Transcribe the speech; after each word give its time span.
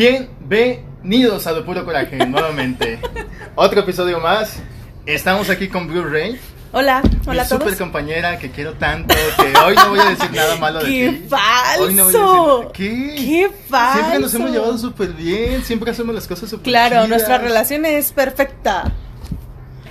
Bienvenidos 0.00 1.46
a 1.46 1.52
De 1.52 1.60
Puro 1.60 1.84
Coraje 1.84 2.16
nuevamente. 2.26 2.98
Otro 3.54 3.80
episodio 3.80 4.18
más. 4.18 4.56
Estamos 5.04 5.50
aquí 5.50 5.68
con 5.68 5.88
Blu-ray. 5.88 6.40
Hola, 6.72 7.02
hola 7.26 7.32
mi 7.34 7.38
a 7.40 7.44
todos. 7.46 7.62
super 7.64 7.76
compañera 7.76 8.38
que 8.38 8.50
quiero 8.50 8.72
tanto 8.72 9.14
que 9.36 9.52
hoy 9.58 9.74
no 9.76 9.90
voy 9.90 9.98
a 10.00 10.08
decir 10.08 10.30
nada 10.32 10.56
malo 10.56 10.78
de 10.78 10.86
¡Qué 10.90 11.10
ti. 11.10 11.26
falso! 11.28 11.82
Hoy 11.84 11.94
no 11.94 12.04
voy 12.04 12.14
a 12.14 12.18
decir 12.18 12.32
nada- 12.32 12.72
¿Qué? 12.72 13.14
¡Qué 13.14 13.50
falso! 13.68 13.98
Siempre 13.98 14.18
nos 14.20 14.34
hemos 14.34 14.50
llevado 14.52 14.78
súper 14.78 15.08
bien, 15.12 15.64
siempre 15.64 15.90
hacemos 15.90 16.14
las 16.14 16.26
cosas 16.26 16.48
súper 16.48 16.64
Claro, 16.64 16.94
chidas. 16.94 17.08
nuestra 17.10 17.36
relación 17.36 17.84
es 17.84 18.10
perfecta. 18.12 18.90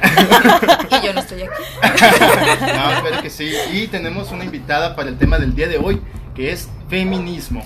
Y 0.91 1.05
yo 1.05 1.13
no 1.13 1.19
estoy 1.19 1.43
aquí. 1.43 1.63
no, 2.61 2.91
espero 2.93 3.21
que 3.21 3.29
sí. 3.29 3.51
Y 3.73 3.85
tenemos 3.89 4.31
una 4.31 4.43
invitada 4.43 4.95
para 4.95 5.09
el 5.09 5.19
tema 5.19 5.37
del 5.37 5.53
día 5.53 5.67
de 5.67 5.77
hoy, 5.77 6.01
que 6.33 6.51
es 6.51 6.67
feminismo. 6.89 7.63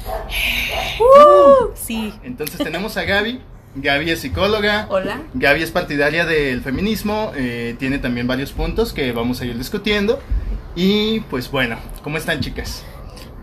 Sí. 1.76 2.14
Entonces 2.24 2.58
tenemos 2.58 2.98
a 2.98 3.04
Gaby. 3.04 3.42
Gaby 3.76 4.12
es 4.12 4.20
psicóloga. 4.22 4.86
Hola. 4.90 5.22
Gaby 5.34 5.64
es 5.64 5.72
partidaria 5.72 6.26
del 6.26 6.62
feminismo, 6.62 7.32
eh, 7.36 7.76
tiene 7.80 7.98
también 7.98 8.28
varios 8.28 8.52
puntos 8.52 8.94
que 8.94 9.12
vamos 9.12 9.42
a 9.42 9.46
ir 9.46 9.58
discutiendo. 9.58 10.20
Y 10.76 11.22
pues 11.22 11.50
bueno, 11.50 11.78
¿cómo 12.04 12.18
están 12.18 12.40
chicas? 12.40 12.84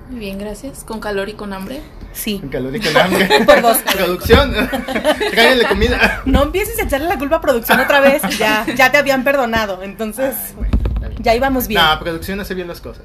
Muy 0.09 0.21
bien, 0.21 0.39
gracias. 0.39 0.85
Con 0.85 1.01
calor 1.01 1.29
y 1.29 1.35
con 1.35 1.53
hambre. 1.53 1.81
Sí. 2.13 2.39
Con 2.41 2.49
calor 2.49 2.75
y 2.75 2.81
con 2.81 2.97
hambre. 2.97 3.29
Por 3.47 3.63
dos. 3.63 3.79
Producción, 3.79 4.53
tráiganle 5.33 5.65
comida. 5.69 6.23
No 6.25 6.43
empieces 6.45 6.79
a 6.81 6.83
echarle 6.83 7.07
la 7.09 7.19
culpa 7.19 7.37
a 7.37 7.41
producción 7.41 7.79
otra 7.79 8.01
vez. 8.01 8.23
Ya, 8.39 8.67
ya 8.75 8.91
te 8.91 8.99
habían 8.99 9.23
perdonado. 9.25 9.83
Entonces, 9.83 10.35
Ay, 10.37 10.55
bueno, 10.57 10.79
está 10.95 11.09
bien. 11.09 11.23
ya 11.23 11.35
íbamos 11.35 11.69
bien. 11.69 11.81
No, 11.81 11.99
producción 12.01 12.41
hace 12.41 12.55
bien 12.55 12.67
las 12.67 12.81
cosas. 12.81 13.05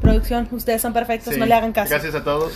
Producción, 0.00 0.48
ustedes 0.50 0.82
son 0.82 0.92
perfectos, 0.92 1.34
Sí, 1.34 1.40
no 1.40 1.46
le 1.46 1.54
hagan 1.54 1.72
caso. 1.72 1.90
Gracias 1.90 2.14
a 2.14 2.24
todos. 2.24 2.52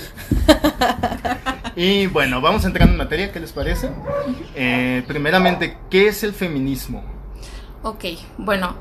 Y 1.77 2.07
bueno, 2.07 2.41
vamos 2.41 2.65
entrando 2.65 2.93
en 2.93 2.99
materia, 2.99 3.33
¿qué 3.33 3.41
les 3.41 3.53
parece? 3.53 3.91
Eh, 4.55 5.03
primeramente, 5.09 5.77
¿qué 5.91 6.07
es 6.07 6.23
el 6.23 6.33
feminismo? 6.33 7.03
Ok, 7.83 8.05
bueno, 8.39 8.77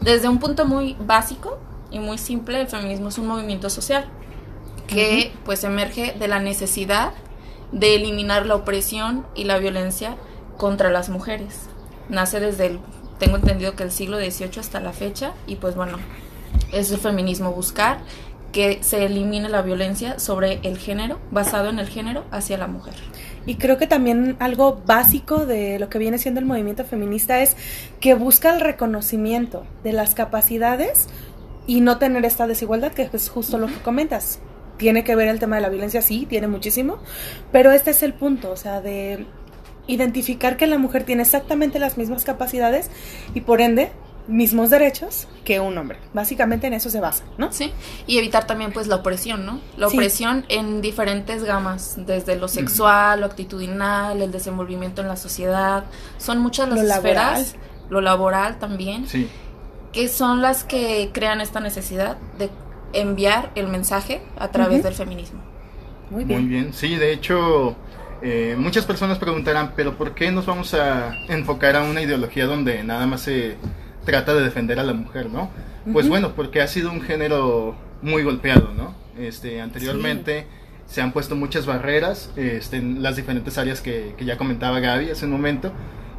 desde 0.00 0.28
un 0.28 0.38
punto 0.38 0.66
muy 0.66 0.96
básico 0.98 1.58
y 1.90 2.00
muy 2.00 2.18
simple, 2.18 2.60
el 2.60 2.66
feminismo 2.66 3.10
es 3.10 3.18
un 3.18 3.28
movimiento 3.28 3.70
social 3.70 4.06
que 4.88 5.32
pues 5.44 5.62
emerge 5.62 6.14
de 6.18 6.26
la 6.26 6.40
necesidad 6.40 7.12
de 7.70 7.94
eliminar 7.94 8.44
la 8.44 8.56
opresión 8.56 9.24
y 9.34 9.44
la 9.44 9.58
violencia 9.58 10.16
contra 10.56 10.90
las 10.90 11.08
mujeres. 11.08 11.68
Nace 12.08 12.40
desde 12.40 12.66
el, 12.66 12.80
tengo 13.18 13.36
entendido 13.36 13.76
que 13.76 13.84
el 13.84 13.92
siglo 13.92 14.18
XVIII 14.18 14.58
hasta 14.58 14.80
la 14.80 14.92
fecha 14.92 15.32
y 15.46 15.56
pues 15.56 15.76
bueno, 15.76 15.98
es 16.72 16.90
el 16.90 16.98
feminismo 16.98 17.52
buscar 17.52 17.98
que 18.52 18.78
se 18.82 19.06
elimine 19.06 19.48
la 19.48 19.62
violencia 19.62 20.18
sobre 20.18 20.60
el 20.62 20.78
género, 20.78 21.18
basado 21.30 21.70
en 21.70 21.78
el 21.78 21.88
género, 21.88 22.24
hacia 22.30 22.58
la 22.58 22.66
mujer. 22.66 22.94
Y 23.46 23.56
creo 23.56 23.78
que 23.78 23.86
también 23.86 24.36
algo 24.38 24.82
básico 24.86 25.46
de 25.46 25.78
lo 25.78 25.88
que 25.88 25.98
viene 25.98 26.18
siendo 26.18 26.38
el 26.38 26.46
movimiento 26.46 26.84
feminista 26.84 27.40
es 27.40 27.56
que 27.98 28.14
busca 28.14 28.54
el 28.54 28.60
reconocimiento 28.60 29.64
de 29.82 29.92
las 29.92 30.14
capacidades 30.14 31.08
y 31.66 31.80
no 31.80 31.98
tener 31.98 32.24
esta 32.24 32.46
desigualdad, 32.46 32.92
que 32.92 33.08
es 33.12 33.28
justo 33.28 33.58
lo 33.58 33.66
que 33.66 33.80
comentas. 33.82 34.38
Tiene 34.76 35.02
que 35.02 35.16
ver 35.16 35.28
el 35.28 35.38
tema 35.38 35.56
de 35.56 35.62
la 35.62 35.68
violencia, 35.70 36.02
sí, 36.02 36.26
tiene 36.28 36.46
muchísimo, 36.46 36.98
pero 37.50 37.72
este 37.72 37.90
es 37.90 38.02
el 38.02 38.14
punto, 38.14 38.50
o 38.50 38.56
sea, 38.56 38.80
de 38.80 39.26
identificar 39.86 40.56
que 40.56 40.66
la 40.66 40.78
mujer 40.78 41.04
tiene 41.04 41.22
exactamente 41.22 41.78
las 41.78 41.98
mismas 41.98 42.24
capacidades 42.24 42.90
y 43.34 43.40
por 43.40 43.60
ende 43.60 43.90
mismos 44.28 44.70
derechos 44.70 45.26
que 45.44 45.58
un 45.60 45.76
hombre. 45.76 45.98
Básicamente 46.14 46.66
en 46.68 46.74
eso 46.74 46.90
se 46.90 47.00
basa, 47.00 47.24
¿no? 47.38 47.52
Sí, 47.52 47.72
y 48.06 48.18
evitar 48.18 48.46
también 48.46 48.72
pues 48.72 48.86
la 48.86 48.96
opresión, 48.96 49.44
¿no? 49.44 49.60
La 49.76 49.88
Sí. 49.88 49.96
opresión 49.96 50.44
en 50.48 50.80
diferentes 50.80 51.42
gamas, 51.44 51.94
desde 52.06 52.36
lo 52.36 52.46
sexual, 52.48 53.20
lo 53.20 53.26
actitudinal, 53.26 54.22
el 54.22 54.30
desenvolvimiento 54.30 55.02
en 55.02 55.08
la 55.08 55.16
sociedad, 55.16 55.84
son 56.18 56.38
muchas 56.38 56.68
las 56.68 56.78
Lo 56.78 56.84
laboral. 56.84 57.40
esferas, 57.40 57.56
lo 57.90 58.00
laboral 58.00 58.58
también, 58.58 59.06
Sí. 59.08 59.28
que 59.92 60.08
son 60.08 60.40
las 60.40 60.62
que 60.64 61.10
crean 61.12 61.40
esta 61.40 61.58
necesidad 61.60 62.16
de 62.38 62.48
enviar 62.92 63.50
el 63.56 63.66
mensaje 63.68 64.22
a 64.38 64.48
través 64.48 64.82
del 64.84 64.94
feminismo. 64.94 65.40
Muy 66.10 66.24
bien. 66.24 66.40
Muy 66.40 66.48
bien, 66.48 66.72
sí, 66.72 66.94
de 66.96 67.12
hecho, 67.12 67.74
eh, 68.22 68.54
muchas 68.58 68.84
personas 68.84 69.18
preguntarán, 69.18 69.72
pero 69.74 69.96
¿por 69.96 70.14
qué 70.14 70.30
nos 70.30 70.46
vamos 70.46 70.74
a 70.74 71.14
enfocar 71.28 71.74
a 71.74 71.82
una 71.82 72.02
ideología 72.02 72.46
donde 72.46 72.84
nada 72.84 73.06
más 73.06 73.22
se 73.22 73.56
trata 74.04 74.34
de 74.34 74.42
defender 74.42 74.78
a 74.78 74.84
la 74.84 74.94
mujer, 74.94 75.30
¿no? 75.30 75.50
Pues 75.92 76.08
bueno, 76.08 76.34
porque 76.36 76.60
ha 76.60 76.68
sido 76.68 76.92
un 76.92 77.00
género 77.00 77.74
muy 78.02 78.22
golpeado, 78.22 78.72
¿no? 78.76 78.94
Este, 79.18 79.60
anteriormente 79.60 80.46
se 80.86 81.00
han 81.00 81.12
puesto 81.12 81.34
muchas 81.36 81.66
barreras 81.66 82.30
este, 82.36 82.76
en 82.76 83.02
las 83.02 83.16
diferentes 83.16 83.58
áreas 83.58 83.80
que, 83.80 84.14
que 84.16 84.24
ya 84.24 84.36
comentaba 84.36 84.80
Gaby 84.80 85.10
hace 85.10 85.24
un 85.24 85.32
momento, 85.32 85.72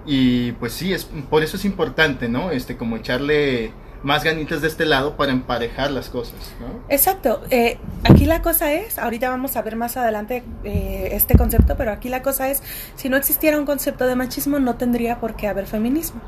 y 0.05 0.51
pues 0.53 0.73
sí, 0.73 0.94
es, 0.94 1.05
por 1.29 1.44
eso 1.44 1.57
es 1.57 1.66
importante, 1.66 2.27
¿no? 2.27 2.51
Este, 2.51 2.75
como 2.75 2.97
echarle 2.97 3.71
más 4.03 4.23
ganitas 4.25 4.61
de 4.61 4.67
este 4.67 4.85
lado 4.85 5.15
para 5.15 5.31
emparejar 5.31 5.89
las 5.91 6.09
cosas, 6.09 6.53
¿no? 6.59 6.83
Exacto. 6.89 7.41
Eh, 7.50 7.77
aquí 8.03 8.25
la 8.25 8.41
cosa 8.41 8.73
es, 8.73 9.00
ahorita 9.00 9.29
vamos 9.29 9.55
a 9.55 9.61
ver 9.61 9.77
más 9.77 9.95
adelante 9.95 10.44
eh, 10.65 11.09
este 11.13 11.38
concepto, 11.38 11.77
pero 11.77 11.91
aquí 11.91 12.09
la 12.09 12.21
cosa 12.21 12.50
es, 12.50 12.61
si 12.95 13.07
no 13.07 13.15
existiera 13.15 13.57
un 13.57 13.65
concepto 13.65 14.05
de 14.05 14.15
machismo, 14.15 14.59
no 14.59 14.75
tendría 14.75 15.19
por 15.19 15.35
qué 15.35 15.47
haber 15.47 15.67
feminismo. 15.67 16.21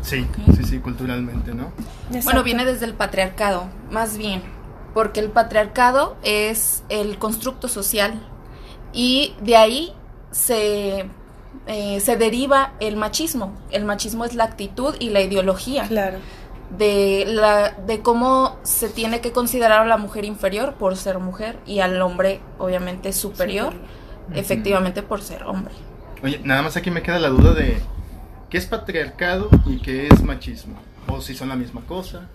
Sí, 0.00 0.26
sí, 0.56 0.64
sí, 0.64 0.78
culturalmente, 0.78 1.54
¿no? 1.54 1.72
Bueno, 2.24 2.42
viene 2.42 2.64
desde 2.64 2.86
el 2.86 2.94
patriarcado, 2.94 3.66
más 3.90 4.16
bien, 4.18 4.42
porque 4.94 5.20
el 5.20 5.30
patriarcado 5.30 6.16
es 6.22 6.82
el 6.88 7.18
constructo 7.18 7.68
social 7.68 8.20
y 8.92 9.34
de 9.40 9.56
ahí 9.56 9.92
se, 10.32 11.06
eh, 11.66 12.00
se 12.00 12.16
deriva 12.16 12.72
el 12.80 12.96
machismo. 12.96 13.54
El 13.70 13.84
machismo 13.84 14.24
es 14.24 14.34
la 14.34 14.44
actitud 14.44 14.94
y 14.98 15.10
la 15.10 15.20
ideología 15.20 15.86
Claro. 15.86 16.18
de, 16.76 17.24
la, 17.26 17.70
de 17.70 18.00
cómo 18.00 18.56
se 18.64 18.88
tiene 18.88 19.20
que 19.20 19.32
considerar 19.32 19.82
a 19.82 19.86
la 19.86 19.96
mujer 19.98 20.24
inferior 20.24 20.74
por 20.74 20.96
ser 20.96 21.18
mujer 21.20 21.58
y 21.66 21.80
al 21.80 22.00
hombre 22.02 22.40
obviamente 22.58 23.12
superior, 23.12 23.72
efectivamente 24.34 25.02
por 25.02 25.22
ser 25.22 25.44
hombre. 25.44 25.74
Oye, 26.22 26.40
nada 26.44 26.62
más 26.62 26.76
aquí 26.76 26.90
me 26.90 27.02
queda 27.02 27.18
la 27.18 27.28
duda 27.28 27.52
de 27.54 27.80
qué 28.52 28.58
es 28.58 28.66
patriarcado 28.66 29.48
y 29.64 29.78
qué 29.78 30.08
es 30.08 30.22
machismo. 30.22 30.78
O 31.08 31.22
si 31.22 31.34
son 31.34 31.48
la 31.48 31.56
misma 31.56 31.80
cosa. 31.88 32.28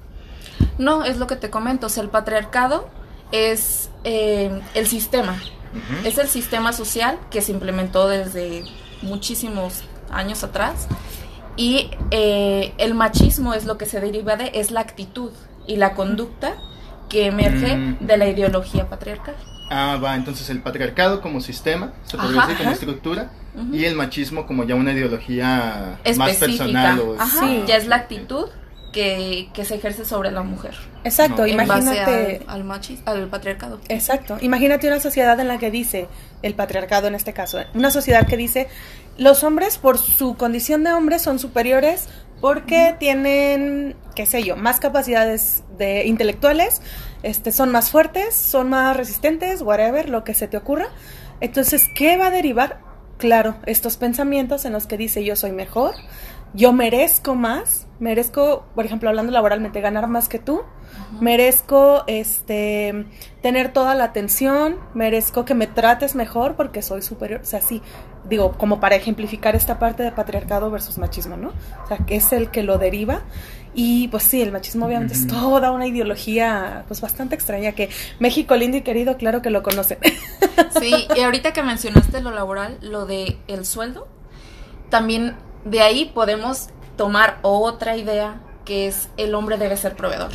No, 0.79 1.05
es 1.05 1.17
lo 1.17 1.27
que 1.27 1.35
te 1.35 1.51
comento, 1.51 1.85
o 1.85 1.89
sea, 1.89 2.01
el 2.01 2.09
patriarcado 2.09 2.89
es 3.31 3.91
eh, 4.03 4.59
el 4.73 4.87
sistema. 4.87 5.39
Es 6.03 6.17
el 6.17 6.27
sistema 6.27 6.73
social 6.73 7.19
que 7.29 7.41
se 7.41 7.51
implementó 7.51 8.07
desde 8.07 8.63
muchísimos 9.03 9.83
años 10.09 10.43
atrás 10.43 10.87
y 11.55 11.91
eh, 12.09 12.73
el 12.79 12.95
machismo 12.95 13.53
es 13.53 13.65
lo 13.65 13.77
que 13.77 13.85
se 13.85 13.99
deriva 13.99 14.37
de, 14.37 14.49
es 14.55 14.71
la 14.71 14.79
actitud 14.79 15.29
y 15.67 15.75
la 15.75 15.93
conducta 15.93 16.55
que 17.09 17.27
emerge 17.27 17.75
Mm. 17.75 17.97
de 18.07 18.17
la 18.17 18.27
ideología 18.27 18.89
patriarcal. 18.89 19.35
Ah, 19.69 19.99
va, 20.03 20.15
entonces 20.15 20.49
el 20.49 20.61
patriarcado 20.61 21.19
como 21.21 21.41
sistema, 21.41 21.93
se 22.05 22.17
podría 22.17 22.39
Ajá, 22.39 22.47
decir 22.47 22.57
como 22.57 22.69
ajá. 22.69 22.73
estructura, 22.79 23.29
y 23.73 23.85
el 23.85 23.95
machismo 23.95 24.45
como 24.45 24.63
ya 24.65 24.75
una 24.75 24.91
ideología 24.93 25.97
más 26.15 26.35
personal. 26.37 26.99
O, 26.99 27.15
Ajá, 27.19 27.47
Sí. 27.47 27.63
ya 27.67 27.75
es 27.77 27.87
la 27.87 27.95
actitud 27.97 28.49
que, 28.93 29.49
que 29.53 29.65
se 29.65 29.75
ejerce 29.75 30.05
sobre 30.05 30.31
la 30.31 30.43
mujer 30.43 30.73
Exacto, 31.03 31.41
No. 31.41 31.45
en 31.47 31.57
base 31.67 31.81
imagínate. 31.81 32.41
al, 32.47 32.61
al, 32.61 32.63
machis- 32.65 33.01
al 33.05 33.27
patriarcado. 33.27 33.79
Exacto. 33.89 34.37
Imagínate 34.41 34.87
una 34.87 34.99
sociedad 34.99 35.39
en 35.39 35.47
la 35.47 35.57
que 35.57 35.69
dice, 35.71 36.07
el 36.43 36.53
patriarcado 36.53 37.07
en 37.07 37.15
este 37.15 37.33
caso, 37.33 37.59
una 37.73 37.91
sociedad 37.91 38.25
que 38.27 38.37
dice, 38.37 38.67
los 39.17 39.43
hombres 39.43 39.77
por 39.77 39.97
su 39.97 40.35
condición 40.37 40.83
de 40.83 40.93
hombres 40.93 41.21
son 41.23 41.39
superiores 41.39 42.07
porque 42.39 42.95
tienen, 42.99 43.95
qué 44.15 44.25
sé 44.27 44.43
yo, 44.43 44.55
más 44.55 44.79
capacidades 44.79 45.63
de 45.77 46.05
intelectuales, 46.05 46.81
este, 47.23 47.51
son 47.51 47.71
más 47.71 47.91
fuertes, 47.91 48.35
son 48.35 48.69
más 48.69 48.95
resistentes, 48.95 49.61
whatever, 49.61 50.09
lo 50.09 50.23
que 50.23 50.33
se 50.33 50.47
te 50.47 50.57
ocurra. 50.57 50.87
Entonces, 51.39 51.87
¿qué 51.95 52.17
va 52.17 52.27
a 52.27 52.31
derivar? 52.31 52.79
Claro, 53.17 53.55
estos 53.65 53.97
pensamientos 53.97 54.65
en 54.65 54.73
los 54.73 54.85
que 54.85 54.97
dice 54.97 55.23
yo 55.23 55.35
soy 55.35 55.51
mejor, 55.51 55.95
yo 56.53 56.71
merezco 56.71 57.35
más, 57.35 57.87
merezco, 57.99 58.65
por 58.73 58.85
ejemplo, 58.85 59.09
hablando 59.09 59.31
laboralmente, 59.31 59.81
ganar 59.81 60.07
más 60.07 60.29
que 60.29 60.39
tú, 60.39 60.61
merezco 61.19 62.03
este 62.07 63.05
tener 63.41 63.73
toda 63.73 63.95
la 63.95 64.05
atención, 64.05 64.77
merezco 64.93 65.45
que 65.45 65.55
me 65.55 65.67
trates 65.67 66.15
mejor 66.15 66.55
porque 66.55 66.81
soy 66.81 67.01
superior, 67.01 67.41
o 67.41 67.45
sea, 67.45 67.61
sí, 67.61 67.81
digo, 68.29 68.53
como 68.53 68.79
para 68.79 68.95
ejemplificar 68.95 69.55
esta 69.55 69.79
parte 69.79 70.03
de 70.03 70.11
patriarcado 70.11 70.71
versus 70.71 70.97
machismo, 70.97 71.37
¿no? 71.37 71.49
O 71.83 71.87
sea, 71.87 71.97
que 71.97 72.15
es 72.15 72.31
el 72.31 72.49
que 72.49 72.63
lo 72.63 72.77
deriva 72.77 73.21
y 73.79 74.07
pues 74.07 74.23
sí, 74.23 74.41
el 74.41 74.51
machismo 74.51 74.87
obviamente 74.87 75.13
es 75.13 75.27
toda 75.27 75.69
una 75.69 75.85
ideología 75.85 76.83
pues 76.87 76.99
bastante 76.99 77.35
extraña 77.35 77.73
que 77.73 77.91
México 78.17 78.55
lindo 78.55 78.75
y 78.75 78.81
querido, 78.81 79.17
claro 79.17 79.43
que 79.43 79.51
lo 79.51 79.61
conocen. 79.61 79.99
Sí, 80.79 81.07
y 81.15 81.19
ahorita 81.21 81.53
que 81.53 81.61
mencionaste 81.61 82.21
lo 82.21 82.31
laboral, 82.31 82.79
lo 82.81 83.05
de 83.05 83.37
el 83.47 83.67
sueldo, 83.67 84.07
también 84.89 85.35
de 85.63 85.81
ahí 85.81 86.11
podemos 86.11 86.69
tomar 86.95 87.37
otra 87.43 87.95
idea 87.97 88.41
que 88.65 88.87
es 88.87 89.09
el 89.15 89.35
hombre 89.35 89.59
debe 89.59 89.77
ser 89.77 89.95
proveedor. 89.95 90.31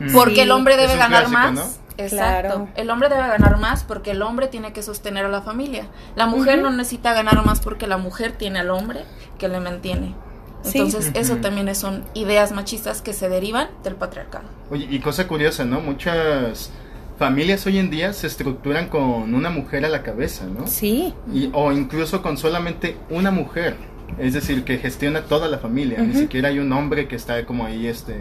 Mm. 0.00 0.12
Porque 0.12 0.34
Sí, 0.34 0.40
el 0.40 0.50
hombre 0.50 0.76
debe 0.76 0.96
ganar 0.96 1.26
clásico, 1.26 1.38
más. 1.38 1.54
¿no? 1.54 2.04
Exacto. 2.04 2.68
El 2.74 2.90
hombre 2.90 3.08
debe 3.10 3.28
ganar 3.28 3.58
más 3.58 3.84
porque 3.84 4.10
el 4.10 4.22
hombre 4.22 4.48
tiene 4.48 4.72
que 4.72 4.82
sostener 4.82 5.24
a 5.24 5.28
la 5.28 5.42
familia. 5.42 5.86
La 6.16 6.26
mujer 6.26 6.60
no 6.60 6.70
necesita 6.70 7.12
ganar 7.12 7.46
más 7.46 7.60
porque 7.60 7.86
la 7.86 7.96
mujer 7.96 8.32
tiene 8.32 8.58
al 8.58 8.70
hombre 8.70 9.04
que 9.38 9.46
le 9.46 9.60
mantiene. 9.60 10.16
Entonces, 10.64 11.10
eso 11.14 11.36
también 11.36 11.74
son 11.74 12.04
ideas 12.14 12.52
machistas 12.52 13.02
que 13.02 13.12
se 13.12 13.28
derivan 13.28 13.68
del 13.82 13.94
patriarcado. 13.94 14.44
Oye, 14.70 14.86
y 14.90 15.00
cosa 15.00 15.26
curiosa, 15.26 15.64
¿no? 15.64 15.80
Muchas 15.80 16.70
familias 17.18 17.66
hoy 17.66 17.78
en 17.78 17.90
día 17.90 18.12
se 18.12 18.26
estructuran 18.26 18.88
con 18.88 19.34
una 19.34 19.50
mujer 19.50 19.84
a 19.84 19.88
la 19.88 20.02
cabeza, 20.02 20.46
¿no? 20.46 20.66
Sí. 20.66 21.14
Y, 21.32 21.50
o 21.52 21.72
incluso 21.72 22.22
con 22.22 22.36
solamente 22.38 22.96
una 23.10 23.30
mujer. 23.30 23.76
Es 24.18 24.34
decir, 24.34 24.64
que 24.64 24.78
gestiona 24.78 25.22
toda 25.22 25.46
la 25.48 25.58
familia. 25.58 26.00
Ni 26.00 26.14
siquiera 26.14 26.48
hay 26.48 26.58
un 26.58 26.72
hombre 26.72 27.06
que 27.06 27.16
está 27.16 27.46
como 27.46 27.64
ahí 27.64 27.86
este, 27.86 28.16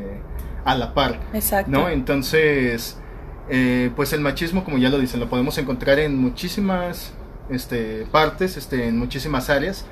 a 0.64 0.76
la 0.76 0.94
par. 0.94 1.20
Exacto. 1.34 1.72
¿No? 1.72 1.90
Entonces, 1.90 2.98
eh, 3.50 3.90
pues 3.96 4.14
el 4.14 4.22
machismo, 4.22 4.64
como 4.64 4.78
ya 4.78 4.90
lo 4.90 5.00
dicen, 5.00 5.20
lo 5.20 5.30
podemos 5.30 5.58
encontrar 5.58 5.98
en 6.00 6.18
muchísimas 6.18 7.14
este, 7.50 8.06
partes, 8.12 8.58
este, 8.58 8.88
en 8.88 8.98
muchísimas 8.98 9.50
áreas. 9.50 9.86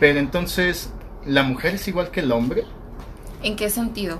Pero 0.00 0.18
entonces, 0.18 0.90
¿la 1.26 1.42
mujer 1.42 1.74
es 1.74 1.88
igual 1.88 2.10
que 2.10 2.20
el 2.20 2.32
hombre? 2.32 2.64
¿En 3.42 3.56
qué 3.56 3.70
sentido? 3.70 4.18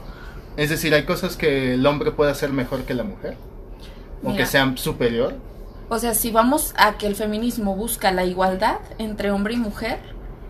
Es 0.56 0.70
decir, 0.70 0.94
¿hay 0.94 1.04
cosas 1.04 1.36
que 1.36 1.74
el 1.74 1.86
hombre 1.86 2.12
puede 2.12 2.30
hacer 2.30 2.50
mejor 2.50 2.84
que 2.84 2.94
la 2.94 3.04
mujer? 3.04 3.36
¿O 4.24 4.34
que 4.34 4.46
sean 4.46 4.78
superior? 4.78 5.34
O 5.88 5.98
sea, 5.98 6.14
si 6.14 6.30
vamos 6.30 6.74
a 6.76 6.98
que 6.98 7.06
el 7.06 7.14
feminismo 7.14 7.76
busca 7.76 8.10
la 8.10 8.24
igualdad 8.24 8.78
entre 8.98 9.30
hombre 9.30 9.54
y 9.54 9.58
mujer, 9.58 10.00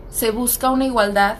se 0.09 0.31
busca 0.31 0.71
una 0.71 0.85
igualdad 0.85 1.37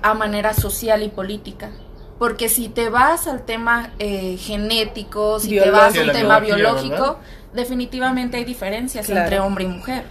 a 0.00 0.14
manera 0.14 0.54
social 0.54 1.02
y 1.02 1.08
política. 1.08 1.70
Porque 2.18 2.48
si 2.48 2.68
te 2.68 2.88
vas 2.88 3.26
al 3.26 3.44
tema 3.44 3.90
eh, 3.98 4.36
genético, 4.38 5.40
si 5.40 5.58
te 5.58 5.70
vas 5.70 5.96
al 5.98 6.12
tema 6.12 6.38
biológico, 6.38 7.18
definitivamente 7.52 8.36
hay 8.36 8.44
diferencias 8.44 9.08
entre 9.10 9.40
hombre 9.40 9.64
y 9.64 9.68
mujer. 9.68 10.04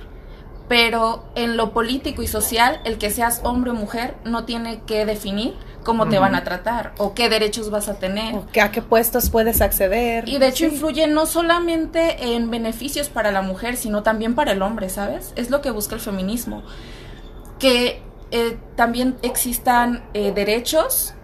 Pero 0.71 1.25
en 1.35 1.57
lo 1.57 1.73
político 1.73 2.21
y 2.21 2.27
social, 2.27 2.79
el 2.85 2.97
que 2.97 3.09
seas 3.09 3.41
hombre 3.44 3.71
o 3.71 3.73
mujer 3.73 4.15
no 4.23 4.45
tiene 4.45 4.83
que 4.83 5.06
definir 5.06 5.53
cómo 5.83 6.07
te 6.07 6.18
van 6.18 6.33
a 6.33 6.45
tratar 6.45 6.94
o 6.97 7.13
qué 7.13 7.27
derechos 7.27 7.69
vas 7.69 7.89
a 7.89 7.95
tener. 7.95 8.35
O 8.35 8.45
a 8.62 8.71
qué 8.71 8.81
puestos 8.81 9.29
puedes 9.29 9.59
acceder. 9.59 10.29
Y 10.29 10.38
de 10.38 10.47
hecho 10.47 10.63
influye 10.63 11.07
no 11.07 11.25
solamente 11.25 12.35
en 12.35 12.50
beneficios 12.50 13.09
para 13.09 13.33
la 13.33 13.41
mujer, 13.41 13.75
sino 13.75 14.01
también 14.01 14.33
para 14.33 14.53
el 14.53 14.62
hombre, 14.62 14.88
¿sabes? 14.88 15.33
Es 15.35 15.50
lo 15.50 15.59
que 15.59 15.71
busca 15.71 15.95
el 15.95 16.00
feminismo. 16.00 16.63
Que 17.59 18.01
eh, 18.31 18.57
también 18.77 19.17
existan 19.24 20.06
eh, 20.13 20.31
derechos 20.31 21.15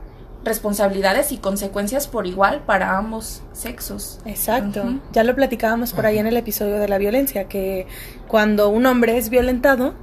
responsabilidades 0.47 1.31
y 1.31 1.37
consecuencias 1.37 2.07
por 2.07 2.25
igual 2.25 2.63
para 2.65 2.97
ambos 2.97 3.41
sexos. 3.53 4.19
Exacto. 4.25 4.99
Ya 5.13 5.23
lo 5.23 5.35
platicábamos 5.35 5.93
por 5.93 6.05
ahí 6.05 6.17
en 6.17 6.27
el 6.27 6.37
episodio 6.37 6.79
de 6.79 6.87
la 6.87 6.97
violencia, 6.97 7.47
que 7.47 7.87
cuando 8.27 8.69
un 8.69 8.85
hombre 8.85 9.17
es 9.17 9.29
violentado, 9.29 9.93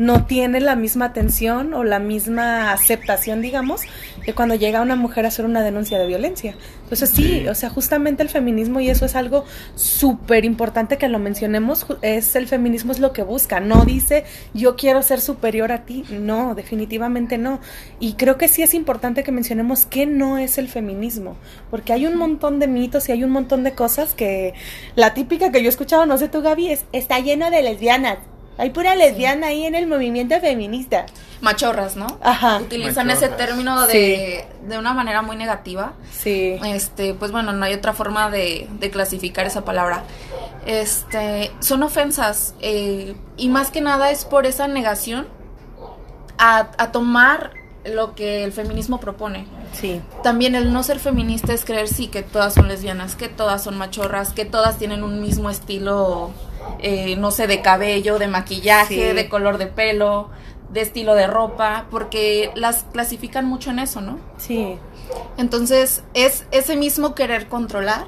no 0.00 0.24
tiene 0.24 0.60
la 0.60 0.76
misma 0.76 1.04
atención 1.04 1.74
o 1.74 1.84
la 1.84 1.98
misma 1.98 2.72
aceptación, 2.72 3.42
digamos, 3.42 3.82
que 4.24 4.32
cuando 4.32 4.54
llega 4.54 4.80
una 4.80 4.96
mujer 4.96 5.26
a 5.26 5.28
hacer 5.28 5.44
una 5.44 5.60
denuncia 5.60 5.98
de 5.98 6.06
violencia. 6.06 6.54
Entonces 6.84 7.10
sí, 7.10 7.46
o 7.48 7.54
sea, 7.54 7.68
justamente 7.68 8.22
el 8.22 8.30
feminismo, 8.30 8.80
y 8.80 8.88
eso 8.88 9.04
es 9.04 9.14
algo 9.14 9.44
súper 9.74 10.46
importante 10.46 10.96
que 10.96 11.06
lo 11.08 11.18
mencionemos, 11.18 11.86
es 12.00 12.34
el 12.34 12.48
feminismo 12.48 12.92
es 12.92 12.98
lo 12.98 13.12
que 13.12 13.22
busca, 13.22 13.60
no 13.60 13.84
dice 13.84 14.24
yo 14.54 14.74
quiero 14.74 15.02
ser 15.02 15.20
superior 15.20 15.70
a 15.70 15.84
ti, 15.84 16.04
no, 16.10 16.54
definitivamente 16.54 17.36
no. 17.36 17.60
Y 17.98 18.14
creo 18.14 18.38
que 18.38 18.48
sí 18.48 18.62
es 18.62 18.72
importante 18.72 19.22
que 19.22 19.32
mencionemos 19.32 19.84
qué 19.84 20.06
no 20.06 20.38
es 20.38 20.56
el 20.56 20.68
feminismo, 20.68 21.36
porque 21.70 21.92
hay 21.92 22.06
un 22.06 22.16
montón 22.16 22.58
de 22.58 22.68
mitos 22.68 23.06
y 23.10 23.12
hay 23.12 23.22
un 23.22 23.30
montón 23.32 23.64
de 23.64 23.74
cosas 23.74 24.14
que 24.14 24.54
la 24.96 25.12
típica 25.12 25.52
que 25.52 25.60
yo 25.60 25.66
he 25.66 25.68
escuchado, 25.68 26.06
no 26.06 26.16
sé 26.16 26.28
tú 26.28 26.40
Gaby, 26.40 26.70
es 26.70 26.86
está 26.92 27.20
lleno 27.20 27.50
de 27.50 27.60
lesbianas 27.60 28.16
hay 28.60 28.70
pura 28.70 28.94
lesbiana 28.94 29.48
ahí 29.48 29.64
en 29.64 29.74
el 29.74 29.86
movimiento 29.86 30.38
feminista. 30.38 31.06
Machorras, 31.40 31.96
¿no? 31.96 32.18
Ajá. 32.22 32.58
Utilizan 32.58 33.08
ese 33.08 33.30
término 33.30 33.86
de, 33.86 34.44
de, 34.68 34.78
una 34.78 34.92
manera 34.92 35.22
muy 35.22 35.36
negativa. 35.36 35.94
Sí. 36.12 36.58
Este, 36.66 37.14
pues 37.14 37.32
bueno, 37.32 37.52
no 37.52 37.64
hay 37.64 37.72
otra 37.72 37.94
forma 37.94 38.30
de, 38.30 38.68
de 38.78 38.90
clasificar 38.90 39.46
esa 39.46 39.64
palabra. 39.64 40.04
Este, 40.66 41.50
son 41.60 41.82
ofensas. 41.82 42.54
Eh, 42.60 43.14
y 43.38 43.48
más 43.48 43.70
que 43.70 43.80
nada 43.80 44.10
es 44.10 44.26
por 44.26 44.44
esa 44.44 44.68
negación 44.68 45.26
a, 46.36 46.68
a 46.76 46.92
tomar 46.92 47.52
lo 47.86 48.14
que 48.14 48.44
el 48.44 48.52
feminismo 48.52 49.00
propone. 49.00 49.46
Sí. 49.72 50.02
También 50.22 50.54
el 50.54 50.70
no 50.70 50.82
ser 50.82 50.98
feminista 50.98 51.54
es 51.54 51.64
creer 51.64 51.88
sí 51.88 52.08
que 52.08 52.22
todas 52.22 52.52
son 52.52 52.68
lesbianas, 52.68 53.16
que 53.16 53.30
todas 53.30 53.64
son 53.64 53.78
machorras, 53.78 54.34
que 54.34 54.44
todas 54.44 54.76
tienen 54.76 55.02
un 55.02 55.22
mismo 55.22 55.48
estilo 55.48 56.32
eh, 56.80 57.16
no 57.16 57.30
sé, 57.30 57.46
de 57.46 57.60
cabello, 57.60 58.18
de 58.18 58.28
maquillaje, 58.28 59.14
de 59.14 59.28
color 59.28 59.58
de 59.58 59.66
pelo, 59.66 60.30
de 60.70 60.80
estilo 60.80 61.14
de 61.14 61.26
ropa, 61.26 61.86
porque 61.90 62.50
las 62.54 62.84
clasifican 62.92 63.44
mucho 63.46 63.70
en 63.70 63.80
eso, 63.80 64.00
¿no? 64.00 64.18
Sí. 64.38 64.76
Entonces, 65.36 66.02
es 66.14 66.46
ese 66.52 66.76
mismo 66.76 67.14
querer 67.14 67.48
controlar 67.48 68.06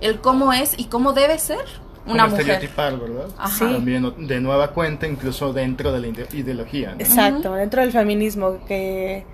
el 0.00 0.20
cómo 0.20 0.52
es 0.52 0.74
y 0.78 0.84
cómo 0.84 1.12
debe 1.12 1.38
ser 1.38 1.64
una 2.06 2.26
mujer. 2.26 2.40
estereotipar, 2.42 2.98
¿verdad? 2.98 3.26
Ajá. 3.38 3.72
También 3.72 4.26
de 4.26 4.40
nueva 4.40 4.70
cuenta, 4.72 5.06
incluso 5.06 5.52
dentro 5.52 5.92
de 5.92 6.00
la 6.00 6.06
ideología. 6.32 6.94
Exacto, 6.98 7.54
dentro 7.54 7.80
del 7.80 7.92
feminismo, 7.92 8.58
que 8.66 9.24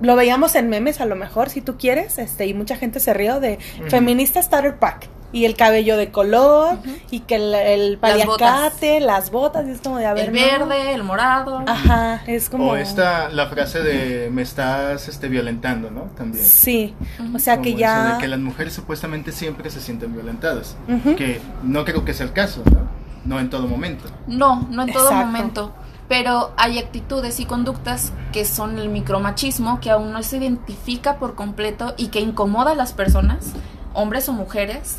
lo 0.00 0.16
veíamos 0.16 0.54
en 0.54 0.68
memes 0.68 1.00
a 1.00 1.06
lo 1.06 1.16
mejor, 1.16 1.50
si 1.50 1.60
tú 1.60 1.76
quieres, 1.76 2.18
este, 2.18 2.46
y 2.46 2.54
mucha 2.54 2.76
gente 2.76 3.00
se 3.00 3.12
rió 3.14 3.40
de 3.40 3.58
feminista 3.88 4.40
starter 4.40 4.78
pack 4.78 5.08
y 5.32 5.44
el 5.44 5.56
cabello 5.56 5.96
de 5.96 6.10
color 6.10 6.78
y 7.10 7.20
que 7.20 7.36
el, 7.36 7.54
el 7.54 7.98
paliacate, 7.98 9.00
las 9.00 9.30
botas, 9.30 9.66
y 9.66 9.70
es 9.70 9.80
como 9.80 9.98
de 9.98 10.06
haber 10.06 10.26
el 10.26 10.30
verde, 10.32 10.94
el 10.94 11.02
morado. 11.02 11.62
Ajá, 11.66 12.22
es 12.26 12.48
como 12.48 12.70
o 12.70 12.76
esta 12.76 13.28
la 13.28 13.48
frase 13.48 13.82
de 13.82 14.30
me 14.30 14.42
estás 14.42 15.08
este 15.08 15.28
violentando, 15.28 15.90
¿no? 15.90 16.02
También. 16.16 16.44
Sí. 16.44 16.94
O 17.34 17.38
sea, 17.38 17.60
que 17.60 17.74
ya 17.74 18.14
de 18.14 18.20
que 18.20 18.28
las 18.28 18.40
mujeres 18.40 18.72
supuestamente 18.74 19.32
siempre 19.32 19.70
se 19.70 19.80
sienten 19.80 20.14
violentadas, 20.14 20.76
que 21.16 21.40
no 21.62 21.84
creo 21.84 22.04
que 22.04 22.14
sea 22.14 22.26
el 22.26 22.32
caso, 22.32 22.62
¿no? 22.70 23.06
No 23.24 23.40
en 23.40 23.50
todo 23.50 23.66
momento. 23.66 24.04
No, 24.26 24.66
no 24.70 24.82
en 24.82 24.92
todo 24.92 25.12
momento. 25.12 25.72
Pero 26.08 26.52
hay 26.56 26.78
actitudes 26.78 27.40
y 27.40 27.46
conductas 27.46 28.12
que 28.32 28.44
son 28.44 28.78
el 28.78 28.88
micromachismo, 28.88 29.80
que 29.80 29.90
aún 29.90 30.12
no 30.12 30.22
se 30.22 30.36
identifica 30.36 31.16
por 31.16 31.34
completo 31.34 31.94
y 31.96 32.08
que 32.08 32.20
incomoda 32.20 32.72
a 32.72 32.74
las 32.76 32.92
personas, 32.92 33.54
hombres 33.92 34.28
o 34.28 34.32
mujeres, 34.32 34.98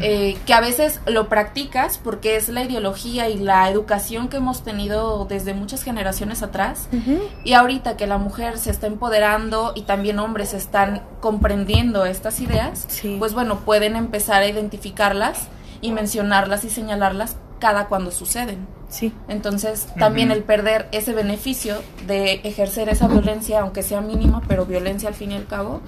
eh, 0.00 0.36
que 0.44 0.52
a 0.52 0.60
veces 0.60 1.00
lo 1.06 1.28
practicas 1.28 1.98
porque 1.98 2.36
es 2.36 2.48
la 2.48 2.62
ideología 2.62 3.28
y 3.28 3.38
la 3.38 3.70
educación 3.70 4.28
que 4.28 4.36
hemos 4.36 4.62
tenido 4.62 5.24
desde 5.24 5.54
muchas 5.54 5.82
generaciones 5.82 6.42
atrás 6.42 6.88
y 7.44 7.54
ahorita 7.54 7.96
que 7.96 8.06
la 8.06 8.18
mujer 8.18 8.58
se 8.58 8.70
está 8.70 8.86
empoderando 8.86 9.72
y 9.74 9.82
también 9.82 10.18
hombres 10.18 10.52
están 10.54 11.02
comprendiendo 11.20 12.04
estas 12.04 12.40
ideas, 12.40 12.86
pues 13.18 13.32
bueno, 13.32 13.60
pueden 13.60 13.96
empezar 13.96 14.42
a 14.42 14.48
identificarlas 14.48 15.48
y 15.80 15.92
mencionarlas 15.92 16.64
y 16.64 16.70
señalarlas 16.70 17.36
cada 17.58 17.86
cuando 17.86 18.10
suceden. 18.10 18.66
Sí. 18.88 19.12
Entonces, 19.28 19.88
también 19.98 20.30
el 20.30 20.42
perder 20.42 20.88
ese 20.92 21.12
beneficio 21.12 21.76
de 22.06 22.34
ejercer 22.44 22.88
esa 22.88 23.08
violencia, 23.08 23.60
aunque 23.60 23.82
sea 23.82 24.00
mínima, 24.00 24.42
pero 24.46 24.66
violencia 24.66 25.08
al 25.08 25.14
fin 25.14 25.32
y 25.32 25.36
al 25.36 25.46
cabo, 25.46 25.80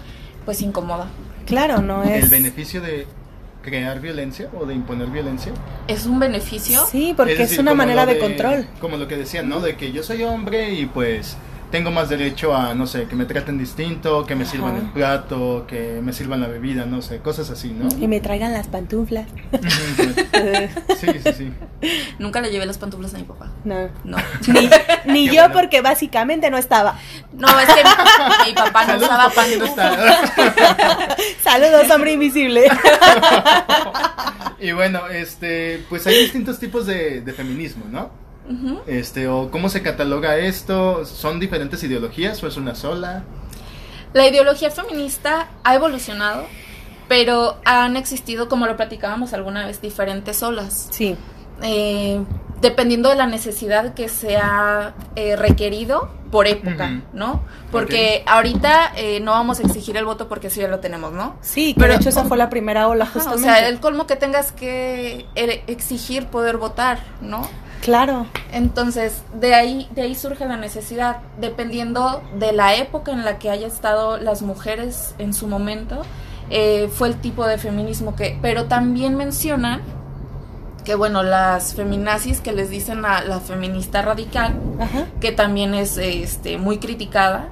pues 0.45 0.63
incomoda. 0.63 1.09
Claro, 1.47 1.81
no 1.81 2.03
es. 2.03 2.25
El 2.25 2.31
beneficio 2.31 2.81
de 2.81 3.07
crear 3.63 4.01
violencia 4.01 4.49
o 4.59 4.67
de 4.67 4.75
imponer 4.75 5.09
violencia. 5.09 5.53
¿Es 5.87 6.07
un 6.07 6.19
beneficio? 6.19 6.87
Sí, 6.87 7.15
porque 7.17 7.43
es, 7.43 7.59
una 7.59 7.75
manera 7.75 8.07
de, 8.07 8.19
control. 8.19 8.67
Como 8.81 8.97
lo 8.97 9.09
que 9.09 9.17
decían, 9.17 9.49
¿no? 9.49 9.61
De 9.61 9.77
que 9.77 9.93
yo 9.93 10.03
soy 10.03 10.23
hombre 10.23 10.73
y 10.73 10.87
pues 10.87 11.37
tengo 11.71 11.91
más 11.91 12.09
derecho 12.09 12.55
a, 12.55 12.75
no 12.75 12.87
sé, 12.87 13.07
que 13.07 13.17
me 13.17 13.25
traten 13.25 13.59
distinto, 13.59 14.25
que 14.25 14.35
me 14.35 14.45
sirvan 14.45 14.77
el 14.77 14.83
plato, 14.91 15.67
que 15.69 16.01
me 16.03 16.13
sirvan 16.13 16.41
la 16.41 16.49
bebida, 16.49 16.87
no 16.87 17.03
sé, 17.03 17.19
cosas 17.19 17.51
así, 17.51 17.71
¿no? 17.71 17.89
Y 18.03 18.09
me 18.09 18.21
traigan 18.21 18.53
las 18.53 18.69
pantuflas. 18.69 19.27
sí, 20.99 21.07
sí, 21.23 21.33
sí. 21.37 21.53
Nunca 22.19 22.41
le 22.41 22.51
llevé 22.51 22.67
las 22.67 22.79
pantuflas 22.79 23.15
a 23.15 23.19
mi 23.19 23.25
papá. 23.25 23.51
No. 23.65 23.89
No. 24.05 24.17
Ni, 25.07 25.31
yo 25.31 25.53
porque 25.53 25.81
básicamente 25.81 26.51
no 26.51 26.59
estaba. 26.59 26.99
No, 27.33 27.49
es 27.61 27.67
que 27.67 27.83
mi, 28.47 28.55
papá 28.55 28.87
no 28.87 28.97
usaba 28.97 29.31
pantuflas. 29.31 29.99
Saludos, 31.43 31.91
hombre 31.91 32.13
invisible. 32.13 32.69
y 34.59 34.73
bueno, 34.73 35.07
este, 35.09 35.85
pues 35.89 36.07
hay 36.07 36.19
distintos 36.19 36.59
tipos 36.59 36.87
de, 36.87 37.21
de 37.21 37.33
feminismo, 37.33 37.85
¿no? 37.91 38.28
Este, 38.87 39.29
o 39.29 39.51
cómo 39.51 39.69
se 39.69 39.83
cataloga 39.83 40.37
esto, 40.39 41.05
¿son 41.05 41.39
diferentes 41.41 41.83
ideologías 41.83 42.43
o 42.43 42.47
es 42.47 42.57
una 42.57 42.75
sola? 42.75 43.25
La 44.15 44.27
ideología 44.27 44.71
feminista 44.71 45.49
ha 45.65 45.75
evolucionado, 45.75 46.45
pero 47.09 47.57
han 47.65 47.97
existido, 47.97 48.49
como 48.49 48.67
lo 48.67 48.77
platicábamos 48.77 49.33
alguna 49.35 49.67
vez, 49.67 49.81
diferentes 49.83 50.43
olas. 50.43 50.89
Sí. 50.91 51.17
Eh, 51.63 52.21
dependiendo 52.61 53.09
de 53.09 53.17
la 53.17 53.27
necesidad 53.27 53.95
que 53.95 54.09
sea 54.09 54.95
eh, 55.17 55.37
requerido 55.37 56.11
por 56.31 56.47
época. 56.47 57.01
¿no? 57.13 57.43
Porque 57.73 58.23
ahorita 58.27 58.93
eh, 58.97 59.21
no 59.21 59.33
vamos 59.33 59.61
a 59.61 59.63
exigir 59.63 59.97
el 59.97 60.05
voto 60.05 60.29
porque 60.29 60.49
eso 60.49 60.61
ya 60.61 60.69
lo 60.69 60.79
tenemos, 60.81 61.13
¿no? 61.13 61.37
Sí, 61.41 61.75
Pero- 61.79 61.93
de 61.95 61.99
hecho 62.01 62.09
esa 62.11 62.25
fue 62.25 62.37
la 62.37 62.51
primera 62.51 62.87
ola 62.89 63.05
Ajá, 63.05 63.19
o 63.19 63.23
justamente. 63.23 63.49
sea, 63.61 63.69
el 63.69 63.81
colmo 63.81 64.07
que 64.07 64.17
tengas 64.17 64.53
que 64.53 65.25
er- 65.35 65.63
exigir 65.69 66.27
poder 66.27 66.57
votar, 66.59 66.99
¿no? 67.23 67.43
Claro. 67.83 68.27
Entonces, 68.53 69.23
de 69.35 69.55
ahí, 69.55 69.89
de 69.95 70.03
ahí 70.03 70.15
surge 70.15 70.45
la 70.47 70.57
necesidad, 70.57 71.19
dependiendo 71.41 72.23
de 72.39 72.53
la 72.53 72.75
época 72.75 73.13
en 73.13 73.25
la 73.25 73.39
que 73.39 73.51
haya 73.51 73.67
estado 73.67 74.19
las 74.19 74.43
mujeres 74.43 75.15
en 75.19 75.33
su 75.33 75.47
momento, 75.47 76.03
eh, 76.51 76.89
fue 76.93 77.09
el 77.09 77.17
tipo 77.17 77.47
de 77.47 77.59
feminismo 77.59 78.17
que, 78.17 78.39
pero 78.41 78.65
también 78.65 79.17
mencionan 79.17 79.83
que 80.85 80.95
bueno, 80.95 81.23
las 81.23 81.75
feminazis 81.75 82.41
que 82.41 82.53
les 82.53 82.71
dicen 82.71 83.05
a 83.05 83.23
la 83.23 83.41
feminista 83.41 84.01
radical, 84.01 84.55
Ajá. 84.81 85.05
que 85.21 85.33
también 85.33 85.75
es 85.75 85.99
este, 85.99 86.57
muy 86.57 86.79
criticada, 86.79 87.51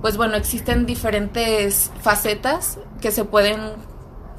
pues 0.00 0.16
bueno, 0.16 0.36
existen 0.36 0.86
diferentes 0.86 1.90
facetas 2.00 2.78
que 3.00 3.10
se 3.10 3.24
pueden, 3.24 3.58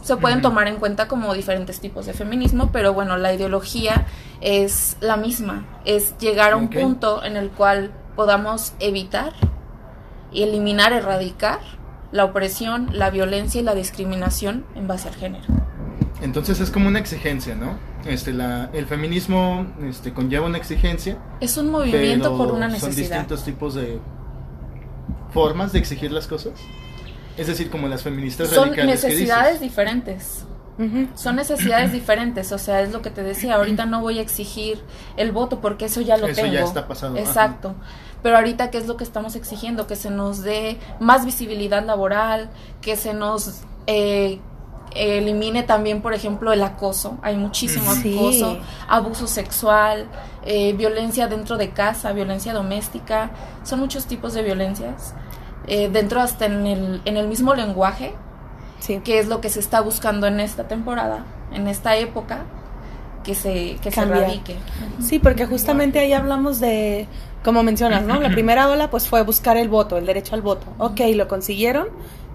se 0.02 0.18
pueden 0.18 0.42
tomar 0.42 0.68
en 0.68 0.78
cuenta 0.78 1.08
como 1.08 1.34
diferentes 1.34 1.80
tipos 1.80 2.06
de 2.06 2.14
feminismo, 2.14 2.70
pero 2.72 2.94
bueno, 2.94 3.18
la 3.18 3.34
ideología 3.34 4.06
es 4.42 4.98
la 5.02 5.18
misma, 5.18 5.66
es 5.86 6.18
llegar 6.20 6.54
a 6.54 6.56
un 6.58 6.70
punto 6.70 7.24
en 7.24 7.36
el 7.38 7.50
cual 7.50 7.92
podamos 8.16 8.74
evitar 8.80 9.34
y 10.32 10.44
eliminar, 10.44 10.94
erradicar 10.94 11.60
la 12.12 12.26
opresión, 12.26 12.90
la 12.94 13.10
violencia 13.10 13.62
y 13.62 13.64
la 13.64 13.76
discriminación 13.76 14.66
en 14.76 14.88
base 14.88 15.10
al 15.10 15.16
género. 15.16 15.46
Entonces 16.22 16.60
es 16.60 16.70
como 16.70 16.88
una 16.88 17.00
exigencia, 17.00 17.56
¿no? 17.56 17.78
Este, 18.06 18.34
la, 18.34 18.70
el 18.74 18.86
feminismo 18.88 19.68
este, 19.84 20.14
conlleva 20.14 20.48
una 20.48 20.58
exigencia, 20.58 21.18
Es 21.40 21.58
un 21.58 21.70
movimiento 21.70 22.30
pero 22.32 22.38
por 22.38 22.52
una 22.54 22.66
son 22.66 22.90
necesidad. 22.90 23.18
distintos 23.18 23.44
tipos 23.46 23.74
de 23.76 24.00
formas 25.34 25.72
de 25.72 25.80
exigir 25.80 26.12
las 26.12 26.28
cosas. 26.28 26.54
Es 27.40 27.48
decir, 27.48 27.70
como 27.70 27.88
las 27.88 28.04
feministas 28.04 28.50
Son 28.50 28.70
radicales 28.70 29.02
que 29.02 29.08
necesidades 29.08 29.54
dices. 29.54 29.62
diferentes. 29.62 30.46
Son 31.16 31.36
necesidades 31.36 31.92
diferentes, 31.92 32.54
o 32.54 32.58
sea, 32.58 32.80
es 32.82 32.94
lo 32.94 33.02
que 33.02 33.10
te 33.10 33.22
decía, 33.22 33.56
ahorita 33.56 33.86
no 33.86 34.00
voy 34.00 34.20
a 34.20 34.22
exigir 34.22 34.82
el 35.18 35.34
voto 35.34 35.60
porque 35.60 35.86
eso 35.86 36.00
ya 36.00 36.16
lo 36.16 36.28
Eso 36.28 36.42
tengo. 36.42 36.54
ya 36.54 36.64
está 36.64 36.88
pasado, 36.88 37.16
ajá. 37.16 37.22
Exacto. 37.24 37.76
Pero 38.24 38.38
ahorita, 38.38 38.72
¿qué 38.72 38.78
es 38.78 38.88
lo 38.88 38.96
que 38.96 39.04
estamos 39.04 39.36
exigiendo? 39.36 39.88
Que 39.88 39.98
se 39.98 40.10
nos 40.10 40.42
dé 40.42 40.78
más 41.02 41.26
visibilidad 41.26 41.86
laboral, 41.86 42.50
que 42.82 42.96
se 42.96 43.14
nos 43.14 43.62
eh, 43.88 44.40
elimine 44.96 45.64
también, 45.64 46.02
por 46.02 46.14
ejemplo, 46.14 46.54
el 46.54 46.64
acoso. 46.64 47.18
Hay 47.24 47.36
muchísimo 47.36 47.94
Sí. 47.96 48.16
acoso, 48.18 48.58
abuso 48.88 49.28
sexual, 49.28 50.08
eh, 50.46 50.72
violencia 50.74 51.28
dentro 51.28 51.58
de 51.58 51.72
casa, 51.72 52.14
violencia 52.14 52.54
doméstica. 52.54 53.32
Son 53.64 53.80
muchos 53.82 54.06
tipos 54.06 54.34
de 54.34 54.44
violencias. 54.44 55.14
Eh, 55.70 55.90
dentro 55.92 56.20
hasta 56.20 56.46
en 56.46 56.66
el, 56.66 57.02
en 57.06 57.18
el 57.18 57.28
mismo 57.28 57.54
lenguaje, 57.54 58.14
Sí. 58.80 59.02
que 59.04 59.20
es 59.20 59.28
lo 59.28 59.40
que 59.42 59.50
se 59.50 59.60
está 59.60 59.82
buscando 59.82 60.26
en 60.26 60.40
esta 60.40 60.68
temporada, 60.68 61.26
en 61.54 61.68
esta 61.68 61.96
época, 61.98 62.46
que 63.24 63.36
se, 63.36 63.76
que 63.82 63.92
se 63.92 64.06
radique. 64.06 64.56
Sí, 65.02 65.20
porque 65.20 65.46
justamente 65.46 66.00
ahí 66.00 66.14
hablamos 66.14 66.60
de, 66.60 67.08
como 67.44 67.62
mencionas, 67.64 68.04
¿no? 68.04 68.20
La 68.20 68.30
primera 68.32 68.70
ola 68.70 68.90
pues 68.90 69.08
fue 69.08 69.22
buscar 69.24 69.58
el 69.58 69.70
voto, 69.70 69.98
el 69.98 70.06
derecho 70.06 70.36
al 70.36 70.42
voto. 70.42 70.66
Ok, 70.78 71.02
lo 71.14 71.28
consiguieron. 71.28 71.88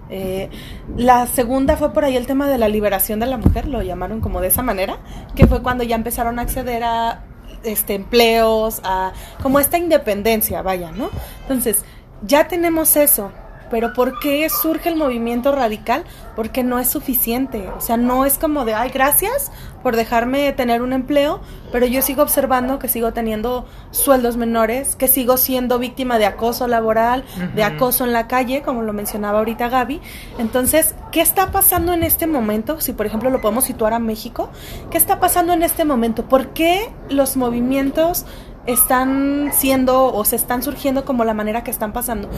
Eh, 0.09 0.49
la 0.95 1.25
segunda 1.25 1.77
fue 1.77 1.91
por 1.91 2.05
ahí 2.05 2.15
el 2.15 2.27
tema 2.27 2.47
de 2.47 2.59
la 2.59 2.69
liberación 2.69 3.19
de 3.19 3.25
la 3.25 3.37
mujer, 3.37 3.67
lo 3.67 3.81
llamaron 3.81 4.21
como 4.21 4.39
de 4.39 4.49
esa 4.49 4.61
manera, 4.61 4.99
que 5.35 5.47
fue 5.47 5.63
cuando 5.63 5.83
ya 5.83 5.95
empezaron 5.95 6.37
a 6.37 6.43
acceder 6.43 6.83
a 6.83 7.23
este 7.63 7.95
empleos, 7.95 8.81
a 8.83 9.13
como 9.41 9.59
esta 9.59 9.79
independencia, 9.79 10.61
vaya, 10.61 10.91
¿no? 10.91 11.09
Entonces, 11.41 11.83
ya 12.25 12.47
tenemos 12.47 12.95
eso, 12.95 13.31
pero 13.69 13.93
¿por 13.93 14.19
qué 14.19 14.47
surge 14.49 14.89
el 14.89 14.95
movimiento 14.95 15.51
radical? 15.51 16.03
Porque 16.35 16.63
no 16.63 16.79
es 16.79 16.89
suficiente, 16.89 17.67
o 17.69 17.81
sea, 17.81 17.97
no 17.97 18.25
es 18.25 18.37
como 18.37 18.65
de, 18.65 18.73
ay, 18.73 18.89
gracias 18.89 19.51
por 19.81 19.95
dejarme 19.95 20.51
tener 20.53 20.81
un 20.81 20.93
empleo, 20.93 21.41
pero 21.71 21.85
yo 21.85 22.01
sigo 22.01 22.23
observando 22.23 22.79
que 22.79 22.87
sigo 22.87 23.13
teniendo 23.13 23.65
sueldos 23.91 24.37
menores, 24.37 24.95
que 24.95 25.07
sigo 25.07 25.37
siendo 25.37 25.77
víctima 25.77 26.17
de 26.17 26.25
acoso 26.25 26.67
laboral, 26.67 27.23
de 27.53 27.63
acoso 27.63 28.03
en 28.03 28.13
la 28.13 28.27
calle, 28.27 28.61
como 28.61 28.81
lo 28.81 28.93
mencionaba 28.93 29.39
ahorita 29.39 29.69
Gaby. 29.69 30.01
Entonces, 30.39 30.95
¿qué 31.11 31.21
está 31.21 31.51
pasando 31.51 31.93
en 31.93 32.03
este 32.03 32.27
momento? 32.27 32.81
Si, 32.81 32.93
por 32.93 33.05
ejemplo, 33.05 33.29
lo 33.29 33.41
podemos 33.41 33.65
situar 33.65 33.93
a 33.93 33.99
México, 33.99 34.49
¿qué 34.89 34.97
está 34.97 35.19
pasando 35.19 35.53
en 35.53 35.61
este 35.61 35.85
momento? 35.85 36.25
¿Por 36.25 36.49
qué 36.49 36.89
los 37.09 37.37
movimientos 37.37 38.25
están 38.65 39.51
siendo 39.53 40.13
o 40.13 40.25
se 40.25 40.35
están 40.35 40.63
surgiendo 40.63 41.05
como 41.05 41.23
la 41.23 41.33
manera 41.33 41.63
que 41.63 41.71
están 41.71 41.93
pasando? 41.93 42.29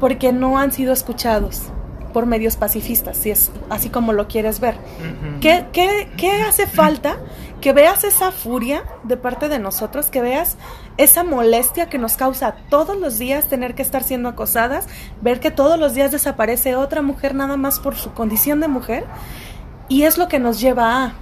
Porque 0.00 0.32
no 0.32 0.58
han 0.58 0.72
sido 0.72 0.92
escuchados 0.92 1.62
por 2.14 2.26
medios 2.26 2.56
pacifistas, 2.56 3.16
si 3.16 3.32
es 3.32 3.50
así 3.68 3.90
como 3.90 4.12
lo 4.12 4.28
quieres 4.28 4.60
ver. 4.60 4.76
¿Qué, 5.40 5.66
qué, 5.72 6.08
qué 6.16 6.42
hace 6.42 6.68
falta? 6.68 7.16
Que 7.60 7.72
veas 7.72 8.04
esa 8.04 8.30
furia 8.30 8.84
de 9.02 9.16
parte 9.16 9.48
de 9.48 9.58
nosotros, 9.58 10.06
que 10.06 10.22
veas 10.22 10.56
esa 10.96 11.24
molestia 11.24 11.90
que 11.90 11.98
nos 11.98 12.16
causa 12.16 12.54
todos 12.70 12.96
los 12.96 13.18
días 13.18 13.46
tener 13.46 13.74
que 13.74 13.82
estar 13.82 14.04
siendo 14.04 14.28
acosadas, 14.28 14.86
ver 15.22 15.40
que 15.40 15.50
todos 15.50 15.76
los 15.76 15.92
días 15.94 16.12
desaparece 16.12 16.76
otra 16.76 17.02
mujer 17.02 17.34
nada 17.34 17.56
más 17.56 17.80
por 17.80 17.96
su 17.96 18.12
condición 18.12 18.60
de 18.60 18.68
mujer. 18.68 19.04
Y 19.88 20.04
es 20.04 20.16
lo 20.16 20.28
que 20.28 20.38
nos 20.38 20.60
lleva 20.60 21.04
a, 21.04 21.12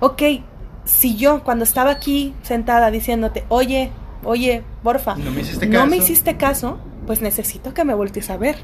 ok, 0.00 0.22
si 0.84 1.16
yo 1.16 1.42
cuando 1.44 1.64
estaba 1.64 1.90
aquí 1.90 2.34
sentada 2.42 2.90
diciéndote, 2.90 3.44
oye, 3.48 3.90
oye, 4.24 4.64
porfa, 4.82 5.14
No 5.16 5.30
me 5.30 5.40
hiciste 5.42 5.66
no 5.66 5.86
me 5.86 5.96
caso. 5.96 6.02
hiciste 6.02 6.36
caso, 6.36 6.78
pues 7.06 7.20
necesito 7.22 7.74
que 7.74 7.84
me 7.84 7.94
voltees 7.94 8.30
a 8.30 8.36
ver. 8.36 8.56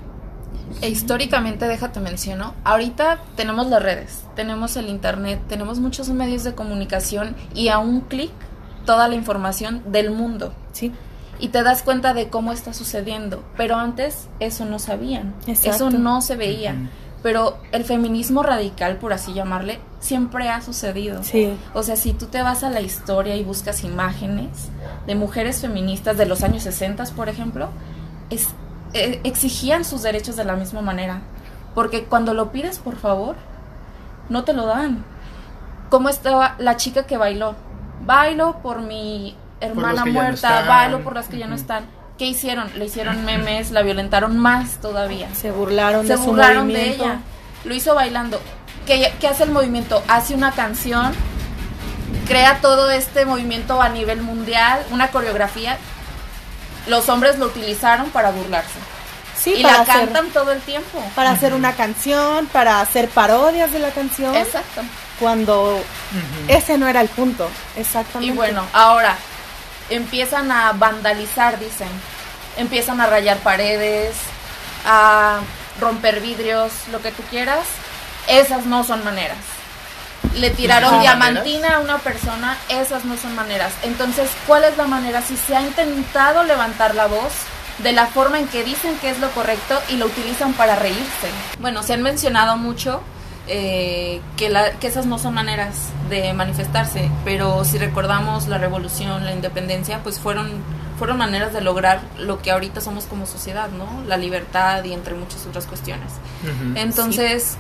E 0.83 0.89
históricamente, 0.91 1.67
déjate 1.67 1.99
menciono, 2.01 2.55
ahorita 2.65 3.21
tenemos 3.37 3.69
las 3.69 3.83
redes, 3.83 4.25
tenemos 4.37 4.77
el 4.77 4.89
internet, 4.89 5.41
tenemos 5.49 5.79
muchos 5.81 6.09
medios 6.11 6.45
de 6.45 6.55
comunicación 6.55 7.35
y 7.55 7.69
a 7.69 7.79
un 7.79 8.03
clic 8.03 8.31
toda 8.85 9.09
la 9.09 9.15
información 9.15 9.83
del 9.91 10.11
mundo. 10.11 10.53
Sí, 10.73 10.93
Y 11.41 11.49
te 11.49 11.63
das 11.63 11.83
cuenta 11.85 12.15
de 12.15 12.29
cómo 12.31 12.53
está 12.53 12.73
sucediendo. 12.73 13.45
Pero 13.57 13.77
antes 13.77 14.29
eso 14.41 14.65
no 14.65 14.79
sabían. 14.81 15.35
Exacto. 15.47 15.89
Eso 15.89 15.91
no 15.99 16.21
se 16.21 16.35
veía. 16.37 16.75
Pero 17.23 17.59
el 17.71 17.85
feminismo 17.85 18.43
radical, 18.43 18.97
por 18.97 19.13
así 19.13 19.33
llamarle, 19.35 19.79
siempre 20.01 20.49
ha 20.49 20.61
sucedido. 20.61 21.23
sí. 21.23 21.57
O 21.75 21.83
sea, 21.83 21.97
si 21.97 22.13
tú 22.13 22.27
te 22.27 22.43
vas 22.43 22.63
a 22.65 22.71
la 22.71 22.81
historia 22.81 23.37
y 23.37 23.45
buscas 23.45 23.85
imágenes 23.85 24.69
de 25.07 25.15
mujeres 25.15 25.61
feministas 25.61 26.17
de 26.17 26.27
los 26.27 26.43
años 26.43 26.63
60, 26.63 27.05
por 27.17 27.29
ejemplo, 27.29 27.69
es, 28.31 28.49
eh, 28.95 29.21
exigían 29.25 29.85
sus 29.85 30.03
derechos 30.03 30.37
de 30.37 30.45
la 30.45 30.55
misma 30.55 30.83
manera. 30.83 31.21
Porque 31.75 32.05
cuando 32.05 32.35
lo 32.35 32.53
pides, 32.53 32.79
por 32.79 32.97
favor, 32.97 33.37
no 34.29 34.45
te 34.45 34.53
lo 34.53 34.67
dan. 34.67 35.05
¿Cómo 35.91 36.09
estaba 36.09 36.55
la 36.59 36.77
chica 36.77 37.07
que 37.07 37.17
bailó? 37.17 37.55
Bailo 38.05 38.59
por 38.63 38.81
mi 38.83 39.37
hermana 39.61 40.05
no 40.05 40.13
muerta, 40.13 40.61
están. 40.61 40.69
bailo 40.69 41.01
por 41.03 41.15
las 41.15 41.29
que 41.29 41.39
ya 41.39 41.47
no 41.47 41.55
están. 41.55 41.85
¿Qué 42.19 42.27
hicieron? 42.27 42.69
Le 42.77 42.87
hicieron 42.87 43.25
memes, 43.25 43.71
la 43.71 43.83
violentaron 43.83 44.39
más 44.39 44.81
todavía 44.81 45.33
Se 45.35 45.53
burlaron 45.53 46.05
se 46.07 46.17
de 46.17 46.25
su 46.25 46.35
de 46.35 46.91
ella. 46.91 47.21
Lo 47.65 47.75
hizo 47.75 47.95
bailando. 47.95 48.41
¿Qué, 48.89 49.13
qué 49.21 49.29
hace 49.29 49.45
el 49.45 49.51
movimiento? 49.51 50.03
Hace 50.09 50.35
una 50.35 50.53
canción, 50.53 51.13
crea 52.27 52.61
todo 52.63 52.91
este 52.91 53.27
movimiento 53.27 53.83
a 53.83 53.91
nivel 53.91 54.23
mundial, 54.23 54.83
una 54.91 55.09
coreografía. 55.09 55.77
Los 56.87 57.11
hombres 57.11 57.39
lo 57.39 57.47
utilizaron 57.47 58.09
para 58.09 58.31
burlarse. 58.31 58.79
Sí, 59.39 59.57
y 59.59 59.63
para 59.63 59.77
la 59.77 59.83
hacer, 59.83 59.95
cantan 59.95 60.31
todo 60.31 60.53
el 60.53 60.63
tiempo. 60.63 61.03
para 61.15 61.33
hacer 61.33 61.53
una 61.53 61.75
canción, 61.75 62.47
para 62.47 62.81
hacer 62.81 63.11
parodias 63.11 63.71
de 63.73 63.79
la 63.79 63.91
canción, 63.91 64.35
Exacto. 64.35 64.81
cuando 65.21 65.81
ese 66.49 66.79
no 66.79 66.89
era 66.89 67.03
el 67.03 67.09
punto. 67.09 67.51
Exactamente. 67.77 68.33
Y 68.33 68.35
bueno, 68.35 68.65
ahora 68.73 69.17
empiezan 69.91 70.51
a 70.51 70.73
vandalizar, 70.73 71.59
dicen. 71.59 71.89
Empiezan 72.57 73.03
a 73.03 73.07
rayar 73.07 73.37
paredes, 73.39 74.17
a 74.87 75.41
romper 75.79 76.21
vidrios, 76.21 76.73
lo 76.91 77.03
que 77.03 77.13
tú 77.13 77.23
quieras. 77.25 77.67
Esas 78.29 78.67
no 78.67 78.85
son 78.85 79.03
maneras. 79.05 79.39
Le 80.35 80.51
tiraron 80.51 80.91
diamantina 81.01 81.77
a 81.77 81.81
una 81.81 81.99
persona, 81.99 82.57
esas 82.69 83.05
no 83.05 83.17
son 83.17 83.35
maneras. 83.35 83.73
Entonces, 83.83 84.29
¿cuál 84.47 84.65
es 84.65 84.77
la 84.77 84.87
manera? 84.87 85.23
Si 85.23 85.37
se 85.37 85.57
ha 85.57 85.63
intentado 85.63 86.43
levantar 86.45 86.95
la 86.95 87.07
voz 87.07 87.33
de 87.79 87.93
la 87.93 88.07
forma 88.09 88.39
en 88.39 88.49
que 88.49 88.65
dicen 88.65 88.97
que 89.01 89.11
es 89.11 89.21
lo 89.21 89.31
correcto 89.31 89.81
y 89.89 89.97
lo 89.97 90.07
utilizan 90.07 90.53
para 90.55 90.75
reírse. 90.77 91.29
Bueno, 91.61 91.83
se 91.85 91.95
han 91.95 92.03
mencionado 92.03 92.57
mucho 92.57 93.01
eh, 93.47 94.21
que, 94.37 94.49
la- 94.51 94.73
que 94.73 94.89
esas 94.89 95.07
no 95.07 95.19
son 95.19 95.33
maneras 95.35 95.77
de 96.11 96.33
manifestarse, 96.35 97.09
pero 97.25 97.65
si 97.65 97.79
recordamos 97.79 98.49
la 98.49 98.59
revolución, 98.59 99.25
la 99.25 99.33
independencia, 99.33 100.01
pues 100.03 100.19
fueron, 100.19 100.51
fueron 100.99 101.17
maneras 101.17 101.53
de 101.53 101.61
lograr 101.61 102.01
lo 102.19 102.43
que 102.43 102.51
ahorita 102.51 102.81
somos 102.81 103.05
como 103.05 103.25
sociedad, 103.27 103.69
¿no? 103.71 104.03
La 104.07 104.17
libertad 104.17 104.83
y 104.85 104.93
entre 104.93 105.15
muchas 105.15 105.47
otras 105.47 105.65
cuestiones. 105.67 106.11
Entonces, 106.75 107.57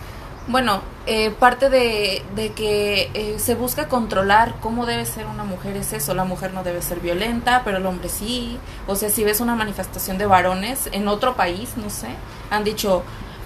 Bueno, 0.48 0.80
eh, 1.06 1.30
parte 1.30 1.68
de, 1.68 2.22
de 2.34 2.52
que 2.52 3.10
eh, 3.12 3.34
se 3.38 3.54
busca 3.54 3.86
controlar 3.86 4.54
cómo 4.60 4.86
debe 4.86 5.04
ser 5.04 5.26
una 5.26 5.44
mujer 5.44 5.76
es 5.76 5.92
eso, 5.92 6.14
la 6.14 6.24
mujer 6.24 6.54
no 6.54 6.64
debe 6.64 6.80
ser 6.80 7.00
violenta, 7.00 7.60
pero 7.64 7.76
el 7.76 7.84
hombre 7.86 8.08
sí. 8.08 8.58
O 8.86 8.96
sea, 8.96 9.10
si 9.10 9.24
ves 9.24 9.40
una 9.40 9.54
manifestación 9.54 10.16
de 10.16 10.24
varones 10.26 10.88
en 10.92 11.06
otro 11.06 11.36
país, 11.36 11.70
no 11.76 11.90
sé, 11.90 12.08
han 12.50 12.64
dicho 12.64 13.02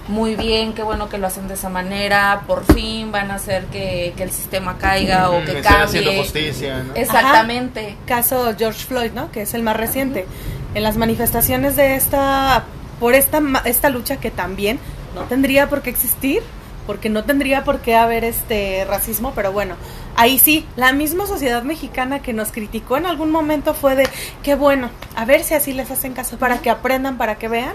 muy 0.09 0.37
bien, 0.37 0.75
qué 0.75 0.83
bueno 0.85 1.09
que 1.09 1.19
lo 1.19 1.27
hacen 1.27 1.49
de 1.49 1.55
esa 1.55 1.69
manera, 1.69 2.43
por 2.47 2.65
fin 2.73 3.11
van 3.13 3.31
a 3.33 3.35
hacer 3.37 3.67
que, 3.67 4.15
que 4.17 4.23
el 4.23 4.31
sistema 4.31 4.79
caiga 4.79 5.31
o 5.31 5.45
que 5.45 5.59
Están 5.59 5.63
cambie. 5.63 5.85
haciendo 6.01 6.23
justicia, 6.23 6.83
¿no? 6.85 6.95
Exactamente. 6.95 7.97
Caso 8.07 8.53
George 8.57 8.85
Floyd, 8.85 9.11
¿no? 9.13 9.31
Que 9.33 9.43
es 9.43 9.55
el 9.55 9.63
más 9.63 9.77
reciente. 9.77 10.27
En 10.75 10.83
las 10.85 10.97
manifestaciones 10.97 11.75
de 11.77 11.95
esta, 11.97 12.65
por 13.01 13.15
esta, 13.15 13.41
ma- 13.41 13.63
esta 13.65 13.91
lucha 13.91 14.17
que 14.19 14.31
también 14.31 14.79
no 15.15 15.23
tendría 15.23 15.69
por 15.69 15.83
qué 15.83 15.91
existir, 15.91 16.43
porque 16.87 17.09
no 17.09 17.25
tendría 17.25 17.65
por 17.65 17.81
qué 17.81 17.95
haber 17.95 18.25
este 18.25 18.85
racismo, 18.85 19.33
pero 19.35 19.53
bueno, 19.53 19.75
ahí 20.17 20.39
sí, 20.39 20.67
la 20.77 20.93
misma 20.93 21.27
sociedad 21.27 21.63
mexicana 21.63 22.23
que 22.23 22.33
nos 22.33 22.53
criticó 22.53 22.97
en 22.97 23.07
algún 23.07 23.31
momento 23.31 23.75
fue 23.75 23.95
de, 23.95 24.09
qué 24.43 24.55
bueno, 24.55 24.91
a 25.15 25.25
ver 25.25 25.43
si 25.45 25.55
así 25.55 25.73
les 25.73 25.91
hacen 25.91 26.13
caso, 26.13 26.39
para 26.39 26.59
que 26.59 26.71
aprendan, 26.71 27.19
para 27.19 27.37
que 27.37 27.49
vean, 27.49 27.75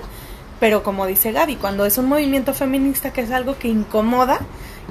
pero 0.60 0.84
como 0.84 1.06
dice 1.06 1.32
Gaby, 1.32 1.56
cuando 1.56 1.86
es 1.86 1.98
un 1.98 2.08
movimiento 2.08 2.54
feminista 2.54 3.14
que 3.14 3.22
es 3.22 3.32
algo 3.32 3.58
que 3.58 3.68
incomoda, 3.68 4.40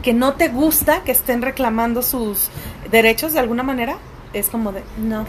que 0.02 0.12
no 0.12 0.34
te 0.34 0.48
gusta 0.48 1.02
que 1.02 1.12
estén 1.12 1.42
reclamando 1.42 2.02
sus 2.02 2.48
derechos 2.90 3.32
de 3.32 3.40
alguna 3.40 3.62
manera, 3.62 3.98
es 4.38 4.48
como 4.48 4.72
de, 4.72 4.82
no, 4.98 5.26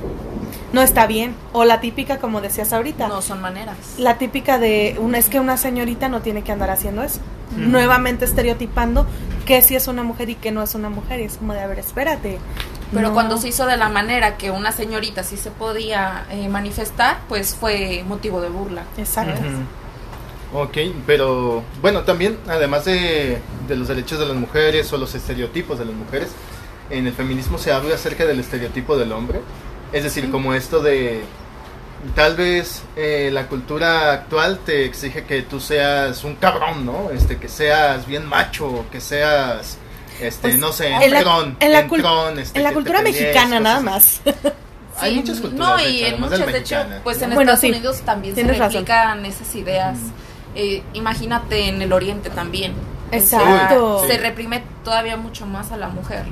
no 0.73 0.81
está 0.81 1.07
bien. 1.07 1.35
O 1.53 1.63
la 1.65 1.79
típica, 1.79 2.17
como 2.17 2.41
decías 2.41 2.73
ahorita, 2.73 3.07
No 3.07 3.21
son 3.21 3.41
maneras. 3.41 3.77
la 3.97 4.17
típica 4.17 4.57
de, 4.59 4.95
una, 4.99 5.17
es 5.17 5.29
que 5.29 5.39
una 5.39 5.57
señorita 5.57 6.09
no 6.09 6.21
tiene 6.21 6.43
que 6.43 6.51
andar 6.51 6.69
haciendo 6.69 7.03
eso. 7.03 7.19
Nuevamente 7.55 8.25
estereotipando 8.25 9.07
que 9.45 9.61
sí 9.61 9.75
es 9.75 9.87
una 9.87 10.03
mujer 10.03 10.29
y 10.29 10.35
que 10.35 10.51
no 10.51 10.61
es 10.63 10.75
una 10.75 10.89
mujer. 10.89 11.19
Y 11.21 11.23
es 11.23 11.37
como 11.37 11.53
de, 11.53 11.61
a 11.61 11.67
ver, 11.67 11.79
espérate. 11.79 12.37
Pero 12.93 13.09
No. 13.09 13.13
cuando 13.13 13.37
se 13.37 13.49
hizo 13.49 13.65
de 13.65 13.77
la 13.77 13.89
manera 13.89 14.37
que 14.37 14.51
una 14.51 14.71
señorita 14.71 15.23
sí 15.23 15.35
se 15.37 15.51
podía 15.51 16.25
eh, 16.29 16.47
manifestar, 16.49 17.19
pues 17.29 17.55
fue 17.55 18.03
motivo 18.07 18.39
de 18.41 18.49
burla. 18.49 18.83
Exacto. 18.97 19.41
Ujú. 19.41 20.61
Ok, 20.61 20.77
pero 21.05 21.63
bueno, 21.81 22.03
también 22.03 22.37
además 22.47 22.85
de, 22.85 23.39
de 23.67 23.75
los 23.75 23.89
derechos 23.89 24.19
de 24.19 24.25
las 24.27 24.35
mujeres 24.37 24.91
o 24.93 24.97
los 24.97 25.13
estereotipos 25.13 25.77
de 25.79 25.83
las 25.85 25.93
mujeres, 25.93 26.29
en 26.89 27.07
el 27.07 27.13
feminismo 27.13 27.57
se 27.57 27.71
habla 27.71 27.95
acerca 27.95 28.25
del 28.25 28.39
estereotipo 28.39 28.97
del 28.97 29.11
hombre. 29.11 29.41
Es 29.93 30.03
decir, 30.03 30.29
como 30.31 30.53
esto 30.53 30.81
de 30.81 31.23
tal 32.15 32.35
vez 32.35 32.83
eh, 32.95 33.29
la 33.33 33.47
cultura 33.47 34.11
actual 34.13 34.59
te 34.65 34.85
exige 34.85 35.23
que 35.25 35.41
tú 35.41 35.59
seas 35.59 36.23
un 36.23 36.35
cabrón, 36.35 36.85
¿no? 36.85 37.09
Este, 37.11 37.37
que 37.37 37.47
seas 37.49 38.05
bien 38.05 38.25
macho, 38.25 38.85
que 38.91 39.01
seas, 39.01 39.77
este, 40.21 40.41
Pues, 40.49 40.59
no 40.59 40.71
sé, 40.71 40.87
en 40.87 41.11
la- 41.11 41.19
en 41.59 41.71
la 41.73 41.87
cul- 41.87 41.95
entrón, 41.95 42.39
este, 42.39 42.57
en 42.59 42.63
la 42.63 42.73
cultura 42.73 43.01
mexicana 43.01 43.59
nada 43.59 43.79
más. 43.81 44.21
Hay 44.99 45.15
muchas 45.15 45.39
culturas, 45.39 45.67
No, 45.67 45.79
y 45.79 46.03
hecho, 46.03 46.15
en 46.15 46.21
muchas, 46.21 46.45
de 46.47 46.57
hecho, 46.57 46.75
pues 47.03 47.21
en 47.21 47.29
Bueno, 47.35 47.51
Estados 47.53 47.59
sí, 47.61 47.69
Unidos 47.69 48.01
también 48.01 48.33
se 48.35 48.41
razón. 48.43 48.59
replican 48.73 49.25
esas 49.27 49.53
ideas. 49.55 49.97
Eh, 50.55 50.81
imagínate 50.93 51.67
en 51.69 51.81
el 51.83 51.93
Oriente 51.93 52.31
también. 52.31 52.73
O 52.73 53.11
sea, 53.11 53.19
Exacto. 53.19 54.03
Se 54.07 54.17
reprime 54.17 54.63
todavía 54.83 55.15
mucho 55.15 55.45
más 55.45 55.71
a 55.71 55.77
la 55.77 55.89
mujer. 55.89 56.23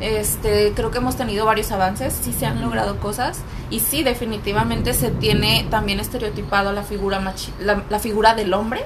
Este, 0.00 0.72
creo 0.74 0.90
que 0.90 0.98
hemos 0.98 1.16
tenido 1.16 1.46
varios 1.46 1.72
avances, 1.72 2.18
sí 2.22 2.32
se 2.32 2.44
han 2.44 2.60
logrado 2.60 2.98
cosas 3.00 3.38
y 3.70 3.80
sí 3.80 4.02
definitivamente 4.02 4.92
se 4.92 5.10
tiene 5.10 5.66
también 5.70 6.00
estereotipado 6.00 6.72
la 6.72 6.82
figura 6.82 7.18
machi- 7.20 7.52
la, 7.60 7.82
la 7.88 7.98
figura 7.98 8.34
del 8.34 8.52
hombre 8.52 8.84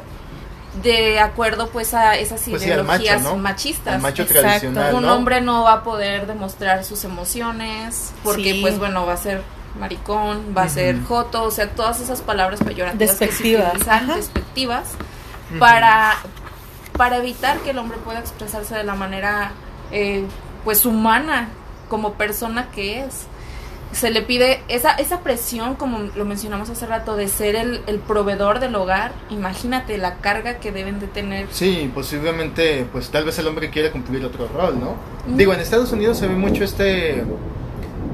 de 0.85 1.19
acuerdo 1.19 1.69
pues 1.71 1.95
a 1.95 2.15
esas 2.17 2.43
Pues 2.49 2.63
sí, 2.63 2.71
al 2.71 2.85
macho, 2.85 3.03
ideologías 3.03 3.23
¿no? 3.23 3.37
machistas. 3.43 3.97
El 3.97 4.01
macho 4.03 4.23
Exacto. 4.23 4.41
tradicional, 4.47 4.95
Un 4.95 5.03
¿no? 5.03 5.17
hombre 5.17 5.41
no 5.41 5.65
va 5.65 5.73
a 5.73 5.83
poder 5.83 6.29
demostrar 6.29 6.85
sus 6.85 7.03
emociones 7.03 8.13
porque 8.23 8.53
Sí. 8.53 8.59
pues 8.63 8.79
bueno, 8.79 9.05
va 9.05 9.15
a 9.15 9.17
ser 9.17 9.43
maricón, 9.81 10.55
va 10.57 10.63
a 10.63 10.69
ser 10.69 11.03
joto, 11.05 11.43
o 11.43 11.51
sea, 11.51 11.69
todas 11.71 12.01
esas 12.01 12.21
palabras 12.23 12.61
peyorativas 12.63 13.17
que 13.17 13.19
se 13.19 13.25
Despectivas, 13.27 13.69
utilizan, 13.71 14.05
ajá. 14.05 14.17
despectivas, 14.17 14.85
para, 15.59 16.15
para 16.97 17.17
evitar 17.17 17.59
que 17.59 17.71
el 17.71 17.79
hombre 17.79 17.99
pueda 17.99 18.21
expresarse 18.21 18.77
de 18.77 18.85
la 18.85 18.95
manera 18.95 19.51
eh, 19.91 20.25
pues 20.65 20.87
humana 20.87 21.49
como 21.89 22.15
persona 22.15 22.71
que 22.71 23.01
es. 23.01 23.27
Se 23.93 24.11
le 24.11 24.23
pide 24.23 24.63
esa, 24.69 24.93
esa 24.93 25.19
presión, 25.21 25.75
como 25.75 25.99
lo 26.15 26.25
mencionamos 26.25 26.71
hace 26.71 26.87
rato, 26.87 27.17
de 27.17 27.27
ser 27.27 27.57
el, 27.57 27.83
el 27.89 27.99
proveedor 27.99 28.61
del 28.61 28.77
hogar. 28.77 29.11
Imagínate 29.31 29.99
la 29.99 30.19
carga 30.19 30.61
que 30.61 30.71
deben 30.71 31.01
de 31.01 31.09
tener. 31.09 31.49
Sí, 31.51 31.91
posiblemente, 31.93 32.87
pues 32.93 33.11
tal 33.11 33.25
vez 33.25 33.37
el 33.41 33.49
hombre 33.49 33.71
quiere 33.71 33.91
cumplir 33.91 34.25
otro 34.25 34.47
rol, 34.47 34.79
¿no? 34.79 34.95
Mm. 35.27 35.37
Digo, 35.37 35.53
en 35.53 35.61
Estados 35.61 35.91
Unidos 35.91 36.19
se 36.19 36.29
ve 36.29 36.35
mucho 36.37 36.63
este 36.63 37.25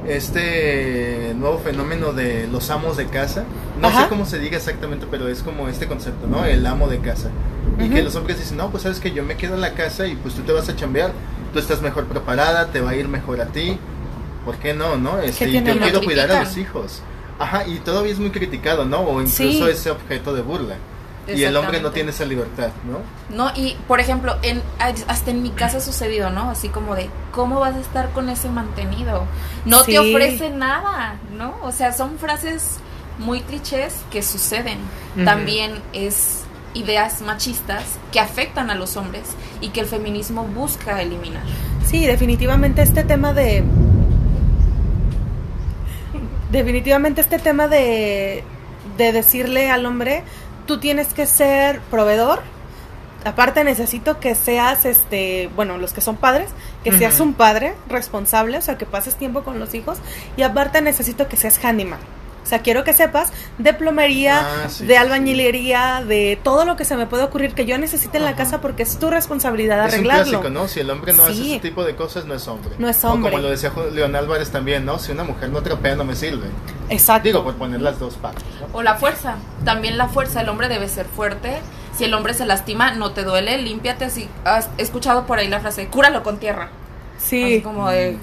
este 0.08 1.34
nuevo 1.36 1.58
fenómeno 1.58 2.12
de 2.12 2.46
los 2.46 2.70
amos 2.70 2.96
de 2.96 3.06
casa. 3.06 3.44
No 3.80 3.88
Ajá. 3.88 4.04
sé 4.04 4.08
cómo 4.08 4.24
se 4.24 4.38
diga 4.38 4.56
exactamente, 4.56 5.06
pero 5.10 5.28
es 5.28 5.42
como 5.42 5.68
este 5.68 5.86
concepto, 5.86 6.26
¿no? 6.26 6.44
El 6.44 6.64
amo 6.66 6.88
de 6.88 7.00
casa. 7.00 7.30
Y 7.78 7.90
que 7.90 8.02
los 8.02 8.14
hombres 8.16 8.38
dicen, 8.38 8.56
no, 8.56 8.70
pues 8.70 8.84
sabes 8.84 9.00
que 9.00 9.10
yo 9.12 9.22
me 9.22 9.36
quedo 9.36 9.54
en 9.54 9.60
la 9.60 9.74
casa 9.74 10.06
y 10.06 10.14
pues 10.14 10.34
tú 10.34 10.42
te 10.42 10.52
vas 10.52 10.68
a 10.68 10.76
chambear, 10.76 11.12
tú 11.56 11.60
estás 11.62 11.80
mejor 11.80 12.04
preparada, 12.04 12.66
te 12.66 12.80
va 12.82 12.90
a 12.90 12.94
ir 12.94 13.08
mejor 13.08 13.40
a 13.40 13.46
ti. 13.46 13.78
¿Por 14.44 14.56
qué 14.56 14.74
no, 14.74 14.96
no? 14.96 15.18
Este, 15.20 15.50
yo 15.50 15.62
quiero 15.78 16.02
cuidar 16.02 16.30
a 16.30 16.40
los 16.44 16.56
hijos. 16.58 17.00
Ajá, 17.38 17.66
y 17.66 17.78
todavía 17.78 18.12
es 18.12 18.18
muy 18.18 18.30
criticado, 18.30 18.84
¿no? 18.84 19.00
O 19.00 19.20
incluso 19.22 19.36
Sí. 19.36 19.62
ese 19.70 19.90
objeto 19.90 20.34
de 20.34 20.42
burla. 20.42 20.76
Y 21.26 21.42
el 21.42 21.56
hombre 21.56 21.80
no 21.80 21.90
tiene 21.90 22.10
esa 22.10 22.24
libertad, 22.24 22.68
¿no? 22.84 23.00
No, 23.36 23.50
y 23.56 23.74
por 23.88 23.98
ejemplo, 24.00 24.36
en, 24.42 24.62
hasta 24.78 25.30
en 25.30 25.42
mi 25.42 25.50
casa 25.50 25.78
ha 25.78 25.80
sucedido, 25.80 26.30
¿no? 26.30 26.50
Así 26.50 26.68
como 26.68 26.94
de, 26.94 27.08
¿cómo 27.32 27.58
vas 27.58 27.74
a 27.74 27.80
estar 27.80 28.10
con 28.10 28.28
ese 28.28 28.48
mantenido? 28.50 29.24
No 29.64 29.82
Sí. 29.82 29.92
te 29.92 29.98
ofrece 29.98 30.50
nada, 30.50 31.16
¿no? 31.36 31.56
O 31.64 31.72
sea, 31.72 31.92
son 31.92 32.18
frases 32.18 32.76
muy 33.18 33.40
clichés 33.40 33.94
que 34.10 34.22
suceden. 34.22 34.78
También 35.24 35.72
es 35.94 36.44
ideas 36.76 37.22
machistas 37.22 37.84
que 38.12 38.20
afectan 38.20 38.70
a 38.70 38.74
los 38.74 38.96
hombres 38.96 39.24
y 39.60 39.70
que 39.70 39.80
el 39.80 39.86
feminismo 39.86 40.44
busca 40.44 41.00
eliminar. 41.00 41.42
Sí, 41.84 42.06
definitivamente 42.06 42.82
este 42.82 43.02
tema 43.02 43.32
de... 43.32 43.64
Definitivamente 46.50 47.20
este 47.20 47.38
tema 47.38 47.66
de, 47.66 48.44
de 48.96 49.12
decirle 49.12 49.70
al 49.70 49.84
hombre, 49.84 50.22
tú 50.66 50.78
tienes 50.78 51.12
que 51.12 51.26
ser 51.26 51.80
proveedor. 51.90 52.42
Aparte 53.24 53.64
necesito 53.64 54.20
que 54.20 54.36
seas, 54.36 54.84
este, 54.84 55.50
bueno, 55.56 55.78
los 55.78 55.92
que 55.92 56.00
son 56.00 56.16
padres, 56.16 56.50
que 56.84 56.92
seas 56.92 57.18
un 57.18 57.34
padre 57.34 57.74
responsable, 57.88 58.58
o 58.58 58.62
sea, 58.62 58.78
que 58.78 58.86
pases 58.86 59.16
tiempo 59.16 59.42
con 59.42 59.58
los 59.58 59.74
hijos. 59.74 59.98
Y 60.36 60.42
aparte 60.42 60.80
necesito 60.80 61.26
que 61.26 61.36
seas 61.36 61.58
handyman. 61.58 61.98
O 62.46 62.48
sea, 62.48 62.60
quiero 62.60 62.84
que 62.84 62.92
sepas 62.92 63.32
de 63.58 63.74
plomería, 63.74 64.38
Ah, 64.40 64.68
sí, 64.68 64.86
de 64.86 64.94
sí, 64.94 64.96
albañilería, 64.98 66.04
de 66.06 66.38
todo 66.44 66.64
lo 66.64 66.76
que 66.76 66.84
se 66.84 66.96
me 66.96 67.06
puede 67.06 67.24
ocurrir 67.24 67.54
que 67.54 67.66
yo 67.66 67.76
necesite 67.76 68.18
en 68.18 68.24
la 68.24 68.36
casa 68.36 68.60
porque 68.60 68.84
es 68.84 68.98
tu 69.00 69.10
responsabilidad 69.10 69.78
Es 69.80 69.86
un 69.86 69.94
arreglarlo. 69.94 70.24
clásico, 70.40 70.50
¿no? 70.50 70.68
Si 70.68 70.78
el 70.78 70.88
hombre 70.90 71.12
no 71.12 71.24
hace 71.24 71.34
Sí. 71.34 71.52
ese 71.54 71.60
tipo 71.60 71.82
de 71.84 71.96
cosas, 71.96 72.24
no 72.24 72.34
es 72.34 72.46
hombre. 72.46 72.70
No 72.78 72.88
es 72.88 73.04
O 73.04 73.10
hombre. 73.10 73.32
como 73.32 73.42
lo 73.42 73.50
decía 73.50 73.72
León 73.92 74.14
Álvarez 74.14 74.50
también, 74.50 74.84
¿no? 74.84 74.98
Si 75.00 75.10
una 75.10 75.24
mujer 75.24 75.48
no 75.50 75.60
trapea, 75.62 75.96
no 75.96 76.04
me 76.04 76.14
sirve. 76.14 76.46
Exacto. 76.88 77.24
Digo, 77.26 77.42
por 77.42 77.54
poner 77.56 77.80
las 77.82 77.98
dos 77.98 78.14
partes, 78.14 78.44
¿no? 78.60 78.68
O 78.72 78.82
la 78.82 78.94
fuerza, 78.94 79.34
también 79.64 79.98
la 79.98 80.06
fuerza, 80.06 80.40
el 80.40 80.48
hombre 80.48 80.68
debe 80.68 80.88
ser 80.88 81.06
fuerte. 81.06 81.58
Si 81.98 82.04
el 82.04 82.14
hombre 82.14 82.32
se 82.34 82.46
lastima, 82.46 82.92
no 82.92 83.10
te 83.10 83.24
duele, 83.24 83.58
límpiate. 83.58 84.04
Así, 84.04 84.28
has 84.44 84.68
escuchado 84.78 85.26
por 85.26 85.38
ahí 85.40 85.48
la 85.48 85.58
frase, 85.58 85.88
cúralo 85.88 86.22
con 86.22 86.38
tierra. 86.38 86.68
sí. 87.18 87.42
Así 87.42 87.60
como 87.62 87.90
de, 87.90 88.16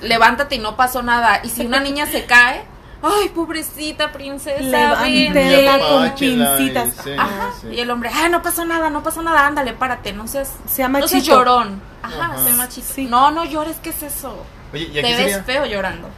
levántate 0.00 0.54
y 0.54 0.58
no 0.60 0.76
pasó 0.76 1.02
nada. 1.02 1.40
Y 1.44 1.50
si 1.50 1.66
una 1.66 1.80
niña 1.80 2.06
se 2.06 2.24
cae, 2.24 2.62
ay, 3.02 3.28
pobrecita 3.30 4.12
princesa. 4.12 4.60
Levántela 4.60 5.78
con 5.78 6.10
pincitas. 6.14 6.94
sí, 7.02 7.10
Ajá. 7.16 7.50
sí. 7.60 7.68
Y 7.72 7.80
el 7.80 7.90
hombre, 7.90 8.10
ay, 8.12 8.30
no 8.30 8.42
pasó 8.42 8.64
nada, 8.64 8.90
no 8.90 9.02
pasó 9.02 9.22
nada, 9.22 9.46
ándale, 9.46 9.72
párate, 9.72 10.12
no 10.12 10.26
seas, 10.26 10.52
Sea 10.68 10.88
no 10.88 10.98
seas 10.98 11.12
machito. 11.12 11.36
llorón. 11.36 11.80
Ajá, 12.02 12.24
Ajá. 12.34 12.38
sé 12.44 12.52
machito. 12.54 12.86
Sí. 12.94 13.06
No, 13.06 13.30
no 13.30 13.44
llores, 13.44 13.76
¿qué 13.82 13.90
es 13.90 14.02
eso? 14.02 14.44
Oye, 14.72 14.84
y 14.84 14.92
Te 14.92 15.02
ves 15.02 15.42
feo 15.44 15.66
llorando. 15.66 16.08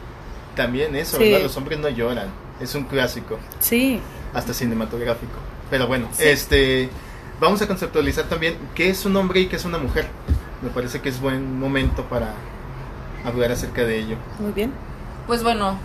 también 0.55 0.95
eso, 0.97 1.17
Sí. 1.19 1.25
¿verdad? 1.31 1.45
Los 1.45 1.57
hombres 1.57 1.79
no 1.79 1.89
lloran. 1.89 2.29
Es 2.61 2.75
un 2.75 2.85
clásico, 2.85 3.39
Sí. 3.61 4.01
hasta 4.35 4.53
cinematográfico. 4.55 5.33
Pero 5.71 5.87
bueno, 5.87 6.09
este 6.19 6.91
vamos 7.41 7.61
a 7.63 7.67
conceptualizar 7.67 8.27
también 8.27 8.57
qué 8.75 8.91
es 8.91 9.05
un 9.07 9.17
hombre 9.17 9.41
y 9.41 9.47
qué 9.47 9.57
es 9.57 9.65
una 9.65 9.79
mujer. 9.79 10.07
Me 10.61 10.69
parece 10.69 11.01
que 11.01 11.09
es 11.09 11.21
buen 11.21 11.59
momento 11.59 12.05
para 12.05 12.35
hablar 13.25 13.51
acerca 13.51 13.83
de 13.83 13.99
ello. 13.99 14.17
Muy 14.39 14.53
bien. 14.53 14.73
Pues 15.27 15.43
bueno, 15.43 15.77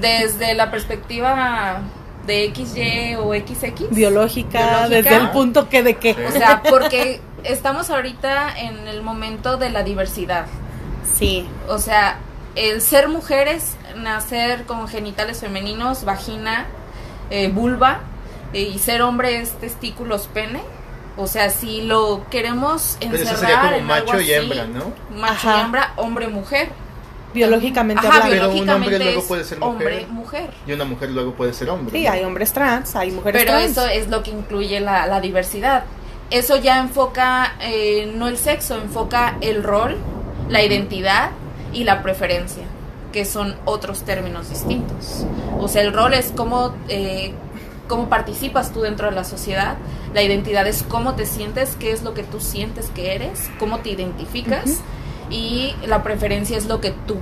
desde 0.00 0.54
la 0.54 0.70
perspectiva 0.70 1.80
de 2.26 2.52
XY 2.54 3.16
o 3.16 3.32
XX. 3.32 3.90
Biológica, 3.90 4.58
Biológica. 4.58 4.88
desde 4.88 5.16
el 5.16 5.30
punto 5.30 5.68
que 5.68 5.82
de 5.82 5.94
qué. 5.96 6.16
O 6.28 6.32
sea, 6.32 6.62
porque 6.62 7.20
estamos 7.44 7.90
ahorita 7.90 8.58
en 8.58 8.88
el 8.88 9.02
momento 9.02 9.56
de 9.56 9.70
la 9.70 9.82
diversidad. 9.82 10.46
Sí. 11.16 11.46
O 11.68 11.78
sea, 11.78 12.18
el 12.56 12.80
ser 12.80 13.08
mujeres, 13.08 13.76
nacer 13.96 14.64
con 14.64 14.88
genitales 14.88 15.40
femeninos, 15.40 16.04
vagina, 16.04 16.66
eh, 17.30 17.48
vulva, 17.48 18.00
eh, 18.52 18.62
y 18.62 18.78
ser 18.78 19.02
hombre 19.02 19.40
es 19.40 19.52
testículos, 19.58 20.28
pene. 20.32 20.62
O 21.16 21.26
sea, 21.26 21.48
si 21.50 21.82
lo 21.82 22.26
queremos 22.30 22.96
Pero 23.00 23.12
encerrar 23.12 23.34
eso 23.34 23.40
sería 23.40 23.60
como 23.60 23.74
en 23.74 23.90
algo 23.90 24.06
macho 24.06 24.20
y 24.20 24.24
así, 24.24 24.32
hembra, 24.32 24.66
¿no? 24.66 24.92
Macho 25.16 25.32
Ajá. 25.32 25.56
y 25.56 25.60
hembra, 25.60 25.92
hombre, 25.96 26.28
mujer. 26.28 26.68
Biológicamente 27.36 28.06
Ajá, 28.06 28.24
hablando. 28.24 28.48
Pero 28.50 28.62
un 28.62 28.68
hombre 28.70 28.98
luego 28.98 29.22
puede 29.24 29.44
ser 29.44 29.58
mujer. 29.58 29.70
hombre, 29.72 30.06
mujer. 30.10 30.50
Y 30.66 30.72
una 30.72 30.84
mujer 30.84 31.10
luego 31.10 31.32
puede 31.34 31.52
ser 31.52 31.70
hombre. 31.70 31.96
Sí, 31.96 32.04
¿no? 32.04 32.10
hay 32.12 32.24
hombres 32.24 32.52
trans, 32.52 32.96
hay 32.96 33.10
mujeres 33.12 33.42
Pero 33.42 33.52
trans. 33.58 33.70
eso 33.72 33.86
es 33.86 34.08
lo 34.08 34.22
que 34.22 34.30
incluye 34.30 34.80
la, 34.80 35.06
la 35.06 35.20
diversidad. 35.20 35.84
Eso 36.30 36.56
ya 36.56 36.80
enfoca 36.80 37.54
eh, 37.60 38.10
no 38.16 38.26
el 38.26 38.36
sexo, 38.38 38.74
enfoca 38.80 39.36
el 39.40 39.62
rol, 39.62 39.96
la 40.48 40.64
identidad 40.64 41.30
y 41.72 41.84
la 41.84 42.02
preferencia, 42.02 42.64
que 43.12 43.24
son 43.24 43.54
otros 43.64 44.02
términos 44.02 44.48
distintos. 44.48 45.24
O 45.58 45.68
sea, 45.68 45.82
el 45.82 45.92
rol 45.92 46.14
es 46.14 46.32
cómo, 46.34 46.74
eh, 46.88 47.32
cómo 47.86 48.08
participas 48.08 48.72
tú 48.72 48.80
dentro 48.80 49.08
de 49.08 49.14
la 49.14 49.24
sociedad, 49.24 49.76
la 50.14 50.22
identidad 50.22 50.66
es 50.66 50.82
cómo 50.82 51.14
te 51.14 51.26
sientes, 51.26 51.76
qué 51.78 51.92
es 51.92 52.02
lo 52.02 52.14
que 52.14 52.22
tú 52.24 52.40
sientes 52.40 52.86
que 52.94 53.14
eres, 53.14 53.48
cómo 53.60 53.78
te 53.80 53.90
identificas, 53.90 54.80
y 55.30 55.74
la 55.86 56.02
preferencia 56.02 56.56
es 56.56 56.66
lo 56.66 56.80
que 56.80 56.92
tú, 57.06 57.16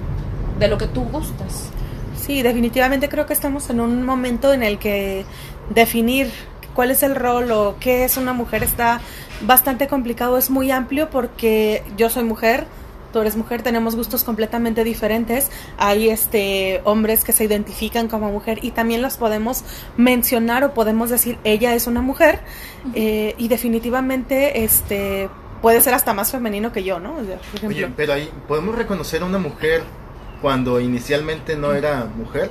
de 0.58 0.68
lo 0.68 0.78
que 0.78 0.86
tú 0.86 1.02
gustas. 1.04 1.70
Sí, 2.20 2.42
definitivamente 2.42 3.08
creo 3.08 3.26
que 3.26 3.32
estamos 3.32 3.68
en 3.70 3.80
un 3.80 4.02
momento 4.02 4.52
en 4.52 4.62
el 4.62 4.78
que 4.78 5.26
definir 5.70 6.30
cuál 6.74 6.90
es 6.90 7.02
el 7.02 7.14
rol 7.14 7.50
o 7.52 7.76
qué 7.80 8.04
es 8.04 8.16
una 8.16 8.32
mujer 8.32 8.62
está 8.62 9.00
bastante 9.42 9.88
complicado, 9.88 10.38
es 10.38 10.50
muy 10.50 10.70
amplio 10.70 11.10
porque 11.10 11.82
yo 11.96 12.10
soy 12.10 12.24
mujer, 12.24 12.66
tú 13.12 13.20
eres 13.20 13.36
mujer, 13.36 13.62
tenemos 13.62 13.94
gustos 13.94 14.24
completamente 14.24 14.84
diferentes, 14.84 15.50
hay 15.78 16.10
este 16.10 16.80
hombres 16.84 17.24
que 17.24 17.32
se 17.32 17.44
identifican 17.44 18.08
como 18.08 18.30
mujer 18.30 18.58
y 18.62 18.72
también 18.72 19.02
los 19.02 19.16
podemos 19.16 19.64
mencionar 19.96 20.64
o 20.64 20.74
podemos 20.74 21.10
decir 21.10 21.38
ella 21.44 21.74
es 21.74 21.86
una 21.86 22.02
mujer 22.02 22.40
eh, 22.94 23.34
y 23.38 23.48
definitivamente 23.48 24.64
este 24.64 25.28
puede 25.64 25.80
ser 25.80 25.94
hasta 25.94 26.12
más 26.12 26.30
femenino 26.30 26.72
que 26.72 26.84
yo, 26.84 27.00
¿no? 27.00 27.16
O 27.16 27.24
sea, 27.24 27.38
por. 27.38 27.70
Oye, 27.70 27.90
pero 27.96 28.12
ahí, 28.12 28.30
¿podemos 28.46 28.74
reconocer 28.76 29.22
a 29.22 29.24
una 29.24 29.38
mujer 29.38 29.82
cuando 30.42 30.78
inicialmente 30.78 31.56
no 31.56 31.72
era 31.72 32.04
mujer? 32.04 32.50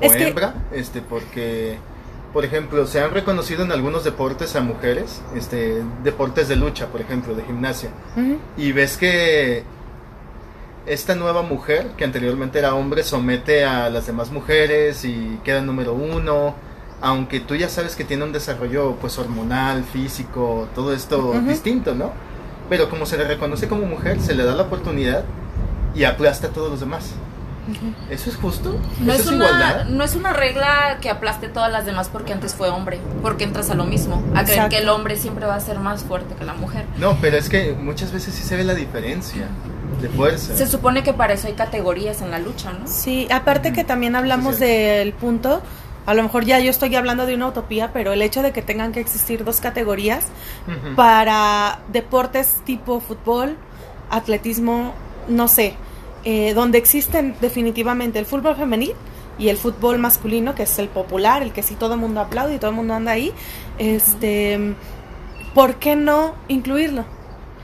¿O 0.00 0.04
Es 0.04 0.14
que- 0.14 0.28
hembra? 0.28 0.54
Este, 0.70 1.00
porque, 1.02 1.78
por 2.32 2.44
ejemplo, 2.44 2.86
se 2.86 3.00
han 3.00 3.10
reconocido 3.10 3.64
en 3.64 3.72
algunos 3.72 4.04
deportes 4.04 4.54
a 4.54 4.60
mujeres, 4.60 5.20
este, 5.34 5.82
deportes 6.04 6.46
de 6.46 6.54
lucha, 6.54 6.86
por 6.86 7.00
ejemplo, 7.00 7.34
de 7.34 7.42
gimnasia. 7.42 7.90
Y 8.56 8.70
ves 8.70 8.96
que 8.96 9.64
esta 10.86 11.16
nueva 11.16 11.42
mujer, 11.42 11.88
que 11.96 12.04
anteriormente 12.04 12.60
era 12.60 12.76
hombre, 12.76 13.02
somete 13.02 13.64
a 13.64 13.90
las 13.90 14.06
demás 14.06 14.30
mujeres 14.30 15.04
y 15.04 15.40
queda 15.42 15.60
número 15.60 15.92
uno. 15.92 16.54
Aunque 17.02 17.40
tú 17.40 17.54
ya 17.56 17.68
sabes 17.68 17.96
que 17.96 18.04
tiene 18.04 18.24
un 18.24 18.32
desarrollo 18.32 18.94
pues 19.00 19.18
hormonal, 19.18 19.82
físico, 19.84 20.68
todo 20.74 20.94
esto 20.94 21.32
distinto, 21.46 21.94
¿no? 21.94 22.12
Pero 22.68 22.88
como 22.88 23.06
se 23.06 23.18
le 23.18 23.24
reconoce 23.24 23.68
como 23.68 23.84
mujer, 23.86 24.20
se 24.20 24.34
le 24.34 24.44
da 24.44 24.54
la 24.54 24.62
oportunidad 24.62 25.24
y 25.94 26.04
aplasta 26.04 26.46
a 26.46 26.50
todos 26.50 26.70
los 26.70 26.80
demás. 26.80 27.10
¿Eso 28.10 28.28
es 28.30 28.36
justo? 28.36 28.76
No 29.00 29.12
¿Eso 29.12 29.22
es, 29.22 29.26
es, 29.28 29.32
una, 29.34 29.44
igualdad? 29.46 29.84
no 29.86 30.02
es 30.04 30.14
una 30.16 30.32
regla 30.32 30.98
que 31.00 31.10
aplaste 31.10 31.48
todas 31.48 31.70
las 31.70 31.86
demás 31.86 32.08
porque 32.08 32.32
antes 32.32 32.54
fue 32.54 32.68
hombre, 32.70 32.98
porque 33.22 33.44
entras 33.44 33.70
a 33.70 33.74
lo 33.74 33.84
mismo, 33.84 34.16
a 34.34 34.42
creer 34.42 34.50
Exacto. 34.58 34.70
que 34.70 34.78
el 34.82 34.88
hombre 34.88 35.16
siempre 35.16 35.46
va 35.46 35.54
a 35.56 35.60
ser 35.60 35.78
más 35.78 36.02
fuerte 36.02 36.34
que 36.34 36.44
la 36.44 36.54
mujer. 36.54 36.86
No, 36.98 37.16
pero 37.20 37.36
es 37.36 37.48
que 37.48 37.72
muchas 37.78 38.10
veces 38.12 38.34
sí 38.34 38.42
se 38.42 38.56
ve 38.56 38.64
la 38.64 38.74
diferencia 38.74 39.46
de 40.00 40.08
fuerza. 40.08 40.56
Se 40.56 40.66
supone 40.66 41.04
que 41.04 41.12
para 41.12 41.34
eso 41.34 41.46
hay 41.46 41.52
categorías 41.54 42.20
en 42.22 42.32
la 42.32 42.40
lucha, 42.40 42.72
¿no? 42.72 42.86
Sí, 42.86 43.28
aparte 43.30 43.72
que 43.72 43.84
también 43.84 44.16
hablamos 44.16 44.56
Sí, 44.56 44.62
sí. 44.64 44.66
del 44.68 45.12
punto, 45.12 45.62
a 46.06 46.14
lo 46.14 46.22
mejor 46.22 46.44
ya 46.44 46.58
yo 46.58 46.70
estoy 46.70 46.94
hablando 46.96 47.26
de 47.26 47.34
una 47.34 47.48
utopía, 47.48 47.92
pero 47.92 48.12
el 48.12 48.22
hecho 48.22 48.42
de 48.42 48.52
que 48.52 48.62
tengan 48.62 48.92
que 48.92 49.00
existir 49.00 49.44
dos 49.44 49.60
categorías 49.60 50.26
para 50.96 51.80
deportes 51.92 52.60
tipo 52.64 53.00
fútbol, 53.00 53.56
atletismo, 54.10 54.94
no 55.28 55.48
sé, 55.48 55.74
eh, 56.24 56.54
donde 56.54 56.78
existen 56.78 57.34
definitivamente 57.40 58.18
el 58.18 58.26
fútbol 58.26 58.56
femenil 58.56 58.94
y 59.38 59.48
el 59.48 59.56
fútbol 59.56 59.98
masculino, 59.98 60.54
que 60.54 60.64
es 60.64 60.78
el 60.78 60.88
popular, 60.88 61.42
el 61.42 61.52
que 61.52 61.62
sí 61.62 61.74
todo 61.74 61.94
el 61.94 62.00
mundo 62.00 62.20
aplaude 62.20 62.56
y 62.56 62.58
todo 62.58 62.70
el 62.70 62.76
mundo 62.76 62.94
anda 62.94 63.12
ahí, 63.12 63.32
este, 63.78 64.74
¿por 65.54 65.76
qué 65.76 65.96
no 65.96 66.34
incluirlo? 66.48 67.04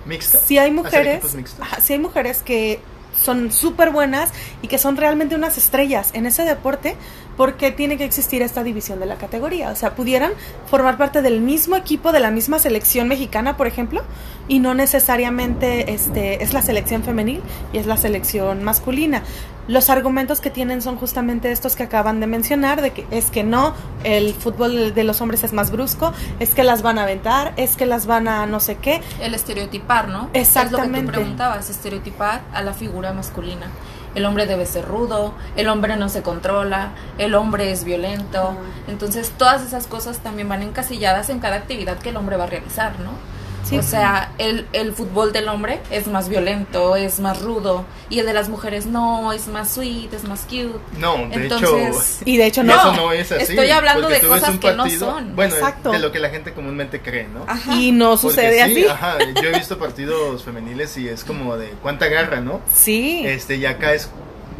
¿Mixto? 0.06 0.38
Si 0.38 0.58
hay 0.58 0.70
¿Hacer 0.70 0.74
mujeres, 0.74 1.56
ajá, 1.60 1.80
si 1.80 1.92
hay 1.92 1.98
mujeres 1.98 2.42
que 2.42 2.80
son 3.14 3.52
súper 3.52 3.90
buenas 3.90 4.32
y 4.62 4.68
que 4.68 4.78
son 4.78 4.96
realmente 4.96 5.34
unas 5.34 5.58
estrellas 5.58 6.10
en 6.14 6.26
ese 6.26 6.44
deporte, 6.44 6.96
¿por 7.38 7.54
qué 7.54 7.70
tiene 7.70 7.96
que 7.96 8.04
existir 8.04 8.42
esta 8.42 8.64
división 8.64 8.98
de 8.98 9.06
la 9.06 9.14
categoría? 9.14 9.70
O 9.70 9.76
sea, 9.76 9.94
pudieran 9.94 10.32
formar 10.68 10.98
parte 10.98 11.22
del 11.22 11.40
mismo 11.40 11.76
equipo 11.76 12.10
de 12.10 12.18
la 12.18 12.32
misma 12.32 12.58
selección 12.58 13.06
mexicana, 13.06 13.56
por 13.56 13.68
ejemplo, 13.68 14.02
y 14.48 14.58
no 14.58 14.74
necesariamente 14.74 15.94
este 15.94 16.42
es 16.42 16.52
la 16.52 16.62
selección 16.62 17.04
femenil 17.04 17.40
y 17.72 17.78
es 17.78 17.86
la 17.86 17.96
selección 17.96 18.64
masculina. 18.64 19.22
Los 19.68 19.88
argumentos 19.88 20.40
que 20.40 20.50
tienen 20.50 20.82
son 20.82 20.96
justamente 20.96 21.52
estos 21.52 21.76
que 21.76 21.84
acaban 21.84 22.18
de 22.18 22.26
mencionar, 22.26 22.82
de 22.82 22.90
que 22.90 23.06
es 23.12 23.30
que 23.30 23.44
no, 23.44 23.74
el 24.02 24.34
fútbol 24.34 24.92
de 24.94 25.04
los 25.04 25.20
hombres 25.20 25.44
es 25.44 25.52
más 25.52 25.70
brusco, 25.70 26.12
es 26.40 26.54
que 26.54 26.64
las 26.64 26.82
van 26.82 26.98
a 26.98 27.04
aventar, 27.04 27.52
es 27.56 27.76
que 27.76 27.86
las 27.86 28.06
van 28.06 28.26
a 28.26 28.46
no 28.46 28.58
sé 28.58 28.76
qué, 28.76 29.00
El 29.20 29.34
estereotipar, 29.34 30.08
¿no? 30.08 30.22
Es 30.22 30.24
lo 30.24 30.32
que 30.32 30.38
Exactamente. 30.40 31.12
tú 31.12 31.18
preguntabas, 31.18 31.70
estereotipar 31.70 32.40
a 32.52 32.62
la 32.62 32.72
figura 32.72 33.12
masculina. 33.12 33.70
El 34.14 34.24
hombre 34.24 34.46
debe 34.46 34.66
ser 34.66 34.84
rudo, 34.84 35.34
el 35.56 35.68
hombre 35.68 35.96
no 35.96 36.08
se 36.08 36.22
controla, 36.22 36.90
el 37.18 37.34
hombre 37.34 37.70
es 37.72 37.84
violento. 37.84 38.56
Entonces, 38.88 39.32
todas 39.36 39.62
esas 39.62 39.86
cosas 39.86 40.18
también 40.18 40.48
van 40.48 40.62
encasilladas 40.62 41.30
en 41.30 41.40
cada 41.40 41.56
actividad 41.56 41.98
que 41.98 42.10
el 42.10 42.16
hombre 42.16 42.36
va 42.36 42.44
a 42.44 42.48
realizar, 42.48 42.98
¿no? 43.00 43.37
Sí. 43.64 43.76
O 43.78 43.82
sea, 43.82 44.32
el, 44.38 44.66
el 44.72 44.94
fútbol 44.94 45.32
del 45.32 45.48
hombre 45.48 45.80
es 45.90 46.06
más 46.06 46.28
violento, 46.30 46.96
es 46.96 47.20
más 47.20 47.42
rudo, 47.42 47.84
y 48.08 48.18
el 48.20 48.26
de 48.26 48.32
las 48.32 48.48
mujeres 48.48 48.86
no, 48.86 49.32
es 49.34 49.46
más 49.48 49.70
sweet, 49.72 50.12
es 50.14 50.24
más 50.24 50.42
cute. 50.42 50.78
No, 50.98 51.16
de 51.28 51.34
Entonces, 51.34 52.20
Y 52.24 52.38
de 52.38 52.46
hecho 52.46 52.62
no. 52.62 52.74
eso 52.74 52.92
no 52.94 53.12
es 53.12 53.30
así. 53.30 53.42
estoy 53.52 53.70
hablando 53.70 54.08
de 54.08 54.20
cosas 54.20 54.58
que 54.58 54.72
no 54.72 54.88
son. 54.88 55.36
Bueno, 55.36 55.54
Exacto. 55.54 55.90
de 55.90 55.98
lo 55.98 56.10
que 56.12 56.18
la 56.18 56.30
gente 56.30 56.52
comúnmente 56.54 57.00
cree, 57.00 57.28
¿no? 57.28 57.44
Ajá. 57.46 57.74
Y 57.74 57.92
no 57.92 58.10
Porque 58.16 58.22
sucede 58.22 58.54
sí, 58.66 58.84
así. 58.84 58.84
Ajá, 58.86 59.18
yo 59.34 59.48
he 59.50 59.58
visto 59.58 59.78
partidos 59.78 60.44
femeniles 60.44 60.96
y 60.96 61.08
es 61.08 61.24
como 61.24 61.56
de 61.58 61.68
cuánta 61.82 62.06
garra, 62.08 62.40
¿no? 62.40 62.60
Sí. 62.72 63.22
Este, 63.26 63.56
y 63.56 63.66
acá 63.66 63.92
es, 63.92 64.08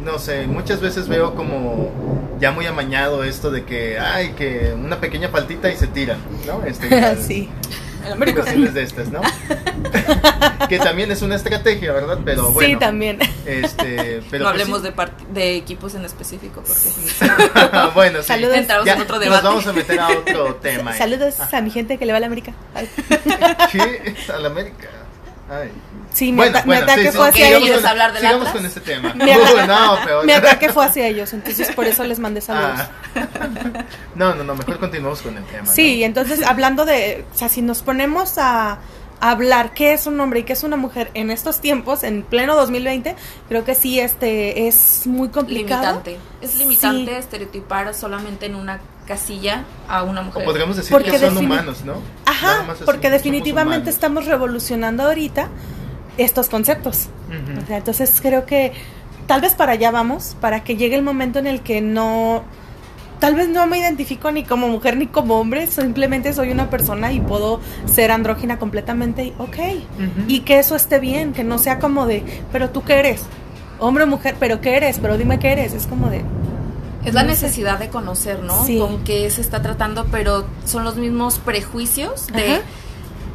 no 0.03 0.19
sé, 0.19 0.45
muchas 0.45 0.81
veces 0.81 1.07
veo 1.07 1.33
como 1.33 1.91
ya 2.39 2.51
muy 2.51 2.67
amañado 2.67 3.23
esto 3.23 3.49
de 3.49 3.65
que, 3.65 3.97
ay, 3.99 4.33
que 4.37 4.71
una 4.75 4.99
pequeña 4.99 5.29
faltita 5.29 5.71
y 5.71 5.77
se 5.77 5.87
tiran, 5.87 6.19
¿no? 6.45 6.63
Este, 6.63 6.87
ya- 6.89 7.15
sí. 8.25 8.33
cuestiones 8.33 8.73
de 8.73 8.83
estas, 8.83 9.09
¿no? 9.09 9.21
que 10.69 10.79
también 10.79 11.11
es 11.11 11.21
una 11.21 11.35
estrategia, 11.35 11.91
¿verdad? 11.91 12.19
Pero 12.23 12.51
bueno. 12.51 12.69
sí, 12.69 12.75
también. 12.79 13.19
Este, 13.45 14.21
pero 14.29 14.43
no 14.45 14.51
pues 14.51 14.61
hablemos 14.61 14.79
sí. 14.79 14.83
de, 14.85 14.95
part- 14.95 15.27
de 15.33 15.55
equipos 15.55 15.95
en 15.95 16.05
específico, 16.05 16.63
porque 16.65 16.89
bueno, 17.93 18.19
sí. 18.21 18.27
Saludos. 18.27 18.57
Entramos 18.57 18.85
Ya, 18.85 18.93
en 18.93 19.01
otro 19.01 19.15
Nos 19.15 19.23
debate. 19.25 19.43
vamos 19.47 19.67
a 19.67 19.73
meter 19.73 19.99
a 19.99 20.07
otro 20.09 20.55
tema. 20.61 20.93
Saludos 20.93 21.35
Ah, 21.39 21.49
a 21.57 21.61
mi 21.61 21.71
gente 21.71 21.97
que 21.97 22.05
le 22.05 22.11
va 22.13 22.17
a 22.17 22.21
la 22.21 22.27
América. 22.27 22.53
¿Qué? 23.71 24.15
A 24.33 24.37
la 24.37 24.47
América. 24.49 24.87
Ay. 25.49 25.71
Sí, 26.13 26.31
mi, 26.31 26.37
Bueno, 26.37 26.57
ata- 26.57 26.61
mi 26.65 26.67
bueno, 26.73 26.83
ataque 26.83 27.11
sí, 27.11 27.17
fue 27.17 27.29
hacia 27.29 27.45
¿Quieres 27.47 27.69
ellos. 27.69 27.85
hablar 27.85 28.11
del 28.13 28.21
sigamos 28.21 28.47
Atlas? 28.47 28.55
con 28.55 28.65
este 28.65 28.81
tema. 28.81 29.13
Mi 29.15 29.31
Uh, 29.31 29.67
no, 29.67 29.97
peor. 30.05 30.25
mi 30.25 30.31
ataque 30.33 30.69
fue 30.73 30.85
hacia 30.85 31.07
ellos, 31.07 31.31
entonces 31.33 31.71
por 31.75 31.85
eso 31.85 32.03
les 32.03 32.19
mandé 32.19 32.41
saludos. 32.41 32.79
Ah. 33.15 33.29
No, 34.15 34.33
no, 34.35 34.43
no, 34.43 34.55
mejor 34.55 34.79
continuamos 34.79 35.21
con 35.21 35.37
el 35.37 35.43
tema. 35.45 35.63
¿no? 35.67 35.71
Sí, 35.71 36.03
entonces 36.03 36.41
hablando 36.45 36.85
de, 36.85 37.25
o 37.33 37.37
sea, 37.37 37.47
si 37.47 37.61
nos 37.61 37.81
ponemos 37.83 38.37
a, 38.37 38.79
a 39.21 39.31
hablar 39.31 39.73
qué 39.73 39.93
es 39.93 40.07
un 40.07 40.19
hombre 40.19 40.41
y 40.41 40.43
qué 40.43 40.53
es 40.53 40.63
una 40.63 40.77
mujer 40.77 41.11
en 41.13 41.29
estos 41.31 41.61
tiempos, 41.61 42.03
en 42.03 42.23
pleno 42.23 42.55
2020, 42.55 43.15
creo 43.47 43.63
que 43.63 43.75
sí, 43.75 43.99
este, 43.99 44.67
es 44.67 45.03
muy 45.05 45.29
complicado. 45.29 46.01
limitante. 46.03 46.17
Es 46.41 46.55
limitante 46.55 47.11
Sí. 47.11 47.17
estereotipar 47.17 47.93
solamente 47.93 48.47
en 48.47 48.55
una 48.55 48.79
casilla 49.07 49.63
a 49.87 50.03
una 50.03 50.21
O 50.21 50.25
mujer. 50.25 50.43
podríamos 50.43 50.75
decir 50.77 50.91
Porque 50.91 51.11
que 51.11 51.19
son 51.19 51.37
humanos, 51.37 51.83
¿no? 51.85 51.95
Ajá, 52.25 52.65
porque 52.85 53.09
definitivamente 53.09 53.89
estamos 53.89 54.25
revolucionando 54.25 55.03
ahorita 55.03 55.49
estos 56.19 56.49
conceptos. 56.49 57.07
Ujú. 57.27 57.63
O 57.63 57.65
sea, 57.65 57.77
entonces 57.77 58.19
creo 58.21 58.45
que 58.45 58.73
tal 59.27 59.41
vez 59.41 59.53
para 59.53 59.73
allá 59.73 59.91
vamos, 59.91 60.35
para 60.41 60.63
que 60.63 60.75
llegue 60.75 60.95
el 60.95 61.03
momento 61.03 61.39
en 61.39 61.47
el 61.47 61.61
que 61.61 61.81
no, 61.81 62.43
tal 63.19 63.35
vez 63.35 63.47
no 63.47 63.67
me 63.67 63.77
identifico 63.77 64.31
ni 64.31 64.43
como 64.43 64.67
mujer 64.67 64.97
ni 64.97 65.07
como 65.07 65.39
hombre, 65.39 65.67
simplemente 65.67 66.33
soy 66.33 66.51
una 66.51 66.69
persona 66.69 67.13
y 67.13 67.19
puedo 67.19 67.61
ser 67.85 68.11
andrógina 68.11 68.57
completamente 68.57 69.25
y 69.25 69.33
ok. 69.37 69.57
Y 70.27 70.39
que 70.41 70.59
eso 70.59 70.75
esté 70.75 70.99
bien, 70.99 71.33
que 71.33 71.43
no 71.43 71.57
sea 71.57 71.79
como 71.79 72.05
de, 72.05 72.23
pero 72.51 72.71
tú 72.71 72.83
qué 72.83 72.99
eres, 72.99 73.21
hombre 73.79 74.03
o 74.03 74.07
mujer, 74.07 74.35
pero 74.39 74.61
qué 74.61 74.77
eres, 74.77 74.99
pero 74.99 75.17
dime 75.17 75.39
qué 75.39 75.51
eres, 75.51 75.73
es 75.73 75.85
como 75.85 76.09
de, 76.09 76.23
Es 77.05 77.13
la 77.13 77.23
necesidad 77.23 77.79
de 77.79 77.89
conocer, 77.89 78.41
¿no? 78.41 78.65
Sí. 78.65 78.77
Con 78.79 79.03
qué 79.03 79.29
se 79.29 79.41
está 79.41 79.61
tratando, 79.61 80.07
pero 80.11 80.45
son 80.65 80.83
los 80.83 80.95
mismos 80.95 81.39
prejuicios 81.39 82.27
de... 82.27 82.53
Ajá. 82.53 82.61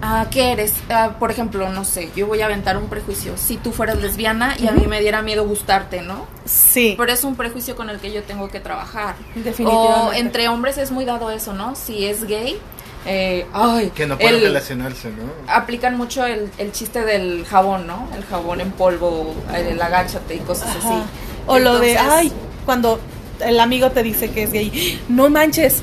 Ah, 0.06 0.26
¿Qué 0.30 0.52
eres? 0.52 0.74
Ah, 0.90 1.12
por 1.18 1.30
ejemplo, 1.30 1.68
no 1.70 1.82
sé, 1.84 2.10
yo 2.14 2.26
voy 2.26 2.42
a 2.42 2.44
aventar 2.44 2.76
un 2.76 2.88
prejuicio. 2.88 3.38
Si 3.38 3.56
tú 3.56 3.72
fueras 3.72 3.96
lesbiana 4.02 4.54
y 4.58 4.66
a 4.66 4.72
mí 4.72 4.86
me 4.86 5.00
diera 5.00 5.22
miedo 5.22 5.46
gustarte, 5.46 6.02
¿no? 6.02 6.26
sí, 6.44 6.94
Pero 6.98 7.10
es 7.10 7.24
un 7.24 7.36
prejuicio 7.36 7.74
con 7.74 7.88
el 7.88 7.98
que 8.00 8.12
yo 8.12 8.22
tengo 8.22 8.48
que 8.50 8.60
trabajar. 8.60 9.14
O 9.34 9.40
definitivamente. 9.40 10.18
entre 10.18 10.48
hombres 10.48 10.76
es 10.76 10.90
muy 10.90 11.06
dado 11.06 11.30
eso, 11.30 11.54
¿no? 11.54 11.74
Si 11.74 12.04
es 12.04 12.24
gay, 12.24 12.58
Eh, 13.06 13.46
ay, 13.52 13.90
Que 13.94 14.06
no 14.06 14.16
pueden 14.18 14.36
el- 14.36 14.42
relacionarse, 14.42 15.08
¿no? 15.10 15.24
aplican 15.52 15.96
mucho 15.96 16.24
el, 16.26 16.50
el 16.58 16.72
chiste 16.72 17.02
del 17.02 17.44
jabón, 17.46 17.86
¿no? 17.86 18.08
El 18.16 18.24
jabón 18.24 18.60
en 18.62 18.72
polvo, 18.72 19.34
el 19.54 19.80
agáchate 19.80 20.34
y 20.36 20.38
cosas 20.40 20.68
Ajá. 20.76 20.88
así. 21.00 21.02
O 21.46 21.58
lo 21.58 21.78
de, 21.80 21.96
ay, 21.98 22.30
cuando 22.64 22.98
el 23.40 23.58
amigo 23.60 23.90
te 23.90 24.02
dice 24.02 24.30
que 24.30 24.42
es 24.44 24.52
gay, 24.52 25.00
no 25.08 25.28
manches, 25.30 25.82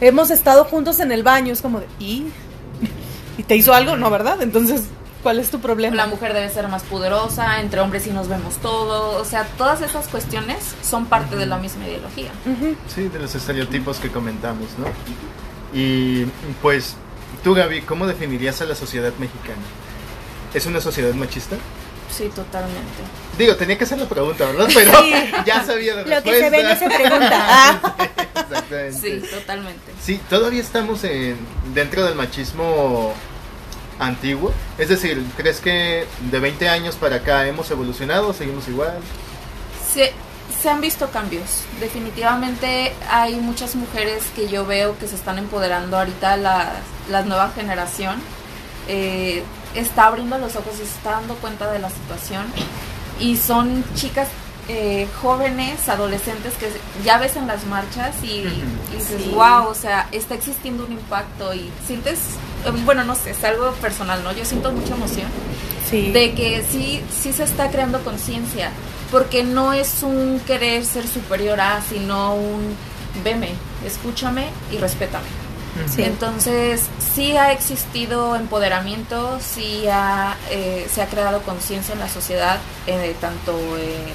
hemos 0.00 0.30
estado 0.30 0.64
juntos 0.64 0.98
en 1.00 1.10
el 1.12 1.22
baño, 1.22 1.52
es 1.52 1.62
como 1.62 1.78
de, 1.80 1.86
¿y? 2.00 2.26
¿Y 3.38 3.42
te 3.42 3.56
hizo 3.56 3.74
algo? 3.74 3.96
No, 3.96 4.10
¿verdad? 4.10 4.40
Entonces, 4.42 4.82
¿cuál 5.22 5.38
es 5.38 5.50
tu 5.50 5.60
problema? 5.60 5.94
La 5.96 6.06
mujer 6.06 6.32
debe 6.34 6.48
ser 6.50 6.68
más 6.68 6.82
poderosa, 6.84 7.60
entre 7.60 7.80
hombres 7.80 8.04
sí 8.04 8.10
nos 8.10 8.28
vemos 8.28 8.56
todo, 8.56 9.20
o 9.20 9.24
sea, 9.24 9.44
todas 9.58 9.82
esas 9.82 10.08
cuestiones 10.08 10.58
son 10.82 11.06
parte 11.06 11.36
de 11.36 11.46
la 11.46 11.58
misma 11.58 11.86
ideología. 11.86 12.30
Sí, 12.94 13.08
de 13.08 13.18
los 13.18 13.34
estereotipos 13.34 13.98
que 13.98 14.10
comentamos, 14.10 14.68
¿no? 14.78 14.86
Y 15.78 16.24
pues, 16.62 16.96
tú 17.44 17.54
Gaby, 17.54 17.82
¿cómo 17.82 18.06
definirías 18.06 18.60
a 18.62 18.64
la 18.64 18.74
sociedad 18.74 19.12
mexicana? 19.18 19.62
¿Es 20.54 20.64
una 20.66 20.80
sociedad 20.80 21.12
machista? 21.14 21.56
Sí, 22.10 22.30
totalmente. 22.34 22.80
Digo, 23.36 23.56
tenía 23.56 23.76
que 23.76 23.84
hacer 23.84 23.98
la 23.98 24.08
pregunta, 24.08 24.46
¿verdad? 24.46 24.68
Pero 24.74 24.92
Sí. 25.02 25.12
ya 25.44 25.62
sabía 25.64 25.96
la 25.96 26.02
Lo 26.16 26.22
que 26.22 26.38
se 26.40 26.50
ve 26.50 26.62
no 26.62 26.76
se 26.76 26.88
pregunta. 26.88 27.80
Exactamente. 28.48 29.20
Sí, 29.20 29.22
totalmente. 29.30 29.96
Sí, 29.98 30.24
todavía 30.28 30.60
estamos 30.62 31.04
en, 31.04 31.50
dentro 31.74 32.04
del 32.04 32.14
machismo 32.14 33.22
antiguo. 33.98 34.60
Es 34.78 34.88
decir, 34.88 35.32
¿crees 35.36 35.60
que 35.60 36.12
de 36.18 36.40
20 36.40 36.68
años 36.68 36.96
para 36.96 37.16
acá 37.16 37.46
hemos 37.48 37.70
evolucionado? 37.70 38.32
¿Seguimos 38.32 38.68
igual? 38.68 39.08
Se, 39.72 40.20
se 40.48 40.68
han 40.70 40.80
visto 40.80 41.10
cambios. 41.10 41.68
Definitivamente 41.80 42.98
hay 43.08 43.36
muchas 43.36 43.74
mujeres 43.74 44.30
que 44.34 44.48
yo 44.48 44.66
veo 44.66 44.98
que 44.98 45.08
se 45.08 45.14
están 45.16 45.38
empoderando 45.38 45.98
ahorita, 45.98 46.36
la, 46.36 46.86
la 47.08 47.22
nueva 47.22 47.50
generación. 47.50 48.22
eh, 48.86 49.48
está 49.74 50.06
abriendo 50.06 50.38
los 50.38 50.56
ojos 50.56 50.74
y 50.76 50.78
se 50.86 50.94
está 50.96 51.12
dando 51.12 51.36
cuenta 51.36 51.70
de 51.70 51.78
la 51.80 51.90
situación. 51.90 52.54
Y 53.18 53.36
son 53.36 53.84
chicas 53.94 54.28
eh, 54.68 55.06
jóvenes, 55.22 55.88
adolescentes 55.88 56.54
que 56.54 56.68
ya 57.04 57.18
ves 57.18 57.36
en 57.36 57.46
las 57.46 57.64
marchas 57.66 58.14
y, 58.22 58.26
y 58.26 58.64
dices, 58.94 59.22
Sí. 59.22 59.30
wow, 59.34 59.68
o 59.68 59.74
sea, 59.74 60.08
está 60.12 60.34
existiendo 60.34 60.84
un 60.84 60.92
impacto 60.92 61.54
y 61.54 61.70
sientes, 61.86 62.18
eh, 62.64 62.70
bueno, 62.84 63.04
no 63.04 63.14
sé, 63.14 63.30
es 63.30 63.44
algo 63.44 63.70
personal, 63.74 64.22
¿no? 64.24 64.32
Yo 64.32 64.44
siento 64.44 64.72
mucha 64.72 64.94
emoción 64.94 65.26
Sí. 65.90 66.10
de 66.10 66.34
que 66.34 66.64
sí, 66.68 67.00
sí 67.22 67.32
se 67.32 67.44
está 67.44 67.70
creando 67.70 68.02
conciencia, 68.02 68.70
porque 69.12 69.44
no 69.44 69.72
es 69.72 70.02
un 70.02 70.40
querer 70.46 70.84
ser 70.84 71.06
superior 71.06 71.60
a, 71.60 71.80
sino 71.88 72.34
un 72.34 72.74
veme, 73.22 73.50
escúchame 73.86 74.48
y 74.72 74.78
respétame. 74.78 75.26
Sí. 75.94 76.02
Entonces, 76.02 76.86
sí 77.14 77.36
ha 77.36 77.52
existido 77.52 78.34
empoderamiento, 78.34 79.38
sí 79.40 79.84
ha, 79.92 80.34
eh, 80.50 80.88
se 80.92 81.02
ha 81.02 81.06
creado 81.06 81.42
conciencia 81.42 81.92
en 81.92 82.00
la 82.00 82.08
sociedad, 82.08 82.58
eh, 82.86 83.14
tanto 83.20 83.52
eh, 83.78 84.06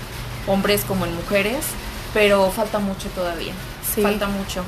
hombres 0.47 0.83
como 0.85 1.05
en 1.05 1.15
mujeres, 1.15 1.65
pero 2.13 2.51
falta 2.51 2.79
mucho 2.79 3.07
todavía, 3.09 3.53
Sí. 3.93 4.01
falta 4.01 4.27
mucho. 4.27 4.63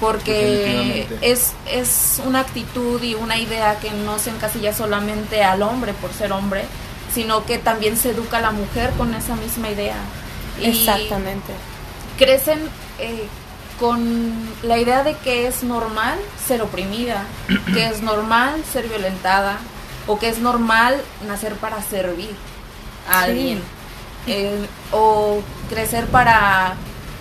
Porque 0.00 1.06
es, 1.22 1.54
es 1.66 2.20
una 2.24 2.40
actitud 2.40 3.02
y 3.02 3.14
una 3.14 3.36
idea 3.38 3.78
que 3.80 3.90
no 3.90 4.18
se 4.18 4.30
encasilla 4.30 4.72
solamente 4.72 5.42
al 5.42 5.62
hombre 5.62 5.92
por 5.94 6.12
ser 6.12 6.32
hombre, 6.32 6.64
sino 7.12 7.44
que 7.46 7.58
también 7.58 7.96
se 7.96 8.10
educa 8.10 8.38
a 8.38 8.40
la 8.40 8.50
mujer 8.52 8.90
con 8.96 9.12
esa 9.14 9.34
misma 9.34 9.70
idea. 9.70 9.96
Y 10.60 10.66
Exactamente. 10.66 11.52
crecen 12.16 12.60
eh, 13.00 13.26
con 13.80 14.32
la 14.62 14.78
idea 14.78 15.02
de 15.04 15.14
que 15.16 15.46
es 15.48 15.62
normal 15.64 16.18
ser 16.46 16.62
oprimida, 16.62 17.24
que 17.74 17.86
es 17.86 18.02
normal 18.02 18.62
ser 18.72 18.86
violentada 18.88 19.58
o 20.06 20.18
que 20.18 20.28
es 20.28 20.38
normal 20.38 21.00
nacer 21.26 21.54
para 21.54 21.82
servir 21.82 22.30
a 23.10 23.24
Sí. 23.24 23.30
alguien 23.30 23.62
eh, 24.28 24.66
o 24.92 25.40
crecer 25.68 26.06
para 26.06 26.76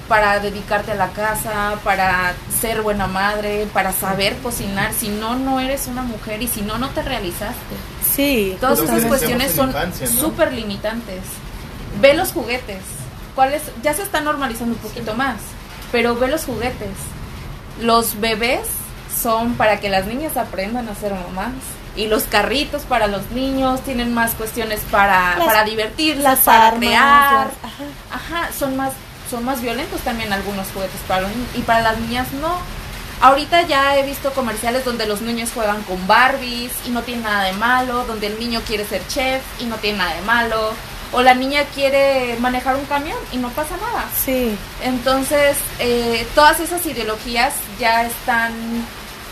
para 0.07 0.39
dedicarte 0.39 0.93
a 0.93 0.95
la 0.95 1.09
casa, 1.09 1.75
para 1.83 2.33
ser 2.61 2.81
buena 2.81 3.07
madre, 3.07 3.67
para 3.73 3.91
saber 3.91 4.37
cocinar, 4.37 4.93
si 4.93 5.09
no 5.09 5.35
no 5.35 5.59
eres 5.59 5.87
una 5.87 6.01
mujer 6.01 6.41
y 6.41 6.47
si 6.47 6.61
no 6.61 6.77
no 6.77 6.89
te 6.89 7.01
realizaste. 7.01 7.75
Sí. 8.15 8.57
Todas 8.59 8.79
esas 8.79 9.03
cuestiones 9.03 9.51
son 9.51 9.71
¿no? 9.71 10.07
súper 10.07 10.53
limitantes. 10.53 11.21
Ve 12.01 12.13
los 12.13 12.31
juguetes. 12.31 12.81
¿Cuáles? 13.35 13.63
Ya 13.83 13.93
se 13.93 14.01
está 14.01 14.21
normalizando 14.21 14.75
un 14.75 14.79
poquito 14.79 15.13
más. 15.13 15.35
Pero 15.91 16.15
ve 16.15 16.27
los 16.27 16.45
juguetes. 16.45 16.95
Los 17.81 18.19
bebés 18.19 18.67
son 19.21 19.53
para 19.55 19.79
que 19.79 19.89
las 19.89 20.05
niñas 20.07 20.37
aprendan 20.37 20.87
a 20.89 20.95
ser 20.95 21.13
mamás. 21.13 21.53
Y 21.97 22.07
los 22.07 22.23
carritos 22.23 22.83
para 22.83 23.07
los 23.07 23.29
niños 23.31 23.81
tienen 23.81 24.13
más 24.13 24.35
cuestiones 24.35 24.79
para, 24.91 25.35
Las- 25.37 25.47
para 25.47 25.63
divertirse, 25.65 26.21
Las 26.21 26.39
para 26.39 26.67
armas. 26.67 26.79
crear. 26.79 27.47
las- 27.47 27.73
ajá. 27.73 27.83
Ajá, 28.39 28.49
son 28.57 28.77
más, 28.77 28.93
son 29.29 29.43
más 29.43 29.61
violentos 29.61 29.99
también 30.01 30.31
algunos 30.31 30.67
juguetes 30.73 31.01
para 31.07 31.21
los 31.23 31.31
niños 31.31 31.49
y 31.55 31.61
para 31.61 31.81
las 31.81 31.97
niñas 31.99 32.27
no. 32.39 32.55
Ahorita 33.19 33.63
ya 33.63 33.97
he 33.97 34.03
visto 34.03 34.31
comerciales 34.33 34.85
donde 34.85 35.07
los 35.07 35.21
niños 35.21 35.49
juegan 35.53 35.81
con 35.83 36.05
Barbies 36.05 36.71
y 36.85 36.91
no 36.91 37.01
tiene 37.01 37.23
nada 37.23 37.45
de 37.45 37.53
malo, 37.53 38.05
donde 38.05 38.27
el 38.27 38.39
niño 38.39 38.61
quiere 38.67 38.85
ser 38.85 39.01
chef 39.07 39.41
y 39.59 39.65
no 39.65 39.77
tiene 39.77 39.97
nada 39.97 40.13
de 40.13 40.21
malo, 40.21 40.71
o 41.11 41.23
la 41.23 41.33
niña 41.33 41.63
quiere 41.73 42.37
manejar 42.39 42.75
un 42.75 42.85
camión 42.85 43.17
y 43.31 43.37
no 43.37 43.49
pasa 43.49 43.75
nada. 43.77 44.05
Sí. 44.23 44.55
Entonces, 44.83 45.57
eh, 45.79 46.27
todas 46.35 46.59
esas 46.59 46.85
ideologías 46.85 47.55
ya 47.79 48.03
están, 48.05 48.51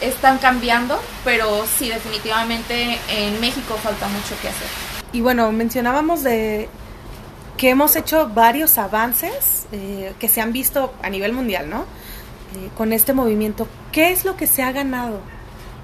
están 0.01 0.37
cambiando, 0.37 0.99
pero 1.23 1.65
sí, 1.77 1.89
definitivamente 1.89 2.99
en 3.09 3.39
México 3.39 3.77
falta 3.81 4.07
mucho 4.07 4.35
que 4.41 4.49
hacer. 4.49 4.67
Y 5.13 5.21
bueno, 5.21 5.51
mencionábamos 5.51 6.23
de 6.23 6.69
que 7.57 7.69
hemos 7.69 7.95
hecho 7.95 8.29
varios 8.29 8.77
avances 8.77 9.65
eh, 9.71 10.13
que 10.19 10.27
se 10.27 10.41
han 10.41 10.51
visto 10.51 10.93
a 11.01 11.09
nivel 11.09 11.33
mundial, 11.33 11.69
¿no? 11.69 11.85
Eh, 12.55 12.69
con 12.77 12.93
este 12.93 13.13
movimiento. 13.13 13.67
¿Qué 13.91 14.11
es 14.11 14.25
lo 14.25 14.35
que 14.35 14.47
se 14.47 14.61
ha 14.63 14.71
ganado 14.71 15.19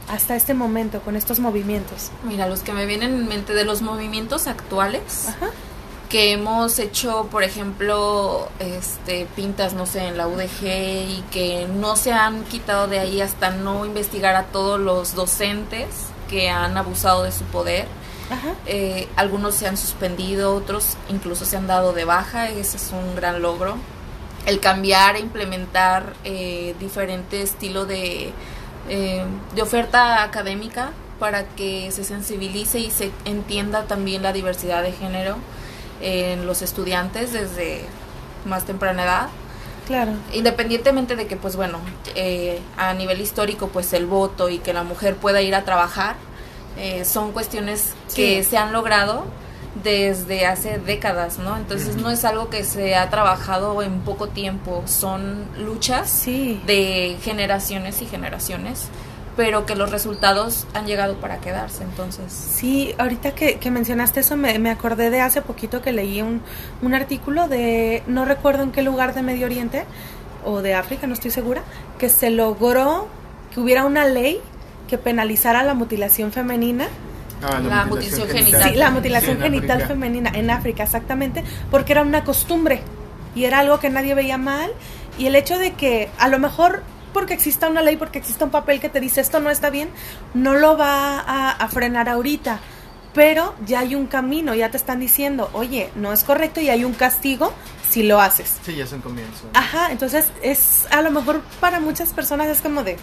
hasta 0.09 0.35
este 0.35 0.53
momento 0.53 1.01
con 1.01 1.15
estos 1.15 1.39
movimientos? 1.39 2.11
Mira, 2.23 2.47
los 2.47 2.61
que 2.61 2.73
me 2.73 2.85
vienen 2.85 3.13
en 3.13 3.27
mente 3.27 3.53
de 3.53 3.63
los 3.63 3.81
movimientos 3.81 4.47
actuales, 4.47 5.29
Ajá. 5.29 5.49
Que 6.11 6.33
hemos 6.33 6.77
hecho, 6.77 7.29
por 7.31 7.41
ejemplo, 7.41 8.49
este 8.59 9.25
pintas, 9.33 9.73
no 9.73 9.85
sé, 9.85 10.07
en 10.07 10.17
la 10.17 10.27
UDG 10.27 10.65
y 10.65 11.23
que 11.31 11.67
no 11.73 11.95
se 11.95 12.11
han 12.11 12.43
quitado 12.43 12.87
de 12.87 12.99
ahí 12.99 13.21
hasta 13.21 13.51
no 13.51 13.85
investigar 13.85 14.35
a 14.35 14.43
todos 14.47 14.77
los 14.77 15.15
docentes 15.15 15.87
que 16.29 16.49
han 16.49 16.75
abusado 16.77 17.23
de 17.23 17.31
su 17.31 17.45
poder. 17.45 17.87
Ajá. 18.29 18.55
Eh, 18.65 19.07
algunos 19.15 19.55
se 19.55 19.67
han 19.67 19.77
suspendido, 19.77 20.53
otros 20.53 20.97
incluso 21.07 21.45
se 21.45 21.55
han 21.55 21.67
dado 21.67 21.93
de 21.93 22.03
baja, 22.03 22.49
ese 22.49 22.75
es 22.75 22.91
un 22.91 23.15
gran 23.15 23.41
logro. 23.41 23.77
El 24.45 24.59
cambiar 24.59 25.15
e 25.15 25.19
implementar 25.19 26.13
eh, 26.25 26.75
diferente 26.77 27.41
estilo 27.41 27.85
de, 27.85 28.33
eh, 28.89 29.23
de 29.55 29.61
oferta 29.61 30.23
académica 30.23 30.91
para 31.19 31.45
que 31.45 31.89
se 31.91 32.03
sensibilice 32.03 32.79
y 32.79 32.91
se 32.91 33.11
entienda 33.23 33.83
también 33.83 34.23
la 34.23 34.33
diversidad 34.33 34.83
de 34.83 34.91
género 34.91 35.37
en 36.01 36.45
los 36.47 36.61
estudiantes 36.61 37.31
desde 37.33 37.81
más 38.45 38.65
temprana 38.65 39.03
edad. 39.03 39.27
Claro. 39.87 40.11
independientemente 40.31 41.15
de 41.15 41.25
que 41.27 41.35
pues 41.35 41.55
bueno 41.57 41.79
eh, 42.15 42.59
a 42.77 42.93
nivel 42.93 43.19
histórico 43.19 43.67
pues 43.69 43.91
el 43.93 44.05
voto 44.05 44.47
y 44.49 44.59
que 44.59 44.73
la 44.73 44.83
mujer 44.83 45.15
pueda 45.15 45.41
ir 45.41 45.53
a 45.55 45.63
trabajar 45.65 46.15
eh, 46.77 47.03
son 47.03 47.31
cuestiones 47.33 47.93
que 48.15 48.41
se 48.43 48.57
han 48.57 48.71
logrado 48.71 49.25
desde 49.83 50.45
hace 50.45 50.77
décadas 50.77 51.39
no 51.39 51.57
entonces 51.57 51.95
no 51.97 52.09
es 52.09 52.23
algo 52.25 52.49
que 52.49 52.63
se 52.63 52.95
ha 52.95 53.09
trabajado 53.09 53.81
en 53.81 53.99
poco 54.01 54.27
tiempo. 54.29 54.83
Son 54.85 55.45
luchas 55.57 56.09
Sí. 56.09 56.61
de 56.67 57.17
generaciones 57.21 58.01
y 58.01 58.05
generaciones 58.05 58.87
pero 59.41 59.65
que 59.65 59.75
los 59.75 59.89
resultados 59.89 60.67
han 60.75 60.85
llegado 60.85 61.15
para 61.15 61.37
quedarse 61.39 61.83
entonces 61.83 62.31
Sí, 62.31 62.93
ahorita 62.99 63.33
que, 63.33 63.55
que 63.55 63.71
mencionaste 63.71 64.19
eso 64.19 64.37
me, 64.37 64.59
me 64.59 64.69
acordé 64.69 65.09
de 65.09 65.19
hace 65.21 65.41
poquito 65.41 65.81
que 65.81 65.91
leí 65.91 66.21
un, 66.21 66.41
un 66.83 66.93
artículo 66.93 67.47
de, 67.47 68.03
no 68.05 68.25
recuerdo 68.25 68.61
en 68.61 68.71
qué 68.71 68.83
lugar 68.83 69.15
de 69.15 69.23
Medio 69.23 69.47
Oriente 69.47 69.85
o 70.45 70.61
de 70.61 70.75
África, 70.75 71.07
no 71.07 71.13
estoy 71.13 71.31
segura, 71.31 71.63
que 71.97 72.07
se 72.09 72.29
logró 72.29 73.07
que 73.53 73.59
hubiera 73.59 73.85
una 73.85 74.05
ley 74.05 74.39
que 74.87 74.97
penalizara 74.99 75.63
la 75.63 75.73
mutilación 75.73 76.31
femenina. 76.31 76.87
Ah, 77.43 77.59
La 77.59 77.85
mutilación 77.85 78.27
genital. 78.27 78.69
Sí, 78.71 78.75
la 78.75 78.91
mutilación 78.91 79.37
Sí, 79.37 79.43
en 79.45 79.53
genital 79.53 79.71
África. 79.77 79.87
femenina 79.87 80.31
en 80.35 80.49
África, 80.51 80.83
exactamente, 80.83 81.43
porque 81.71 81.93
era 81.93 82.01
una 82.03 82.23
costumbre 82.23 82.81
y 83.35 83.45
era 83.45 83.59
algo 83.59 83.79
que 83.79 83.89
nadie 83.89 84.13
veía 84.13 84.37
mal. 84.37 84.71
Y 85.17 85.25
el 85.27 85.35
hecho 85.35 85.57
de 85.57 85.73
que 85.73 86.09
a 86.19 86.27
lo 86.27 86.37
mejor 86.39 86.83
porque 87.13 87.33
exista 87.33 87.69
una 87.69 87.81
ley, 87.81 87.97
porque 87.97 88.19
exista 88.19 88.45
un 88.45 88.51
papel 88.51 88.79
que 88.79 88.89
te 88.89 88.99
dice 88.99 89.21
esto 89.21 89.39
no 89.39 89.49
está 89.49 89.69
bien, 89.69 89.89
no 90.33 90.55
lo 90.55 90.77
va 90.77 91.19
a, 91.19 91.51
a 91.51 91.67
frenar 91.67 92.09
ahorita. 92.09 92.59
Pero 93.13 93.55
ya 93.65 93.79
hay 93.79 93.93
un 93.95 94.07
camino, 94.07 94.55
ya 94.55 94.71
te 94.71 94.77
están 94.77 94.99
diciendo, 95.01 95.49
oye, 95.51 95.89
no 95.95 96.13
es 96.13 96.23
correcto 96.23 96.61
y 96.61 96.69
hay 96.69 96.85
un 96.85 96.93
castigo 96.93 97.51
si 97.89 98.03
lo 98.03 98.21
haces. 98.21 98.57
Sí, 98.65 98.75
ya 98.75 98.85
es 98.85 98.93
un 98.93 99.01
comienzo. 99.01 99.49
Ajá, 99.53 99.91
entonces 99.91 100.27
es 100.41 100.87
a 100.91 101.01
lo 101.01 101.11
mejor 101.11 101.41
para 101.59 101.81
muchas 101.81 102.13
personas 102.13 102.47
es 102.47 102.61
como 102.61 102.83
de, 102.83 102.95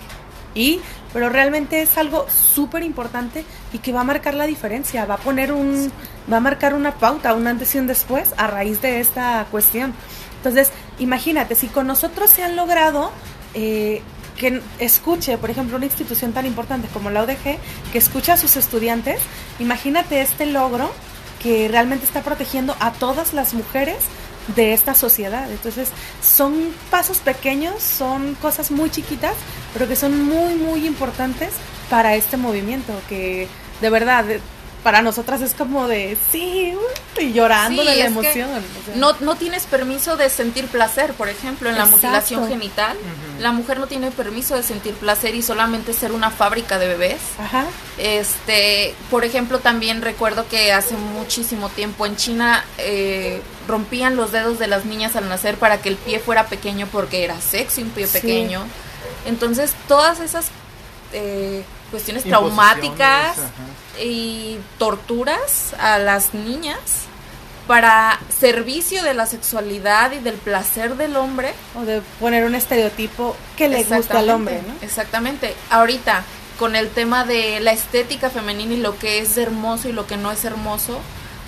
y 0.54 0.80
pero 1.12 1.28
realmente 1.28 1.82
es 1.82 1.96
algo 1.96 2.26
súper 2.28 2.82
importante 2.82 3.44
y 3.72 3.78
que 3.78 3.92
va 3.92 4.00
a 4.00 4.04
marcar 4.04 4.34
la 4.34 4.46
diferencia, 4.46 5.04
va 5.06 5.14
a 5.14 5.18
poner 5.18 5.52
un, 5.52 5.90
va 6.30 6.38
a 6.38 6.40
marcar 6.40 6.74
una 6.74 6.92
pauta, 6.92 7.34
un 7.34 7.46
antes 7.46 7.74
y 7.74 7.78
un 7.78 7.86
después 7.86 8.30
a 8.36 8.46
raíz 8.46 8.80
de 8.82 9.00
esta 9.00 9.46
cuestión. 9.50 9.94
Entonces, 10.36 10.70
imagínate, 10.98 11.54
si 11.54 11.68
con 11.68 11.86
nosotros 11.86 12.30
se 12.30 12.42
han 12.42 12.56
logrado 12.56 13.10
eh, 13.54 14.02
que 14.36 14.60
escuche, 14.78 15.36
por 15.38 15.50
ejemplo, 15.50 15.76
una 15.76 15.86
institución 15.86 16.32
tan 16.32 16.46
importante 16.46 16.88
como 16.88 17.10
la 17.10 17.24
UDG, 17.24 17.58
que 17.92 17.98
escucha 17.98 18.34
a 18.34 18.36
sus 18.36 18.56
estudiantes, 18.56 19.20
imagínate 19.58 20.20
este 20.20 20.46
logro 20.46 20.90
que 21.42 21.68
realmente 21.68 22.04
está 22.04 22.22
protegiendo 22.22 22.76
a 22.80 22.92
todas 22.92 23.32
las 23.32 23.54
mujeres 23.54 23.96
de 24.54 24.72
esta 24.72 24.94
sociedad. 24.94 25.50
Entonces, 25.50 25.90
son 26.22 26.72
pasos 26.90 27.18
pequeños, 27.18 27.82
son 27.82 28.34
cosas 28.36 28.70
muy 28.70 28.90
chiquitas, 28.90 29.34
pero 29.72 29.88
que 29.88 29.96
son 29.96 30.22
muy, 30.24 30.54
muy 30.54 30.86
importantes 30.86 31.50
para 31.90 32.14
este 32.14 32.36
movimiento, 32.36 32.92
que 33.08 33.48
de 33.80 33.90
verdad 33.90 34.24
para 34.88 35.02
nosotras 35.02 35.42
es 35.42 35.52
como 35.52 35.86
de 35.86 36.16
sí, 36.32 36.72
y 37.20 37.32
llorando 37.34 37.84
de 37.84 37.94
la 37.94 38.06
emoción. 38.06 38.48
no, 38.94 39.12
no 39.20 39.34
tienes 39.34 39.66
permiso 39.66 40.16
de 40.16 40.30
sentir 40.30 40.66
placer, 40.66 41.12
por 41.12 41.28
ejemplo, 41.28 41.68
en 41.68 41.76
la 41.76 41.84
mutilación 41.84 42.48
genital. 42.48 42.96
La 43.38 43.52
mujer 43.52 43.80
no 43.80 43.86
tiene 43.86 44.10
permiso 44.10 44.56
de 44.56 44.62
sentir 44.62 44.94
placer 44.94 45.34
y 45.34 45.42
solamente 45.42 45.92
ser 45.92 46.10
una 46.12 46.30
fábrica 46.30 46.78
de 46.78 46.88
bebés. 46.88 47.20
Ajá. 47.38 47.66
Este, 47.98 48.94
por 49.10 49.26
ejemplo, 49.26 49.58
también 49.58 50.00
recuerdo 50.00 50.48
que 50.48 50.72
hace 50.72 50.96
muchísimo 50.96 51.68
tiempo 51.68 52.06
en 52.06 52.16
China 52.16 52.64
eh, 52.78 53.42
rompían 53.66 54.16
los 54.16 54.32
dedos 54.32 54.58
de 54.58 54.68
las 54.68 54.86
niñas 54.86 55.16
al 55.16 55.28
nacer 55.28 55.58
para 55.58 55.82
que 55.82 55.90
el 55.90 55.96
pie 55.96 56.18
fuera 56.18 56.46
pequeño 56.46 56.88
porque 56.90 57.24
era 57.24 57.38
sexy 57.42 57.82
un 57.82 57.90
pie 57.90 58.06
pequeño. 58.06 58.62
Entonces, 59.26 59.74
todas 59.86 60.20
esas 60.20 60.46
eh, 61.12 61.62
cuestiones 61.90 62.24
traumáticas 62.24 63.36
y 64.02 64.58
torturas 64.78 65.74
a 65.78 65.98
las 65.98 66.34
niñas 66.34 67.06
para 67.68 68.18
servicio 68.36 69.02
de 69.02 69.12
la 69.12 69.26
sexualidad 69.26 70.12
y 70.12 70.18
del 70.18 70.36
placer 70.36 70.96
del 70.96 71.16
hombre. 71.16 71.52
O 71.76 71.82
de 71.82 72.00
poner 72.18 72.44
un 72.44 72.54
estereotipo 72.54 73.36
que 73.56 73.68
le 73.68 73.84
gusta 73.84 74.20
al 74.20 74.30
hombre, 74.30 74.62
¿no? 74.66 74.74
Exactamente. 74.80 75.54
Ahorita, 75.70 76.24
con 76.58 76.74
el 76.74 76.88
tema 76.88 77.24
de 77.24 77.60
la 77.60 77.72
estética 77.72 78.30
femenina 78.30 78.72
y 78.72 78.78
lo 78.78 78.98
que 78.98 79.18
es 79.18 79.36
hermoso 79.36 79.88
y 79.88 79.92
lo 79.92 80.06
que 80.06 80.16
no 80.16 80.32
es 80.32 80.44
hermoso, 80.44 80.98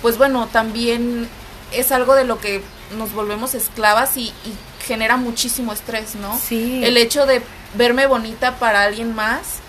pues 0.03 0.19
bueno, 0.19 0.47
también 0.47 1.27
es 1.71 1.91
algo 1.91 2.13
de 2.13 2.23
lo 2.23 2.39
que 2.39 2.61
nos 2.97 3.13
volvemos 3.13 3.55
esclavas 3.55 4.15
y, 4.15 4.27
y 4.27 4.53
genera 4.85 5.17
muchísimo 5.17 5.73
estrés, 5.73 6.15
¿no? 6.15 6.39
Sí. 6.39 6.83
El 6.83 6.97
hecho 6.97 7.25
de 7.25 7.41
verme 7.73 8.05
bonita 8.05 8.57
para 8.57 8.83
alguien 8.83 9.15
más 9.15 9.60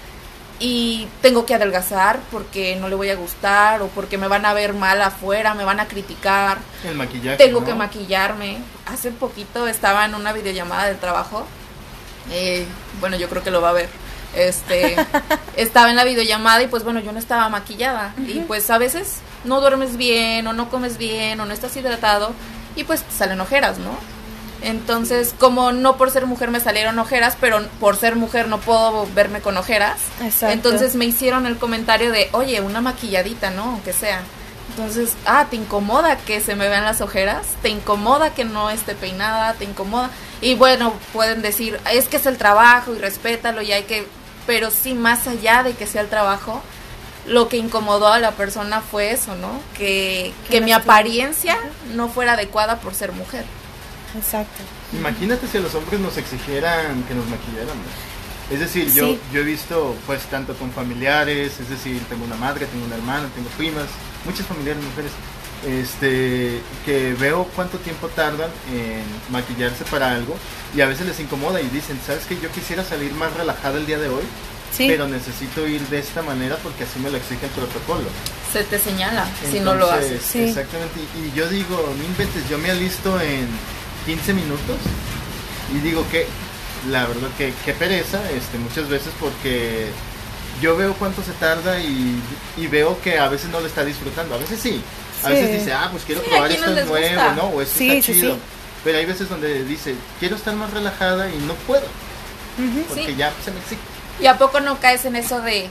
y 0.61 1.09
tengo 1.21 1.45
que 1.47 1.55
adelgazar 1.55 2.21
porque 2.31 2.77
no 2.77 2.89
le 2.89 2.95
voy 2.95 3.11
a 3.11 3.17
gustar 3.17 3.83
o 3.83 3.89
porque 3.89 4.19
me 4.19 4.29
van 4.29 4.47
a 4.47 4.55
ver 4.55 4.75
mal 4.75 5.01
afuera, 5.03 5.55
me 5.55 5.65
van 5.65 5.81
a 5.81 5.87
criticar. 5.87 6.59
El 6.85 6.95
maquillaje. 6.95 7.37
Tengo 7.37 7.65
que 7.65 7.75
maquillarme. 7.75 8.59
Hace 8.87 9.11
poquito 9.11 9.67
estaba 9.67 10.05
en 10.05 10.15
una 10.15 10.33
videollamada 10.33 10.87
del 10.87 10.99
trabajo. 10.99 11.47
Eh, 12.31 12.67
bueno, 13.01 13.17
yo 13.17 13.29
creo 13.29 13.43
que 13.43 13.51
lo 13.51 13.61
va 13.61 13.71
a 13.71 13.73
ver. 13.73 13.89
Este, 14.35 14.97
estaba 15.57 15.91
en 15.91 15.97
la 15.97 16.05
videollamada 16.05 16.63
y 16.63 16.69
pues 16.69 16.85
bueno, 16.85 17.01
yo 17.01 17.13
no 17.13 17.19
estaba 17.19 17.49
maquillada. 17.49 18.15
Y 18.19 18.41
pues 18.41 18.71
a 18.71 18.79
veces 18.79 19.19
no 19.45 19.61
duermes 19.61 19.97
bien 19.97 20.47
o 20.47 20.53
no 20.53 20.69
comes 20.71 20.99
bien 20.99 21.41
o 21.41 21.47
no 21.47 21.53
estás 21.53 21.77
hidratado 21.77 22.33
y 22.77 22.85
pues 22.85 23.05
salen 23.17 23.41
ojeras, 23.41 23.79
¿no? 23.79 23.97
Entonces, 24.63 25.35
como 25.39 25.73
no 25.73 25.97
por 25.97 26.11
ser 26.11 26.27
mujer 26.27 26.51
me 26.51 26.61
salieron 26.61 26.99
ojeras, 26.99 27.37
pero 27.41 27.63
por 27.81 27.97
ser 27.97 28.17
mujer 28.17 28.49
no 28.49 28.61
puedo 28.61 29.07
verme 29.15 29.41
con 29.41 29.57
ojeras. 29.57 29.99
Entonces 30.43 30.95
me 30.95 31.05
hicieron 31.05 31.47
el 31.47 31.57
comentario 31.57 32.13
de, 32.13 32.29
oye, 32.33 32.61
una 32.61 32.81
maquilladita, 32.81 33.51
¿no? 33.51 33.65
Aunque 33.65 33.93
sea. 33.93 34.23
Entonces, 34.71 35.15
ah, 35.27 35.47
¿te 35.51 35.57
incomoda 35.57 36.17
que 36.17 36.41
se 36.41 36.55
me 36.55 36.69
vean 36.69 36.85
las 36.85 37.01
ojeras? 37.01 37.47
¿Te 37.61 37.69
incomoda 37.69 38.33
que 38.33 38.45
no 38.45 38.71
esté 38.71 38.95
peinada? 38.95 39.53
¿Te 39.55 39.65
incomoda? 39.65 40.11
Y 40.41 40.55
bueno, 40.55 40.95
pueden 41.13 41.43
decir, 41.43 41.79
es 41.93 42.09
que 42.09 42.17
es 42.17 42.27
el 42.27 42.39
trabajo 42.39 42.95
y 42.95 42.99
respétalo 42.99 43.61
y 43.63 43.73
hay 43.73 43.83
que... 43.83 44.07
Pero 44.47 44.71
sí, 44.71 44.95
más 44.95 45.27
allá 45.27 45.63
de 45.63 45.75
que 45.75 45.87
sea 45.87 46.01
el 46.01 46.09
trabajo, 46.09 46.63
lo 47.27 47.49
que 47.49 47.59
incomodó 47.59 48.09
a 48.09 48.19
la 48.19 48.33
persona 48.33 48.81
fue 48.81 49.13
eso, 49.13 49.35
¿no? 49.37 49.51
Que, 49.77 50.33
que 50.49 50.61
mi 50.61 50.73
apariencia 50.73 51.59
no 51.95 52.09
fuera 52.09 52.33
adecuada 52.33 52.81
por 52.81 52.95
ser 52.95 53.13
mujer. 53.13 53.45
Exacto. 54.17 54.63
Imagínate 54.93 55.47
si 55.47 55.59
a 55.59 55.61
los 55.61 55.75
hombres 55.75 56.01
nos 56.01 56.17
exigieran 56.17 57.03
que 57.05 57.15
nos 57.15 57.27
maquilláramos. 57.29 57.87
Es 58.51 58.61
decir, 58.61 58.93
yo, 58.93 59.17
yo 59.33 59.41
he 59.41 59.45
visto 59.45 59.97
pues 60.07 60.23
tanto 60.25 60.55
con 60.55 60.71
familiares, 60.73 61.59
es 61.59 61.69
decir, 61.71 62.03
tengo 62.09 62.25
una 62.25 62.37
madre, 62.37 62.67
tengo 62.67 62.85
una 62.85 62.97
hermana, 62.97 63.29
tengo 63.35 63.49
primas, 63.57 63.87
muchas 64.27 64.47
familiares 64.47 64.83
mujeres, 64.83 65.13
este, 65.67 66.61
que 66.85 67.15
veo 67.15 67.49
cuánto 67.55 67.79
tiempo 67.79 68.09
tardan 68.09 68.51
en 68.75 69.05
maquillarse 69.33 69.85
para 69.85 70.13
algo 70.13 70.37
y 70.77 70.81
a 70.81 70.87
veces 70.87 71.07
les 71.07 71.21
incomoda 71.21 71.61
y 71.61 71.69
dicen, 71.69 71.99
¿sabes 72.05 72.27
que 72.27 72.39
Yo 72.41 72.51
quisiera 72.51 72.85
salir 72.85 73.13
más 73.13 73.33
relajada 73.35 73.79
el 73.79 73.87
día 73.87 73.99
de 73.99 74.09
hoy, 74.09 74.25
pero 74.77 75.07
necesito 75.07 75.67
ir 75.67 75.81
de 75.89 76.01
esta 76.01 76.23
manera 76.23 76.57
porque 76.63 76.85
así 76.85 76.99
me 76.99 77.11
lo 77.11 77.17
exige 77.17 77.47
el 77.47 77.53
protocolo. 77.53 78.09
Se 78.53 78.65
te 78.65 78.79
señala 78.79 79.27
si 79.51 79.61
no 79.61 79.75
lo 79.75 79.91
haces. 79.91 80.35
Exactamente, 80.35 81.01
y, 81.17 81.37
yo 81.37 81.49
digo, 81.49 81.95
no 81.97 82.05
inventes, 82.05 82.49
yo 82.51 82.59
me 82.59 82.71
alisto 82.71 83.21
en 83.21 83.49
15 84.07 84.35
minutos. 84.35 84.77
Y 85.75 85.79
digo 85.79 86.05
que 86.11 86.27
la 86.91 87.07
verdad 87.07 87.29
que, 87.39 87.53
que 87.65 87.73
pereza 87.73 88.19
este 88.31 88.59
muchas 88.59 88.89
veces 88.89 89.13
porque 89.21 89.89
yo 90.61 90.77
veo 90.77 90.95
cuánto 90.95 91.23
se 91.23 91.33
tarda 91.33 91.81
y, 91.81 92.21
veo 92.71 93.01
que 93.03 93.19
a 93.19 93.29
veces 93.29 93.51
no 93.51 93.61
lo 93.61 93.67
está 93.67 93.85
disfrutando. 93.85 94.35
A 94.35 94.39
veces 94.39 94.61
sí. 94.61 94.83
A 95.25 95.29
veces 95.29 95.61
dice 95.61 95.73
ah 95.73 95.89
pues 95.93 96.03
quiero 96.05 96.21
probar 96.23 96.51
esto 96.51 96.69
nuevo 96.69 97.33
no 97.37 97.45
o 97.45 97.63
esto 97.63 97.81
está 97.81 98.13
chido 98.13 98.37
pero 98.83 98.99
hay 98.99 99.07
veces 99.07 99.29
donde 99.29 99.65
dice 99.65 99.95
quiero 100.19 100.35
estar 100.35 100.55
más 100.55 100.73
relajada 100.73 101.29
y 101.31 101.39
no 101.39 101.55
puedo 101.55 101.87
porque 102.89 103.15
ya 103.15 103.33
se 103.45 103.53
me 103.53 103.61
exige 103.61 103.81
y 104.21 104.27
a 104.27 104.37
poco 104.37 104.61
no 104.61 104.81
caes 104.81 105.05
en 105.05 105.17
eso 105.17 105.41
de 105.41 105.69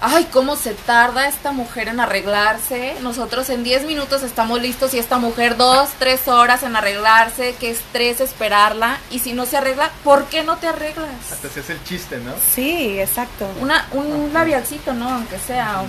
ay, 0.00 0.26
cómo 0.30 0.56
se 0.56 0.74
tarda 0.74 1.28
esta 1.28 1.52
mujer 1.52 1.88
en 1.88 2.00
arreglarse. 2.00 2.94
Nosotros 3.02 3.50
en 3.50 3.62
10 3.62 3.84
minutos 3.84 4.22
estamos 4.22 4.60
listos 4.60 4.94
y 4.94 4.98
esta 4.98 5.18
mujer 5.18 5.56
2, 5.56 5.88
3 5.98 6.28
horas 6.28 6.62
en 6.62 6.76
arreglarse, 6.76 7.54
qué 7.60 7.70
estrés 7.70 8.20
esperarla. 8.20 8.98
Y 9.10 9.20
si 9.20 9.32
no 9.32 9.46
se 9.46 9.56
arregla, 9.56 9.90
¿por 10.04 10.26
qué 10.26 10.42
no 10.42 10.56
te 10.56 10.66
arreglas? 10.66 11.32
Hasta 11.32 11.48
se 11.48 11.60
hace 11.60 11.72
el 11.74 11.84
chiste, 11.84 12.18
¿no? 12.18 12.32
Sí, 12.54 12.98
exacto. 12.98 13.48
Una, 13.60 13.86
un 13.92 14.30
labialcito, 14.32 14.92
¿no? 14.92 15.08
Aunque 15.08 15.38
sea. 15.38 15.82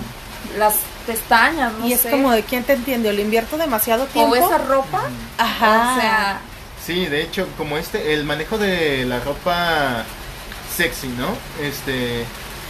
Las 0.58 0.74
pestañas, 1.06 1.72
no 1.74 1.86
Y 1.86 1.92
es 1.92 2.04
como 2.04 2.32
de 2.32 2.42
quién 2.42 2.64
te 2.64 2.72
entiende, 2.72 3.12
¿le 3.12 3.22
invierto 3.22 3.56
demasiado 3.56 4.06
tiempo? 4.06 4.32
O 4.32 4.34
esa 4.34 4.58
ropa. 4.58 5.04
Ajá. 5.38 5.94
O 5.94 6.00
sea. 6.00 6.40
Sí, 6.84 7.06
de 7.06 7.22
hecho, 7.22 7.46
como 7.56 7.78
este, 7.78 8.12
el 8.12 8.24
manejo 8.24 8.58
de 8.58 9.04
la 9.04 9.20
ropa 9.20 10.04
sexy, 10.76 11.08
¿no? 11.08 11.28
Este, 11.64 12.24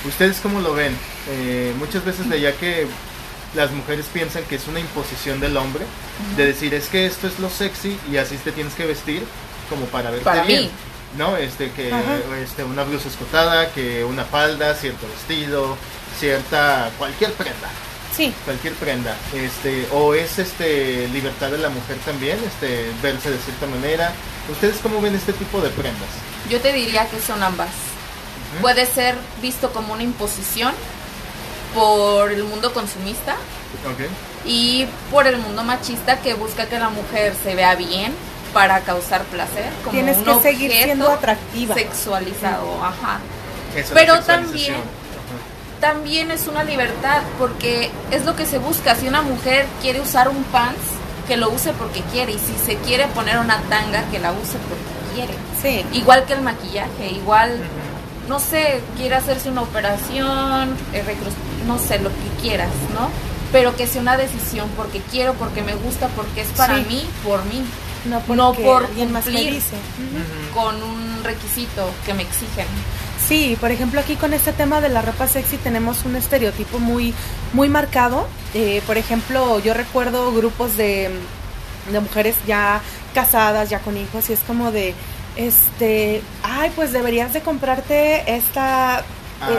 ¿ustedes 0.06 0.40
cómo 0.40 0.60
lo 0.60 0.74
ven? 0.74 0.94
Eh, 1.28 1.72
muchas 1.78 2.04
veces 2.04 2.28
veía 2.28 2.54
que 2.56 2.86
las 3.54 3.70
mujeres 3.70 4.06
piensan 4.12 4.44
que 4.44 4.56
es 4.56 4.66
una 4.66 4.80
imposición 4.80 5.40
del 5.40 5.56
hombre 5.56 5.84
de 6.36 6.46
decir 6.46 6.72
es 6.74 6.88
que 6.88 7.06
esto 7.06 7.26
es 7.26 7.38
lo 7.38 7.50
sexy 7.50 7.98
y 8.10 8.16
así 8.16 8.36
te 8.36 8.52
tienes 8.52 8.74
que 8.74 8.86
vestir 8.86 9.22
como 9.68 9.86
para 9.86 10.10
verte 10.10 10.24
para 10.24 10.42
bien. 10.44 10.62
Mí. 10.64 10.70
¿No? 11.18 11.36
Este 11.36 11.70
que 11.72 11.92
este 12.42 12.64
una 12.64 12.84
blusa 12.84 13.08
escotada, 13.08 13.70
que 13.72 14.02
una 14.04 14.24
falda, 14.24 14.74
cierto 14.74 15.06
vestido, 15.06 15.76
cierta 16.18 16.90
cualquier 16.96 17.32
prenda. 17.34 17.68
Sí. 18.16 18.32
Cualquier 18.44 18.74
prenda. 18.74 19.14
Este 19.34 19.86
o 19.92 20.14
es 20.14 20.38
este 20.38 21.08
libertad 21.08 21.50
de 21.50 21.58
la 21.58 21.68
mujer 21.68 21.96
también, 22.04 22.38
este 22.46 22.90
verse 23.02 23.30
de 23.30 23.38
cierta 23.38 23.66
manera. 23.66 24.12
¿Ustedes 24.50 24.76
cómo 24.82 25.02
ven 25.02 25.14
este 25.14 25.34
tipo 25.34 25.60
de 25.60 25.68
prendas? 25.70 26.08
Yo 26.48 26.60
te 26.60 26.72
diría 26.72 27.06
que 27.08 27.20
son 27.20 27.42
ambas. 27.42 27.70
Puede 28.60 28.86
ser 28.86 29.14
visto 29.40 29.72
como 29.72 29.94
una 29.94 30.02
imposición 30.02 30.74
por 31.74 32.30
el 32.32 32.44
mundo 32.44 32.72
consumista 32.72 33.36
y 34.44 34.86
por 35.10 35.26
el 35.26 35.38
mundo 35.38 35.62
machista 35.64 36.18
que 36.20 36.34
busca 36.34 36.66
que 36.66 36.78
la 36.78 36.90
mujer 36.90 37.34
se 37.42 37.54
vea 37.54 37.74
bien 37.74 38.12
para 38.52 38.80
causar 38.80 39.22
placer 39.24 39.70
como 39.82 39.92
Tienes 39.92 40.18
un 40.18 40.24
que 40.24 40.42
seguir 40.42 40.72
siendo 40.72 41.10
atractiva. 41.10 41.74
sexualizado 41.74 42.84
ajá. 42.84 43.20
Pero 43.94 44.20
también 44.20 44.76
también 45.80 46.30
es 46.30 46.46
una 46.46 46.62
libertad 46.62 47.22
porque 47.38 47.90
es 48.10 48.24
lo 48.24 48.36
que 48.36 48.46
se 48.46 48.58
busca. 48.58 48.94
Si 48.94 49.08
una 49.08 49.22
mujer 49.22 49.66
quiere 49.80 50.00
usar 50.00 50.28
un 50.28 50.44
pants 50.44 50.78
que 51.26 51.36
lo 51.36 51.50
use 51.50 51.72
porque 51.72 52.02
quiere. 52.12 52.32
Y 52.32 52.38
si 52.38 52.54
se 52.64 52.76
quiere 52.76 53.06
poner 53.08 53.38
una 53.38 53.58
tanga 53.62 54.04
que 54.10 54.18
la 54.20 54.30
use 54.32 54.58
porque 54.68 55.14
quiere. 55.14 55.34
Sí. 55.60 55.84
Igual 55.96 56.24
que 56.24 56.34
el 56.34 56.42
maquillaje 56.42 57.08
igual 57.08 57.58
no 58.28 58.38
sé, 58.38 58.80
quiere 58.96 59.14
hacerse 59.14 59.50
una 59.50 59.62
operación, 59.62 60.76
eh, 60.92 61.04
no 61.66 61.78
sé, 61.78 61.98
lo 61.98 62.10
que 62.10 62.40
quieras, 62.40 62.70
¿no? 62.94 63.10
Pero 63.50 63.76
que 63.76 63.86
sea 63.86 64.00
una 64.00 64.16
decisión 64.16 64.68
porque 64.76 65.00
quiero, 65.10 65.34
porque 65.34 65.62
me 65.62 65.74
gusta, 65.74 66.08
porque 66.08 66.42
es 66.42 66.48
para 66.48 66.78
mí, 66.78 67.04
por 67.24 67.44
mí. 67.46 67.64
No, 68.04 68.20
no 68.34 68.52
por 68.52 68.88
cumplir 68.88 69.62
con 70.52 70.82
un 70.82 71.22
requisito 71.22 71.88
que 72.04 72.14
me 72.14 72.22
exigen. 72.22 72.66
Sí, 73.28 73.56
por 73.60 73.70
ejemplo 73.70 74.00
aquí 74.00 74.16
con 74.16 74.34
este 74.34 74.52
tema 74.52 74.80
de 74.80 74.88
la 74.88 75.02
ropa 75.02 75.28
sexy 75.28 75.56
tenemos 75.56 76.04
un 76.04 76.16
estereotipo 76.16 76.80
muy, 76.80 77.14
muy 77.52 77.68
marcado. 77.68 78.26
Eh, 78.54 78.82
por 78.86 78.98
ejemplo, 78.98 79.60
yo 79.60 79.74
recuerdo 79.74 80.32
grupos 80.32 80.76
de, 80.76 81.10
de 81.92 82.00
mujeres 82.00 82.34
ya 82.46 82.80
casadas, 83.14 83.70
ya 83.70 83.78
con 83.78 83.96
hijos, 83.96 84.28
y 84.30 84.32
es 84.32 84.40
como 84.40 84.72
de, 84.72 84.94
este, 85.36 86.22
ay, 86.42 86.70
pues 86.74 86.92
deberías 86.92 87.32
de 87.32 87.40
comprarte 87.40 88.34
esta, 88.34 89.00
eh, 89.00 89.02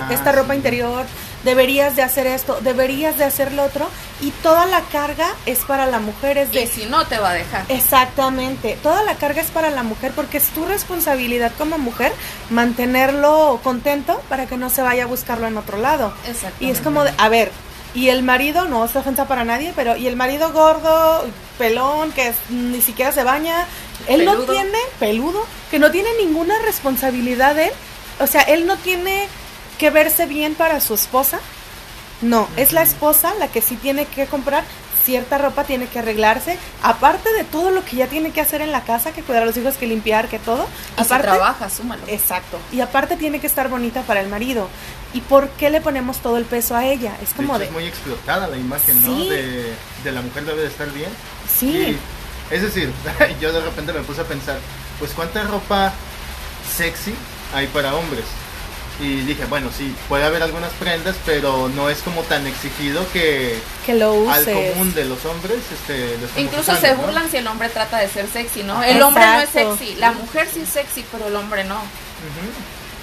Ah, 0.01 0.09
esta 0.11 0.32
ropa 0.32 0.53
sí. 0.53 0.57
interior, 0.57 1.05
deberías 1.43 1.95
de 1.97 2.03
hacer 2.03 2.26
esto, 2.26 2.57
deberías 2.61 3.17
de 3.17 3.26
hacer 3.26 3.51
lo 3.51 3.63
otro, 3.63 3.89
y 4.21 4.32
toda 4.32 4.65
la 4.65 4.80
carga 4.80 5.28
es 5.45 5.59
para 5.59 5.86
la 5.88 5.99
mujer, 5.99 6.38
es 6.38 6.51
de... 6.53 6.61
Y 6.63 6.67
si 6.67 6.86
no, 6.86 7.05
te 7.05 7.17
va 7.17 7.32
a 7.32 7.34
dejar. 7.34 7.65
Exactamente, 7.67 8.78
toda 8.82 9.03
la 9.03 9.15
carga 9.15 9.41
es 9.41 9.51
para 9.51 9.69
la 9.71 9.84
mujer 9.84 10.13
porque 10.15 10.38
es 10.38 10.47
tu 10.49 10.65
responsabilidad 10.65 11.51
como 11.57 11.78
mujer 11.78 12.13
mantenerlo 12.49 13.59
contento 13.61 14.21
para 14.30 14.45
que 14.45 14.55
no 14.55 14.69
se 14.69 14.82
vaya 14.82 15.03
a 15.03 15.07
buscarlo 15.07 15.47
en 15.47 15.57
otro 15.57 15.78
lado. 15.78 16.13
Exacto. 16.28 16.63
Y 16.63 16.69
es 16.69 16.80
como 16.80 17.03
de, 17.03 17.11
a 17.17 17.28
ver, 17.28 17.51
y 17.95 18.09
el 18.09 18.23
marido, 18.23 18.65
no 18.65 18.83
es 18.85 18.95
ofensa 18.95 19.27
para 19.27 19.43
nadie, 19.45 19.71
pero 19.75 19.95
y 19.95 20.07
el 20.07 20.15
marido 20.15 20.51
gordo, 20.51 21.25
pelón, 21.57 22.11
que 22.11 22.29
es- 22.29 22.35
ni 22.49 22.81
siquiera 22.81 23.11
se 23.11 23.23
baña, 23.23 23.65
él 24.07 24.25
no 24.25 24.31
tiene, 24.53 24.77
peludo, 24.99 25.45
que 25.69 25.79
no 25.79 25.91
tiene 25.91 26.09
ninguna 26.19 26.55
responsabilidad 26.65 27.57
él, 27.59 27.71
o 28.19 28.27
sea, 28.27 28.41
él 28.41 28.65
no 28.65 28.77
tiene 28.77 29.27
que 29.77 29.89
verse 29.89 30.25
bien 30.25 30.55
para 30.55 30.79
su 30.81 30.93
esposa, 30.93 31.39
no, 32.21 32.47
es 32.57 32.71
la 32.73 32.81
esposa 32.83 33.33
la 33.39 33.47
que 33.49 33.61
sí 33.61 33.75
tiene 33.75 34.05
que 34.05 34.25
comprar 34.27 34.63
cierta 35.03 35.37
ropa, 35.37 35.63
tiene 35.65 35.87
que 35.87 35.99
arreglarse, 35.99 36.57
aparte 36.81 37.31
de 37.33 37.43
todo 37.43 37.71
lo 37.71 37.83
que 37.83 37.95
ya 37.97 38.07
tiene 38.07 38.31
que 38.31 38.41
hacer 38.41 38.61
en 38.61 38.71
la 38.71 38.83
casa, 38.83 39.11
que 39.11 39.21
cuidar 39.23 39.43
a 39.43 39.45
los 39.45 39.57
hijos, 39.57 39.75
que 39.77 39.87
limpiar, 39.87 40.29
que 40.29 40.39
todo, 40.39 40.67
Y 40.97 41.05
si 41.05 41.05
aparte 41.05 41.27
trabaja, 41.27 41.69
súmalo. 41.69 42.03
Exacto. 42.07 42.59
Y 42.71 42.81
aparte 42.81 43.17
tiene 43.17 43.39
que 43.39 43.47
estar 43.47 43.69
bonita 43.69 44.01
para 44.03 44.21
el 44.21 44.29
marido. 44.29 44.69
¿Y 45.13 45.21
por 45.21 45.49
qué 45.49 45.69
le 45.69 45.81
ponemos 45.81 46.19
todo 46.21 46.37
el 46.37 46.45
peso 46.45 46.75
a 46.75 46.85
ella? 46.85 47.17
Es 47.21 47.33
De 47.35 47.35
como 47.35 47.53
hecho, 47.53 47.59
de... 47.59 47.65
es 47.65 47.71
muy 47.71 47.85
explotada 47.85 48.47
la 48.47 48.57
imagen, 48.57 49.01
¿no? 49.03 49.25
De, 49.25 49.77
de 50.03 50.11
la 50.11 50.21
mujer 50.21 50.45
debe 50.45 50.61
de 50.61 50.67
estar 50.67 50.89
bien. 50.91 51.09
Sí, 51.47 51.67
Y, 51.67 52.53
es 52.53 52.61
decir, 52.61 52.91
yo 53.41 53.53
de 53.53 53.61
repente 53.61 53.93
me 53.93 54.01
puse 54.01 54.21
a 54.21 54.25
pensar, 54.25 54.57
pues 54.99 55.11
cuánta 55.11 55.43
ropa 55.43 55.93
sexy 56.75 57.13
hay 57.53 57.67
para 57.67 57.93
hombres. 57.95 58.25
Y 58.99 59.21
dije, 59.21 59.45
bueno, 59.45 59.69
sí, 59.75 59.93
puede 60.07 60.23
haber 60.23 60.43
algunas 60.43 60.71
prendas, 60.73 61.15
pero 61.25 61.67
no 61.69 61.89
es 61.89 61.99
como 62.03 62.21
tan 62.21 62.45
exigido 62.45 63.03
que 63.11 63.59
que 63.85 63.95
lo 63.95 64.29
al 64.31 64.41
uses. 64.43 64.71
común 64.71 64.93
de 64.93 65.05
los 65.05 65.25
hombres 65.25 65.57
este, 65.73 66.17
lo 66.19 66.41
Incluso 66.41 66.71
usando, 66.73 66.81
se 66.81 66.95
¿no? 66.95 67.01
burlan 67.01 67.29
si 67.31 67.37
el 67.37 67.47
hombre 67.47 67.69
trata 67.69 67.97
de 67.97 68.07
ser 68.07 68.27
sexy, 68.27 68.63
¿no? 68.63 68.83
El 68.83 69.01
hombre 69.01 69.25
no 69.25 69.39
es 69.41 69.49
sexy, 69.49 69.95
la 69.95 70.11
mujer 70.11 70.47
sí 70.53 70.61
es 70.61 70.69
sexy, 70.69 71.03
pero 71.11 71.27
el 71.27 71.35
hombre 71.35 71.63
no. 71.63 71.81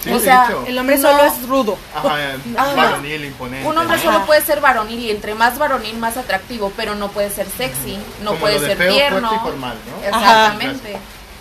Sí, 0.04 0.10
O 0.12 0.18
sea, 0.18 0.46
hecho. 0.46 0.64
El 0.66 0.78
hombre 0.78 0.96
No. 0.96 1.10
solo 1.10 1.24
es 1.24 1.46
rudo. 1.46 1.76
Ajá, 1.94 2.16
Ajá. 2.56 2.74
varonil, 2.74 3.24
imponente. 3.26 3.68
Un 3.68 3.76
hombre 3.76 3.98
solo 3.98 4.18
Ajá. 4.18 4.26
puede 4.26 4.42
ser 4.42 4.60
varonil 4.60 4.98
y 4.98 5.10
entre 5.10 5.34
más 5.34 5.58
varonil 5.58 5.98
más 5.98 6.16
atractivo, 6.16 6.72
pero 6.76 6.94
no 6.94 7.08
puede 7.08 7.28
ser 7.30 7.46
sexy, 7.54 7.98
no 8.22 8.30
Como 8.30 8.40
puede 8.40 8.54
lo 8.54 8.60
de 8.62 8.66
ser 8.68 8.76
feo, 8.78 8.94
tierno. 8.94 9.30
y 9.34 9.38
formal, 9.40 9.76
¿no? 9.90 10.06
Exactamente. 10.06 10.96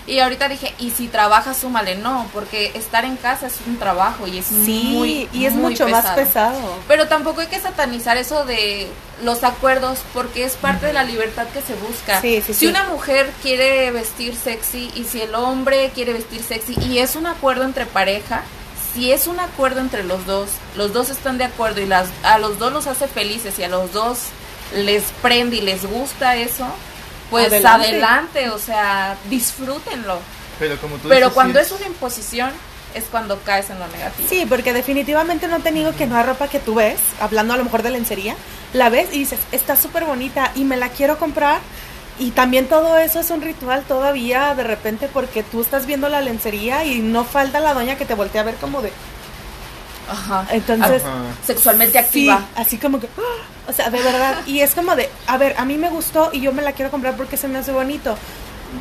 Y 0.10 0.20
ahorita 0.20 0.50
dije, 0.50 0.74
y 0.80 0.90
si 0.90 1.08
trabajas, 1.08 1.58
súmale, 1.58 1.96
no, 1.96 2.28
porque 2.34 2.72
estar 2.74 3.06
en 3.06 3.16
casa 3.16 3.46
es 3.46 3.58
un 3.68 3.78
trabajo 3.78 4.26
y 4.26 4.40
es 4.40 4.46
Sí, 4.48 4.92
muy 4.96 5.30
y 5.32 5.46
es 5.46 5.54
muy 5.54 5.72
mucho 5.72 5.88
más 5.88 6.06
pesado. 6.16 6.60
Pero 6.88 7.08
tampoco 7.08 7.42
hay 7.42 7.48
que 7.48 7.60
satanizar 7.60 8.18
eso 8.18 8.44
de 8.44 8.88
los 9.24 9.44
acuerdos 9.44 10.00
porque 10.14 10.44
es 10.46 10.54
parte 10.54 10.88
de 10.88 10.94
la 10.94 11.04
libertad 11.04 11.46
que 11.54 11.62
se 11.62 11.76
busca. 11.76 12.22
Sí, 12.22 12.42
sí, 12.44 12.56
si 12.56 12.66
una 12.68 12.86
mujer 12.86 13.32
quiere 13.44 13.92
vestir 13.92 14.36
sexy 14.36 14.92
y 14.96 15.04
si 15.04 15.22
el 15.22 15.36
hombre 15.36 15.92
quiere 15.94 16.14
vestir 16.14 16.42
sexy 16.42 16.76
y 16.82 16.98
es 16.98 17.16
un 17.16 17.28
acuerdo 17.28 17.64
entre 17.64 17.86
pareja, 17.86 18.42
si 18.96 19.12
es 19.12 19.28
un 19.28 19.40
acuerdo 19.40 19.80
entre 19.80 20.04
los 20.04 20.26
dos, 20.26 20.50
los 20.76 20.92
dos 20.92 21.12
están 21.12 21.38
de 21.38 21.44
acuerdo 21.44 21.82
y 21.82 21.86
las, 21.86 22.08
a 22.24 22.40
los 22.40 22.58
dos 22.58 22.74
los 22.74 22.88
hace 22.88 23.08
felices 23.08 23.60
y 23.60 23.64
a 23.64 23.70
los 23.70 23.94
dos 23.94 24.18
les 24.74 25.04
prende 25.22 25.58
y 25.58 25.62
les 25.62 25.86
gusta 25.86 26.36
eso, 26.36 26.66
pues 27.30 27.48
Adelante. 27.48 27.88
adelante, 27.88 28.50
o 28.50 28.60
sea, 28.60 29.18
disfrútenlo. 29.30 30.20
Pero 30.58 30.78
como 30.78 30.98
tú 30.98 31.08
Pero 31.08 31.28
dices, 31.28 31.34
cuando 31.34 31.60
sí, 31.60 31.66
es 31.66 31.72
una 31.72 31.88
imposición 31.88 32.52
es 32.96 33.06
cuando 33.06 33.40
caes 33.42 33.70
en 33.70 33.80
lo 33.80 33.88
negativo. 33.88 34.28
Sí, 34.30 34.46
porque 34.48 34.74
definitivamente 34.74 35.48
no 35.48 35.60
te 35.60 35.72
niego 35.72 35.94
que 35.96 36.08
no 36.08 36.18
hay 36.18 36.24
ropa 36.24 36.48
que 36.48 36.60
tú 36.60 36.76
ves, 36.76 37.00
hablando 37.20 37.54
a 37.54 37.58
lo 37.58 37.64
mejor 37.64 37.84
de 37.84 37.92
lencería, 37.92 38.36
la 38.74 38.90
ves 38.90 39.10
y 39.12 39.20
dices, 39.20 39.40
está 39.52 39.76
súper 39.76 40.06
bonita 40.06 40.52
y 40.56 40.64
me 40.64 40.78
la 40.78 40.90
quiero 40.90 41.18
comprar. 41.18 41.60
Y 42.18 42.32
también 42.32 42.68
todo 42.68 42.98
eso 42.98 43.20
es 43.22 43.30
un 43.30 43.42
ritual 43.42 43.84
todavía 43.84 44.54
de 44.54 44.64
repente 44.64 45.08
porque 45.12 45.42
tú 45.42 45.62
estás 45.62 45.86
viendo 45.86 46.10
la 46.10 46.20
lencería 46.20 46.84
y 46.84 47.00
no 47.00 47.24
falta 47.24 47.62
la 47.62 47.74
doña 47.74 47.96
que 47.96 48.06
te 48.06 48.14
voltea 48.14 48.42
a 48.42 48.46
ver 48.46 48.56
como 48.56 48.82
de... 48.82 48.92
Ajá. 50.10 50.46
Entonces, 50.52 51.04
Ajá. 51.04 51.14
Sexualmente 51.46 52.00
activa. 52.00 52.38
Sí, 52.38 52.62
así 52.62 52.78
como 52.78 53.00
que, 53.00 53.08
¡ah! 53.18 53.70
o 53.70 53.74
sea, 53.74 53.90
de 53.90 54.02
verdad. 54.02 54.38
Y 54.46 54.62
es 54.62 54.74
como 54.76 54.96
de, 54.96 55.10
a 55.28 55.38
ver, 55.38 55.56
a 55.58 55.66
mí 55.66 55.78
me 55.78 55.90
gustó 55.90 56.30
y 56.34 56.42
yo 56.42 56.52
me 56.52 56.62
la 56.62 56.74
quiero 56.74 56.92
comprar 56.92 57.16
porque 57.16 57.38
se 57.38 57.48
me 57.48 57.60
hace 57.60 57.72
bonito. 57.72 58.18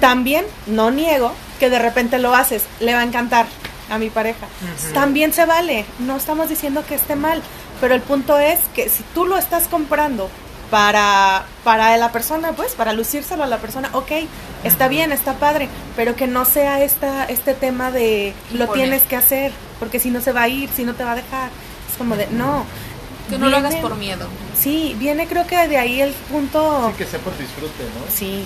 También, 0.00 0.44
no 0.66 0.90
niego 0.90 1.32
que 1.58 1.70
de 1.70 1.78
repente 1.78 2.18
lo 2.18 2.34
haces, 2.34 2.64
le 2.80 2.94
va 2.94 3.00
a 3.00 3.04
encantar 3.04 3.46
a 3.90 3.98
mi 3.98 4.10
pareja. 4.10 4.46
También 4.92 5.32
se 5.32 5.46
vale, 5.46 5.84
no 5.98 6.16
estamos 6.16 6.48
diciendo 6.48 6.84
que 6.86 6.94
esté 6.94 7.16
mal, 7.16 7.42
pero 7.80 7.94
el 7.94 8.00
punto 8.00 8.38
es 8.38 8.58
que 8.74 8.88
si 8.88 9.02
tú 9.14 9.24
lo 9.24 9.38
estás 9.38 9.68
comprando 9.68 10.28
para, 10.70 11.46
para 11.64 11.96
la 11.96 12.12
persona, 12.12 12.52
pues, 12.52 12.74
para 12.74 12.92
lucírselo 12.92 13.44
a 13.44 13.46
la 13.46 13.58
persona, 13.58 13.88
ok, 13.92 14.12
está 14.64 14.88
bien, 14.88 15.12
está 15.12 15.34
padre, 15.34 15.68
pero 15.96 16.16
que 16.16 16.26
no 16.26 16.44
sea 16.44 16.82
esta, 16.82 17.24
este 17.24 17.54
tema 17.54 17.90
de 17.90 18.34
lo 18.52 18.68
tienes 18.68 19.02
que 19.02 19.16
hacer, 19.16 19.52
porque 19.78 20.00
si 20.00 20.10
no 20.10 20.20
se 20.20 20.32
va 20.32 20.42
a 20.42 20.48
ir, 20.48 20.68
si 20.74 20.84
no 20.84 20.94
te 20.94 21.04
va 21.04 21.12
a 21.12 21.16
dejar. 21.16 21.50
Es 21.90 21.96
como 21.96 22.16
de, 22.16 22.26
no. 22.28 22.64
Que 23.30 23.38
no 23.38 23.48
lo 23.48 23.56
hagas 23.58 23.74
por 23.76 23.96
miedo. 23.96 24.26
Sí, 24.58 24.96
viene 24.98 25.26
creo 25.26 25.46
que 25.46 25.68
de 25.68 25.76
ahí 25.78 26.00
el 26.00 26.12
punto. 26.12 26.88
Sí, 26.90 26.98
que 26.98 27.06
sea 27.10 27.20
por 27.20 27.36
disfrute, 27.36 27.84
¿no? 27.84 28.10
Sí. 28.12 28.44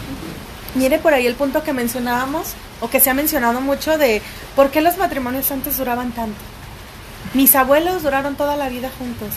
Viene 0.74 0.98
por 0.98 1.12
ahí 1.14 1.26
el 1.26 1.34
punto 1.34 1.62
que 1.62 1.72
mencionábamos, 1.72 2.54
o 2.80 2.88
que 2.90 2.98
se 2.98 3.10
ha 3.10 3.14
mencionado 3.14 3.60
mucho 3.60 3.98
de 3.98 4.22
por 4.56 4.70
qué 4.70 4.80
los 4.80 4.96
matrimonios 4.96 5.50
antes 5.50 5.76
duraban 5.78 6.12
tanto. 6.12 6.38
Mis 7.34 7.54
abuelos 7.54 8.02
duraron 8.02 8.34
toda 8.36 8.56
la 8.56 8.68
vida 8.68 8.90
juntos. 8.98 9.28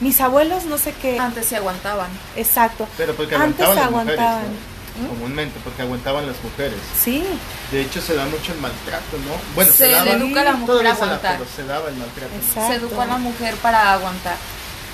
Mis 0.00 0.20
abuelos 0.20 0.64
no 0.64 0.78
sé 0.78 0.94
qué. 1.02 1.18
Antes 1.18 1.46
se 1.46 1.56
aguantaban. 1.56 2.08
Exacto. 2.36 2.86
Pero 2.96 3.14
porque 3.14 3.34
Antes 3.34 3.66
aguantaban 3.66 3.76
las 3.76 3.86
aguantaban. 3.86 4.34
mujeres, 4.36 4.50
¿no? 4.52 4.67
Comúnmente, 5.06 5.60
porque 5.62 5.82
aguantaban 5.82 6.26
las 6.26 6.36
mujeres. 6.42 6.78
Sí, 7.02 7.24
De 7.70 7.82
hecho, 7.82 8.00
se 8.00 8.14
da 8.14 8.24
mucho 8.26 8.52
el 8.52 8.58
maltrato, 8.58 9.16
¿no? 9.18 9.34
Bueno, 9.54 9.70
Se 9.70 9.78
se, 9.86 9.90
daba. 9.90 10.04
le 10.06 10.12
educa 10.12 10.40
a 10.40 10.44
la 10.44 10.52
mujer 10.54 10.86
a 10.86 10.90
aguantar. 10.92 11.38
pero 11.38 11.50
se 11.54 11.64
daba 11.64 11.88
el 11.90 11.94
maltrato. 11.96 12.32
¿no? 12.34 12.40
Exacto. 12.40 12.68
Se 12.72 12.74
educó 12.74 13.00
a 13.02 13.06
la 13.06 13.16
mujer 13.18 13.54
para 13.56 13.92
aguantar. 13.92 14.36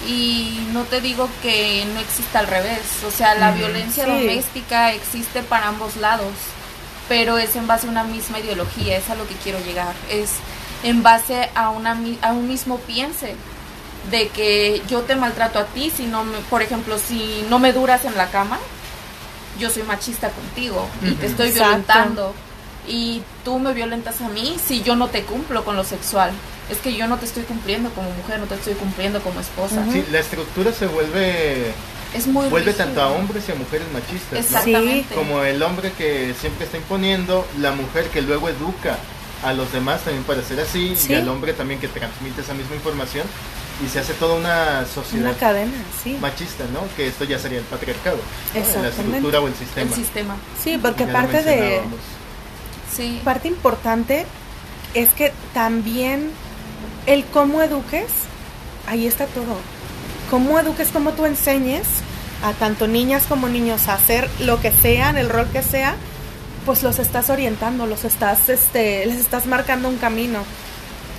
Y 0.07 0.67
no 0.73 0.83
te 0.83 1.01
digo 1.01 1.29
que 1.43 1.85
no 1.95 2.01
exista 2.01 2.41
al 2.41 2.47
revés. 2.49 2.81
O 3.07 3.11
sea, 3.11 3.35
la 3.37 3.51
Ujú. 3.51 3.59
violencia 3.59 4.05
Sí. 4.05 4.11
doméstica 4.11 4.93
existe 4.93 5.43
para 5.43 5.69
ambos 5.69 5.97
lados. 5.97 6.33
Pero 7.09 7.39
es 7.39 7.55
en 7.57 7.67
base 7.67 7.87
a 7.87 7.91
una 7.91 8.05
misma 8.05 8.39
ideología. 8.41 8.97
Es 8.99 9.09
a 9.11 9.15
lo 9.15 9.27
que 9.27 9.35
quiero 9.37 9.59
llegar. 9.61 9.95
Es 10.11 10.31
en 10.83 11.03
base 11.03 11.49
a, 11.55 11.71
una, 11.71 11.97
a 12.23 12.33
un 12.33 12.49
mismo 12.49 12.79
piense. 12.81 13.35
De 14.11 14.29
que 14.29 14.83
yo 14.89 15.01
te 15.03 15.17
maltrato 15.17 15.59
a 15.59 15.65
ti 15.65 15.91
si 15.97 16.05
no 16.05 16.25
me, 16.25 16.37
por 16.51 16.61
ejemplo, 16.61 16.99
si 16.99 17.43
no 17.49 17.59
me 17.59 17.73
duras 17.73 18.05
en 18.05 18.15
la 18.19 18.29
cama, 18.31 18.59
yo 19.59 19.71
soy 19.71 19.83
machista 19.85 20.31
contigo 20.31 20.89
y 21.03 21.13
te 21.13 21.27
estoy 21.27 21.49
Exacto. 21.49 21.69
violentando. 21.71 22.35
Y 22.87 23.23
tú 23.45 23.59
me 23.59 23.73
violentas 23.73 24.21
a 24.21 24.29
mí 24.29 24.57
si 24.65 24.83
yo 24.83 24.95
no 24.95 25.09
te 25.09 25.23
cumplo 25.23 25.65
con 25.65 25.75
lo 25.77 25.85
sexual. 25.85 26.31
Es 26.71 26.79
que 26.79 26.95
yo 26.95 27.07
no 27.07 27.17
te 27.19 27.25
estoy 27.27 27.43
cumpliendo 27.45 27.91
como 27.91 28.11
mujer, 28.11 28.41
no 28.41 28.47
te 28.47 28.55
estoy 28.57 28.75
cumpliendo 28.75 29.21
como 29.23 29.41
esposa. 29.41 29.85
Sí, 29.93 30.05
la 30.11 30.19
estructura 30.21 30.71
se 30.73 30.87
vuelve 30.87 31.73
Es 32.15 32.27
muy 32.27 32.49
vuelve 32.49 32.73
rígido. 32.73 32.85
tanto 32.87 33.03
a 33.03 33.09
hombres 33.09 33.45
y 33.49 33.53
a 33.53 33.55
mujeres 33.55 33.87
machistas, 33.93 34.33
¿no? 34.33 34.39
Exactamente. 34.39 35.15
Como 35.15 35.43
el 35.43 35.63
hombre 35.63 35.93
que 35.93 36.35
siempre 36.39 36.67
está 36.67 36.77
imponiendo, 36.77 37.47
la 37.59 37.73
mujer 37.73 38.09
que 38.09 38.21
luego 38.23 38.49
educa 38.51 38.99
a 39.43 39.53
los 39.53 39.71
demás 39.73 40.03
también 40.03 40.25
para 40.25 40.43
ser 40.43 40.61
así, 40.61 40.95
Sí. 40.97 41.13
y 41.13 41.17
el 41.17 41.29
hombre 41.29 41.53
también 41.55 41.81
que 41.81 41.89
transmite 41.89 42.41
esa 42.43 42.55
misma 42.55 42.77
información 42.77 43.27
y 43.83 43.89
se 43.89 44.01
hace 44.01 44.15
toda 44.15 44.37
una 44.37 44.87
sociedad 44.87 45.31
una 45.31 45.39
cadena, 45.39 45.73
sí. 46.03 46.17
machista, 46.21 46.65
¿no? 46.73 46.81
Que 46.97 47.09
esto 47.09 47.25
ya 47.25 47.39
sería 47.39 47.59
el 47.59 47.65
patriarcado, 47.65 48.19
¿no? 48.55 48.83
la 48.83 48.89
estructura 48.89 49.41
o 49.41 49.49
el 49.49 49.55
sistema. 49.55 49.91
El 49.91 49.95
sistema. 49.95 50.37
Sí, 50.63 50.79
porque 50.81 51.07
Ya 51.07 51.13
parte 51.13 51.43
de. 51.43 51.81
Sí. 52.95 53.21
parte 53.25 53.49
importante 53.49 54.27
es 54.95 55.11
que 55.11 55.33
también 55.53 56.31
el 57.07 57.25
cómo 57.25 57.63
eduques, 57.63 58.07
ahí 58.87 59.07
está 59.07 59.27
todo. 59.27 59.57
Cómo 60.31 60.59
eduques, 60.59 60.89
cómo 60.93 61.13
tú 61.13 61.27
enseñes 61.27 61.87
a 62.45 62.53
tanto 62.53 62.87
niñas 62.87 63.25
como 63.29 63.49
niños 63.49 63.89
a 63.89 63.95
hacer 63.95 64.29
lo 64.41 64.61
que 64.61 64.71
sea, 64.71 65.11
en 65.11 65.17
el 65.17 65.29
rol 65.29 65.49
que 65.53 65.63
sea, 65.63 65.97
pues 66.65 66.83
los 66.83 66.99
estás 66.99 67.31
orientando, 67.31 67.87
los 67.87 68.05
estás, 68.05 68.49
este, 68.49 69.05
les 69.07 69.19
estás 69.19 69.47
marcando 69.47 69.89
un 69.89 69.97
camino. 69.97 70.45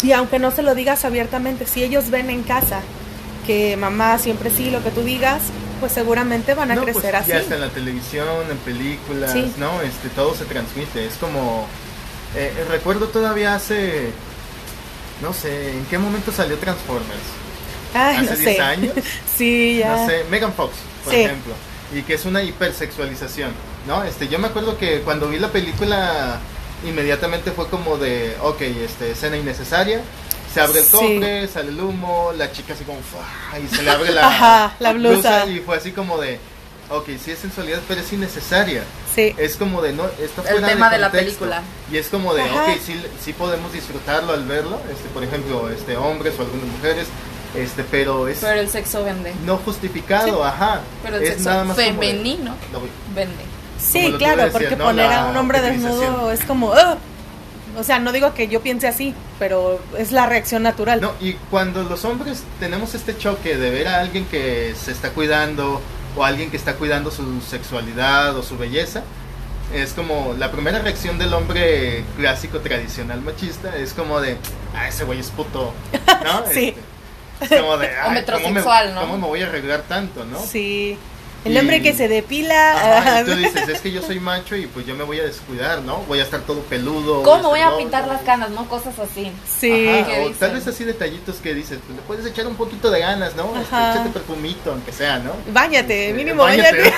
Y 0.05 0.11
aunque 0.11 0.37
no 0.39 0.51
se 0.51 0.61
lo 0.61 0.75
digas 0.75 1.03
abiertamente, 1.05 1.65
si 1.65 1.83
ellos 1.83 2.09
ven 2.09 2.29
en 2.29 2.43
casa 2.43 2.81
que 3.47 3.75
mamá 3.77 4.17
siempre 4.17 4.49
sí, 4.49 4.69
lo 4.71 4.83
que 4.83 4.91
tú 4.91 5.01
digas, 5.01 5.41
pues 5.79 5.91
seguramente 5.91 6.53
van 6.53 6.71
a 6.71 6.75
No, 6.75 6.83
crecer 6.83 7.01
pues, 7.11 7.15
así. 7.15 7.29
Ya 7.31 7.39
está 7.39 7.55
en 7.55 7.61
la 7.61 7.69
televisión, 7.69 8.27
en 8.49 8.57
películas, 8.57 9.31
Sí. 9.31 9.51
¿no? 9.57 9.81
Este, 9.81 10.09
todo 10.09 10.35
se 10.35 10.45
transmite. 10.45 11.05
Es 11.05 11.13
como. 11.15 11.67
eh, 12.35 12.51
recuerdo 12.69 13.07
todavía 13.07 13.55
hace 13.55 14.09
no 15.21 15.31
sé, 15.33 15.71
¿en 15.71 15.85
qué 15.85 15.97
momento 15.97 16.31
salió 16.31 16.57
Transformers? 16.57 17.21
Ay, 17.93 18.17
¿Hace 18.17 18.31
no 18.31 18.37
10 18.37 18.55
sé. 18.57 18.61
años? 18.61 18.93
Sí, 19.37 19.77
ya. 19.79 19.95
No 19.95 20.05
sé, 20.07 20.25
Megan 20.29 20.51
Fox, 20.53 20.73
por 21.03 21.13
Sí. 21.13 21.21
ejemplo, 21.21 21.53
y 21.93 22.01
que 22.01 22.15
es 22.15 22.25
una 22.25 22.43
hipersexualización, 22.43 23.51
¿no? 23.87 24.03
Este, 24.03 24.27
yo 24.27 24.39
me 24.39 24.47
acuerdo 24.47 24.77
que 24.77 25.01
cuando 25.01 25.29
vi 25.29 25.39
la 25.39 25.51
película 25.51 26.39
inmediatamente 26.83 27.51
fue 27.51 27.67
como 27.69 27.97
de, 27.97 28.35
ok, 28.41 28.61
este, 28.61 29.11
escena 29.11 29.37
innecesaria, 29.37 30.01
se 30.53 30.61
abre 30.61 30.79
el 30.79 30.85
Sí. 30.85 30.91
cofre, 30.91 31.47
sale 31.47 31.69
el 31.69 31.79
humo, 31.79 32.31
la 32.35 32.51
chica 32.51 32.73
así 32.73 32.83
como, 32.83 32.99
¡fua! 33.01 33.25
y 33.59 33.67
se 33.73 33.83
le 33.83 33.89
abre 33.91 34.11
la, 34.11 34.27
Ajá, 34.27 34.75
la 34.79 34.93
blusa. 34.93 35.45
y 35.47 35.59
fue 35.59 35.77
así 35.77 35.91
como 35.91 36.17
de, 36.19 36.39
ok, 36.89 37.07
sí 37.23 37.31
es 37.31 37.39
sensualidad, 37.39 37.81
pero 37.87 38.01
es 38.01 38.11
innecesaria. 38.13 38.83
Sí. 39.13 39.33
Es 39.37 39.55
como 39.55 39.81
de, 39.81 39.93
no, 39.93 40.05
está 40.19 40.41
El 40.43 40.47
fuera 40.49 40.67
tema 40.67 40.89
de 40.89 40.97
la 40.99 41.09
contexto. 41.09 41.39
película. 41.39 41.63
Y 41.91 41.97
es 41.97 42.07
como 42.07 42.33
de, 42.33 42.41
Ajá. 42.43 42.63
ok, 42.65 42.69
sí, 42.85 43.01
sí 43.23 43.33
podemos 43.33 43.71
disfrutarlo 43.73 44.33
al 44.33 44.45
verlo, 44.45 44.79
este, 44.91 45.07
por 45.09 45.23
ejemplo, 45.23 45.69
este, 45.69 45.95
hombres 45.97 46.33
o 46.37 46.41
algunas 46.43 46.67
mujeres, 46.67 47.07
este, 47.55 47.83
pero 47.85 48.27
es 48.27 48.39
Pero 48.41 48.59
el 48.59 48.69
sexo 48.69 49.03
vende. 49.05 49.33
no 49.45 49.57
justificado, 49.57 50.43
ajá. 50.43 50.81
Pero 51.03 51.17
el 51.17 51.23
es 51.23 51.29
sexo 51.29 51.49
nada 51.49 51.63
más 51.63 51.75
como 51.77 51.87
de- 51.87 51.93
femenino 51.93 52.55
lo 52.73 52.81
voy- 52.81 52.89
vende. 53.15 53.43
Sí, 53.79 54.13
claro, 54.17 54.51
porque 54.51 54.75
¿no? 54.75 54.85
poner 54.85 55.09
La 55.09 55.23
a 55.23 55.25
un 55.31 55.37
hombre 55.37 55.61
desnudo 55.61 56.31
es 56.31 56.43
como... 56.43 56.67
"Ugh". 56.71 56.97
O 57.77 57.83
sea, 57.83 57.99
no 57.99 58.13
digo 58.13 58.33
que 58.33 58.47
yo 58.47 58.61
piense 58.61 58.87
así, 58.87 59.13
pero 59.37 59.81
es 59.97 60.13
la 60.13 60.27
reacción 60.27 60.63
natural. 60.63 61.01
No, 61.01 61.11
y 61.19 61.33
cuando 61.51 61.83
los 61.83 62.05
hombres 62.05 62.43
tenemos 62.59 62.95
este 62.95 63.17
choque 63.17 63.57
de 63.57 63.69
ver 63.69 63.89
a 63.89 63.99
alguien 63.99 64.25
que 64.25 64.73
se 64.81 64.91
está 64.91 65.09
cuidando 65.09 65.81
o 66.15 66.23
alguien 66.23 66.49
que 66.51 66.55
está 66.57 66.75
cuidando 66.75 67.11
su 67.11 67.41
sexualidad 67.41 68.37
o 68.37 68.43
su 68.43 68.57
belleza, 68.57 69.03
es 69.73 69.91
como 69.91 70.35
la 70.37 70.51
primera 70.51 70.79
reacción 70.79 71.17
del 71.17 71.33
hombre 71.33 72.05
clásico 72.17 72.59
tradicional 72.59 73.19
machista 73.21 73.75
es 73.75 73.93
como 73.93 74.21
de, 74.21 74.37
ah, 74.73 74.87
ese 74.87 75.03
güey 75.03 75.19
es 75.19 75.29
puto, 75.31 75.73
¿no? 76.23 76.43
Sí. 76.53 76.73
Este, 77.41 77.55
es 77.55 77.61
como 77.61 77.77
de, 77.77 77.87
"Ay, 77.89 77.95
¿cómo 77.97 78.09
me, 78.09 78.15
metrosexual, 78.21 78.95
¿no? 78.95 79.01
¿cómo 79.01 79.17
me 79.17 79.27
voy 79.27 79.41
a 79.41 79.47
arreglar 79.47 79.81
tanto, 79.81 80.23
no? 80.23 80.39
Sí. 80.39 80.97
El 81.45 81.53
Y- 81.53 81.57
hombre 81.59 81.81
que 81.81 81.93
se 81.93 82.07
depila... 82.07 82.97
Ajá, 82.97 83.21
y 83.21 83.25
tú 83.25 83.35
dices, 83.35 83.69
es 83.69 83.79
que 83.79 83.91
yo 83.91 84.01
soy 84.01 84.19
macho 84.19 84.55
y 84.55 84.65
pues 84.67 84.85
yo 84.85 84.95
me 84.95 85.03
voy 85.03 85.19
a 85.19 85.23
descuidar, 85.23 85.81
¿no? 85.83 85.97
Voy 86.07 86.19
a 86.19 86.23
estar 86.23 86.41
todo 86.41 86.61
peludo. 86.63 87.21
¿Cómo 87.23 87.49
voy 87.49 87.59
a 87.61 87.77
pintar 87.77 88.07
las 88.07 88.21
canas, 88.23 88.49
no? 88.49 88.67
Cosas 88.67 88.97
así. 88.99 89.31
sí. 89.59 89.87
Ajá, 89.87 90.05
¿Qué 90.07 90.25
o 90.25 90.31
tal 90.31 90.51
vez 90.53 90.67
así 90.67 90.83
detallitos 90.83 91.35
que 91.37 91.53
dices, 91.53 91.79
pues 91.85 91.95
le 91.97 92.01
puedes 92.03 92.25
echar 92.25 92.47
un 92.47 92.55
poquito 92.55 92.89
de 92.91 92.99
ganas, 92.99 93.35
¿no? 93.35 93.43
Este, 93.61 93.75
échate 93.75 94.09
perfumito, 94.09 94.71
aunque 94.71 94.91
sea, 94.91 95.19
¿no? 95.19 95.33
Báñate, 95.53 96.09
Este, 96.09 96.13
mínimo 96.17 96.43
báñate. 96.43 96.79
báñate. 96.81 96.93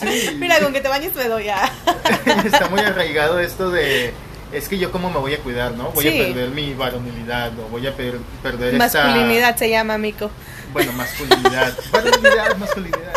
sí, 0.00 0.34
Mira, 0.38 0.58
con 0.60 0.72
que 0.72 0.80
te 0.80 0.88
bañes 0.88 1.14
me 1.14 1.28
doy 1.28 1.44
ya. 1.44 1.72
está 2.44 2.68
muy 2.68 2.80
arraigado 2.80 3.38
esto 3.38 3.70
de, 3.70 4.12
es 4.52 4.68
que 4.68 4.78
yo 4.78 4.90
cómo 4.90 5.10
me 5.10 5.18
voy 5.18 5.34
a 5.34 5.38
cuidar, 5.38 5.72
¿no? 5.72 5.90
Voy 5.92 6.04
Sí. 6.08 6.20
a 6.20 6.24
perder 6.24 6.48
mi 6.50 6.74
varonilidad 6.74 7.52
o 7.58 7.68
voy 7.68 7.86
a 7.86 7.94
per- 7.96 8.18
perder 8.42 8.74
Masculinidad 8.74 9.56
se 9.56 9.70
llama, 9.70 9.96
Mico. 9.98 10.30
bueno, 10.72 10.92
masculinidad, 10.92 11.72
varonilidad, 11.92 12.56
masculinidad. 12.56 13.11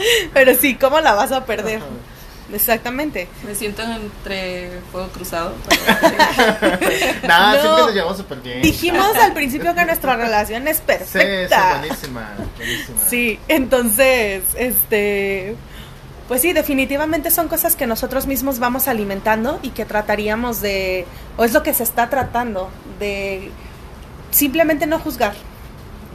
Pero 0.34 0.54
sí, 0.56 0.74
¿cómo 0.76 1.00
la 1.00 1.14
vas 1.14 1.32
a 1.32 1.44
perder? 1.44 1.78
Ajá. 1.78 1.86
Exactamente. 2.52 3.28
Me 3.46 3.54
siento 3.54 3.82
entre 3.82 4.80
fuego 4.90 5.08
cruzado. 5.08 5.54
Nah, 7.26 7.54
No. 7.54 7.60
siempre 7.60 7.82
nos 7.84 7.94
llevamos 7.94 8.16
súper 8.16 8.38
bien. 8.40 8.62
Dijimos 8.62 9.14
al 9.16 9.32
principio 9.32 9.74
que 9.74 9.84
nuestra 9.84 10.16
relación 10.16 10.66
es 10.66 10.78
Sí, 10.78 10.82
sí, 10.82 10.86
perfecta. 10.86 11.78
buenísima, 11.78 12.28
buenísima. 12.56 12.98
Sí, 13.08 13.38
entonces, 13.46 14.42
este, 14.56 15.54
pues 16.26 16.42
sí, 16.42 16.52
definitivamente 16.52 17.30
son 17.30 17.46
cosas 17.48 17.76
que 17.76 17.86
nosotros 17.86 18.26
mismos 18.26 18.58
vamos 18.58 18.88
alimentando 18.88 19.60
y 19.62 19.70
que 19.70 19.84
trataríamos 19.84 20.60
de, 20.60 21.06
o 21.36 21.44
es 21.44 21.52
lo 21.52 21.62
que 21.62 21.72
se 21.72 21.84
está 21.84 22.10
tratando, 22.10 22.68
de 22.98 23.50
simplemente 24.32 24.86
no 24.86 24.98
juzgar. 24.98 25.34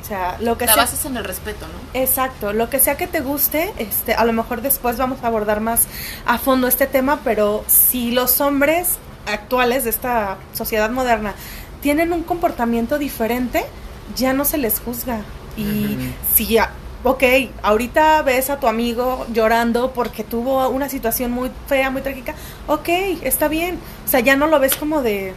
O 0.05 0.07
sea, 0.07 0.37
lo 0.39 0.55
que 0.55 0.67
La 0.67 0.73
sea. 0.73 0.83
base 0.83 0.97
es 0.97 1.05
en 1.05 1.17
el 1.17 1.23
respeto, 1.23 1.65
¿no? 1.65 1.99
Exacto, 1.99 2.53
lo 2.53 2.69
que 2.69 2.77
sea 2.79 2.95
que 2.95 3.07
te 3.07 3.21
guste, 3.21 3.73
este, 3.79 4.13
a 4.13 4.23
lo 4.23 4.33
mejor 4.33 4.61
después 4.61 4.97
vamos 4.97 5.23
a 5.23 5.27
abordar 5.27 5.61
más 5.61 5.87
a 6.27 6.37
fondo 6.37 6.67
este 6.67 6.85
tema, 6.85 7.21
pero 7.23 7.65
si 7.67 8.11
los 8.11 8.39
hombres 8.39 8.99
actuales 9.25 9.83
de 9.83 9.89
esta 9.89 10.37
sociedad 10.53 10.91
moderna 10.91 11.33
tienen 11.81 12.13
un 12.13 12.21
comportamiento 12.21 12.99
diferente, 12.99 13.65
ya 14.15 14.31
no 14.33 14.45
se 14.45 14.59
les 14.59 14.79
juzga. 14.79 15.21
Y 15.57 15.97
si 16.35 16.45
ya, 16.45 16.69
ok, 17.03 17.23
ahorita 17.63 18.21
ves 18.21 18.51
a 18.51 18.59
tu 18.59 18.67
amigo 18.67 19.25
llorando 19.33 19.91
porque 19.91 20.23
tuvo 20.23 20.69
una 20.69 20.87
situación 20.87 21.31
muy 21.31 21.49
fea, 21.65 21.89
muy 21.89 22.03
trágica, 22.03 22.35
ok, 22.67 22.89
está 23.23 23.47
bien. 23.47 23.79
O 24.05 24.07
sea, 24.07 24.19
ya 24.19 24.35
no 24.35 24.45
lo 24.45 24.59
ves 24.59 24.75
como 24.75 25.01
de, 25.01 25.33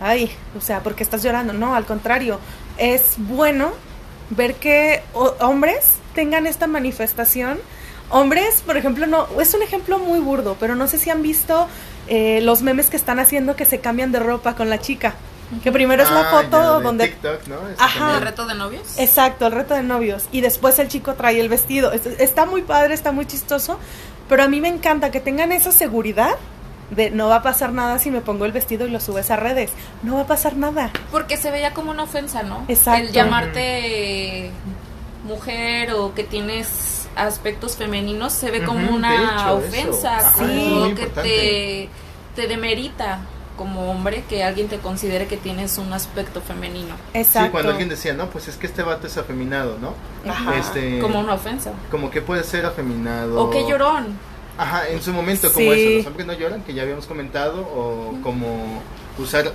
ay, 0.00 0.30
o 0.56 0.60
sea, 0.60 0.84
porque 0.84 1.02
estás 1.02 1.24
llorando. 1.24 1.52
No, 1.52 1.74
al 1.74 1.84
contrario, 1.84 2.38
es 2.78 3.14
bueno 3.18 3.72
ver 4.30 4.54
que 4.54 5.02
hombres 5.40 5.94
tengan 6.14 6.46
esta 6.46 6.66
manifestación. 6.66 7.58
Hombres, 8.10 8.62
por 8.66 8.76
ejemplo, 8.76 9.06
no, 9.06 9.26
es 9.40 9.54
un 9.54 9.62
ejemplo 9.62 9.98
muy 9.98 10.20
burdo, 10.20 10.56
pero 10.60 10.74
no 10.74 10.86
sé 10.86 10.98
si 10.98 11.08
han 11.10 11.22
visto 11.22 11.66
eh, 12.08 12.40
los 12.42 12.62
memes 12.62 12.90
que 12.90 12.96
están 12.96 13.18
haciendo 13.20 13.56
que 13.56 13.64
se 13.64 13.80
cambian 13.80 14.12
de 14.12 14.18
ropa 14.18 14.54
con 14.54 14.68
la 14.68 14.78
chica. 14.78 15.14
Que 15.62 15.70
primero 15.70 16.02
es 16.02 16.10
la 16.10 16.20
Ah, 16.30 16.30
foto 16.42 16.78
de 16.78 16.82
donde 16.84 17.08
TikTok, 17.08 17.46
¿no? 17.46 17.68
Este 17.68 17.82
Ajá. 17.84 18.16
¿El 18.16 18.22
reto 18.22 18.46
de 18.46 18.54
novios? 18.54 18.98
Exacto, 18.98 19.46
el 19.46 19.52
reto 19.52 19.74
de 19.74 19.82
novios. 19.82 20.24
Y 20.32 20.40
después 20.40 20.78
el 20.78 20.88
chico 20.88 21.12
trae 21.14 21.38
el 21.40 21.50
vestido. 21.50 21.92
Es- 21.92 22.06
Está 22.06 22.46
muy 22.46 22.62
padre, 22.62 22.94
está 22.94 23.12
muy 23.12 23.26
chistoso. 23.26 23.78
Pero 24.30 24.44
a 24.44 24.48
mí 24.48 24.62
me 24.62 24.68
encanta 24.68 25.10
que 25.10 25.20
tengan 25.20 25.52
esa 25.52 25.70
seguridad 25.70 26.36
de 26.94 27.10
no 27.10 27.28
va 27.28 27.36
a 27.36 27.42
pasar 27.42 27.72
nada 27.72 27.98
si 27.98 28.10
me 28.10 28.20
pongo 28.20 28.44
el 28.44 28.52
vestido 28.52 28.86
y 28.86 28.90
lo 28.90 29.00
subes 29.00 29.30
a 29.30 29.36
redes. 29.36 29.72
No 30.02 30.14
va 30.16 30.22
a 30.22 30.26
pasar 30.26 30.56
nada. 30.56 30.90
Porque 31.10 31.36
se 31.36 31.50
veía 31.50 31.72
como 31.72 31.90
una 31.90 32.04
ofensa, 32.04 32.42
¿no? 32.42 32.64
Exacto. 32.68 33.08
El 33.08 33.12
llamarte 33.12 34.50
mujer 35.24 35.92
o 35.92 36.14
que 36.14 36.24
tienes 36.24 37.08
aspectos 37.16 37.76
femeninos 37.76 38.32
se 38.32 38.50
ve 38.50 38.64
como 38.64 38.90
una 38.90 39.14
hecho, 39.14 39.54
ofensa, 39.54 40.16
Ajá, 40.18 40.32
como 40.32 40.46
muy 40.54 40.94
que 40.94 41.06
te, 41.06 41.88
te 42.34 42.48
demerita 42.48 43.20
como 43.56 43.90
hombre 43.90 44.24
que 44.28 44.42
alguien 44.42 44.68
te 44.68 44.78
considere 44.78 45.26
que 45.26 45.36
tienes 45.36 45.78
un 45.78 45.92
aspecto 45.92 46.40
femenino. 46.40 46.94
Exacto. 47.12 47.46
Sí, 47.46 47.52
cuando 47.52 47.70
alguien 47.70 47.88
decía, 47.88 48.14
no, 48.14 48.28
pues 48.30 48.48
es 48.48 48.56
que 48.56 48.66
este 48.66 48.82
vato 48.82 49.06
es 49.06 49.18
afeminado, 49.18 49.78
¿no? 49.78 49.94
Ajá. 50.28 50.56
Este, 50.56 50.98
Como 51.00 51.20
una 51.20 51.34
ofensa. 51.34 51.72
como 51.90 52.10
que 52.10 52.22
puede 52.22 52.44
ser 52.44 52.64
afeminado. 52.66 53.40
O 53.40 53.50
que 53.50 53.68
llorón. 53.68 54.18
Ajá, 54.58 54.88
en 54.88 55.02
su 55.02 55.12
momento, 55.12 55.52
como 55.52 55.72
eso, 55.72 55.90
los 55.98 56.06
hombres 56.06 56.26
no 56.26 56.32
lloran, 56.34 56.62
que 56.62 56.74
ya 56.74 56.82
habíamos 56.82 57.06
comentado, 57.06 57.62
o 57.62 58.18
como 58.22 58.82
usar 59.18 59.50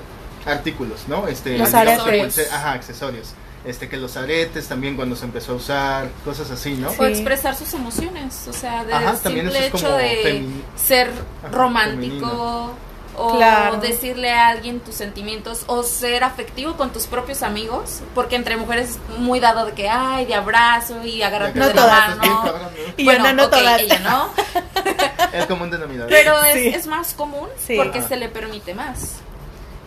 artículos, 0.45 1.07
¿no? 1.07 1.27
Este, 1.27 1.57
Los 1.57 1.67
digamos, 1.71 2.07
aretes. 2.07 2.51
Ajá, 2.51 2.73
accesorios. 2.73 3.33
Este, 3.65 3.89
que 3.89 3.97
los 3.97 4.15
aretes 4.15 4.67
también 4.67 4.95
cuando 4.95 5.15
se 5.15 5.25
empezó 5.25 5.53
a 5.53 5.55
usar, 5.55 6.09
cosas 6.23 6.49
así, 6.51 6.75
¿no? 6.75 6.89
Sí. 6.91 6.95
O 6.99 7.05
expresar 7.05 7.55
sus 7.55 7.73
emociones, 7.73 8.47
o 8.47 8.53
sea, 8.53 8.85
del 8.85 8.95
Ajá, 8.95 9.17
también 9.17 9.45
simple 9.47 9.67
es 9.67 9.73
hecho 9.73 9.85
como 9.85 9.97
de 9.97 10.45
ser 10.77 11.09
Ajá, 11.43 11.49
romántico 11.51 12.07
femenino. 12.09 12.73
O 13.17 13.35
Claro. 13.35 13.77
decirle 13.77 14.31
a 14.31 14.47
alguien 14.49 14.79
tus 14.79 14.95
sentimientos 14.95 15.63
o 15.67 15.83
ser 15.83 16.23
afectivo 16.23 16.77
con 16.77 16.91
tus 16.93 17.07
propios 17.07 17.41
amigos, 17.43 18.01
porque 18.15 18.35
entre 18.35 18.57
mujeres 18.57 18.91
es 19.11 19.19
muy 19.19 19.39
dado 19.39 19.65
de 19.65 19.73
que 19.73 19.89
ay, 19.89 20.25
de 20.25 20.35
abrazo 20.35 21.03
y 21.03 21.21
agarrarte 21.23 21.57
No 21.59 21.67
de 21.67 21.73
todas. 21.73 22.09
la 22.09 22.15
mano. 22.15 22.53
Y 22.95 23.03
bueno, 23.03 23.25
yo 23.25 23.33
no, 23.33 23.41
no 23.41 23.45
ok, 23.45 23.51
todas. 23.51 23.81
ella 23.81 23.99
no, 23.99 24.29
El 25.33 25.47
común 25.47 25.69
denominador. 25.71 26.09
pero 26.09 26.43
es, 26.43 26.53
Sí. 26.53 26.67
es 26.69 26.87
más 26.87 27.13
común 27.13 27.47
Sí. 27.65 27.75
porque 27.75 27.99
Ajá. 27.99 28.07
se 28.07 28.15
le 28.17 28.29
permite 28.29 28.73
más. 28.73 29.17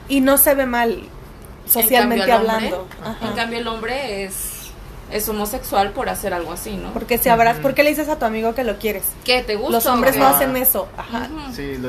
Y 0.08 0.20
no 0.20 0.36
se 0.38 0.54
ve 0.54 0.66
mal 0.66 1.02
socialmente 1.66 2.24
En 2.24 2.30
cambio, 2.30 2.50
el 2.50 2.50
hablando. 2.56 2.88
hombre-. 3.04 3.28
En 3.28 3.32
cambio 3.36 3.58
el 3.60 3.68
hombre 3.68 4.24
es 4.24 4.56
es 5.12 5.28
homosexual 5.28 5.90
por 5.90 6.08
hacer 6.08 6.32
algo 6.32 6.52
así, 6.52 6.76
¿no? 6.76 6.92
Porque 6.92 7.18
si 7.18 7.28
abrazas, 7.28 7.56
Ujú. 7.56 7.62
¿por 7.62 7.74
qué 7.74 7.82
le 7.82 7.90
dices 7.90 8.08
a 8.08 8.16
tu 8.20 8.26
amigo 8.26 8.54
que 8.54 8.62
lo 8.62 8.78
quieres? 8.78 9.02
¿Qué 9.24 9.42
te 9.42 9.56
gusta? 9.56 9.72
Los 9.72 9.86
hombres 9.86 10.16
no? 10.16 10.24
Ah. 10.26 10.30
hacen 10.36 10.56
eso. 10.56 10.86
Ajá. 10.96 11.28
Ujú. 11.32 11.52
Sí, 11.52 11.76
lo, 11.78 11.88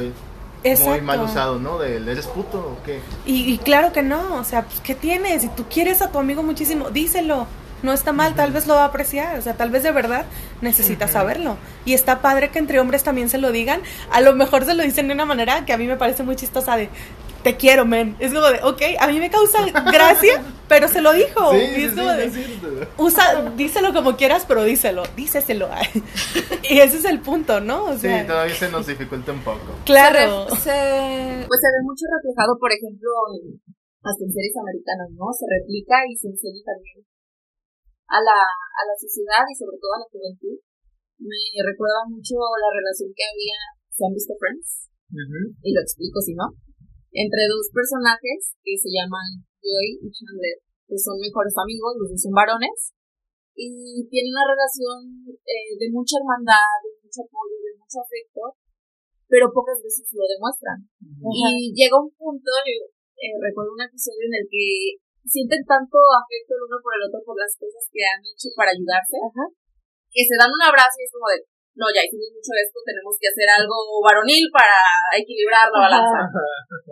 muy 0.64 1.02
mal 1.02 1.22
usado, 1.22 1.60
¿no? 1.60 1.80
Del, 1.80 2.08
¿eres 2.08 2.28
puto 2.28 2.60
o 2.60 2.84
qué? 2.84 3.00
Y, 3.26 3.52
y 3.52 3.58
claro 3.58 3.92
que 3.92 4.04
no, 4.04 4.36
o 4.36 4.44
sea, 4.44 4.64
pues, 4.64 4.80
¿qué 4.82 4.96
tienes? 4.96 5.42
Si 5.42 5.48
tú 5.50 5.66
quieres 5.70 6.02
a 6.02 6.12
tu 6.12 6.20
amigo 6.20 6.44
muchísimo, 6.44 6.90
díselo. 6.90 7.48
No 7.84 7.94
está 7.94 8.14
mal, 8.14 8.36
tal 8.36 8.52
vez 8.52 8.68
lo 8.68 8.76
va 8.76 8.84
a 8.84 8.86
apreciar, 8.86 9.40
o 9.40 9.42
sea, 9.42 9.58
tal 9.58 9.72
vez 9.72 9.82
de 9.82 9.92
verdad 9.92 10.26
necesitas 10.62 11.10
Ujú. 11.10 11.18
saberlo. 11.18 11.58
Y 11.84 11.96
está 11.96 12.22
padre 12.22 12.52
que 12.52 12.60
entre 12.60 12.80
hombres 12.80 13.04
también 13.04 13.28
se 13.28 13.40
lo 13.40 13.52
digan. 13.52 13.82
A 14.12 14.22
lo 14.22 14.36
mejor 14.36 14.66
se 14.66 14.76
lo 14.76 14.84
dicen 14.84 15.08
de 15.08 15.16
una 15.16 15.26
manera 15.26 15.66
que 15.66 15.74
a 15.74 15.80
mí 15.80 15.88
me 15.88 15.98
parece 15.98 16.22
muy 16.22 16.36
chistosa 16.36 16.76
de, 16.76 16.90
te 17.44 17.58
quiero, 17.58 17.86
men. 17.86 18.16
Es 18.20 18.34
como 18.34 18.48
de, 18.48 18.60
ok, 18.64 18.82
a 19.00 19.08
mí 19.08 19.20
me 19.20 19.30
causa 19.30 19.66
gracia, 19.92 20.44
pero 20.68 20.88
se 20.88 21.02
lo 21.02 21.14
dijo. 21.14 21.52
Sí, 21.52 21.58
Y 21.58 21.76
sí, 21.76 21.82
es 21.84 21.92
sí, 21.92 21.98
como 21.98 22.12
de, 22.14 22.88
usa, 22.98 23.52
díselo 23.56 23.94
como 23.94 24.16
quieras, 24.18 24.46
pero 24.48 24.64
díselo, 24.64 25.04
díceselo. 25.16 25.70
y 26.70 26.80
ese 26.80 26.98
es 26.98 27.06
el 27.06 27.20
punto, 27.20 27.60
¿no? 27.60 27.86
O 27.86 27.98
Sí, 27.98 28.08
todavía 28.28 28.56
se 28.56 28.70
nos 28.70 28.88
dificulta 28.88 29.32
un 29.32 29.44
poco. 29.44 29.60
claro. 29.86 30.48
Se, 30.50 30.56
se- 30.72 31.46
pues 31.48 31.60
se 31.60 31.70
ve 31.74 31.80
mucho 31.84 32.06
reflejado, 32.16 32.58
por 32.60 32.72
ejemplo, 32.72 33.10
en, 33.36 33.60
hasta 34.04 34.24
en 34.26 34.32
series 34.34 34.56
americanas, 34.58 35.10
¿no? 35.18 35.26
Se 35.34 35.46
replica 35.50 35.96
y 36.10 36.16
se 36.18 36.28
enseña 36.30 36.62
también 36.66 37.06
a 38.12 38.20
la, 38.20 38.40
a 38.44 38.82
la 38.88 38.96
sociedad 39.00 39.44
y 39.48 39.56
sobre 39.56 39.78
todo 39.80 39.94
a 39.96 40.04
la 40.04 40.10
juventud. 40.12 40.58
Me 41.22 41.38
recuerda 41.64 42.02
mucho 42.10 42.34
la 42.38 42.70
relación 42.74 43.14
que 43.16 43.24
había, 43.30 43.58
¿se 43.94 44.02
han 44.06 44.14
visto 44.14 44.34
Friends? 44.42 44.90
Y 45.62 45.70
lo 45.74 45.82
explico 45.82 46.20
si 46.20 46.34
no. 46.34 46.50
Entre 47.12 47.44
dos 47.52 47.68
personajes 47.76 48.56
que 48.64 48.76
se 48.80 48.90
llaman 48.92 49.44
Joy 49.60 50.00
y 50.00 50.08
Chandler, 50.12 50.58
que 50.88 50.98
son 50.98 51.20
mejores 51.20 51.56
amigos, 51.60 52.00
los 52.00 52.10
dos 52.16 52.22
son 52.24 52.36
varones, 52.36 52.96
y 53.56 54.08
tienen 54.08 54.32
una 54.32 54.48
relación 54.48 55.28
eh, 55.28 55.76
de 55.76 55.88
mucha 55.92 56.18
hermandad, 56.18 56.72
de 56.82 56.92
mucho 57.04 57.20
apoyo, 57.28 57.58
de 57.60 57.76
mucho 57.76 58.00
afecto, 58.00 58.42
pero 59.28 59.52
pocas 59.52 59.80
veces 59.84 60.08
lo 60.16 60.24
demuestran. 60.28 60.80
Y 61.00 61.72
llega 61.76 62.00
un 62.00 62.12
punto, 62.16 62.52
eh, 62.68 63.36
recuerdo 63.40 63.76
un 63.76 63.84
episodio 63.84 64.28
en 64.28 64.36
el 64.40 64.46
que 64.48 65.00
sienten 65.28 65.62
tanto 65.68 66.00
afecto 66.16 66.58
el 66.58 66.66
uno 66.66 66.78
por 66.82 66.96
el 66.96 67.06
otro 67.06 67.22
por 67.22 67.38
las 67.38 67.54
cosas 67.60 67.86
que 67.92 68.02
han 68.02 68.24
hecho 68.24 68.50
para 68.58 68.74
ayudarse, 68.74 69.20
que 70.10 70.24
se 70.26 70.36
dan 70.36 70.52
un 70.52 70.64
abrazo 70.64 70.98
y 70.98 71.06
es 71.06 71.14
como 71.14 71.28
de, 71.30 71.40
no, 71.72 71.88
ya 71.88 72.04
hicimos 72.04 72.28
mucho 72.36 72.52
esto, 72.52 72.84
tenemos 72.84 73.16
que 73.16 73.32
hacer 73.32 73.48
algo 73.48 74.04
varonil 74.04 74.44
para 74.52 74.76
equilibrar 75.16 75.72
la 75.72 75.88
balanza. 75.88 76.20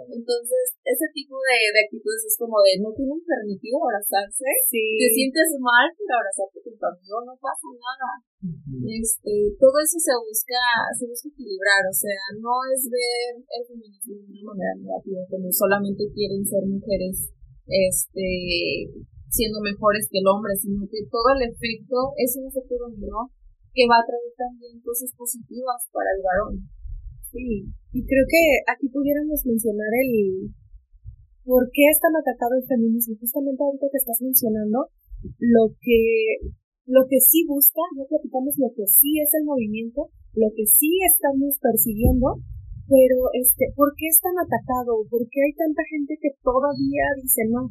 Entonces, 0.07 0.79
ese 0.87 1.07
tipo 1.11 1.35
de, 1.35 1.57
de, 1.75 1.79
actitudes 1.83 2.23
es 2.23 2.35
como 2.39 2.63
de, 2.63 2.79
no 2.79 2.95
tienen 2.95 3.19
permitido 3.19 3.75
abrazarse, 3.83 4.47
te 4.71 5.07
sientes 5.11 5.51
mal 5.59 5.91
por 5.91 6.07
abrazarte 6.07 6.63
con 6.63 6.73
tu 6.79 6.85
amigo, 6.95 7.15
no 7.27 7.35
pasa 7.43 7.67
nada. 7.75 8.09
este, 8.87 9.51
todo 9.59 9.75
eso 9.83 9.99
se 9.99 10.15
busca, 10.15 10.63
se 10.95 11.03
busca 11.11 11.27
equilibrar, 11.27 11.83
o 11.83 11.95
sea, 11.95 12.23
no 12.39 12.63
es 12.71 12.87
ver 12.87 13.35
el 13.35 13.63
feminismo 13.67 14.15
de 14.15 14.31
una 14.31 14.55
manera 14.55 14.73
negativa, 14.79 15.27
como 15.27 15.51
solamente 15.51 16.07
quieren 16.15 16.39
ser 16.47 16.63
mujeres, 16.63 17.35
este, 17.67 18.87
siendo 19.27 19.59
mejores 19.59 20.07
que 20.07 20.23
el 20.23 20.27
hombre, 20.31 20.55
sino 20.55 20.87
que 20.87 21.03
todo 21.11 21.35
el 21.35 21.51
efecto 21.51 22.15
es 22.15 22.31
un 22.39 22.47
efecto 22.47 22.79
dominó 22.79 23.27
que 23.73 23.83
va 23.89 24.01
a 24.01 24.07
traer 24.07 24.31
también 24.35 24.81
cosas 24.81 25.11
positivas 25.15 25.79
para 25.93 26.09
el 26.15 26.21
varón. 26.23 26.53
Sí, 27.29 27.69
y 27.93 27.99
creo 28.05 28.25
que 28.25 28.43
aquí 28.65 28.89
pudiéramos 28.89 29.45
mencionar 29.45 29.91
el 29.93 30.49
por 31.45 31.65
qué 31.73 31.85
es 31.89 31.97
tan 32.01 32.13
atacado 32.13 32.57
el 32.57 32.65
feminismo. 32.65 33.17
Justamente 33.17 33.61
ahorita 33.61 33.89
que 33.89 34.01
estás 34.01 34.21
mencionando 34.21 34.89
lo 35.37 35.63
que 35.81 36.53
lo 36.89 37.05
que 37.05 37.21
sí 37.21 37.45
busca, 37.45 37.85
ya 37.93 38.05
platicamos 38.09 38.57
lo 38.57 38.73
que 38.73 38.85
sí 38.89 39.21
es 39.21 39.29
el 39.37 39.45
movimiento, 39.45 40.09
lo 40.33 40.49
que 40.57 40.65
sí 40.65 40.89
estamos 41.05 41.53
persiguiendo, 41.61 42.41
pero 42.89 43.29
este, 43.37 43.69
¿por 43.77 43.93
qué 43.93 44.09
es 44.09 44.17
tan 44.17 44.33
atacado? 44.41 45.05
¿Por 45.05 45.21
qué 45.29 45.37
hay 45.45 45.53
tanta 45.53 45.85
gente 45.85 46.17
que 46.17 46.33
todavía 46.41 47.05
dice 47.21 47.45
no? 47.45 47.69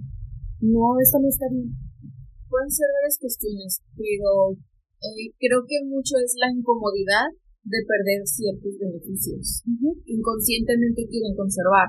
No, 0.63 0.95
eso 1.03 1.19
no 1.19 1.27
está 1.27 1.51
bien. 1.51 1.75
Pueden 2.47 2.71
ser 2.71 2.87
varias 2.95 3.19
cuestiones, 3.19 3.83
pero 3.99 4.55
eh, 4.99 5.31
creo 5.39 5.63
que 5.67 5.79
mucho 5.87 6.19
es 6.19 6.35
la 6.39 6.51
incomodidad 6.51 7.31
de 7.65 7.81
perder 7.85 8.21
ciertos 8.25 8.75
beneficios. 8.79 9.63
Inconscientemente 10.07 11.07
quieren 11.07 11.37
conservar. 11.37 11.89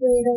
Pero 0.00 0.32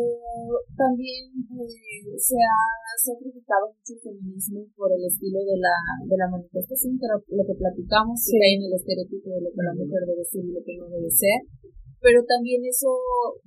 también 0.76 1.32
eh, 1.32 2.12
se 2.20 2.36
ha 2.36 2.64
sacrificado 3.00 3.72
mucho 3.72 3.96
el 3.96 4.00
feminismo 4.00 4.60
por 4.76 4.92
el 4.92 5.00
estilo 5.08 5.40
de 5.40 5.56
la, 5.56 5.76
de 6.04 6.16
la 6.20 6.28
manifestación, 6.28 7.00
pero 7.00 7.16
lo 7.16 7.44
que 7.48 7.56
platicamos, 7.56 8.20
sí. 8.20 8.36
que 8.36 8.44
hay 8.44 8.54
en 8.60 8.68
el 8.68 8.76
estereotipo 8.76 9.32
de 9.32 9.40
lo 9.40 9.50
que 9.56 9.64
la 9.64 9.72
mujer 9.72 10.04
debe 10.04 10.24
ser 10.24 10.44
y 10.44 10.52
lo 10.52 10.60
que 10.60 10.76
no 10.76 10.84
debe 10.92 11.08
ser. 11.08 11.48
Pero 11.96 12.20
también 12.28 12.60
eso 12.68 12.92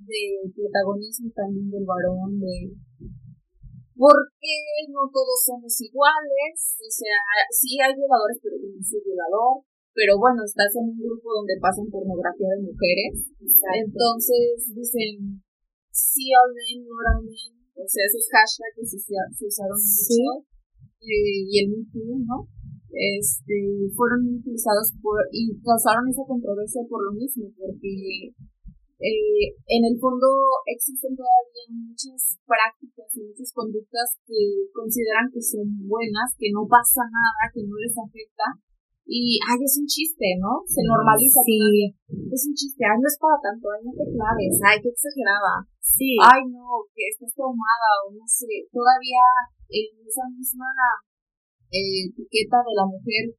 de 0.02 0.50
protagonismo 0.50 1.30
también 1.38 1.70
del 1.70 1.86
varón, 1.86 2.34
de 2.42 2.74
porque 3.98 4.54
no 4.94 5.10
todos 5.10 5.42
somos 5.42 5.74
iguales, 5.82 6.54
o 6.78 6.86
sea, 6.86 7.18
sí 7.50 7.82
hay 7.82 7.98
violadores, 7.98 8.38
pero 8.38 8.54
yo 8.54 8.70
no 8.70 8.78
soy 8.78 9.02
violador, 9.02 9.66
pero 9.90 10.14
bueno, 10.22 10.46
estás 10.46 10.70
en 10.78 10.94
un 10.94 10.98
grupo 11.02 11.34
donde 11.34 11.58
pasan 11.58 11.90
pornografía 11.90 12.54
de 12.54 12.70
mujeres, 12.70 13.26
entonces 13.42 14.70
dicen, 14.70 15.42
sí 15.90 16.30
all 16.30 16.54
men, 16.54 16.86
no 16.86 16.94
o 17.78 17.86
sea, 17.86 18.06
esos 18.06 18.26
hashtags 18.30 18.78
que 18.78 18.86
se, 18.86 19.46
usaron 19.46 19.78
mucho, 19.82 20.46
eh, 21.02 21.42
y 21.42 21.58
el 21.58 21.70
Me 21.74 21.82
¿no? 22.22 22.46
Este, 22.90 23.90
fueron 23.94 24.38
utilizados 24.38 24.94
por, 25.02 25.18
y 25.30 25.58
causaron 25.60 26.08
esa 26.08 26.22
controversia 26.26 26.82
por 26.88 27.02
lo 27.02 27.12
mismo, 27.18 27.50
porque 27.58 28.34
eh, 28.98 29.54
en 29.70 29.82
el 29.86 29.94
fondo 30.02 30.26
existen 30.66 31.14
todavía 31.14 31.70
muchas 31.70 32.34
prácticas 32.42 33.06
y 33.14 33.30
muchas 33.30 33.54
conductas 33.54 34.18
que 34.26 34.66
consideran 34.74 35.30
que 35.30 35.38
son 35.38 35.66
buenas, 35.86 36.34
que 36.34 36.50
no 36.50 36.66
pasa 36.66 37.06
nada, 37.06 37.46
que 37.54 37.62
no 37.62 37.78
les 37.78 37.94
afecta. 37.94 38.58
Y, 39.08 39.40
ay, 39.40 39.56
es 39.64 39.78
un 39.80 39.88
chiste, 39.88 40.36
¿no? 40.36 40.60
Se 40.68 40.84
normaliza. 40.84 41.40
Sí. 41.46 41.56
Es 42.28 42.42
un 42.44 42.52
chiste, 42.52 42.84
ay, 42.84 42.98
no 43.00 43.08
es 43.08 43.16
para 43.16 43.40
tanto, 43.40 43.64
ay, 43.72 43.80
no 43.86 43.92
te 43.96 44.04
claves, 44.04 44.60
ay, 44.60 44.76
qué 44.84 44.90
exagerada. 44.92 45.64
Sí. 45.80 46.12
Ay, 46.20 46.44
no, 46.50 46.84
que 46.92 47.08
estás 47.08 47.32
traumada, 47.32 47.88
o 48.04 48.12
no 48.12 48.26
sé. 48.28 48.68
Todavía 48.68 49.24
en 49.72 49.96
esa 50.04 50.28
misma 50.28 50.68
eh, 51.72 52.12
etiqueta 52.12 52.60
de 52.66 52.74
la 52.76 52.84
mujer 52.84 53.32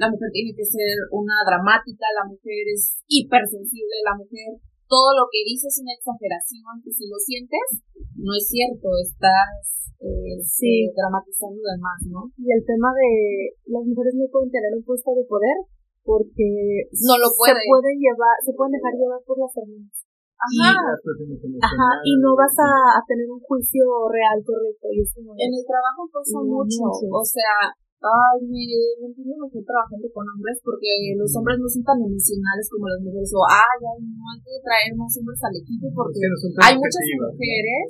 la 0.00 0.08
mujer 0.08 0.32
tiene 0.32 0.56
que 0.56 0.64
ser 0.64 0.96
una 1.12 1.44
dramática, 1.44 2.08
la 2.16 2.24
mujer 2.24 2.64
es 2.72 3.04
hipersensible, 3.04 4.00
la 4.00 4.16
mujer 4.16 4.56
todo 4.90 5.14
lo 5.14 5.30
que 5.30 5.46
dices 5.46 5.70
es 5.70 5.78
una 5.78 5.94
exageración, 5.94 6.82
que 6.82 6.90
si 6.90 7.06
lo 7.06 7.14
sientes, 7.22 7.86
no 8.18 8.34
es 8.34 8.42
cierto, 8.50 8.90
estás 8.98 9.94
eh, 10.02 10.42
sí. 10.42 10.90
dramatizando 10.90 11.62
de 11.62 11.78
más, 11.78 12.02
¿no? 12.10 12.26
Y 12.34 12.50
el 12.50 12.66
tema 12.66 12.90
de 12.90 13.54
las 13.70 13.86
mujeres 13.86 14.18
no 14.18 14.26
pueden 14.26 14.50
tener 14.50 14.74
un 14.74 14.82
puesto 14.82 15.14
de 15.14 15.22
poder 15.30 15.58
porque 16.02 16.90
no 16.90 17.14
lo 17.22 17.30
pueden. 17.38 17.62
se 17.62 17.70
pueden 17.70 17.96
llevar, 18.02 18.34
se 18.42 18.52
pueden 18.58 18.74
dejar 18.74 18.92
llevar 18.98 19.22
por 19.22 19.38
las 19.38 19.54
hormonas. 19.54 19.94
Ajá. 20.40 20.72
Ajá, 20.72 21.90
y 22.00 22.16
no 22.16 22.32
vas 22.32 22.56
a, 22.58 22.98
tener 23.04 23.28
un 23.28 23.44
juicio 23.44 23.84
real 24.08 24.40
correcto. 24.40 24.88
Y 24.88 25.04
en 25.04 25.52
el 25.52 25.64
trabajo 25.68 26.08
pasa 26.08 26.40
mucho, 26.40 26.88
o 26.88 27.22
sea, 27.22 27.76
ay, 28.00 28.38
me, 28.48 28.64
entiendo 29.04 29.44
mejor 29.44 29.60
trabajando 29.60 30.08
con 30.08 30.24
hombres 30.24 30.56
porque 30.64 31.12
los 31.20 31.28
hombres 31.36 31.60
no 31.60 31.68
son 31.68 31.84
tan 31.84 32.00
emocionales 32.00 32.66
como 32.72 32.88
las 32.88 33.00
mujeres, 33.04 33.30
o 33.36 33.44
ay, 33.44 33.78
ay 33.84 34.00
no 34.00 34.24
hay 34.24 34.40
que 34.40 34.56
traer 34.64 34.92
más 34.96 35.12
hombres 35.20 35.40
al 35.44 35.56
equipo 35.60 35.86
porque 35.92 36.20
hay 36.24 36.74
muchas 36.80 37.04
mujeres 37.12 37.84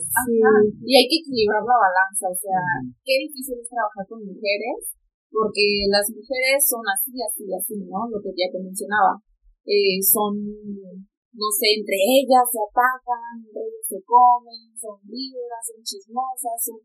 y 0.83 0.91
hay 0.99 1.07
que 1.07 1.19
equilibrar 1.23 1.63
la 1.63 1.79
balanza, 1.79 2.27
o 2.27 2.39
sea, 2.39 2.59
qué 3.07 3.23
difícil 3.23 3.63
es 3.63 3.71
trabajar 3.71 4.03
con 4.11 4.27
mujeres 4.27 4.99
porque 5.31 5.87
las 5.87 6.11
mujeres 6.11 6.59
son 6.67 6.83
así, 6.91 7.15
así, 7.23 7.47
así, 7.55 7.79
¿no? 7.87 8.11
Lo 8.11 8.19
que 8.19 8.35
ya 8.35 8.51
te 8.51 8.59
mencionaba. 8.59 9.23
Eh, 9.63 10.03
son, 10.03 10.35
no 10.35 11.49
sé, 11.55 11.79
entre 11.79 11.95
ellas 11.95 12.43
se 12.51 12.59
atacan, 12.59 13.39
entre 13.39 13.63
ellas 13.63 13.87
se 13.87 14.03
comen, 14.03 14.75
son 14.75 14.99
víboras, 15.07 15.63
son 15.63 15.79
chismosas, 15.87 16.59
son 16.59 16.83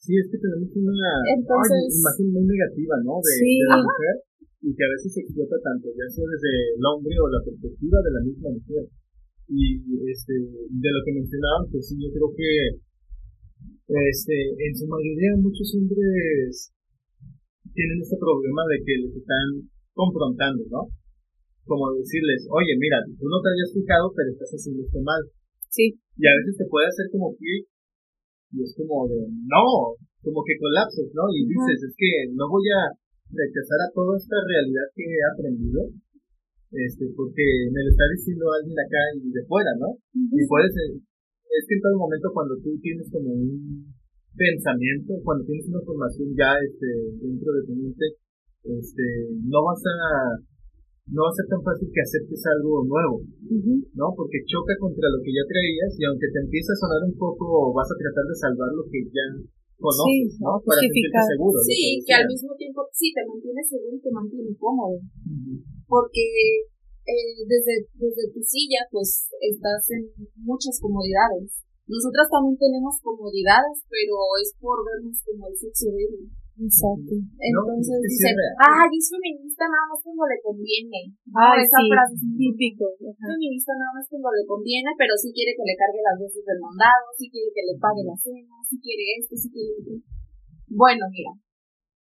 Sí, 0.00 0.16
es 0.16 0.32
que 0.32 0.40
tenemos 0.40 0.72
una 0.72 1.12
imagen 1.28 2.26
muy 2.32 2.44
negativa, 2.48 2.96
¿no? 3.04 3.20
De, 3.20 3.36
la 3.68 3.84
mujer 3.84 4.14
y 4.64 4.72
que 4.72 4.84
a 4.84 4.92
veces 4.96 5.12
se 5.12 5.20
explota 5.20 5.60
tanto, 5.60 5.92
ya 5.92 6.08
sea 6.08 6.24
desde 6.24 6.52
el 6.72 6.84
hombre 6.88 7.12
o 7.20 7.28
la 7.28 7.44
perspectiva 7.44 8.00
de 8.00 8.12
la 8.16 8.22
misma 8.24 8.48
mujer. 8.48 8.84
Y 9.52 9.76
este, 10.08 10.32
de 10.40 10.90
lo 10.92 11.00
que 11.04 11.16
mencionaban, 11.20 11.68
pues 11.68 11.84
sí, 11.84 12.00
yo 12.00 12.08
creo 12.16 12.32
que 12.32 12.80
este, 14.08 14.36
en 14.56 14.72
su 14.72 14.88
mayoría 14.88 15.36
muchos 15.36 15.68
hombres 15.76 16.72
tienen 17.76 18.00
este 18.00 18.16
problema 18.16 18.64
de 18.72 18.76
que 18.80 18.94
les 19.04 19.14
están 19.20 19.68
confrontando, 19.92 20.64
¿no? 20.72 20.88
Como 21.68 21.92
decirles, 22.00 22.48
oye, 22.48 22.72
mira, 22.80 23.04
tú 23.04 23.28
no 23.28 23.36
te 23.44 23.52
habías 23.52 23.72
fijado, 23.76 24.08
pero 24.16 24.32
estás 24.32 24.48
haciendo 24.48 24.80
esto 24.80 25.00
mal. 25.04 25.22
Sí. 25.68 25.92
Y 26.16 26.24
a 26.24 26.36
veces 26.40 26.56
te 26.56 26.64
puede 26.72 26.88
hacer 26.88 27.04
como 27.12 27.36
clic 27.36 27.69
y 28.52 28.62
es 28.62 28.74
como 28.74 29.06
de, 29.06 29.30
no, 29.46 29.94
como 30.22 30.42
que 30.44 30.58
colapsas, 30.58 31.08
¿no? 31.14 31.30
Y 31.32 31.46
dices, 31.46 31.78
es 31.86 31.94
que 31.96 32.34
no 32.34 32.50
voy 32.50 32.66
a 32.74 32.92
rechazar 33.30 33.78
a 33.86 33.92
toda 33.94 34.18
esta 34.18 34.36
realidad 34.42 34.86
que 34.94 35.06
he 35.06 35.22
aprendido, 35.22 35.80
este, 36.70 37.06
porque 37.14 37.44
me 37.70 37.82
lo 37.82 37.90
está 37.90 38.06
diciendo 38.10 38.46
alguien 38.50 38.78
acá 38.78 39.02
y 39.18 39.30
de 39.30 39.42
fuera, 39.46 39.72
¿no? 39.78 39.98
Y 40.14 40.42
puedes, 40.46 40.74
es 40.74 41.62
que 41.66 41.74
en 41.74 41.82
todo 41.82 41.98
momento 41.98 42.30
cuando 42.34 42.54
tú 42.62 42.74
tienes 42.82 43.10
como 43.10 43.30
un 43.30 43.90
pensamiento, 44.34 45.14
cuando 45.22 45.46
tienes 45.46 45.66
una 45.66 45.82
formación 45.82 46.30
ya 46.34 46.54
este, 46.62 46.86
dentro 47.22 47.50
de 47.54 47.62
tu 47.66 47.74
mente, 47.74 48.06
este, 48.64 49.04
no 49.46 49.64
vas 49.64 49.82
a 49.82 50.49
no 51.10 51.26
va 51.26 51.30
a 51.30 51.38
ser 51.38 51.46
tan 51.50 51.62
fácil 51.62 51.90
que 51.90 52.02
aceptes 52.06 52.42
algo 52.54 52.86
nuevo, 52.86 53.22
¿no? 53.98 54.06
Porque 54.14 54.46
choca 54.46 54.74
contra 54.78 55.10
lo 55.10 55.18
que 55.22 55.34
ya 55.34 55.42
creías 55.42 55.90
y 55.98 56.02
aunque 56.06 56.30
te 56.30 56.38
empiece 56.38 56.70
a 56.70 56.80
sonar 56.80 57.02
un 57.02 57.16
poco, 57.18 57.74
vas 57.74 57.90
a 57.90 57.98
tratar 57.98 58.24
de 58.30 58.36
salvar 58.38 58.70
lo 58.78 58.86
que 58.86 59.00
ya 59.10 59.26
conoces, 59.74 60.38
¿no? 60.38 60.62
Para 60.62 60.86
sentirte 60.86 61.18
seguro. 61.34 61.58
Sí, 61.66 61.98
que, 62.06 62.14
al 62.14 62.28
mismo 62.30 62.54
tiempo, 62.54 62.86
sí, 62.94 63.10
te 63.10 63.26
mantiene 63.26 63.62
seguro 63.66 63.94
y 63.96 64.02
te 64.04 64.12
mantiene 64.14 64.52
cómodo. 64.54 64.96
Porque 65.90 66.24
eh, 67.10 67.42
desde, 67.42 67.90
desde 67.98 68.30
tu 68.30 68.40
silla, 68.46 68.86
pues, 68.92 69.26
estás 69.40 69.82
en 69.90 70.14
muchas 70.46 70.78
comodidades. 70.78 71.64
Nosotras 71.90 72.30
también 72.30 72.54
tenemos 72.54 73.02
comodidades, 73.02 73.82
pero 73.90 74.14
es 74.38 74.54
por 74.62 74.78
vernos 74.86 75.18
como 75.26 75.50
el 75.50 75.56
sexo 75.58 75.90
débil. 75.90 76.30
Exacto. 76.60 77.14
Entonces 77.16 77.96
es 77.96 78.04
que 78.04 78.12
dicen, 78.20 78.36
sí 78.36 78.96
es 79.00 79.08
feminista 79.08 79.64
nada 79.64 79.86
más 79.88 80.00
cuando 80.04 80.24
le 80.28 80.38
conviene. 80.44 81.00
Ay, 81.32 81.64
esa 81.64 81.80
sí, 81.80 81.88
frase 81.88 82.14
es 82.20 82.24
típico. 82.36 82.84
Es 83.00 83.16
feminista 83.16 83.72
nada 83.80 83.92
más 83.96 84.04
cuando 84.12 84.28
le 84.36 84.44
conviene, 84.44 84.90
pero 85.00 85.16
sí 85.16 85.32
quiere 85.32 85.56
que 85.56 85.64
le 85.64 85.76
cargue 85.80 86.04
las 86.04 86.20
veces 86.20 86.44
del 86.44 86.60
mandado, 86.60 87.08
sí 87.16 87.32
quiere 87.32 87.48
que 87.48 87.64
le 87.64 87.74
pague 87.80 88.04
la 88.04 88.16
cena, 88.20 88.56
sí 88.68 88.76
quiere 88.76 89.04
esto, 89.16 89.32
sí 89.40 89.48
quiere 89.48 89.72
otro. 89.80 89.96
Bueno, 90.68 91.08
mira, 91.08 91.32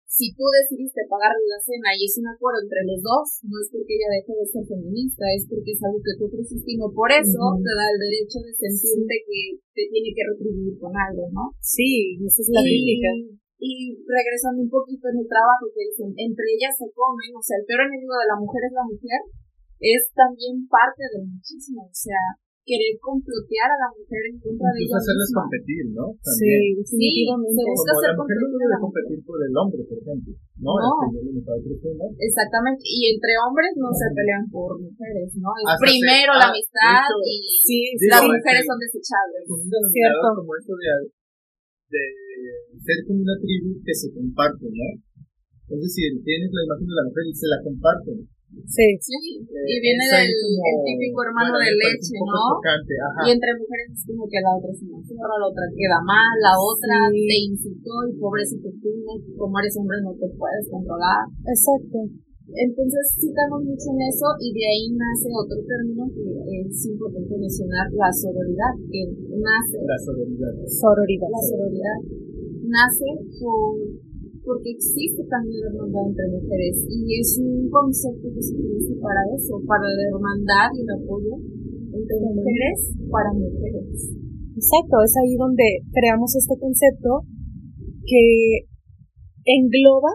si 0.06 0.30
tú 0.32 0.46
decidiste 0.48 1.02
pagarle 1.10 1.44
la 1.50 1.60
cena 1.60 1.90
y 1.92 2.06
es 2.06 2.14
un 2.22 2.30
acuerdo 2.30 2.62
entre 2.62 2.86
los 2.86 3.02
dos, 3.02 3.26
no 3.50 3.58
es 3.58 3.68
porque 3.68 3.98
ella 3.98 4.14
deje 4.14 4.32
de 4.32 4.46
ser 4.46 4.64
feminista, 4.64 5.26
es 5.34 5.44
porque 5.50 5.74
es 5.74 5.82
algo 5.82 5.98
que 5.98 6.14
tú 6.16 6.30
ofreciste 6.30 6.70
y 6.70 6.78
no 6.78 6.88
por 6.94 7.10
eso 7.10 7.36
Ujú. 7.36 7.60
te 7.60 7.72
da 7.74 7.86
el 7.90 7.98
derecho 7.98 8.38
de 8.46 8.52
sentirte 8.54 9.14
que 9.26 9.40
te 9.74 9.82
tiene 9.90 10.14
que 10.14 10.24
retribuir 10.24 10.78
con 10.78 10.94
algo, 10.94 11.26
¿no? 11.34 11.50
Sí, 11.58 12.16
esa 12.22 12.40
es 12.40 12.48
la 12.48 12.62
y, 12.62 12.70
típica. 12.70 13.10
Y 13.58 13.96
regresando 14.04 14.62
un 14.62 14.70
poquito 14.70 15.08
en 15.08 15.18
el 15.24 15.28
trabajo 15.28 15.64
que 15.72 15.88
dicen, 15.88 16.12
entre 16.16 16.46
ellas 16.56 16.74
se 16.76 16.88
comen, 16.92 17.32
o 17.36 17.42
sea, 17.42 17.56
el 17.60 17.66
peor 17.66 17.88
enemigo 17.88 18.14
de 18.20 18.28
la 18.30 18.36
mujer 18.40 18.60
es 18.68 18.72
la 18.76 18.84
mujer, 18.84 19.20
es 19.80 20.02
también 20.12 20.64
parte 20.68 21.02
del 21.12 21.24
machismo, 21.28 21.88
o 21.88 21.94
sea, 21.96 22.20
querer 22.66 22.98
complotear 22.98 23.70
a 23.70 23.78
la 23.78 23.90
mujer 23.94 24.22
en 24.26 24.36
contra 24.42 24.66
de 24.74 24.80
ella 24.82 24.98
hacerlas 24.98 25.30
misma. 25.30 25.38
competir, 25.46 25.82
¿no? 25.94 26.04
Sí, 26.18 26.50
definitivamente. 26.74 27.54
se 27.54 27.62
busca 27.62 27.90
Como 27.94 28.00
hacer 28.02 28.10
la 28.10 28.18
mujer 28.18 28.36
no 28.36 28.42
competir 28.42 28.58
debe 28.66 28.76
competir 28.82 29.18
por 29.22 29.38
el 29.46 29.52
hombre, 29.54 29.80
por 29.86 29.96
ejemplo. 30.02 30.30
No, 30.66 30.72
No. 30.74 30.90
es 30.90 30.98
que 30.98 31.14
yo 31.14 31.20
le 31.22 31.30
meto 31.38 31.50
a 31.54 31.56
otros 31.62 31.78
temas. 31.78 32.10
Exactamente, 32.18 32.82
y 32.90 33.00
entre 33.14 33.32
hombres 33.38 33.70
no 33.78 33.88
se 33.94 34.06
pelean 34.10 34.44
por 34.50 34.70
mujeres, 34.82 35.28
¿no? 35.38 35.48
Es 35.62 35.78
primero 35.78 36.30
se- 36.34 36.40
la 36.42 36.46
ah, 36.48 36.50
amistad 36.50 37.06
eso. 37.06 37.16
y 37.22 37.34
Sí, 37.62 37.78
Digo, 38.02 38.10
las 38.18 38.22
es 38.26 38.30
mujeres 38.34 38.62
que- 38.66 38.70
son 38.74 38.78
desechables. 38.82 39.42
Cierto. 39.46 40.26
como 40.34 40.50
esto 40.58 40.72
de, 40.74 40.90
de 41.90 42.02
ser 42.82 42.98
como 43.06 43.20
una 43.22 43.36
tribu 43.40 43.78
que 43.84 43.94
se 43.94 44.08
comparte, 44.12 44.66
¿no? 44.70 44.86
Es 45.66 45.80
decir, 45.82 46.14
tienes 46.22 46.50
la 46.54 46.62
imagen 46.62 46.86
de 46.86 46.94
la 46.94 47.04
mujer 47.10 47.24
y 47.26 47.34
se 47.34 47.46
la 47.50 47.58
comparten. 47.62 48.18
sí. 48.66 48.86
Sí, 49.02 49.18
y 49.42 49.42
Eh, 49.42 49.80
viene 49.82 50.04
del 50.06 50.30
como- 50.38 50.62
el 50.70 50.76
típico 50.86 51.18
hermano 51.26 51.50
bueno, 51.58 51.66
de 51.66 51.72
leche, 51.82 52.14
¿no? 52.22 52.56
ajá. 52.62 53.20
Y 53.26 53.28
entre 53.34 53.50
mujeres 53.58 53.90
es 53.90 54.02
como 54.06 54.22
que 54.30 54.38
la 54.38 54.54
otra 54.54 54.70
es 54.70 54.80
una 54.86 55.02
zorra, 55.02 55.34
la 55.42 55.48
otra 55.50 55.66
queda 55.74 55.98
mal, 56.06 56.30
la 56.40 56.54
otra 56.54 56.96
Sí. 57.10 57.26
te 57.26 57.36
incitó 57.50 57.94
y 58.06 58.12
pobrecito 58.16 58.68
tú, 58.78 58.90
como 59.36 59.58
eres 59.58 59.74
hombre 59.76 59.98
no 60.06 60.14
te 60.14 60.30
puedes 60.38 60.64
controlar. 60.70 61.26
Exacto. 61.42 61.98
Entonces 62.46 63.02
citamos 63.18 63.58
mucho 63.66 63.90
en 63.90 64.00
eso 64.06 64.26
y 64.38 64.54
de 64.54 64.64
ahí 64.70 64.86
nace 64.94 65.26
otro 65.34 65.58
término 65.66 66.06
que 66.14 66.22
es 66.62 66.78
importante 66.86 67.34
mencionar, 67.34 67.90
la 67.90 68.06
sororidad, 68.14 68.72
que 68.86 69.02
nace, 69.34 69.82
La 69.82 69.98
sororidad. 69.98 70.54
Sororidad. 70.62 71.26
la 71.26 71.42
sororidad 71.42 71.98
nace 72.70 73.08
por, 73.42 73.74
porque 74.46 74.70
existe 74.78 75.26
también 75.26 75.58
la 75.58 75.74
hermandad 75.74 76.06
entre 76.06 76.38
mujeres 76.38 76.86
y 76.86 77.18
es 77.18 77.34
un 77.42 77.66
concepto 77.66 78.30
que 78.30 78.42
se 78.42 78.54
utiliza 78.54 78.94
para 79.02 79.26
eso, 79.34 79.58
para 79.66 79.90
la 79.90 80.04
hermandad 80.06 80.70
y 80.70 80.86
el 80.86 80.90
apoyo 81.02 81.34
entre 81.98 82.16
mujeres 82.30 82.78
para 83.10 83.34
mujeres. 83.34 83.90
Exacto, 84.54 85.02
es 85.02 85.14
ahí 85.18 85.34
donde 85.34 85.66
creamos 85.90 86.30
este 86.30 86.54
concepto 86.62 87.26
que 88.06 88.70
engloba 89.44 90.14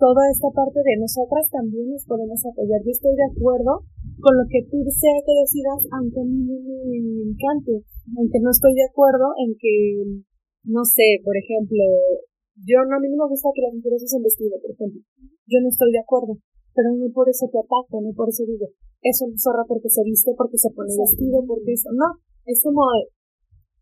toda 0.00 0.24
esta 0.32 0.48
parte 0.56 0.80
de 0.80 0.96
nosotras 0.96 1.44
también 1.52 1.92
nos 1.92 2.08
podemos 2.08 2.40
apoyar. 2.40 2.80
Yo 2.80 2.90
estoy 2.90 3.12
de 3.12 3.28
acuerdo 3.28 3.84
con 4.24 4.32
lo 4.32 4.48
que 4.48 4.64
tú 4.64 4.80
sea 4.88 5.20
que 5.20 5.36
decidas, 5.44 5.80
aunque 5.92 6.20
a 6.20 6.26
mí 6.26 6.40
me 6.40 7.28
encante, 7.28 7.84
aunque 8.16 8.40
no 8.40 8.48
estoy 8.48 8.72
de 8.72 8.88
acuerdo 8.88 9.36
en 9.44 9.52
que, 9.60 10.24
no 10.64 10.82
sé, 10.88 11.20
por 11.20 11.36
ejemplo, 11.36 11.84
yo 12.64 12.80
no, 12.88 12.96
a 12.96 13.00
mí 13.00 13.12
no 13.12 13.28
me 13.28 13.28
gusta 13.28 13.52
que 13.52 13.60
las 13.60 13.76
mujeres 13.76 14.00
usen 14.00 14.24
vestido, 14.24 14.56
por 14.56 14.72
ejemplo. 14.72 15.04
Yo 15.44 15.60
no 15.60 15.68
estoy 15.68 15.92
de 15.92 16.00
acuerdo, 16.00 16.40
pero 16.72 16.96
no 16.96 17.04
por 17.12 17.28
eso 17.28 17.44
te 17.52 17.60
ataco, 17.60 18.00
no 18.00 18.16
por 18.16 18.32
eso 18.32 18.48
digo, 18.48 18.72
eso 19.04 19.28
no 19.28 19.36
zorra 19.36 19.68
porque 19.68 19.92
se 19.92 20.00
viste, 20.00 20.32
porque 20.32 20.56
se 20.56 20.72
pone 20.72 20.96
vestido, 20.96 21.44
porque 21.44 21.76
eso, 21.76 21.92
no, 21.92 22.08
es 22.48 22.56
como 22.64 22.88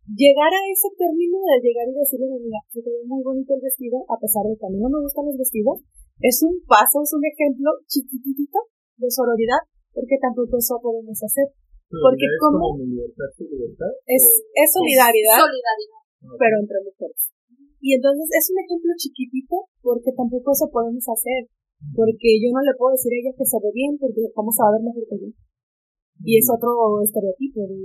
llegar 0.08 0.50
a 0.50 0.62
ese 0.66 0.88
término 0.98 1.38
de 1.46 1.62
llegar 1.62 1.86
y 1.86 1.94
decirle, 1.94 2.26
mira, 2.42 2.58
que 2.74 2.82
te 2.82 2.90
ve 2.90 3.02
muy 3.06 3.22
bonito 3.22 3.54
el 3.54 3.62
vestido, 3.62 4.02
a 4.08 4.16
pesar 4.18 4.42
de 4.46 4.56
que 4.56 4.66
a 4.66 4.70
mí 4.70 4.78
no 4.82 4.88
me 4.88 5.02
gustan 5.02 5.26
los 5.26 5.36
vestidos, 5.36 5.84
es 6.20 6.36
un 6.42 6.54
paso, 6.66 7.02
es 7.02 7.12
un 7.14 7.24
ejemplo 7.24 7.70
chiquitito 7.86 8.58
de 8.98 9.08
sororidad, 9.10 9.62
porque 9.94 10.16
tampoco 10.20 10.58
eso 10.58 10.78
podemos 10.82 11.18
hacer. 11.22 11.46
Porque 11.88 12.24
es 12.28 12.36
como- 12.42 12.76
libertad. 12.76 13.92
Es, 14.04 14.22
es 14.52 14.68
solidaridad, 14.74 15.40
Solidaridad. 15.40 16.02
pero 16.36 16.54
entre 16.60 16.78
mujeres. 16.84 17.32
Y 17.80 17.94
entonces 17.94 18.26
es 18.28 18.44
un 18.52 18.58
ejemplo 18.60 18.90
chiquitito 18.98 19.56
porque 19.80 20.10
tampoco 20.12 20.52
eso 20.52 20.68
podemos 20.68 21.06
hacer. 21.08 21.48
Porque 21.94 22.28
yo 22.42 22.50
no 22.50 22.60
le 22.60 22.74
puedo 22.76 22.92
decir 22.92 23.14
a 23.14 23.18
ella 23.22 23.32
que 23.38 23.46
se 23.46 23.56
ve 23.62 23.70
bien 23.72 23.94
porque 23.96 24.26
cómo 24.34 24.50
se 24.50 24.60
va 24.66 24.68
a 24.68 24.76
ver 24.76 24.82
mejor 24.82 25.04
que 25.06 25.16
yo. 25.22 25.28
Y 26.26 26.36
es 26.36 26.46
otro 26.50 26.74
estereotipo 27.00 27.62
de 27.70 27.78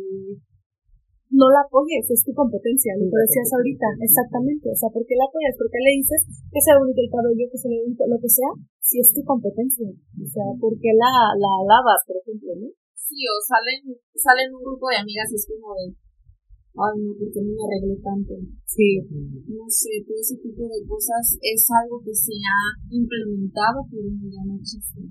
no 1.33 1.49
la 1.49 1.65
apoyes, 1.65 2.05
es 2.13 2.21
tu 2.21 2.31
competencia, 2.37 2.93
lo 2.93 3.09
que 3.09 3.17
decías 3.25 3.49
ahorita, 3.57 3.87
exactamente. 4.05 4.69
O 4.69 4.77
sea, 4.77 4.89
¿por 4.93 5.01
qué 5.09 5.17
la 5.17 5.25
apoyas? 5.25 5.57
¿Por 5.57 5.65
qué 5.73 5.81
le 5.81 5.97
dices 5.97 6.21
que 6.53 6.61
sea 6.61 6.77
bonito 6.77 7.01
el 7.01 7.09
cabello, 7.09 7.49
que 7.49 7.57
se 7.57 7.69
le 7.73 7.81
bonito 7.81 8.05
lo 8.05 8.17
que 8.21 8.29
sea? 8.29 8.51
Si 8.77 9.01
es 9.01 9.09
tu 9.09 9.25
competencia. 9.25 9.89
O 9.89 10.27
sea, 10.29 10.45
¿por 10.61 10.77
qué 10.77 10.93
la, 10.93 11.33
la 11.41 11.51
alabas, 11.65 12.05
por 12.05 12.21
ejemplo, 12.21 12.53
no? 12.61 12.69
Sí, 12.93 13.19
o 13.25 13.35
salen, 13.41 13.81
salen 14.13 14.53
un 14.53 14.61
grupo 14.61 14.87
de 14.93 15.01
amigas 15.01 15.27
y 15.33 15.35
es 15.35 15.45
como 15.49 15.73
de, 15.73 15.85
ay 15.89 16.95
no, 17.01 17.11
porque 17.17 17.41
no 17.41 17.51
me 17.53 17.63
arreglé 17.65 17.97
tanto. 18.01 18.33
Sí. 18.69 19.01
No 19.49 19.65
sé, 19.69 20.05
todo 20.05 20.17
ese 20.21 20.37
tipo 20.37 20.63
de 20.69 20.79
cosas 20.85 21.37
es 21.41 21.61
algo 21.81 21.97
que 22.01 22.13
se 22.13 22.33
ha 22.37 22.61
implementado 22.93 23.85
por 23.89 24.05
un 24.05 24.21
idea 24.21 24.45
machista. 24.45 25.01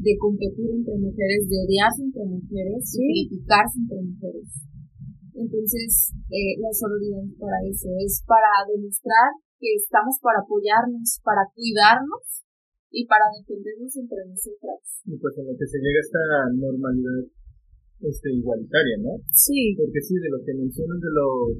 De 0.00 0.16
competir 0.16 0.64
entre 0.80 0.96
mujeres, 0.96 1.44
de 1.44 1.56
odiarse 1.60 2.00
entre 2.08 2.24
mujeres, 2.24 2.80
Sí. 2.88 3.04
de 3.04 3.12
criticarse 3.28 3.76
entre 3.84 4.00
mujeres. 4.00 4.48
Entonces, 5.40 6.12
eh, 6.28 6.60
la 6.60 6.68
sororidad 6.68 7.24
es 7.24 7.34
para 7.40 7.58
eso, 7.64 7.88
es 7.96 8.20
para 8.28 8.68
demostrar 8.68 9.32
que 9.56 9.72
estamos 9.72 10.20
para 10.20 10.44
apoyarnos, 10.44 11.20
para 11.24 11.48
cuidarnos 11.56 12.44
y 12.92 13.08
para 13.08 13.24
defendernos 13.32 13.96
entre 13.96 14.20
nosotras. 14.28 14.80
Y 15.08 15.16
pues 15.16 15.32
en 15.40 15.48
lo 15.48 15.56
que 15.56 15.64
se 15.64 15.80
llega 15.80 15.96
a 15.96 16.04
esta 16.04 16.22
normalidad 16.52 17.24
este, 18.04 18.28
igualitaria, 18.36 18.96
¿no? 19.00 19.16
Sí. 19.32 19.76
Porque 19.80 20.00
sí, 20.04 20.16
de 20.20 20.28
lo 20.28 20.44
que 20.44 20.52
mencionas 20.52 21.00
de 21.00 21.12
los... 21.12 21.56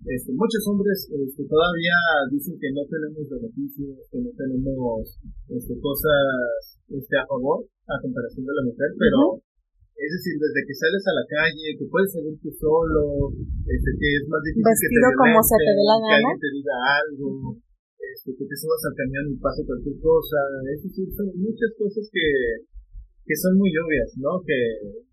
Este, 0.00 0.32
muchos 0.32 0.64
hombres 0.70 0.96
este, 1.12 1.44
todavía 1.44 1.92
dicen 2.32 2.56
que 2.56 2.72
no 2.72 2.80
tenemos 2.88 3.20
beneficios, 3.28 4.00
que 4.08 4.18
no 4.22 4.30
tenemos 4.32 5.18
este, 5.50 5.76
cosas 5.76 6.78
este, 6.88 7.14
a 7.18 7.26
favor 7.26 7.68
a 7.84 8.00
comparación 8.00 8.46
de 8.46 8.54
la 8.54 8.64
mujer, 8.64 8.90
pero 8.96 9.44
es 10.00 10.10
decir, 10.16 10.34
desde 10.40 10.60
que 10.64 10.74
sales 10.74 11.04
a 11.04 11.12
la 11.12 11.26
calle, 11.28 11.76
que 11.76 11.86
puedes 11.92 12.08
salir 12.08 12.32
tú 12.40 12.48
solo, 12.56 13.28
este, 13.68 13.90
que 14.00 14.08
es 14.16 14.24
más 14.32 14.40
difícil 14.40 14.64
que 14.64 14.72
te 14.72 14.96
Vestido 14.96 15.08
como 15.20 15.38
se 15.44 15.56
te 15.60 15.72
dé 15.76 15.84
la 15.84 15.96
violenten, 16.00 16.00
que 16.00 16.08
gana. 16.08 16.16
alguien 16.16 16.40
te 16.40 16.50
diga 16.56 16.76
algo, 17.04 17.28
este, 18.00 18.28
que 18.32 18.44
te 18.48 18.56
subas 18.56 18.82
al 18.88 18.96
camión 18.96 19.24
y 19.28 19.36
pase 19.36 19.60
cualquier 19.68 19.96
cosa, 20.00 20.40
es 20.72 20.80
decir, 20.88 21.04
son 21.12 21.28
muchas 21.36 21.70
cosas 21.76 22.04
que, 22.08 22.26
que 23.28 23.36
son 23.36 23.60
muy 23.60 23.68
obvias, 23.76 24.10
¿no? 24.16 24.40
Que, 24.40 24.56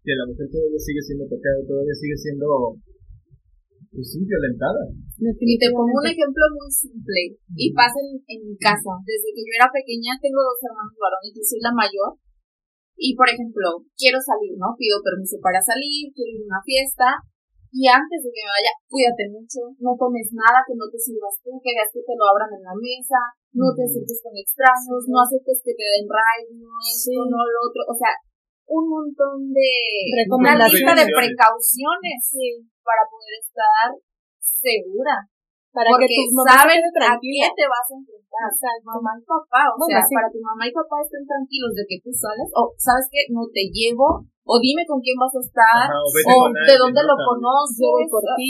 que 0.08 0.14
la 0.16 0.24
mujer 0.24 0.48
todavía 0.48 0.80
sigue 0.80 1.04
siendo 1.04 1.28
tocada, 1.28 1.60
todavía 1.68 1.96
sigue 2.00 2.16
siendo, 2.16 2.48
pues 3.92 4.08
sí, 4.08 4.24
violentada. 4.24 4.88
Y 5.20 5.56
te 5.60 5.68
pongo 5.76 6.00
un 6.00 6.08
ejemplo 6.08 6.44
muy 6.56 6.72
simple. 6.72 7.36
Y 7.60 7.76
pasa 7.76 8.00
en, 8.00 8.24
en 8.24 8.40
mi 8.48 8.56
casa. 8.56 8.96
Desde 9.04 9.36
que 9.36 9.44
yo 9.44 9.52
era 9.52 9.68
pequeña, 9.68 10.16
tengo 10.22 10.40
dos 10.40 10.60
hermanos 10.64 10.96
varones, 10.96 11.36
yo 11.36 11.44
soy 11.44 11.60
la 11.60 11.76
mayor. 11.76 12.16
Y 12.98 13.14
por 13.14 13.30
ejemplo, 13.30 13.86
quiero 13.94 14.18
salir, 14.18 14.58
¿no? 14.58 14.74
Pido 14.74 14.98
permiso 15.06 15.38
para 15.38 15.62
salir, 15.62 16.10
quiero 16.12 16.34
ir 16.34 16.42
a 16.42 16.50
una 16.58 16.62
fiesta. 16.66 17.08
Y 17.70 17.86
antes 17.86 18.26
de 18.26 18.32
que 18.34 18.42
me 18.42 18.50
vaya, 18.58 18.74
cuídate 18.90 19.24
mucho, 19.30 19.70
no 19.78 19.94
tomes 19.94 20.34
nada 20.34 20.66
que 20.66 20.74
no 20.74 20.90
te 20.90 20.98
sirvas 20.98 21.36
tú, 21.46 21.54
que 21.62 21.78
veas 21.78 21.92
que 21.94 22.02
te 22.02 22.16
lo 22.18 22.26
abran 22.26 22.50
en 22.50 22.64
la 22.64 22.74
mesa, 22.74 23.20
no 23.54 23.70
te 23.76 23.86
acerques 23.86 24.24
con 24.24 24.34
extraños, 24.34 25.06
no 25.06 25.22
aceptes 25.22 25.62
que 25.62 25.76
te 25.78 25.86
den 25.86 26.08
ride, 26.10 26.58
no 26.58 26.74
esto, 26.82 27.12
Sí. 27.12 27.14
no 27.14 27.38
lo 27.44 27.60
otro. 27.70 27.82
O 27.92 27.94
sea, 27.94 28.18
un 28.72 28.88
montón 28.88 29.54
de... 29.54 29.70
Una 30.32 30.58
lista 30.66 30.96
de 30.96 31.06
precauciones 31.12 32.20
para 32.82 33.04
poder 33.06 33.36
estar 33.46 33.88
segura 34.42 35.28
Para 35.78 35.94
porque 35.94 36.10
que 36.10 36.26
se 36.26 36.34
quede 36.34 37.06
a 37.06 37.14
quién 37.22 37.54
te 37.54 37.66
vas 37.70 37.86
a 37.86 37.94
enfrentar. 38.02 38.50
Mamá 38.82 39.12
y 39.14 39.22
papá, 39.22 39.62
o 39.70 39.78
Bueno, 39.78 39.94
sea, 39.94 40.02
sí. 40.10 40.18
para 40.18 40.30
que 40.34 40.42
mamá 40.42 40.66
y 40.66 40.74
papá 40.74 40.98
estén 41.06 41.22
tranquilos 41.22 41.74
de 41.78 41.86
que 41.86 42.02
tú 42.02 42.10
sales, 42.10 42.50
o 42.58 42.74
sabes 42.82 43.06
que 43.14 43.30
no 43.30 43.46
te 43.54 43.70
llevo, 43.70 44.26
o 44.26 44.54
dime 44.58 44.82
con 44.90 44.98
quién 45.06 45.14
vas 45.22 45.38
a 45.38 45.42
estar, 45.46 45.86
Ajá, 45.86 46.02
o 46.02 46.10
o 46.10 46.38
de 46.50 46.76
dónde 46.82 47.02
¿no? 47.06 47.14
lo 47.14 47.16
conoces, 47.22 47.78
Yo 47.78 47.94
voy 47.94 48.08
por 48.10 48.26
ti. 48.34 48.50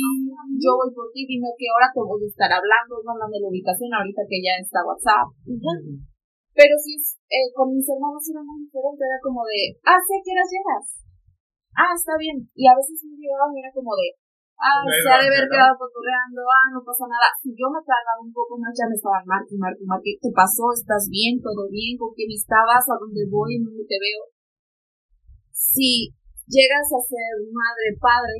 yo 0.56 0.72
voy 0.80 0.92
por 0.96 1.08
ti, 1.12 1.28
dime 1.28 1.52
qué 1.60 1.68
hora 1.68 1.92
te 1.92 2.00
voy 2.00 2.24
a 2.24 2.32
estar 2.32 2.52
hablando, 2.52 2.96
mándame 3.04 3.44
la 3.44 3.52
ubicación 3.52 3.92
ahorita 3.92 4.24
que 4.24 4.40
ya 4.40 4.56
está 4.64 4.88
WhatsApp. 4.88 5.28
Pero 6.56 6.74
sí, 6.80 6.96
eh, 7.28 7.52
con 7.54 7.76
mis 7.76 7.86
hermanos 7.86 8.24
era 8.32 8.42
muy 8.42 8.66
diferente, 8.66 9.04
era 9.04 9.20
como 9.22 9.44
de, 9.46 9.76
ah, 9.84 10.00
sí, 10.00 10.16
¿a 10.16 10.22
qué 10.24 10.32
horas 10.32 10.50
llegas? 10.50 10.86
Ah, 11.78 11.94
está 11.94 12.18
bien. 12.18 12.50
Y 12.58 12.66
a 12.66 12.74
veces 12.74 12.98
me 13.06 13.14
llegaban 13.14 13.54
y 13.54 13.62
era 13.62 13.70
como 13.70 13.94
de, 13.94 14.10
ah, 14.60 14.82
se 14.84 15.08
ha 15.10 15.18
de 15.22 15.28
haber 15.30 15.46
quedado 15.50 15.74
cotorreando, 15.78 16.42
ah, 16.46 16.68
no 16.74 16.80
pasa 16.82 17.06
nada. 17.06 17.28
Si 17.42 17.54
yo 17.54 17.70
me 17.70 17.82
tardaba 17.86 18.22
un 18.22 18.34
poco 18.34 18.58
más, 18.58 18.74
ya 18.74 18.86
me 18.90 18.98
estaban 18.98 19.24
marque, 19.26 19.56
marque, 19.58 19.86
marque, 19.86 20.14
¿qué 20.18 20.30
pasó? 20.34 20.74
¿Estás 20.74 21.08
bien? 21.10 21.38
¿Todo 21.42 21.70
bien? 21.70 21.98
¿Con 21.98 22.12
quién 22.18 22.30
estabas? 22.34 22.84
¿A 22.90 22.98
dónde 23.00 23.24
voy? 23.30 23.58
¿En 23.58 23.64
dónde 23.66 23.86
te 23.86 23.98
veo? 24.02 24.22
Si 25.54 26.14
llegas 26.48 26.88
a 26.94 27.00
ser 27.02 27.30
madre, 27.50 27.88
padre, 28.00 28.38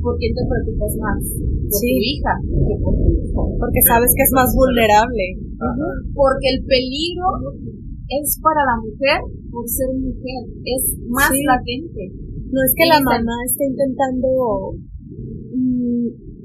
¿por 0.00 0.16
quién 0.18 0.32
te 0.34 0.44
preocupas 0.44 0.92
más? 0.98 1.20
Por 1.20 1.78
Sí. 1.78 1.86
tu 1.86 2.00
hija 2.02 2.34
que 2.40 2.74
por 2.82 2.94
tu 2.96 3.08
hijo. 3.12 3.42
Porque 3.60 3.80
sabes 3.86 4.10
que 4.16 4.24
es 4.26 4.32
más 4.34 4.50
vulnerable. 4.56 5.26
Ajá. 5.60 5.88
Porque 6.16 6.46
el 6.56 6.60
peligro 6.66 7.28
es 8.10 8.28
para 8.42 8.62
la 8.66 8.76
mujer 8.82 9.20
por 9.50 9.62
ser 9.68 9.90
mujer, 9.94 10.42
es 10.64 10.82
más 11.06 11.30
Sí. 11.30 11.44
latente. 11.46 12.02
No 12.50 12.58
es 12.66 12.72
que 12.74 12.82
Sí, 12.82 12.90
la 12.90 13.00
mamá 13.02 13.36
esté 13.46 13.64
intentando 13.70 14.74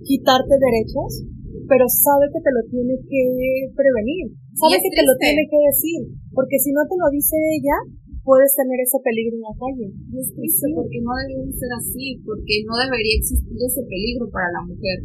quitarte 0.05 0.53
derechos, 0.55 1.25
pero 1.65 1.83
sabe 1.89 2.29
que 2.29 2.39
te 2.45 2.51
lo 2.53 2.61
tiene 2.69 2.95
que 3.01 3.21
prevenir. 3.73 4.29
Sabe 4.53 4.77
que 4.77 4.91
te 4.93 5.03
lo 5.03 5.13
tiene 5.17 5.43
que 5.49 5.59
decir. 5.65 5.99
Porque 6.29 6.61
si 6.61 6.69
no 6.71 6.85
te 6.85 6.93
lo 6.95 7.09
dice 7.09 7.35
ella, 7.57 7.77
puedes 8.21 8.53
tener 8.53 8.77
ese 8.85 9.01
peligro 9.01 9.35
en 9.41 9.45
la 9.49 9.55
calle. 9.57 9.87
Y 9.89 10.13
es 10.21 10.29
triste 10.29 10.65
porque 10.77 11.01
no 11.01 11.11
debería 11.17 11.49
ser 11.57 11.71
así, 11.73 12.05
porque 12.21 12.61
no 12.69 12.73
debería 12.77 13.15
existir 13.17 13.57
ese 13.57 13.81
peligro 13.89 14.29
para 14.29 14.49
la 14.53 14.61
mujer. 14.61 14.97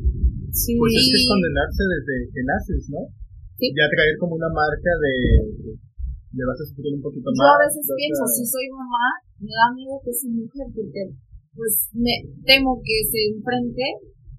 Sí. 0.52 0.76
Pues 0.76 0.92
es 1.00 1.04
que 1.08 1.16
es 1.16 1.24
Y- 1.24 1.30
condenarse 1.32 1.82
desde 1.86 2.14
que 2.28 2.42
naces, 2.44 2.82
¿no? 2.92 3.00
Sí. 3.56 3.66
Ya 3.76 3.86
traer 3.88 4.14
como 4.20 4.36
una 4.36 4.50
marca 4.52 4.92
de. 5.00 5.14
Le 6.30 6.42
vas 6.46 6.60
a 6.62 6.66
sufrir 6.68 6.94
un 6.94 7.02
poquito 7.02 7.26
Yo 7.26 7.42
más. 7.42 7.58
a 7.58 7.62
veces 7.66 7.82
pienso, 7.90 8.22
a- 8.22 8.30
si 8.30 8.44
soy 8.46 8.66
mamá, 8.70 9.06
me 9.42 9.50
da 9.50 9.66
miedo 9.74 9.98
que 10.04 10.12
sea 10.14 10.30
mujer, 10.30 10.66
porque 10.70 11.02
pues 11.58 11.90
me 11.94 12.14
temo 12.46 12.78
que 12.78 12.96
se 13.10 13.20
enfrente 13.34 13.82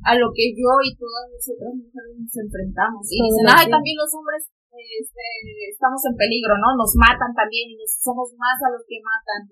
a 0.05 0.11
lo 0.17 0.27
que 0.33 0.49
yo 0.53 0.71
y 0.81 0.91
todas 0.97 1.25
las 1.29 1.45
otras 1.45 1.73
mujeres 1.77 2.13
nos 2.17 2.35
enfrentamos. 2.37 3.01
Y 3.05 3.17
dicen, 3.21 3.45
ay, 3.49 3.65
también 3.69 3.97
los 3.97 4.11
hombres 4.17 4.41
este, 4.71 5.25
estamos 5.67 6.01
en 6.07 6.15
peligro, 6.15 6.55
¿no? 6.57 6.73
Nos 6.79 6.95
matan 6.95 7.31
también 7.35 7.69
y 7.69 7.75
nos- 7.75 7.99
somos 8.01 8.31
más 8.39 8.57
a 8.65 8.71
los 8.71 8.83
que 8.87 8.97
matan. 9.03 9.51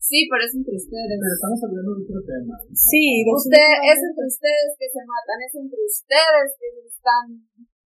Sí, 0.00 0.28
pero 0.28 0.44
es 0.44 0.52
entre 0.52 0.76
ustedes. 0.76 1.16
Pero 1.16 1.32
estamos 1.32 1.60
hablando 1.64 1.90
de 1.96 2.04
otro 2.04 2.20
tema. 2.24 2.56
Sí, 2.76 3.24
Usted, 3.24 3.70
es 3.88 3.98
entre 4.04 4.26
ustedes 4.28 4.70
que 4.76 4.88
se 4.92 5.02
matan, 5.04 5.38
es 5.40 5.54
entre 5.56 5.80
ustedes 5.80 6.48
que 6.60 6.68
se 6.76 6.82
están 6.92 7.24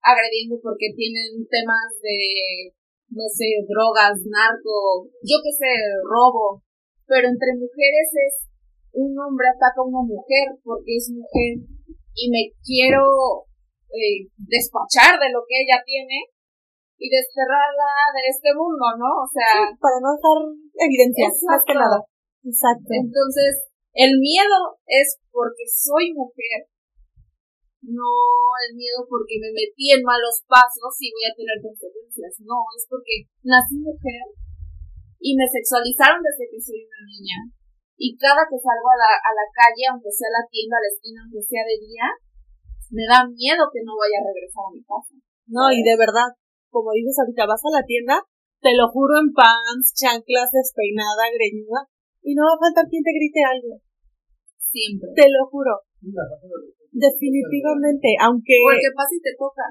agrediendo 0.02 0.58
porque 0.62 0.94
tienen 0.98 1.46
temas 1.46 1.94
de, 2.02 2.74
no 3.14 3.26
sé, 3.30 3.62
drogas, 3.70 4.18
narco, 4.26 5.06
yo 5.22 5.38
qué 5.46 5.54
sé, 5.54 5.74
robo. 6.10 6.62
Pero 7.06 7.30
entre 7.30 7.54
mujeres 7.54 8.10
es 8.18 8.34
un 8.98 9.14
hombre 9.18 9.48
ataca 9.54 9.78
a 9.82 9.88
una 9.88 10.02
mujer 10.02 10.58
porque 10.66 10.98
es 10.98 11.10
mujer 11.14 11.70
y 12.18 12.30
me 12.34 12.50
quiero 12.66 13.46
eh, 13.94 14.26
despachar 14.36 15.22
de 15.22 15.30
lo 15.30 15.46
que 15.46 15.62
ella 15.62 15.80
tiene 15.86 16.34
y 16.98 17.06
desterrarla 17.14 18.10
de 18.18 18.24
este 18.26 18.50
mundo, 18.58 18.84
¿no? 18.98 19.22
O 19.22 19.30
sea, 19.30 19.70
para 19.78 20.02
no 20.02 20.18
dejar 20.18 20.38
evidencia, 20.82 21.30
más 21.46 21.62
que 21.62 21.78
nada. 21.78 22.02
Exacto. 22.42 22.90
Entonces, 22.90 23.70
el 23.94 24.18
miedo 24.18 24.82
es 24.90 25.22
porque 25.30 25.62
soy 25.70 26.10
mujer, 26.18 26.66
no 27.86 28.10
el 28.66 28.74
miedo 28.74 29.06
porque 29.06 29.38
me 29.38 29.54
metí 29.54 29.94
en 29.94 30.02
malos 30.02 30.42
pasos 30.50 30.98
y 30.98 31.14
voy 31.14 31.26
a 31.30 31.38
tener 31.38 31.58
consecuencias. 31.62 32.42
No, 32.42 32.66
es 32.74 32.86
porque 32.90 33.30
nací 33.46 33.78
mujer 33.78 34.34
y 35.22 35.38
me 35.38 35.46
sexualizaron 35.46 36.22
desde 36.26 36.50
que 36.50 36.60
soy 36.62 36.82
una 36.82 37.02
niña. 37.06 37.38
Y 37.98 38.14
cada 38.16 38.46
que 38.46 38.62
salgo 38.62 38.88
a 38.94 38.98
la, 39.02 39.12
a 39.18 39.32
la 39.34 39.48
calle, 39.50 39.84
aunque 39.90 40.14
sea 40.14 40.30
a 40.30 40.38
la 40.38 40.46
tienda, 40.46 40.78
a 40.78 40.86
la 40.86 40.92
esquina, 40.94 41.20
aunque 41.26 41.42
sea 41.42 41.66
de 41.66 41.78
día, 41.82 42.08
me 42.94 43.04
da 43.10 43.26
miedo 43.26 43.68
que 43.74 43.82
no 43.82 43.98
vaya 43.98 44.22
a 44.22 44.28
regresar 44.30 44.64
a 44.70 44.74
mi 44.74 44.82
casa. 44.86 45.18
No, 45.50 45.74
y 45.74 45.82
de 45.82 45.96
verdad, 45.98 46.30
como 46.70 46.94
dices 46.94 47.18
ahorita, 47.18 47.50
vas 47.50 47.64
a 47.66 47.74
la 47.74 47.84
tienda, 47.84 48.22
te 48.62 48.78
lo 48.78 48.88
juro 48.94 49.18
en 49.18 49.34
pants, 49.34 49.98
chanclas, 49.98 50.54
despeinada, 50.54 51.26
greñuda, 51.34 51.90
y 52.22 52.38
no 52.38 52.46
va 52.46 52.54
a 52.54 52.64
faltar 52.70 52.86
quien 52.86 53.02
te 53.02 53.18
grite 53.18 53.42
algo. 53.42 53.82
Siempre. 54.62 55.10
Te 55.16 55.26
lo 55.32 55.50
juro. 55.50 55.82
Definitivamente, 56.92 58.14
aunque 58.22 58.62
Porque 58.62 58.94
pasa 58.94 59.14
y 59.14 59.22
te 59.26 59.34
toca. 59.38 59.66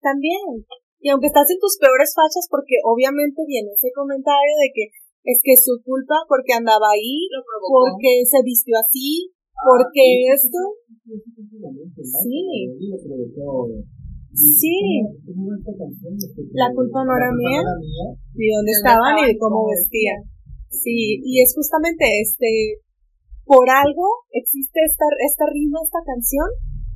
también, 0.00 0.64
y 1.00 1.08
aunque 1.08 1.28
estás 1.32 1.48
en 1.48 1.60
tus 1.60 1.80
peores 1.80 2.12
fachas, 2.12 2.44
porque 2.50 2.76
obviamente 2.84 3.40
viene 3.48 3.72
ese 3.72 3.88
comentario 3.92 4.54
de 4.60 4.68
que 4.68 4.84
es 5.24 5.40
que 5.44 5.52
es 5.52 5.62
su 5.64 5.82
culpa 5.84 6.16
porque 6.28 6.54
andaba 6.54 6.90
ahí, 6.94 7.28
porque 7.68 8.24
se 8.24 8.42
vistió 8.44 8.76
así, 8.78 9.32
Ah, 9.60 9.68
porque 9.68 10.04
esto, 10.32 10.56
sí, 12.00 12.40
sí, 14.32 14.76
La 16.56 16.72
culpa 16.72 17.04
no 17.04 17.12
era 17.12 17.28
mía. 17.36 17.60
y 17.60 18.48
dónde 18.48 18.72
¿Dónde 18.72 18.72
estaban 18.72 19.20
y 19.20 19.20
estaban 19.20 19.28
de 19.28 19.36
cómo 19.36 19.68
vestían. 19.68 20.20
Sí, 20.70 21.20
y 21.20 21.42
es 21.42 21.52
justamente 21.54 22.08
este, 22.24 22.80
por 23.44 23.68
algo 23.68 24.24
existe 24.32 24.80
esta, 24.86 25.04
esta 25.28 25.44
rima, 25.52 25.80
esta 25.84 26.00
canción, 26.06 26.48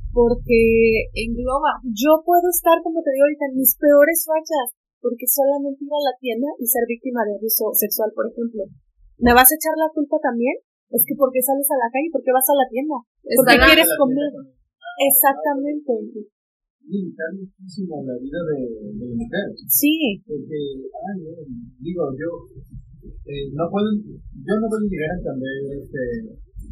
porque 0.09 1.11
Engloba. 1.13 1.83
yo 1.85 2.23
puedo 2.25 2.49
estar, 2.49 2.81
como 2.81 3.03
te 3.03 3.11
digo 3.13 3.29
ahorita, 3.29 3.45
en 3.51 3.57
mis 3.61 3.75
peores 3.77 4.25
fachas, 4.25 4.73
porque 5.05 5.29
solamente 5.29 5.85
ir 5.85 5.93
a 5.93 6.01
la 6.01 6.17
tienda 6.17 6.49
y 6.57 6.65
ser 6.65 6.81
víctima 6.89 7.21
de 7.21 7.37
abuso 7.37 7.69
sexual, 7.77 8.09
por 8.17 8.25
ejemplo. 8.25 8.65
¿Me 9.21 9.37
vas 9.37 9.45
a 9.45 9.53
echar 9.53 9.77
la 9.77 9.93
culpa 9.93 10.17
también? 10.17 10.57
Es 10.89 11.05
que 11.05 11.13
porque 11.13 11.45
sales 11.45 11.69
a 11.69 11.77
la 11.77 11.93
calle, 11.93 12.09
porque 12.09 12.33
vas 12.33 12.49
a 12.49 12.57
la 12.57 12.65
tienda, 12.65 12.97
porque 13.21 13.53
quieres 13.53 13.89
comer. 14.01 14.33
tienda 14.33 14.65
Exactamente. 14.97 15.93
limitar 16.89 17.29
muchísimo 17.37 18.01
la 18.01 18.17
vida 18.17 18.41
de, 18.49 18.57
de 18.97 19.05
la 19.05 19.13
mujer. 19.13 19.45
Sí, 19.69 20.21
Porque, 20.25 20.57
ay, 20.89 21.17
no, 21.21 21.37
digo, 21.81 22.03
yo 22.17 22.29
eh, 23.29 23.45
no 23.53 23.69
puedo, 23.69 23.89
yo 24.01 24.53
no 24.57 24.65
puedo 24.69 24.85
llegar 24.89 25.09
a 25.13 25.17
entender 25.21 25.57
este, 25.85 26.01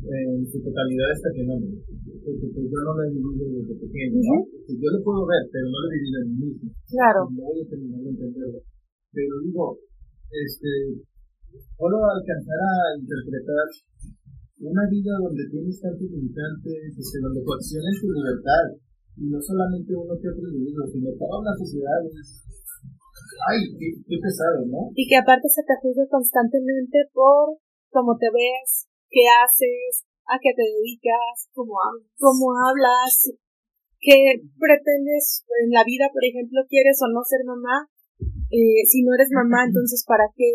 en 0.04 0.44
su 0.48 0.58
totalidad 0.60 1.10
este 1.16 1.32
fenómeno. 1.40 1.80
Porque 2.24 2.48
pues, 2.52 2.66
yo 2.68 2.80
no 2.84 2.92
lo 2.96 3.02
he 3.04 3.12
vivido 3.16 3.46
desde 3.56 3.76
pequeño, 3.80 4.20
¿no? 4.20 4.38
Pues, 4.44 4.76
Yo 4.80 4.90
lo 4.92 5.00
puedo 5.04 5.22
ver, 5.26 5.44
pero 5.52 5.66
no 5.72 5.78
lo 5.80 5.88
he 5.88 5.96
vivido 5.96 6.18
en 6.24 6.28
mí 6.28 6.46
mismo. 6.52 6.68
claro. 6.92 7.20
No 7.32 7.42
voy 7.48 7.60
a 7.64 7.70
terminar 7.70 8.00
de 8.04 8.10
entenderlo. 8.12 8.60
Pero 9.14 9.34
digo, 9.46 9.66
este, 10.34 10.72
puedo 11.78 11.98
alcanzar 12.02 12.60
a 12.60 12.74
interpretar 12.98 13.68
una 14.64 14.84
vida 14.90 15.14
donde 15.20 15.44
tienes 15.52 15.76
tantos 15.80 16.08
limitantes, 16.08 16.80
este, 16.98 17.18
donde 17.20 17.44
coaccionas 17.44 17.96
tu 18.00 18.08
libertad, 18.10 18.66
y 19.20 19.30
no 19.30 19.40
solamente 19.40 19.94
uno 19.94 20.18
que 20.18 20.30
otro 20.30 20.48
individuo, 20.50 20.88
sino 20.90 21.12
toda 21.20 21.44
una 21.44 21.54
sociedad. 21.54 22.02
Es, 22.10 22.42
ay, 23.46 23.60
qué, 23.78 23.88
qué 24.08 24.18
pesado, 24.18 24.66
¿no? 24.66 24.90
Y 24.96 25.06
que 25.06 25.18
aparte 25.18 25.48
se 25.50 25.62
te 25.62 25.76
juzga 25.82 26.08
constantemente 26.10 26.98
por 27.14 27.60
cómo 27.92 28.18
te 28.18 28.28
ves, 28.34 28.90
qué 29.14 29.30
haces, 29.30 30.10
a 30.26 30.42
qué 30.42 30.50
te 30.58 30.66
dedicas, 30.66 31.48
Como 31.54 31.78
hablas. 31.78 32.10
cómo 32.18 32.46
hablas, 32.58 33.14
qué 34.02 34.42
pretendes 34.58 35.46
en 35.62 35.70
la 35.70 35.86
vida, 35.86 36.10
por 36.12 36.26
ejemplo, 36.26 36.66
quieres 36.68 36.98
o 37.06 37.08
no 37.14 37.22
ser 37.22 37.46
mamá. 37.46 37.86
Eh, 38.50 38.82
si 38.90 39.02
no 39.06 39.14
eres 39.14 39.30
mamá, 39.32 39.66
entonces 39.66 40.04
¿para 40.06 40.26
qué, 40.36 40.50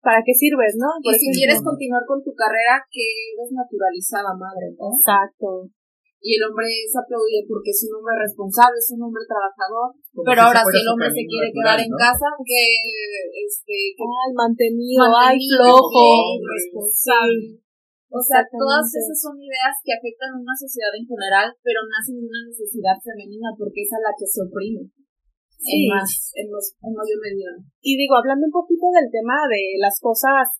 para 0.00 0.20
qué 0.24 0.32
sirves, 0.34 0.76
no? 0.76 0.88
Y 1.00 1.08
Por 1.08 1.14
si 1.16 1.28
ejemplo. 1.28 1.38
quieres 1.40 1.60
continuar 1.64 2.02
con 2.08 2.20
tu 2.24 2.32
carrera, 2.34 2.84
que 2.90 3.04
eres 3.36 3.52
naturalizada 3.52 4.32
madre, 4.36 4.72
¿no? 4.76 4.92
Exacto. 4.92 5.68
Y 6.26 6.34
el 6.34 6.42
hombre 6.42 6.66
es 6.66 6.90
aplaudido 6.90 7.46
porque 7.46 7.70
es 7.70 7.86
un 7.86 8.02
hombre 8.02 8.18
responsable, 8.18 8.74
es 8.82 8.90
un 8.98 9.06
hombre 9.06 9.22
trabajador. 9.30 9.94
Como 10.10 10.26
pero 10.26 10.42
si 10.42 10.46
ahora, 10.50 10.60
si 10.66 10.78
el 10.82 10.90
hombre 10.90 11.08
se 11.14 11.22
quiere 11.22 11.46
natural, 11.46 11.54
quedar 11.54 11.78
en 11.86 11.92
¿no? 11.94 11.98
casa, 12.02 12.28
que, 12.42 12.62
este, 13.46 13.76
que 13.94 14.02
Ay, 14.02 14.30
mantenido, 14.34 15.06
ay, 15.06 15.38
flojo. 15.38 16.02
responsable. 16.42 17.62
O 18.10 18.18
sea, 18.18 18.42
todas 18.42 18.90
esas 18.90 19.18
son 19.22 19.38
ideas 19.38 19.74
que 19.86 19.94
afectan 19.94 20.34
a 20.34 20.42
una 20.42 20.56
sociedad 20.58 20.90
en 20.98 21.06
general, 21.06 21.46
pero 21.62 21.86
nacen 21.86 22.18
de 22.18 22.26
una 22.26 22.42
necesidad 22.42 22.98
femenina 22.98 23.54
porque 23.54 23.86
es 23.86 23.92
a 23.94 24.02
la 24.02 24.10
que 24.10 24.26
se 24.26 24.42
oprime. 24.42 24.82
Sí. 25.62 25.86
En 25.86 25.94
más, 25.94 26.10
en 26.34 26.46
más, 26.50 26.66
en 26.82 26.90
mayor 26.90 27.22
medida. 27.22 27.54
Y 27.86 27.94
digo, 27.94 28.18
hablando 28.18 28.50
un 28.50 28.54
poquito 28.54 28.90
del 28.90 29.14
tema 29.14 29.46
de 29.46 29.78
las 29.78 30.02
cosas 30.02 30.58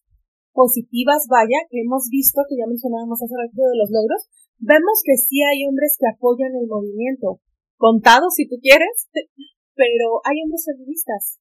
positivas, 0.55 1.27
vaya, 1.27 1.59
que 1.67 1.83
hemos 1.83 2.07
visto, 2.07 2.47
que 2.47 2.55
ya 2.55 2.71
mencionábamos 2.71 3.19
hace 3.19 3.35
rato 3.35 3.67
de 3.67 3.79
los 3.83 3.91
logros, 3.91 4.31
vemos 4.59 5.03
que 5.05 5.17
sí 5.17 5.43
hay 5.43 5.65
hombres 5.67 5.97
que 5.99 6.09
apoyan 6.09 6.53
el 6.57 6.67
movimiento, 6.67 7.41
contados 7.77 8.35
si 8.35 8.49
tú 8.49 8.57
quieres, 8.61 9.09
pero 9.75 10.21
hay 10.25 10.37
hombres 10.45 10.65
feministas. 10.65 11.39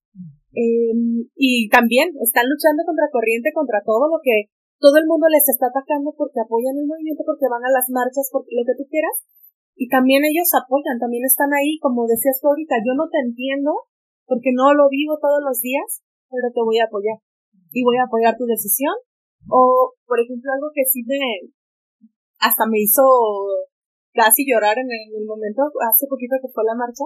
Eh, 0.55 0.95
y 1.36 1.68
también 1.68 2.16
están 2.24 2.47
luchando 2.47 2.84
contra 2.88 3.11
corriente, 3.11 3.51
contra 3.51 3.84
todo 3.84 4.07
lo 4.07 4.20
que 4.24 4.51
todo 4.80 4.95
el 4.99 5.07
mundo 5.07 5.28
les 5.32 5.47
está 5.47 5.68
atacando 5.72 6.11
porque 6.16 6.39
apoyan 6.43 6.76
el 6.76 6.88
movimiento, 6.88 7.24
porque 7.24 7.47
van 7.47 7.63
a 7.63 7.72
las 7.72 7.88
marchas, 7.91 8.28
porque 8.32 8.55
lo 8.55 8.63
que 8.68 8.76
tú 8.76 8.88
quieras. 8.88 9.24
Y 9.76 9.91
también 9.91 10.24
ellos 10.24 10.47
apoyan, 10.55 10.99
también 10.99 11.24
están 11.28 11.51
ahí, 11.51 11.80
como 11.80 12.07
decías 12.07 12.39
tú 12.39 12.47
ahorita, 12.47 12.80
yo 12.80 12.95
no 12.95 13.11
te 13.11 13.20
entiendo 13.20 13.72
porque 14.24 14.51
no 14.55 14.74
lo 14.74 14.88
vivo 14.88 15.20
todos 15.20 15.43
los 15.43 15.59
días, 15.59 16.03
pero 16.32 16.47
te 16.51 16.61
voy 16.63 16.80
a 16.80 16.88
apoyar. 16.88 17.20
Y 17.72 17.84
voy 17.84 17.97
a 17.97 18.07
apoyar 18.07 18.36
tu 18.38 18.45
decisión. 18.45 18.95
O, 19.49 19.93
por 20.07 20.18
ejemplo, 20.20 20.49
algo 20.51 20.72
que 20.74 20.86
sí 20.86 21.03
me, 21.05 21.51
hasta 22.40 22.66
me 22.68 22.80
hizo 22.80 23.04
casi 24.14 24.48
llorar 24.48 24.78
en 24.80 24.88
el, 24.88 25.12
en 25.12 25.22
el 25.22 25.28
momento, 25.28 25.68
hace 25.84 26.08
poquito 26.08 26.40
que 26.42 26.52
fue 26.52 26.64
la 26.64 26.76
marcha, 26.76 27.04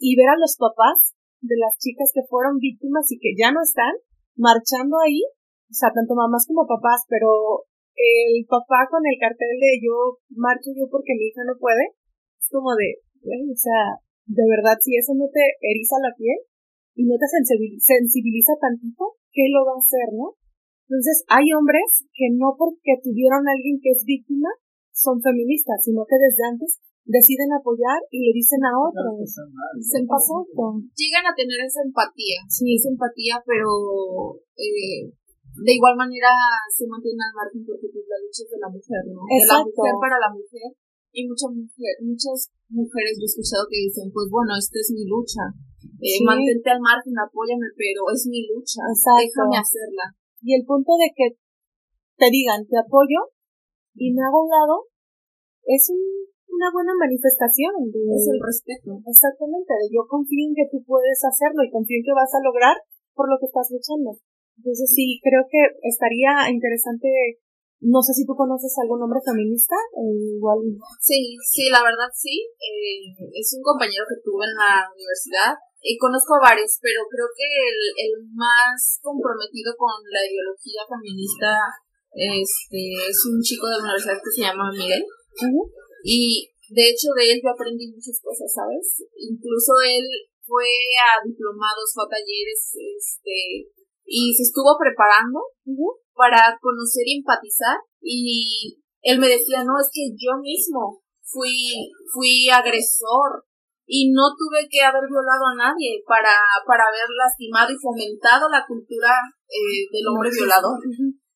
y 0.00 0.16
ver 0.16 0.32
a 0.32 0.40
los 0.40 0.56
papás 0.56 1.12
de 1.40 1.56
las 1.60 1.76
chicas 1.76 2.10
que 2.12 2.24
fueron 2.28 2.56
víctimas 2.56 3.04
y 3.12 3.20
que 3.20 3.36
ya 3.36 3.52
no 3.52 3.60
están 3.60 3.92
marchando 4.36 4.96
ahí, 5.04 5.20
o 5.68 5.74
sea, 5.76 5.92
tanto 5.92 6.16
mamás 6.16 6.48
como 6.48 6.66
papás, 6.66 7.04
pero 7.08 7.68
el 8.00 8.44
papá 8.48 8.88
con 8.88 9.04
el 9.04 9.20
cartel 9.20 9.60
de 9.60 9.76
yo 9.84 10.16
marcho 10.32 10.72
yo 10.72 10.88
porque 10.88 11.12
mi 11.20 11.28
hija 11.28 11.44
no 11.44 11.60
puede, 11.60 11.96
es 12.40 12.48
como 12.48 12.72
de, 12.76 13.04
o 13.20 13.56
sea, 13.60 14.00
de 14.24 14.44
verdad, 14.48 14.80
si 14.80 14.96
eso 14.96 15.12
no 15.12 15.28
te 15.28 15.44
eriza 15.60 16.00
la 16.00 16.16
piel 16.16 16.40
y 16.96 17.04
no 17.04 17.16
te 17.20 17.28
sensibiliza 17.28 18.56
tantito, 18.56 19.20
¿qué 19.32 19.52
lo 19.52 19.68
va 19.68 19.76
a 19.76 19.84
hacer, 19.84 20.16
no? 20.16 20.39
Entonces, 20.90 21.22
hay 21.30 21.46
hombres 21.54 22.02
que 22.10 22.34
no 22.34 22.58
porque 22.58 22.98
tuvieron 22.98 23.46
a 23.46 23.54
alguien 23.54 23.78
que 23.78 23.94
es 23.94 24.02
víctima 24.02 24.50
son 24.90 25.22
feministas, 25.22 25.78
sino 25.86 26.02
que 26.02 26.18
desde 26.18 26.50
antes 26.50 26.82
deciden 27.06 27.54
apoyar 27.54 28.02
y 28.10 28.26
le 28.26 28.34
dicen 28.34 28.58
a 28.66 28.74
otros. 28.74 29.22
Se 29.22 30.02
pasó 30.02 30.42
Llegan 30.98 31.30
a 31.30 31.34
tener 31.38 31.62
esa 31.62 31.86
empatía, 31.86 32.42
sí, 32.50 32.74
esa 32.74 32.90
empatía, 32.90 33.38
pero 33.46 33.70
eh, 34.58 35.14
de 35.62 35.72
igual 35.78 35.94
manera 35.94 36.34
se 36.74 36.90
mantiene 36.90 37.22
al 37.22 37.38
margen 37.38 37.62
porque 37.62 37.86
pues, 37.86 38.04
la 38.10 38.18
lucha 38.18 38.42
es 38.42 38.50
de 38.50 38.58
la 38.58 38.70
mujer, 38.74 39.02
¿no? 39.14 39.22
De 39.30 39.46
la 39.46 39.62
mujer 39.62 39.94
para 40.02 40.18
la 40.18 40.30
mujer. 40.34 40.74
Y 41.10 41.26
muchas 41.26 41.50
mujer, 41.50 41.94
muchas 42.02 42.50
mujeres 42.70 43.18
yo 43.18 43.26
he 43.26 43.30
escuchado 43.30 43.66
que 43.66 43.82
dicen, 43.82 44.10
pues 44.14 44.30
bueno, 44.30 44.54
esta 44.54 44.78
es 44.78 44.94
mi 44.94 45.06
lucha. 45.06 45.42
Eh, 46.02 46.22
Mantente 46.22 46.70
al 46.70 46.78
margen, 46.78 47.14
apóyame, 47.18 47.66
pero 47.74 48.06
es 48.14 48.30
mi 48.30 48.46
lucha. 48.46 48.86
Déjame 48.90 49.58
hacerla. 49.58 50.19
Y 50.40 50.56
el 50.56 50.64
punto 50.64 50.96
de 50.96 51.12
que 51.14 51.36
te 52.16 52.28
digan, 52.32 52.64
te 52.68 52.76
apoyo 52.76 53.32
y 53.94 54.12
me 54.12 54.24
hago 54.24 54.44
un 54.44 54.50
lado, 54.52 54.88
es 55.64 55.88
una 56.48 56.68
buena 56.72 56.92
manifestación. 56.96 57.88
De, 57.92 58.00
es 58.12 58.28
el 58.28 58.40
respeto. 58.40 59.00
Exactamente, 59.04 59.72
de 59.76 59.88
yo 59.92 60.04
confío 60.08 60.48
en 60.48 60.54
que 60.56 60.68
tú 60.72 60.84
puedes 60.84 61.20
hacerlo 61.24 61.64
y 61.64 61.72
confío 61.72 62.00
en 62.00 62.04
que 62.04 62.16
vas 62.16 62.32
a 62.32 62.44
lograr 62.44 62.76
por 63.14 63.28
lo 63.28 63.36
que 63.40 63.48
estás 63.48 63.68
luchando. 63.68 64.16
Entonces 64.56 64.88
sí, 64.92 65.20
creo 65.24 65.48
que 65.48 65.60
estaría 65.88 66.52
interesante, 66.52 67.40
no 67.80 68.04
sé 68.04 68.12
si 68.12 68.28
tú 68.28 68.36
conoces 68.36 68.76
algún 68.76 69.00
hombre 69.00 69.20
feminista, 69.24 69.76
eh, 69.96 70.36
igual. 70.36 70.60
Sí, 71.00 71.36
sí, 71.40 71.72
la 71.72 71.80
verdad 71.80 72.12
sí. 72.12 72.44
Eh, 72.60 73.16
es 73.32 73.48
un 73.56 73.64
compañero 73.64 74.04
que 74.04 74.20
tuve 74.20 74.44
en 74.44 74.56
la 74.56 74.84
universidad 74.92 75.56
y 75.80 75.96
conozco 75.96 76.36
varios, 76.40 76.76
pero 76.80 77.08
creo 77.08 77.28
que 77.32 77.48
el, 77.48 77.80
el 77.96 78.14
más 78.36 79.00
comprometido 79.00 79.72
con 79.76 79.96
la 80.12 80.22
ideología 80.28 80.84
feminista 80.84 81.56
este, 82.12 82.80
es 83.08 83.18
un 83.26 83.40
chico 83.40 83.66
de 83.66 83.78
la 83.78 83.84
universidad 83.84 84.20
que 84.20 84.34
se 84.34 84.42
llama 84.42 84.70
Miguel. 84.72 85.04
Y 86.04 86.50
de 86.68 86.84
hecho 86.90 87.16
de 87.16 87.32
él 87.32 87.40
yo 87.42 87.50
aprendí 87.50 87.88
muchas 87.88 88.20
cosas, 88.20 88.50
¿sabes? 88.52 89.08
Incluso 89.16 89.80
él 89.84 90.04
fue 90.44 90.68
a 91.00 91.22
diplomados, 91.24 91.92
fue 91.94 92.04
a 92.04 92.12
talleres, 92.12 92.60
este, 92.76 93.70
y 94.04 94.34
se 94.34 94.42
estuvo 94.42 94.76
preparando 94.76 95.40
para 96.14 96.58
conocer 96.60 97.06
y 97.06 97.18
empatizar 97.18 97.78
y 98.02 98.76
él 99.02 99.18
me 99.18 99.28
decía, 99.28 99.64
no, 99.64 99.78
es 99.80 99.88
que 99.92 100.10
yo 100.12 100.36
mismo 100.42 101.00
fui, 101.22 101.88
fui 102.12 102.48
agresor 102.50 103.46
y 103.90 104.14
no 104.14 104.22
tuve 104.38 104.70
que 104.70 104.78
haber 104.86 105.02
violado 105.10 105.50
a 105.50 105.58
nadie 105.66 105.98
para, 106.06 106.30
para 106.62 106.86
haber 106.86 107.10
lastimado 107.10 107.74
y 107.74 107.82
fomentado 107.82 108.46
la 108.48 108.62
cultura 108.62 109.18
eh, 109.50 109.82
del 109.90 110.06
hombre 110.06 110.30
violador. 110.30 110.78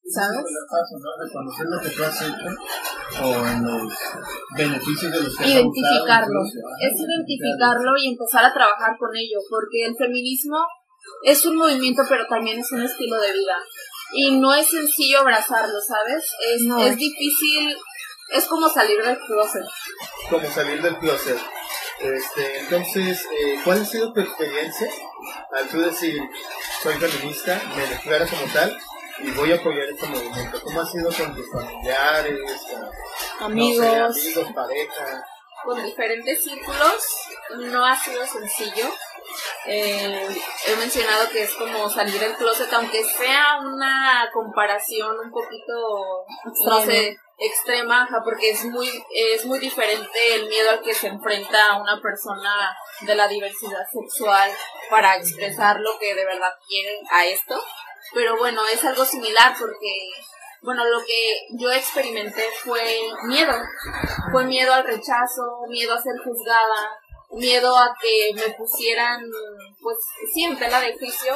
¿Sabes? 0.07 0.39
Reconocer 0.39 1.67
lo 1.67 1.81
que 1.83 1.91
tú 1.91 2.05
has 2.05 2.23
hecho 2.23 2.47
o 2.47 3.47
en 3.47 3.59
los 3.65 3.91
beneficios 4.55 5.11
de 5.11 5.19
los 5.19 5.35
que 5.35 5.51
Identificarlo. 5.51 6.41
Es 6.79 6.95
identificarlo 6.95 7.91
y 7.99 8.15
empezar 8.15 8.45
a 8.45 8.55
trabajar 8.55 8.95
con 9.01 9.11
ello, 9.17 9.43
porque 9.51 9.87
el 9.87 9.97
feminismo 9.97 10.59
es 11.25 11.45
un 11.47 11.57
movimiento, 11.57 12.03
pero 12.09 12.25
también 12.29 12.61
es 12.61 12.71
un 12.71 12.83
estilo 12.83 13.19
de 13.19 13.33
vida. 13.33 13.59
Y 14.13 14.39
no 14.39 14.55
es 14.55 14.69
sencillo 14.69 15.21
abrazarlo, 15.21 15.81
¿sabes? 15.81 16.23
Es, 16.55 16.63
es 16.63 16.97
difícil, 16.97 17.75
es 18.31 18.45
como 18.47 18.69
salir 18.69 19.03
del 19.03 19.19
closet. 19.19 19.65
Como 20.31 20.49
salir 20.49 20.81
del 20.81 20.97
closet. 20.99 21.39
Este, 22.01 22.59
entonces, 22.61 23.25
eh, 23.25 23.61
¿cuál 23.65 23.81
ha 23.81 23.85
sido 23.85 24.13
tu 24.13 24.21
experiencia 24.21 24.89
al 25.53 25.69
tú 25.69 25.81
decir, 25.81 26.21
soy 26.83 26.95
feminista, 26.95 27.61
me 27.77 27.87
declaro 27.87 28.27
como 28.29 28.53
tal 28.53 28.77
y 29.19 29.31
voy 29.31 29.53
a 29.53 29.57
apoyar 29.57 29.89
este 29.89 30.07
movimiento? 30.07 30.61
¿Cómo 30.63 30.81
ha 30.81 30.87
sido 30.87 31.11
con 31.13 31.35
tus 31.35 31.51
familiares, 31.51 32.41
amigos, 33.41 33.87
amigos 33.87 34.53
pareja? 34.55 35.25
Con 35.65 35.83
diferentes 35.83 36.45
círculos 36.45 37.05
no 37.59 37.87
ha 37.87 37.97
sido 37.97 38.27
sencillo 38.27 38.93
eh, 39.67 40.29
he 40.67 40.77
mencionado 40.77 41.29
que 41.31 41.43
es 41.43 41.55
como 41.55 41.89
salir 41.89 42.19
del 42.21 42.37
closet, 42.37 42.73
aunque 42.73 43.03
sea 43.03 43.59
una 43.63 44.29
comparación 44.33 45.19
un 45.19 45.31
poquito, 45.31 46.27
no 46.67 46.81
sé, 46.83 47.17
extrema, 47.39 48.09
porque 48.23 48.51
es 48.51 48.65
muy, 48.67 48.89
es 49.11 49.45
muy 49.45 49.59
diferente 49.59 50.35
el 50.35 50.49
miedo 50.49 50.71
al 50.71 50.83
que 50.83 50.95
se 50.95 51.09
enfrenta 51.09 51.81
una 51.81 52.01
persona 52.01 52.77
de 53.01 53.15
la 53.15 53.27
diversidad 53.27 53.87
sexual 53.93 54.51
para 54.91 55.17
expresar 55.17 55.81
lo 55.81 55.99
que 55.99 56.15
de 56.15 56.25
verdad 56.25 56.53
quiere 56.69 57.01
a 57.11 57.25
esto. 57.27 57.61
Pero 58.13 58.37
bueno, 58.37 58.61
es 58.73 58.85
algo 58.85 59.05
similar 59.05 59.55
porque, 59.59 60.11
bueno, 60.63 60.85
lo 60.85 61.05
que 61.05 61.47
yo 61.59 61.73
experimenté 61.73 62.45
fue 62.63 63.01
miedo. 63.27 63.55
Fue 64.31 64.45
miedo 64.45 64.73
al 64.73 64.85
rechazo, 64.85 65.67
miedo 65.69 65.95
a 65.95 66.03
ser 66.03 66.15
juzgada, 66.23 66.99
miedo 67.35 67.77
a 67.77 67.95
que 68.01 68.33
me 68.35 68.55
pusieran, 68.55 69.21
pues 69.83 69.97
sí, 70.33 70.45
en 70.45 70.59
tela 70.59 70.81
de 70.81 70.97
juicio. 70.97 71.35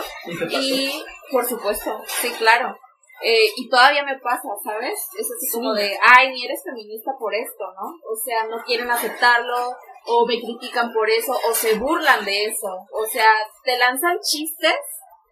Y, 0.51 1.03
por 1.31 1.47
supuesto, 1.47 2.03
sí, 2.07 2.31
claro. 2.39 2.77
Eh, 3.21 3.51
y 3.57 3.69
todavía 3.69 4.05
me 4.05 4.19
pasa, 4.19 4.49
¿sabes? 4.63 4.95
Es 5.19 5.27
así 5.27 5.51
como 5.53 5.75
de, 5.75 5.99
ay, 6.01 6.31
ni 6.31 6.45
eres 6.45 6.63
feminista 6.65 7.11
por 7.19 7.35
esto, 7.35 7.65
¿no? 7.75 7.89
O 8.09 8.17
sea, 8.17 8.45
no 8.45 8.63
quieren 8.65 8.91
aceptarlo, 8.91 9.77
o 10.07 10.27
me 10.27 10.41
critican 10.41 10.93
por 10.93 11.11
eso, 11.11 11.33
o 11.33 11.53
se 11.53 11.75
burlan 11.75 12.25
de 12.25 12.45
eso. 12.45 12.87
O 12.93 13.05
sea, 13.07 13.29
te 13.65 13.77
lanzan 13.77 14.19
chistes 14.21 14.79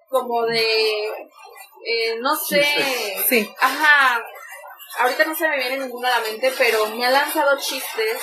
como 0.09 0.45
de, 0.47 1.07
eh, 1.85 2.17
no 2.21 2.35
sé, 2.35 2.65
sí. 3.29 3.49
ajá, 3.61 4.21
ahorita 4.99 5.25
no 5.25 5.35
se 5.35 5.49
me 5.49 5.57
viene 5.57 5.79
ninguno 5.79 6.07
a 6.07 6.11
la 6.11 6.21
mente, 6.21 6.53
pero 6.59 6.87
me 6.89 7.07
ha 7.07 7.11
lanzado 7.11 7.57
chistes 7.59 8.21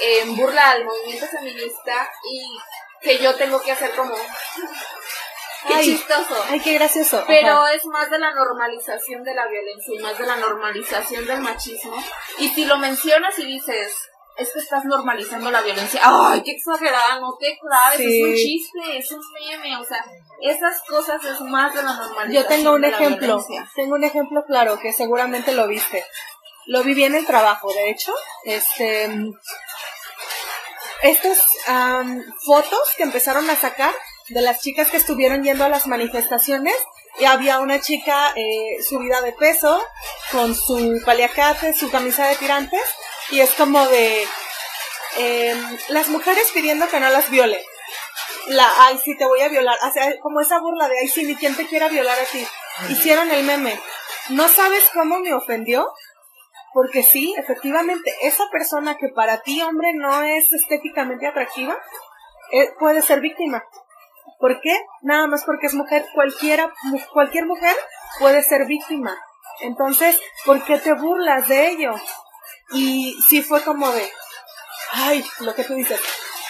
en 0.00 0.36
burla 0.36 0.70
al 0.70 0.84
movimiento 0.84 1.26
feminista 1.26 2.10
y 2.24 2.58
que 3.00 3.18
yo 3.18 3.34
tengo 3.36 3.60
que 3.62 3.72
hacer 3.72 3.94
como 3.94 4.14
qué 5.66 5.80
chistoso. 5.82 6.44
Ay, 6.48 6.60
qué 6.60 6.74
gracioso. 6.74 7.24
Pero 7.26 7.66
es 7.68 7.84
más 7.86 8.10
de 8.10 8.18
la 8.18 8.32
normalización 8.32 9.22
de 9.22 9.34
la 9.34 9.46
violencia 9.48 9.94
y 9.94 9.98
más 9.98 10.18
de 10.18 10.26
la 10.26 10.36
normalización 10.36 11.26
del 11.26 11.40
machismo. 11.40 11.96
Y 12.38 12.48
si 12.48 12.64
lo 12.64 12.78
mencionas 12.78 13.38
y 13.38 13.46
dices, 13.46 13.94
es 14.36 14.52
que 14.52 14.60
estás 14.60 14.84
normalizando 14.84 15.50
la 15.50 15.60
violencia. 15.62 16.00
Ay, 16.04 16.42
qué 16.42 16.52
exagerada, 16.52 17.18
no 17.20 17.36
te 17.38 17.58
claves, 17.58 18.00
es 18.00 18.24
un 18.24 18.34
chiste, 18.34 18.98
es 18.98 19.10
un 19.10 19.20
meme, 19.32 19.76
o 19.76 19.84
sea, 19.84 20.04
esas 20.40 20.80
cosas 20.88 21.22
es 21.24 21.40
más 21.40 21.74
de 21.74 21.82
la 21.82 21.94
normalización. 21.94 22.32
Yo 22.32 22.46
tengo 22.46 22.72
un 22.74 22.84
ejemplo, 22.84 23.44
tengo 23.74 23.94
un 23.96 24.04
ejemplo 24.04 24.44
claro 24.46 24.78
que 24.78 24.92
seguramente 24.92 25.52
lo 25.52 25.66
viste. 25.66 26.04
Lo 26.66 26.84
viví 26.84 27.02
en 27.04 27.14
el 27.14 27.26
trabajo, 27.26 27.72
de 27.72 27.90
hecho, 27.90 28.14
este 28.44 29.10
estas 31.02 31.38
fotos 32.44 32.80
que 32.96 33.02
empezaron 33.04 33.48
a 33.50 33.56
sacar 33.56 33.94
de 34.28 34.42
las 34.42 34.60
chicas 34.60 34.90
que 34.90 34.96
estuvieron 34.96 35.42
yendo 35.42 35.64
a 35.64 35.68
las 35.68 35.86
manifestaciones 35.86 36.74
y 37.18 37.24
había 37.24 37.60
una 37.60 37.80
chica 37.80 38.32
eh, 38.36 38.78
subida 38.88 39.20
de 39.22 39.32
peso 39.32 39.82
con 40.30 40.54
su 40.54 41.00
paliacate, 41.04 41.72
su 41.74 41.90
camisa 41.90 42.28
de 42.28 42.36
tirantes 42.36 42.82
y 43.30 43.40
es 43.40 43.50
como 43.52 43.86
de 43.88 44.26
em, 45.16 45.78
las 45.88 46.08
mujeres 46.08 46.46
pidiendo 46.52 46.88
que 46.88 47.00
no 47.00 47.10
las 47.10 47.30
viole. 47.30 47.60
La, 48.48 48.70
ay, 48.78 48.98
sí, 49.02 49.16
te 49.16 49.26
voy 49.26 49.40
a 49.40 49.48
violar. 49.48 49.76
O 49.82 49.92
sea, 49.92 50.18
como 50.20 50.40
esa 50.40 50.58
burla 50.60 50.88
de, 50.88 50.98
ay, 51.00 51.08
sí, 51.08 51.24
ni 51.24 51.34
quien 51.34 51.54
te 51.54 51.66
quiera 51.66 51.88
violar 51.88 52.18
a 52.18 52.24
ti. 52.24 52.46
Hicieron 52.88 53.30
el 53.30 53.42
meme. 53.44 53.78
¿No 54.30 54.48
sabes 54.48 54.84
cómo 54.94 55.18
me 55.18 55.34
ofendió? 55.34 55.92
Porque 56.72 57.02
sí, 57.02 57.34
efectivamente, 57.38 58.14
esa 58.22 58.44
persona 58.50 58.96
que 58.96 59.08
para 59.08 59.40
ti, 59.40 59.60
hombre, 59.62 59.92
no 59.94 60.22
es 60.22 60.52
estéticamente 60.52 61.26
atractiva, 61.26 61.76
eh, 62.52 62.70
puede 62.78 63.02
ser 63.02 63.20
víctima. 63.20 63.64
¿Por 64.38 64.60
qué? 64.60 64.74
Nada 65.02 65.26
más 65.26 65.44
porque 65.44 65.66
es 65.66 65.74
mujer. 65.74 66.04
Cualquiera, 66.14 66.72
cualquier 67.12 67.46
mujer 67.46 67.74
puede 68.18 68.42
ser 68.42 68.66
víctima. 68.66 69.16
Entonces, 69.60 70.18
¿por 70.44 70.62
qué 70.64 70.78
te 70.78 70.92
burlas 70.92 71.48
de 71.48 71.70
ello? 71.70 71.94
Y 72.72 73.18
sí 73.28 73.42
fue 73.42 73.62
como 73.64 73.90
de, 73.90 74.08
ay, 74.92 75.24
lo 75.40 75.54
que 75.54 75.64
tú 75.64 75.74
dices, 75.74 76.00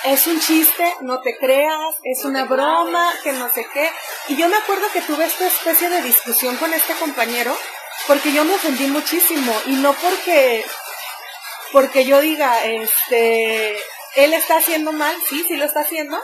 es 0.04 0.26
un 0.26 0.38
chiste, 0.40 0.94
no 1.00 1.20
te 1.20 1.36
creas, 1.38 1.96
es 2.02 2.24
una 2.24 2.44
broma, 2.44 3.12
que 3.22 3.32
no 3.32 3.48
sé 3.48 3.66
qué. 3.72 3.90
Y 4.28 4.36
yo 4.36 4.48
me 4.48 4.56
acuerdo 4.56 4.86
que 4.92 5.00
tuve 5.00 5.24
esta 5.24 5.46
especie 5.46 5.88
de 5.88 6.02
discusión 6.02 6.56
con 6.56 6.72
este 6.72 6.94
compañero 6.94 7.56
porque 8.08 8.32
yo 8.32 8.44
me 8.44 8.54
ofendí 8.54 8.88
muchísimo 8.88 9.52
y 9.66 9.76
no 9.76 9.92
porque 9.92 10.64
porque 11.72 12.06
yo 12.06 12.20
diga, 12.20 12.64
este, 12.64 13.76
él 14.16 14.32
está 14.32 14.56
haciendo 14.56 14.92
mal, 14.92 15.14
sí, 15.28 15.44
sí 15.46 15.56
lo 15.56 15.66
está 15.66 15.80
haciendo, 15.80 16.18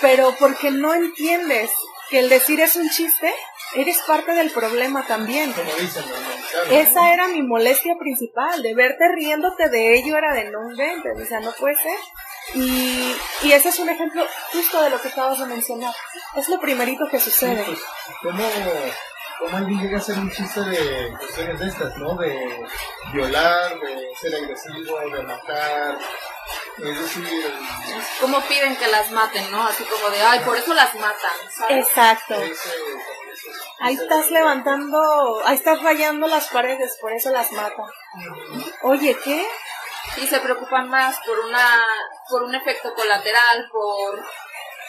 pero 0.00 0.34
porque 0.40 0.70
no 0.70 0.94
entiendes 0.94 1.70
que 2.08 2.20
el 2.20 2.30
decir 2.30 2.58
es 2.60 2.74
un 2.76 2.88
chiste, 2.88 3.32
eres 3.74 3.98
parte 4.06 4.32
del 4.32 4.50
problema 4.50 5.06
también. 5.06 5.52
Como 5.52 5.70
dicen, 5.74 6.04
¿no? 6.08 6.72
Esa 6.72 7.12
era 7.12 7.28
mi 7.28 7.42
molestia 7.42 7.96
principal, 7.98 8.62
de 8.62 8.74
verte 8.74 9.04
riéndote 9.14 9.68
de 9.68 9.98
ello 9.98 10.16
era 10.16 10.32
de 10.32 10.50
no 10.50 10.70
inventes, 10.70 11.20
o 11.20 11.26
sea, 11.26 11.40
no 11.40 11.52
puede 11.52 11.76
ser. 11.76 11.98
Y, 12.54 13.14
y 13.42 13.52
ese 13.52 13.68
es 13.68 13.78
un 13.78 13.90
ejemplo 13.90 14.26
justo 14.52 14.82
de 14.82 14.88
lo 14.88 14.98
que 15.02 15.08
acabas 15.08 15.38
de 15.38 15.44
mencionar. 15.44 15.94
Es 16.34 16.48
lo 16.48 16.58
primerito 16.58 17.06
que 17.10 17.20
sucede. 17.20 17.62
Pues, 17.62 17.78
¿cómo, 18.22 18.42
¿Cómo 19.38 19.56
alguien 19.56 19.80
llega 19.80 19.98
a 19.98 20.00
hacer 20.00 20.18
un 20.18 20.30
chiste 20.30 20.60
de 20.60 21.16
cuestiones 21.16 21.60
de 21.60 21.68
estas, 21.68 21.96
no? 21.96 22.14
De 22.16 22.66
violar, 23.12 23.78
de 23.80 24.12
ser 24.20 24.34
agresivo, 24.34 24.98
de 24.98 25.22
matar. 25.22 25.98
Es 26.78 27.00
decir, 27.00 27.54
¿Cómo 28.20 28.40
piden 28.42 28.76
que 28.76 28.88
las 28.88 29.10
maten, 29.10 29.50
no? 29.50 29.62
Así 29.66 29.84
como 29.84 30.10
de, 30.10 30.22
ay, 30.22 30.40
por 30.40 30.56
eso 30.56 30.74
las 30.74 30.94
matan, 30.94 31.36
¿sabes? 31.50 31.88
Exacto. 31.88 32.34
ese, 32.34 32.70
como 32.80 33.86
Ahí 33.88 33.94
estás 33.94 34.30
levantando, 34.30 35.42
ahí 35.44 35.56
estás 35.56 35.82
rayando 35.82 36.26
las 36.26 36.48
paredes, 36.48 36.96
por 37.00 37.12
eso 37.12 37.30
las 37.30 37.52
mata. 37.52 37.84
Oye, 38.82 39.16
¿qué? 39.22 39.46
y 40.16 40.26
se 40.26 40.40
preocupan 40.40 40.88
más 40.88 41.18
por 41.24 41.38
una 41.40 41.84
por 42.28 42.42
un 42.42 42.54
efecto 42.54 42.94
colateral, 42.94 43.68
por 43.70 44.24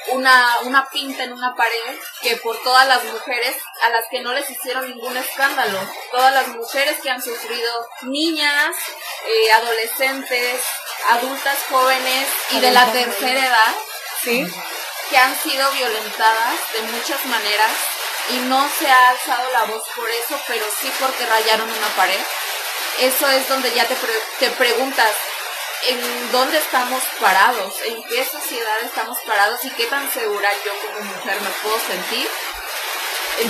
una, 0.08 0.60
una 0.64 0.90
pinta 0.90 1.24
en 1.24 1.34
una 1.34 1.54
pared, 1.56 1.98
que 2.22 2.38
por 2.38 2.62
todas 2.64 2.88
las 2.88 3.04
mujeres 3.04 3.56
a 3.84 3.90
las 3.90 4.06
que 4.10 4.22
no 4.22 4.34
les 4.34 4.50
hicieron 4.50 4.88
ningún 4.90 5.16
escándalo. 5.18 5.80
Todas 6.12 6.34
las 6.34 6.48
mujeres 6.48 6.98
que 7.02 7.10
han 7.10 7.22
sufrido, 7.22 7.88
niñas, 8.04 8.76
eh, 9.28 9.52
adolescentes, 9.54 10.62
adultas 11.10 11.58
jóvenes 11.70 12.28
y 12.52 12.60
de 12.60 12.72
la 12.72 12.92
tercera 12.92 13.46
edad, 13.48 13.76
¿Sí? 14.24 14.46
que 15.10 15.18
han 15.18 15.36
sido 15.42 15.70
violentadas 15.72 16.56
de 16.74 16.82
muchas 16.84 17.24
maneras 17.26 17.72
y 18.32 18.38
no 18.42 18.70
se 18.78 18.90
ha 18.90 19.10
alzado 19.10 19.50
la 19.52 19.64
voz 19.64 19.84
por 19.96 20.10
eso, 20.10 20.40
pero 20.48 20.66
sí 20.80 20.92
porque 21.00 21.26
rayaron 21.26 21.70
una 21.70 21.88
pared. 21.96 22.20
Eso 23.00 23.28
es 23.30 23.48
donde 23.48 23.72
ya 23.74 23.86
te, 23.86 23.96
pre- 23.96 24.22
te 24.40 24.50
preguntas 24.52 25.10
en 25.88 26.32
dónde 26.32 26.58
estamos 26.58 27.02
parados, 27.22 27.74
en 27.86 28.04
qué 28.04 28.26
sociedad 28.26 28.78
estamos 28.84 29.18
parados 29.26 29.64
y 29.64 29.70
qué 29.72 29.86
tan 29.86 30.12
segura 30.12 30.52
yo 30.66 30.72
como 30.88 31.00
mujer 31.06 31.40
me 31.42 31.50
puedo 31.64 31.80
sentir 31.80 32.28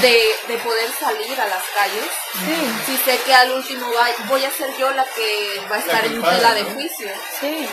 de, 0.02 0.36
de 0.48 0.58
poder 0.60 0.92
salir 1.00 1.40
a 1.42 1.48
las 1.48 1.64
calles. 1.76 2.06
Sí, 2.34 2.74
Si 2.86 2.98
sé 2.98 3.18
que 3.26 3.34
al 3.34 3.52
último 3.52 3.92
va- 3.92 4.26
voy 4.28 4.46
a 4.46 4.52
ser 4.52 4.76
yo 4.78 4.92
la 4.92 5.04
que 5.06 5.62
va 5.72 5.78
a 5.78 5.80
estar 5.80 6.06
en 6.06 6.22
tela 6.22 6.54
de 6.54 6.64
¿no? 6.64 6.70
juicio. 6.72 7.10
sí. 7.40 7.68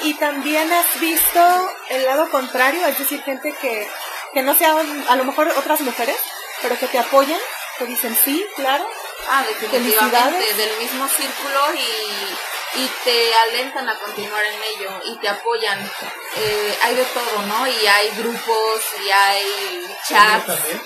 Y 0.00 0.14
también 0.14 0.72
has 0.72 0.98
visto 0.98 1.70
el 1.90 2.04
lado 2.04 2.28
contrario, 2.30 2.84
es 2.88 2.98
decir, 2.98 3.22
gente 3.22 3.54
que, 3.60 3.88
que 4.34 4.42
no 4.42 4.52
sean 4.56 5.04
a 5.08 5.14
lo 5.14 5.22
mejor 5.24 5.48
otras 5.50 5.80
mujeres, 5.82 6.16
pero 6.60 6.76
que 6.76 6.88
te 6.88 6.98
apoyan, 6.98 7.38
que 7.78 7.84
dicen 7.84 8.18
sí, 8.24 8.44
claro, 8.56 8.84
Ah, 9.28 9.44
definitivamente, 9.46 10.08
Felicidades. 10.40 10.56
del 10.56 10.76
mismo 10.78 11.06
círculo 11.08 11.74
y, 11.74 12.36
y 12.74 12.90
te 13.04 13.34
alentan 13.34 13.88
a 13.88 13.98
continuar 13.98 14.42
en 14.44 14.62
ello 14.62 14.90
y 15.04 15.16
te 15.18 15.28
apoyan. 15.28 15.78
Eh, 16.36 16.78
hay 16.82 16.94
de 16.94 17.04
todo, 17.04 17.42
¿no? 17.46 17.66
Y 17.66 17.86
hay 17.86 18.10
grupos 18.16 18.80
y 19.04 19.10
hay 19.10 19.86
chats, 20.08 20.46
también. 20.46 20.82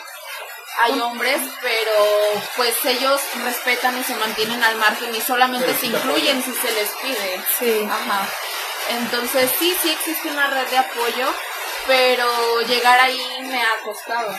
hay 0.79 1.01
hombres, 1.01 1.41
pero 1.63 1.93
pues 2.57 2.75
ellos 2.85 3.21
respetan 3.45 3.99
y 4.01 4.05
se 4.05 4.17
mantienen 4.17 4.63
al 4.65 4.77
margen 4.77 5.15
y 5.15 5.21
solamente 5.21 5.67
Pero 5.67 5.79
se 5.79 5.87
incluyen 5.87 6.43
si 6.43 6.53
se 6.55 6.73
les 6.73 6.89
pide. 6.91 7.41
sí. 7.59 7.89
Ajá. 7.91 8.29
Entonces 8.89 9.51
sí, 9.59 9.77
sí 9.83 9.91
existe 9.91 10.29
una 10.29 10.47
red 10.49 10.67
de 10.69 10.79
apoyo, 10.79 11.33
pero 11.87 12.61
llegar 12.63 13.01
ahí 13.01 13.21
me 13.43 13.61
ha 13.63 13.75
costado. 13.85 14.35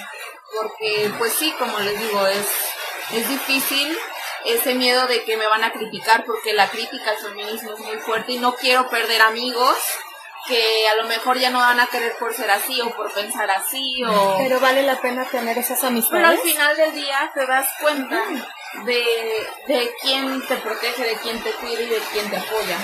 Porque 0.53 1.11
pues 1.17 1.33
sí, 1.33 1.53
como 1.59 1.79
les 1.79 1.99
digo, 1.99 2.25
es, 2.27 2.47
es 3.11 3.27
difícil 3.27 3.97
ese 4.47 4.75
miedo 4.75 5.07
de 5.07 5.23
que 5.23 5.37
me 5.37 5.47
van 5.47 5.63
a 5.63 5.71
criticar 5.71 6.23
porque 6.25 6.53
la 6.53 6.69
crítica 6.69 7.11
al 7.11 7.17
feminismo 7.17 7.73
es 7.73 7.79
muy 7.79 7.97
fuerte 7.97 8.33
y 8.33 8.37
no 8.37 8.55
quiero 8.55 8.89
perder 8.89 9.21
amigos 9.21 9.75
que 10.47 10.87
a 10.87 10.95
lo 10.95 11.07
mejor 11.09 11.37
ya 11.37 11.49
no 11.49 11.59
van 11.59 11.79
a 11.79 11.87
querer 11.87 12.15
por 12.17 12.33
ser 12.33 12.49
así 12.49 12.79
o 12.79 12.89
por 12.95 13.11
pensar 13.13 13.51
así 13.51 14.01
o... 14.05 14.35
Pero 14.37 14.59
vale 14.61 14.81
la 14.83 14.99
pena 15.01 15.25
tener 15.25 15.57
esas 15.57 15.79
Pero 15.79 15.87
al 15.87 15.93
amistades. 15.93 16.39
final 16.41 16.77
del 16.77 16.93
día 16.93 17.31
te 17.33 17.45
das 17.45 17.67
cuenta 17.81 18.23
de, 18.85 19.47
de 19.67 19.93
quién 20.01 20.45
te 20.47 20.55
protege, 20.57 21.03
de 21.03 21.15
quién 21.17 21.43
te 21.43 21.51
cuida 21.51 21.81
y 21.81 21.87
de 21.87 22.01
quién 22.13 22.29
te 22.29 22.37
apoya. 22.37 22.77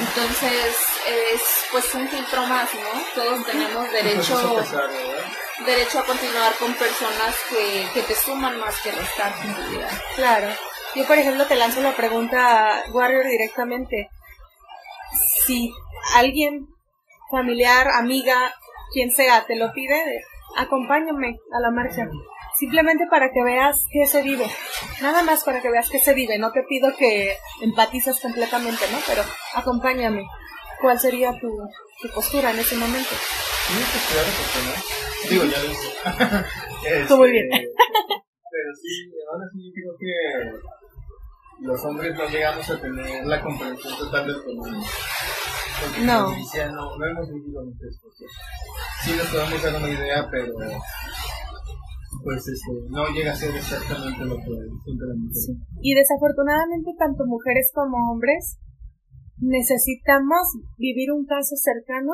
Entonces 0.00 0.76
es 1.06 1.42
pues 1.70 1.94
un 1.94 2.06
filtro 2.08 2.42
más, 2.46 2.68
¿no? 2.74 3.02
Todos 3.14 3.46
tenemos 3.46 3.88
Pues 3.88 3.92
derecho, 4.04 4.64
derecho 5.64 5.98
a 6.00 6.04
continuar 6.04 6.54
con 6.56 6.74
personas 6.74 7.34
que, 7.48 7.88
que 7.94 8.02
te 8.02 8.14
suman 8.14 8.58
más 8.58 8.78
que 8.82 8.92
restar 8.92 9.32
en 9.42 9.54
tu 9.54 9.62
vida. 9.70 9.88
Claro. 10.16 10.48
Yo, 10.94 11.06
por 11.06 11.16
ejemplo, 11.16 11.46
te 11.46 11.56
lanzo 11.56 11.80
la 11.80 11.96
pregunta, 11.96 12.84
Warrior, 12.92 13.26
directamente. 13.26 14.10
Si 15.46 15.72
alguien, 16.14 16.66
familiar, 17.30 17.88
amiga, 17.88 18.54
quien 18.92 19.10
sea, 19.10 19.46
te 19.46 19.56
lo 19.56 19.72
pide, 19.72 20.02
acompáñame 20.56 21.38
a 21.52 21.60
la 21.60 21.70
marcha. 21.70 22.06
Simplemente 22.58 23.06
para 23.10 23.30
que 23.32 23.42
veas 23.42 23.86
qué 23.90 24.06
se 24.06 24.22
vive. 24.22 24.46
Nada 25.00 25.22
más 25.22 25.44
para 25.44 25.62
que 25.62 25.70
veas 25.70 25.88
qué 25.88 25.98
se 25.98 26.12
vive. 26.12 26.38
No 26.38 26.52
te 26.52 26.62
pido 26.62 26.94
que 26.96 27.36
empatices 27.62 28.20
completamente, 28.20 28.84
¿no? 28.92 28.98
Pero 29.06 29.22
acompáñame. 29.54 30.26
¿Cuál 30.80 31.00
sería 31.00 31.32
tu, 31.40 31.48
tu 32.02 32.08
postura 32.14 32.50
en 32.50 32.58
ese 32.58 32.76
momento? 32.76 33.10
Claro, 34.12 34.28
porque 34.36 34.58
no. 34.66 34.72
Digo, 35.30 35.44
ya 35.44 35.62
lo 35.62 35.70
hice. 35.70 37.06
Tú 37.08 37.16
muy 37.16 37.30
bien. 37.30 37.48
Pero 37.50 38.70
sí, 38.74 39.10
ahora 39.32 39.46
sí 39.50 39.58
yo 39.64 39.72
creo 39.72 39.96
que 39.98 40.81
los 41.62 41.84
hombres 41.84 42.14
no 42.16 42.28
llegamos 42.28 42.68
a 42.70 42.80
tener 42.80 43.24
la 43.24 43.42
comprensión 43.42 43.98
total 43.98 44.26
del 44.26 44.42
fenómeno. 44.42 44.82
Porque 45.82 46.00
No. 46.02 46.30
no, 46.30 46.96
no 46.98 47.06
hemos 47.06 47.28
vivido 47.32 47.64
muchas 47.64 47.98
cosas. 48.02 48.28
Sí 49.04 49.12
nos 49.16 49.26
podemos 49.28 49.62
dar 49.62 49.74
una 49.76 49.90
idea, 49.90 50.28
pero 50.30 50.52
pues 52.22 52.46
este, 52.46 52.72
no 52.90 53.06
llega 53.08 53.32
a 53.32 53.36
ser 53.36 53.54
exactamente 53.54 54.24
lo 54.24 54.36
que 54.36 54.54
siente 54.84 55.04
la 55.06 55.14
mujer. 55.14 55.56
Y 55.80 55.94
desafortunadamente, 55.94 56.90
tanto 56.98 57.24
mujeres 57.26 57.70
como 57.74 58.12
hombres 58.12 58.58
necesitamos 59.38 60.42
vivir 60.78 61.10
un 61.10 61.26
caso 61.26 61.56
cercano 61.56 62.12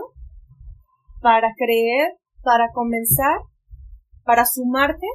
para 1.21 1.49
creer, 1.57 2.17
para 2.43 2.69
comenzar, 2.73 3.41
para 4.25 4.45
sumarte 4.47 5.07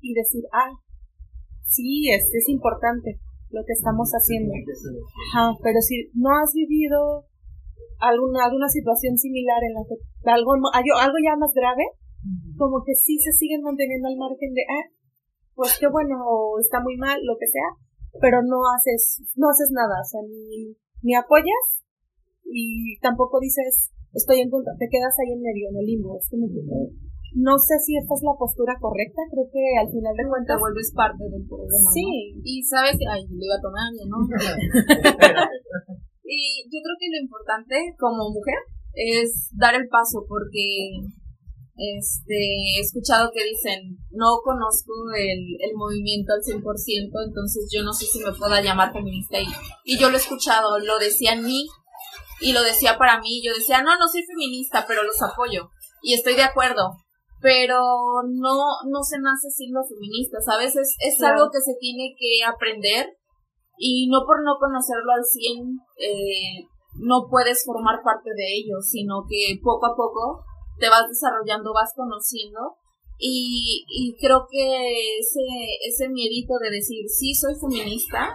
y 0.00 0.12
decir, 0.12 0.44
ah, 0.52 0.72
sí, 1.64 2.10
es, 2.10 2.28
es 2.32 2.48
importante 2.48 3.20
lo 3.56 3.64
que 3.64 3.72
estamos 3.72 4.12
haciendo. 4.12 4.52
Ajá, 4.52 5.56
pero 5.64 5.80
si 5.80 6.12
no 6.12 6.28
has 6.36 6.52
vivido 6.52 7.24
alguna, 7.98 8.44
alguna 8.44 8.68
situación 8.68 9.16
similar 9.16 9.64
en 9.64 9.72
la 9.72 9.82
que 9.88 9.96
algo, 10.28 10.52
algo 10.52 11.18
ya 11.24 11.40
más 11.40 11.56
grave, 11.56 11.88
como 12.60 12.84
que 12.84 12.92
sí 12.92 13.16
se 13.16 13.32
siguen 13.32 13.62
manteniendo 13.62 14.08
al 14.08 14.20
margen 14.20 14.52
de, 14.52 14.62
ah, 14.68 14.86
pues 15.54 15.78
qué 15.80 15.88
bueno, 15.88 16.20
está 16.60 16.84
muy 16.84 16.96
mal, 17.00 17.16
lo 17.24 17.38
que 17.40 17.48
sea, 17.48 17.70
pero 18.20 18.44
no 18.44 18.60
haces, 18.76 19.24
no 19.36 19.48
haces 19.48 19.70
nada, 19.72 20.04
o 20.04 20.04
sea, 20.04 20.20
ni, 20.28 20.76
ni 21.02 21.14
apoyas 21.14 21.80
y 22.44 22.98
tampoco 23.00 23.40
dices, 23.40 23.92
estoy 24.12 24.40
en 24.40 24.50
contra, 24.50 24.76
te 24.78 24.88
quedas 24.90 25.14
ahí 25.18 25.32
en 25.32 25.40
medio, 25.40 25.70
en 25.70 25.76
el 25.80 25.86
limbo, 25.86 26.18
es 26.18 26.28
como 26.28 26.46
que, 26.48 26.60
no 27.36 27.60
sé 27.60 27.76
si 27.84 27.92
esta 28.00 28.16
es 28.16 28.24
la 28.24 28.32
postura 28.32 28.72
correcta, 28.80 29.20
creo 29.28 29.44
que 29.52 29.60
al 29.76 29.92
final 29.92 30.16
de 30.16 30.24
Te 30.24 30.32
cuentas, 30.32 30.56
vuelves 30.56 30.88
parte 30.96 31.20
del 31.28 31.44
problema. 31.44 31.84
¿no? 31.84 31.92
sí, 31.92 32.32
Y 32.40 32.64
sabes, 32.64 32.96
ay, 32.96 33.28
lo 33.28 33.44
iba 33.44 33.56
a 33.56 33.60
tomar 33.60 33.92
¿no? 34.08 34.24
Y 36.26 36.66
yo 36.72 36.80
creo 36.82 36.96
que 36.98 37.06
lo 37.12 37.20
importante 37.22 37.94
como 38.00 38.32
mujer 38.32 38.56
es 38.94 39.50
dar 39.52 39.76
el 39.76 39.86
paso 39.88 40.24
porque 40.26 40.88
este 41.76 42.38
he 42.74 42.80
escuchado 42.80 43.30
que 43.32 43.44
dicen 43.44 43.96
no 44.10 44.40
conozco 44.42 45.12
el, 45.14 45.56
el 45.60 45.76
movimiento 45.76 46.32
al 46.32 46.40
100% 46.40 46.62
entonces 47.26 47.68
yo 47.70 47.84
no 47.84 47.92
sé 47.92 48.06
si 48.06 48.18
me 48.20 48.32
pueda 48.32 48.62
llamar 48.62 48.94
feminista 48.94 49.38
y, 49.38 49.46
y 49.84 49.98
yo 49.98 50.08
lo 50.08 50.16
he 50.16 50.20
escuchado 50.20 50.78
lo 50.78 50.98
decía 50.98 51.34
en 51.34 51.44
mí 51.44 51.68
y 52.40 52.54
lo 52.54 52.62
decía 52.62 52.96
para 52.96 53.20
mí 53.20 53.42
yo 53.44 53.52
decía 53.52 53.82
no 53.82 53.98
no 53.98 54.08
soy 54.08 54.22
feminista 54.22 54.86
pero 54.88 55.02
los 55.02 55.20
apoyo 55.20 55.68
y 56.02 56.14
estoy 56.14 56.34
de 56.34 56.44
acuerdo 56.44 56.96
pero 57.40 57.78
no 58.28 58.54
no 58.88 59.02
se 59.02 59.18
nace 59.20 59.50
siendo 59.50 59.84
feminista 59.84 60.38
sabes 60.40 60.74
es, 60.76 60.96
es 61.00 61.18
Claro. 61.18 61.34
algo 61.36 61.50
que 61.52 61.60
se 61.60 61.74
tiene 61.78 62.14
que 62.18 62.44
aprender 62.44 63.16
y 63.78 64.08
no 64.08 64.24
por 64.26 64.42
no 64.42 64.56
conocerlo 64.58 65.12
al 65.12 65.24
100 65.24 65.78
eh, 65.98 66.66
no 66.98 67.28
puedes 67.28 67.62
formar 67.64 68.00
parte 68.02 68.30
de 68.34 68.56
ello, 68.56 68.80
sino 68.80 69.24
que 69.28 69.60
poco 69.62 69.84
a 69.84 69.94
poco 69.94 70.42
te 70.78 70.88
vas 70.88 71.04
desarrollando, 71.08 71.74
vas 71.74 71.92
conociendo 71.94 72.76
y, 73.18 73.84
y 73.88 74.16
creo 74.16 74.46
que 74.50 75.18
ese, 75.18 75.44
ese 75.86 76.08
miedito 76.08 76.54
de 76.58 76.70
decir 76.70 77.04
sí 77.08 77.34
soy 77.34 77.54
feminista 77.60 78.32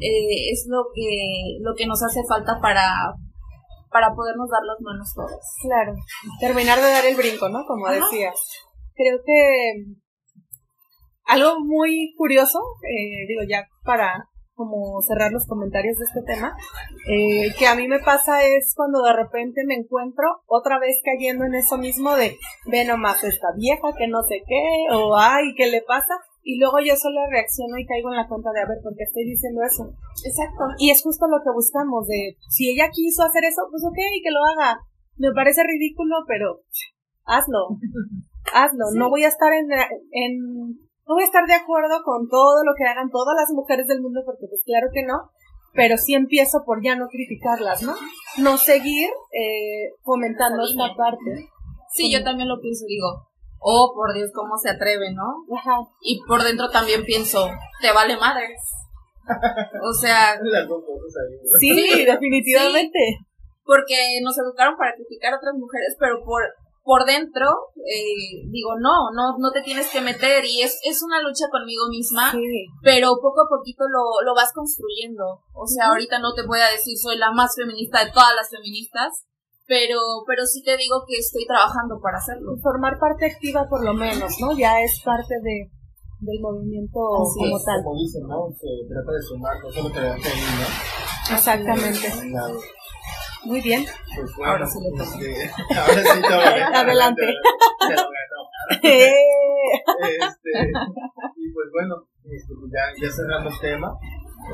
eh, 0.00 0.50
es 0.52 0.66
lo 0.68 0.84
que, 0.94 1.58
lo 1.60 1.74
que 1.74 1.86
nos 1.86 2.02
hace 2.02 2.20
falta 2.28 2.60
para, 2.60 3.14
para 3.94 4.12
podernos 4.12 4.50
dar 4.50 4.64
las 4.64 4.80
manos 4.80 5.14
todos. 5.14 5.38
Claro, 5.62 5.94
terminar 6.40 6.80
de 6.80 6.90
dar 6.90 7.06
el 7.06 7.14
brinco, 7.14 7.48
¿no? 7.48 7.64
Como 7.64 7.86
Ajá. 7.86 7.94
decías. 7.94 8.34
Creo 8.96 9.18
que 9.24 9.84
algo 11.26 11.60
muy 11.60 12.12
curioso, 12.18 12.58
eh, 12.82 13.24
digo 13.28 13.42
ya 13.48 13.68
para 13.84 14.28
como 14.54 15.00
cerrar 15.02 15.30
los 15.30 15.46
comentarios 15.46 15.96
de 15.96 16.04
este 16.06 16.22
tema, 16.22 16.56
eh, 17.08 17.54
que 17.56 17.68
a 17.68 17.76
mí 17.76 17.86
me 17.86 18.00
pasa 18.00 18.44
es 18.44 18.72
cuando 18.74 19.00
de 19.02 19.12
repente 19.12 19.62
me 19.64 19.74
encuentro 19.74 20.26
otra 20.46 20.80
vez 20.80 21.00
cayendo 21.04 21.44
en 21.44 21.54
eso 21.54 21.78
mismo 21.78 22.16
de, 22.16 22.36
ve 22.66 22.84
nomás 22.84 23.22
esta 23.22 23.48
vieja 23.56 23.88
que 23.96 24.08
no 24.08 24.22
sé 24.22 24.42
qué, 24.44 24.94
o 24.94 25.16
ay, 25.16 25.54
¿qué 25.56 25.68
le 25.68 25.82
pasa? 25.82 26.14
Y 26.44 26.60
luego 26.60 26.76
yo 26.84 26.92
solo 26.94 27.24
reacciono 27.32 27.72
y 27.80 27.88
caigo 27.88 28.12
en 28.12 28.20
la 28.20 28.28
cuenta 28.28 28.52
de, 28.52 28.60
a 28.60 28.68
ver, 28.68 28.76
¿por 28.84 28.92
qué 28.94 29.08
estoy 29.08 29.24
diciendo 29.24 29.64
eso? 29.64 29.88
Exacto. 30.28 30.76
Y 30.76 30.92
es 30.92 31.00
justo 31.02 31.24
lo 31.26 31.40
que 31.40 31.48
buscamos, 31.48 32.06
de 32.06 32.36
si 32.52 32.68
ella 32.68 32.92
quiso 32.92 33.24
hacer 33.24 33.44
eso, 33.48 33.64
pues 33.72 33.82
ok, 33.82 33.96
que 33.96 34.30
lo 34.30 34.44
haga. 34.52 34.84
Me 35.16 35.32
parece 35.32 35.64
ridículo, 35.64 36.16
pero 36.28 36.60
hazlo. 37.24 37.80
Hazlo. 38.52 38.84
No 38.92 39.08
voy 39.08 39.24
a 39.24 39.28
estar 39.28 39.54
en, 39.54 39.72
en, 39.72 40.36
no 41.08 41.14
voy 41.14 41.22
a 41.22 41.26
estar 41.26 41.46
de 41.46 41.54
acuerdo 41.54 42.02
con 42.04 42.28
todo 42.28 42.62
lo 42.62 42.72
que 42.76 42.84
hagan 42.84 43.08
todas 43.08 43.34
las 43.34 43.48
mujeres 43.56 43.86
del 43.86 44.02
mundo, 44.02 44.20
porque 44.26 44.44
pues 44.46 44.62
claro 44.66 44.88
que 44.92 45.02
no. 45.02 45.30
Pero 45.72 45.96
sí 45.96 46.12
empiezo 46.12 46.62
por 46.66 46.84
ya 46.84 46.94
no 46.94 47.08
criticarlas, 47.08 47.82
¿no? 47.82 47.94
No 48.38 48.58
seguir 48.58 49.08
eh, 49.32 49.96
fomentando 50.02 50.62
esta 50.62 50.94
parte. 50.94 51.48
Sí, 51.90 52.12
yo 52.12 52.22
también 52.22 52.48
lo 52.50 52.60
pienso, 52.60 52.84
digo, 52.86 53.32
oh, 53.66 53.92
por 53.94 54.12
Dios, 54.14 54.30
cómo 54.34 54.56
se 54.58 54.70
atreve, 54.70 55.12
¿no? 55.14 55.44
Ajá. 55.56 55.78
Y 56.02 56.20
por 56.26 56.42
dentro 56.42 56.68
también 56.70 57.02
pienso, 57.04 57.48
te 57.80 57.90
vale 57.92 58.16
madres. 58.16 58.60
O 59.82 59.92
sea, 59.92 60.36
Las 60.42 60.68
dos 60.68 60.82
cosas 60.84 61.14
ahí. 61.24 61.36
¿no? 61.36 61.58
Sí, 61.58 62.04
definitivamente. 62.04 62.98
porque 63.64 64.20
nos 64.22 64.36
educaron 64.38 64.76
para 64.76 64.94
criticar 64.94 65.32
a 65.32 65.38
otras 65.38 65.54
mujeres, 65.54 65.96
pero 65.98 66.22
por 66.24 66.42
por 66.86 67.06
dentro 67.06 67.48
eh, 67.80 68.44
digo 68.52 68.72
no, 68.78 69.08
no, 69.16 69.38
no 69.38 69.50
te 69.52 69.62
tienes 69.62 69.88
que 69.90 70.02
meter 70.02 70.44
y 70.44 70.60
es, 70.60 70.78
es 70.84 71.02
una 71.02 71.22
lucha 71.22 71.46
conmigo 71.50 71.88
misma, 71.88 72.30
Sí. 72.30 72.66
pero 72.82 73.16
poco 73.22 73.40
a 73.40 73.48
poquito 73.48 73.84
lo, 73.88 74.20
lo 74.22 74.34
vas 74.34 74.52
construyendo. 74.52 75.24
O 75.54 75.66
sea, 75.66 75.86
ahorita 75.88 76.18
no 76.18 76.34
te 76.34 76.44
voy 76.46 76.60
a 76.60 76.68
decir 76.68 76.98
soy 76.98 77.16
la 77.16 77.32
más 77.32 77.54
feminista 77.56 78.04
de 78.04 78.12
todas 78.12 78.34
las 78.36 78.50
feministas, 78.50 79.24
pero, 79.66 79.98
pero 80.26 80.44
sí 80.46 80.62
te 80.62 80.76
digo 80.76 81.04
que 81.06 81.16
estoy 81.18 81.46
trabajando 81.46 82.00
para 82.00 82.18
hacerlo. 82.18 82.56
Formar 82.62 82.98
parte 82.98 83.26
activa 83.26 83.66
por 83.68 83.84
lo 83.84 83.94
menos, 83.94 84.38
¿no? 84.40 84.56
Ya 84.56 84.80
es 84.80 85.00
parte 85.04 85.34
de, 85.42 85.70
del 86.20 86.40
movimiento 86.40 87.00
Así 87.22 87.38
como 87.40 87.56
es, 87.58 87.64
tal. 87.64 87.82
Como 87.84 88.00
dicen, 88.00 88.22
¿no? 88.26 88.48
Se 88.52 88.68
trata 88.88 89.12
de 89.12 89.22
sumar, 89.22 89.56
no 89.62 89.70
solo 89.72 89.92
quedarte 89.92 90.28
ahí, 90.28 90.40
¿no? 90.58 91.34
Exactamente. 91.36 92.08
Muy 93.44 93.60
bien. 93.60 93.84
Pues 94.16 94.30
bueno, 94.38 94.52
Ahora 94.52 94.66
sí 94.66 94.78
le 94.80 94.90
toca. 94.90 95.18
este, 95.18 95.50
ahora 95.78 96.02
sí, 96.02 96.74
Adelante. 96.74 97.22
Se 97.80 97.92
lo 97.94 98.02
ganó. 98.02 98.80
Eh, 98.82 99.12
Este, 100.00 100.50
y 101.36 101.52
pues 101.52 101.68
bueno, 101.72 101.94
este, 102.24 102.54
pues 102.58 102.72
ya, 102.72 102.84
ya 103.06 103.12
cerrando 103.12 103.50
el 103.50 103.60
tema, 103.60 103.92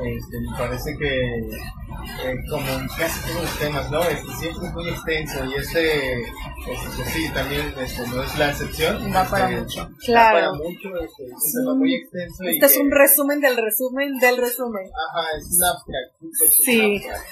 este, 0.03 0.39
me 0.39 0.57
parece 0.57 0.97
que 0.97 1.37
eh, 1.39 2.35
como 2.49 2.67
en 2.67 2.87
casi 2.97 3.19
todos 3.29 3.41
los 3.43 3.59
temas, 3.59 3.91
¿no? 3.91 4.01
Este, 4.03 4.27
siempre 4.39 4.67
es 4.67 4.73
muy 4.73 4.89
extenso 4.89 5.45
y 5.45 5.53
este, 5.55 6.21
este 6.21 6.87
pues 6.95 7.07
sí, 7.09 7.29
también 7.33 7.73
este, 7.77 8.07
no 8.07 8.23
es 8.23 8.37
la 8.37 8.49
excepción. 8.49 9.11
Da 9.11 9.23
para 9.29 9.49
Este, 9.49 9.61
mucho. 9.61 9.89
Claro. 10.05 10.39
para 10.39 10.53
mucho, 10.53 10.89
este, 11.03 11.23
es 11.25 11.55
un 11.55 11.63
tema 11.65 11.75
muy 11.75 11.95
extenso. 11.95 12.43
y 12.43 12.49
Este 12.55 12.65
es 12.65 12.73
que- 12.73 12.79
un 12.79 12.91
resumen 12.91 13.39
del 13.41 13.57
resumen 13.57 14.17
del 14.19 14.37
resumen. 14.37 14.83
Ajá, 14.85 15.27
es 15.37 15.45
un 15.57 15.63
abstract. 15.63 16.55
Sí. 16.65 16.95
abstract. 16.97 17.25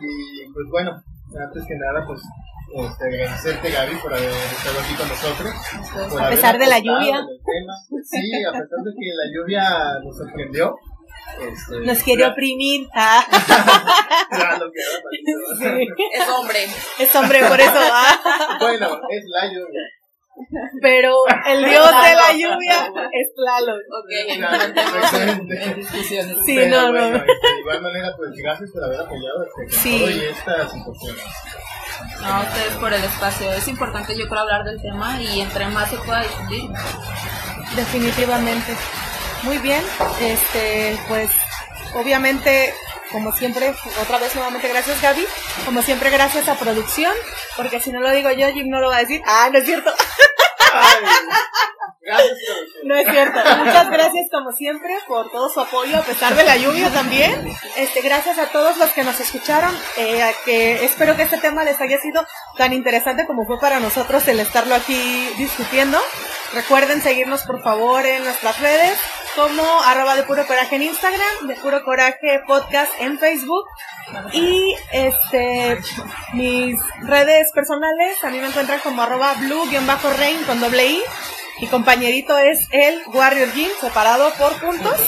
Y 0.00 0.52
pues 0.52 0.66
bueno, 0.70 0.90
antes 1.38 1.64
que 1.66 1.74
nada, 1.76 2.06
pues 2.06 2.20
este, 2.74 3.04
agradecerte 3.06 3.70
Gaby 3.70 3.96
por 4.02 4.12
haber 4.12 4.28
estado 4.28 4.80
aquí 4.80 4.94
con 4.94 5.08
nosotros. 5.08 5.54
por 6.10 6.22
A 6.22 6.30
pesar 6.30 6.58
de 6.58 6.66
la 6.66 6.78
lluvia. 6.78 7.24
Sí, 8.04 8.44
a 8.44 8.52
pesar 8.52 8.80
de 8.84 8.92
que 8.98 9.08
la 9.14 9.26
lluvia 9.34 9.64
nos 10.04 10.16
sorprendió. 10.16 10.74
Este, 11.40 11.86
Nos 11.86 12.02
quiere 12.02 12.22
ya- 12.22 12.28
oprimir. 12.30 12.88
Ah. 12.94 13.24
Es 16.12 16.28
hombre. 16.28 16.66
Es 16.98 17.14
hombre, 17.16 17.44
por 17.44 17.60
eso. 17.60 17.72
ah. 17.76 18.56
Bueno, 18.60 18.86
es 19.10 19.24
la 19.28 19.46
lluvia. 19.46 19.82
Pero 20.80 21.16
el 21.46 21.64
dios 21.64 21.84
de 21.84 22.14
la 22.14 22.32
lluvia 22.32 22.86
es 23.12 23.34
Tlaloc. 23.34 23.80
Ok, 23.90 24.36
Claro. 24.36 24.74
Sí, 26.46 26.54
Pero 26.54 26.76
no, 26.80 26.90
bueno, 26.92 27.08
no. 27.10 27.16
este, 27.16 27.26
de 27.26 27.60
igual 27.60 27.82
manera, 27.82 28.08
pues 28.16 28.30
gracias 28.40 28.70
por 28.72 28.84
haber 28.84 29.00
apoyado 29.00 29.44
este, 29.66 29.76
Sí. 29.80 29.96
y 30.04 30.24
esta 30.26 30.68
situación. 30.68 31.16
No, 32.20 32.26
a 32.28 32.40
ustedes 32.42 32.74
por 32.74 32.92
el 32.92 33.02
espacio. 33.02 33.52
Es 33.52 33.66
importante, 33.66 34.16
yo 34.16 34.28
creo, 34.28 34.40
hablar 34.42 34.62
del 34.64 34.80
tema 34.80 35.20
y 35.20 35.40
entre 35.40 35.66
más 35.66 35.90
se 35.90 35.96
pueda 35.98 36.22
difundir. 36.22 36.70
Definitivamente. 37.74 38.76
Muy 39.42 39.58
bien. 39.58 39.82
Este, 40.20 40.98
pues, 41.08 41.30
obviamente, 41.94 42.74
como 43.12 43.32
siempre, 43.32 43.74
otra 44.02 44.18
vez 44.18 44.34
nuevamente 44.34 44.68
gracias 44.68 45.00
Gaby. 45.00 45.26
Como 45.64 45.82
siempre, 45.82 46.10
gracias 46.10 46.48
a 46.48 46.58
producción, 46.58 47.12
porque 47.56 47.80
si 47.80 47.90
no 47.90 48.00
lo 48.00 48.10
digo 48.10 48.30
yo, 48.32 48.48
Jim 48.52 48.68
no 48.68 48.80
lo 48.80 48.88
va 48.88 48.96
a 48.96 49.00
decir. 49.00 49.22
Ah, 49.26 49.48
no 49.52 49.58
es 49.58 49.64
cierto. 49.64 49.92
Ay, 50.72 51.04
gracias. 52.00 52.38
No 52.84 52.94
es 52.94 53.08
cierto. 53.08 53.38
Muchas 53.58 53.90
gracias 53.90 54.28
como 54.30 54.52
siempre 54.52 54.90
por 55.06 55.30
todo 55.30 55.48
su 55.48 55.60
apoyo 55.60 55.98
a 55.98 56.02
pesar 56.02 56.34
de 56.34 56.44
la 56.44 56.56
lluvia 56.56 56.90
también. 56.90 57.56
Este, 57.76 58.00
gracias 58.00 58.38
a 58.38 58.46
todos 58.46 58.76
los 58.78 58.90
que 58.90 59.04
nos 59.04 59.18
escucharon. 59.20 59.74
eh, 59.96 60.34
que 60.44 60.84
espero 60.84 61.16
que 61.16 61.22
este 61.22 61.38
tema 61.38 61.64
les 61.64 61.80
haya 61.80 61.98
sido 61.98 62.26
tan 62.56 62.72
interesante 62.72 63.26
como 63.26 63.46
fue 63.46 63.58
para 63.60 63.80
nosotros 63.80 64.26
el 64.28 64.40
estarlo 64.40 64.74
aquí 64.74 65.28
discutiendo. 65.36 65.98
Recuerden 66.54 67.02
seguirnos 67.02 67.42
por 67.42 67.62
favor 67.62 68.06
en 68.06 68.24
nuestras 68.24 68.58
redes 68.60 68.98
como 69.36 69.62
arroba 69.84 70.16
de 70.16 70.22
puro 70.24 70.46
coraje 70.46 70.76
en 70.76 70.82
Instagram, 70.82 71.46
de 71.46 71.54
puro 71.56 71.84
coraje 71.84 72.40
podcast 72.46 72.90
en 73.00 73.18
Facebook. 73.18 73.64
Y 74.32 74.74
este 74.90 75.78
mis 76.32 76.80
redes 77.02 77.52
personales 77.52 78.24
a 78.24 78.30
mí 78.30 78.38
me 78.40 78.48
encuentran 78.48 78.80
como 78.80 79.02
arroba 79.02 79.34
blue-rain 79.34 80.42
con 80.44 80.60
doble 80.60 80.86
i. 80.86 81.02
Mi 81.60 81.66
compañerito 81.66 82.38
es 82.38 82.68
el 82.70 83.02
Warrior 83.08 83.52
Gym, 83.52 83.70
separado 83.80 84.30
por 84.38 84.52
puntos. 84.60 85.00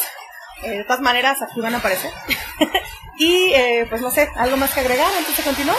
Eh, 0.63 0.71
de 0.71 0.85
todas 0.85 1.01
maneras, 1.01 1.41
aquí 1.43 1.61
van 1.61 1.75
a 1.75 1.79
aparecer. 1.79 2.11
y 3.19 3.53
eh, 3.55 3.87
pues 3.89 4.03
no 4.03 4.11
sé, 4.11 4.29
¿algo 4.37 4.57
más 4.57 4.75
que 4.75 4.81
agregar 4.81 5.13
antes 5.17 5.37
de 5.37 5.43
continuar? 5.43 5.77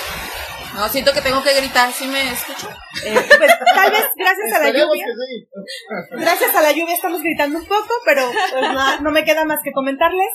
No, 0.73 0.87
siento 0.87 1.11
que 1.11 1.21
tengo 1.21 1.43
que 1.43 1.53
gritar. 1.53 1.91
¿Sí 1.91 2.07
me 2.07 2.31
escucho? 2.31 2.69
Eh, 3.03 3.13
pues 3.13 3.51
tal 3.75 3.91
vez 3.91 4.05
gracias 4.15 4.53
a 4.53 4.59
la 4.59 4.69
lluvia. 4.69 5.05
que 5.05 5.13
sí. 5.13 5.47
Gracias 6.11 6.55
a 6.55 6.61
la 6.61 6.71
lluvia 6.71 6.95
estamos 6.95 7.21
gritando 7.21 7.59
un 7.59 7.65
poco, 7.65 7.93
pero 8.05 8.31
pues 8.51 8.71
no, 8.71 9.01
no 9.01 9.11
me 9.11 9.25
queda 9.25 9.43
más 9.43 9.59
que 9.63 9.73
comentarles 9.73 10.29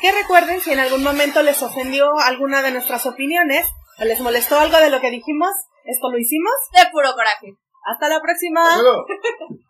que 0.00 0.12
recuerden 0.12 0.60
si 0.60 0.72
en 0.72 0.78
algún 0.78 1.02
momento 1.02 1.42
les 1.42 1.60
ofendió 1.62 2.18
alguna 2.20 2.62
de 2.62 2.70
nuestras 2.70 3.04
opiniones 3.06 3.66
o 3.98 4.04
les 4.04 4.20
molestó 4.20 4.60
algo 4.60 4.78
de 4.78 4.90
lo 4.90 5.00
que 5.00 5.10
dijimos, 5.10 5.50
esto 5.84 6.10
lo 6.10 6.18
hicimos. 6.18 6.52
De 6.72 6.88
puro 6.92 7.12
coraje. 7.14 7.56
Hasta 7.84 8.08
la 8.08 8.20
próxima. 8.20 8.68
Hasta 8.68 8.82
luego. 8.82 9.06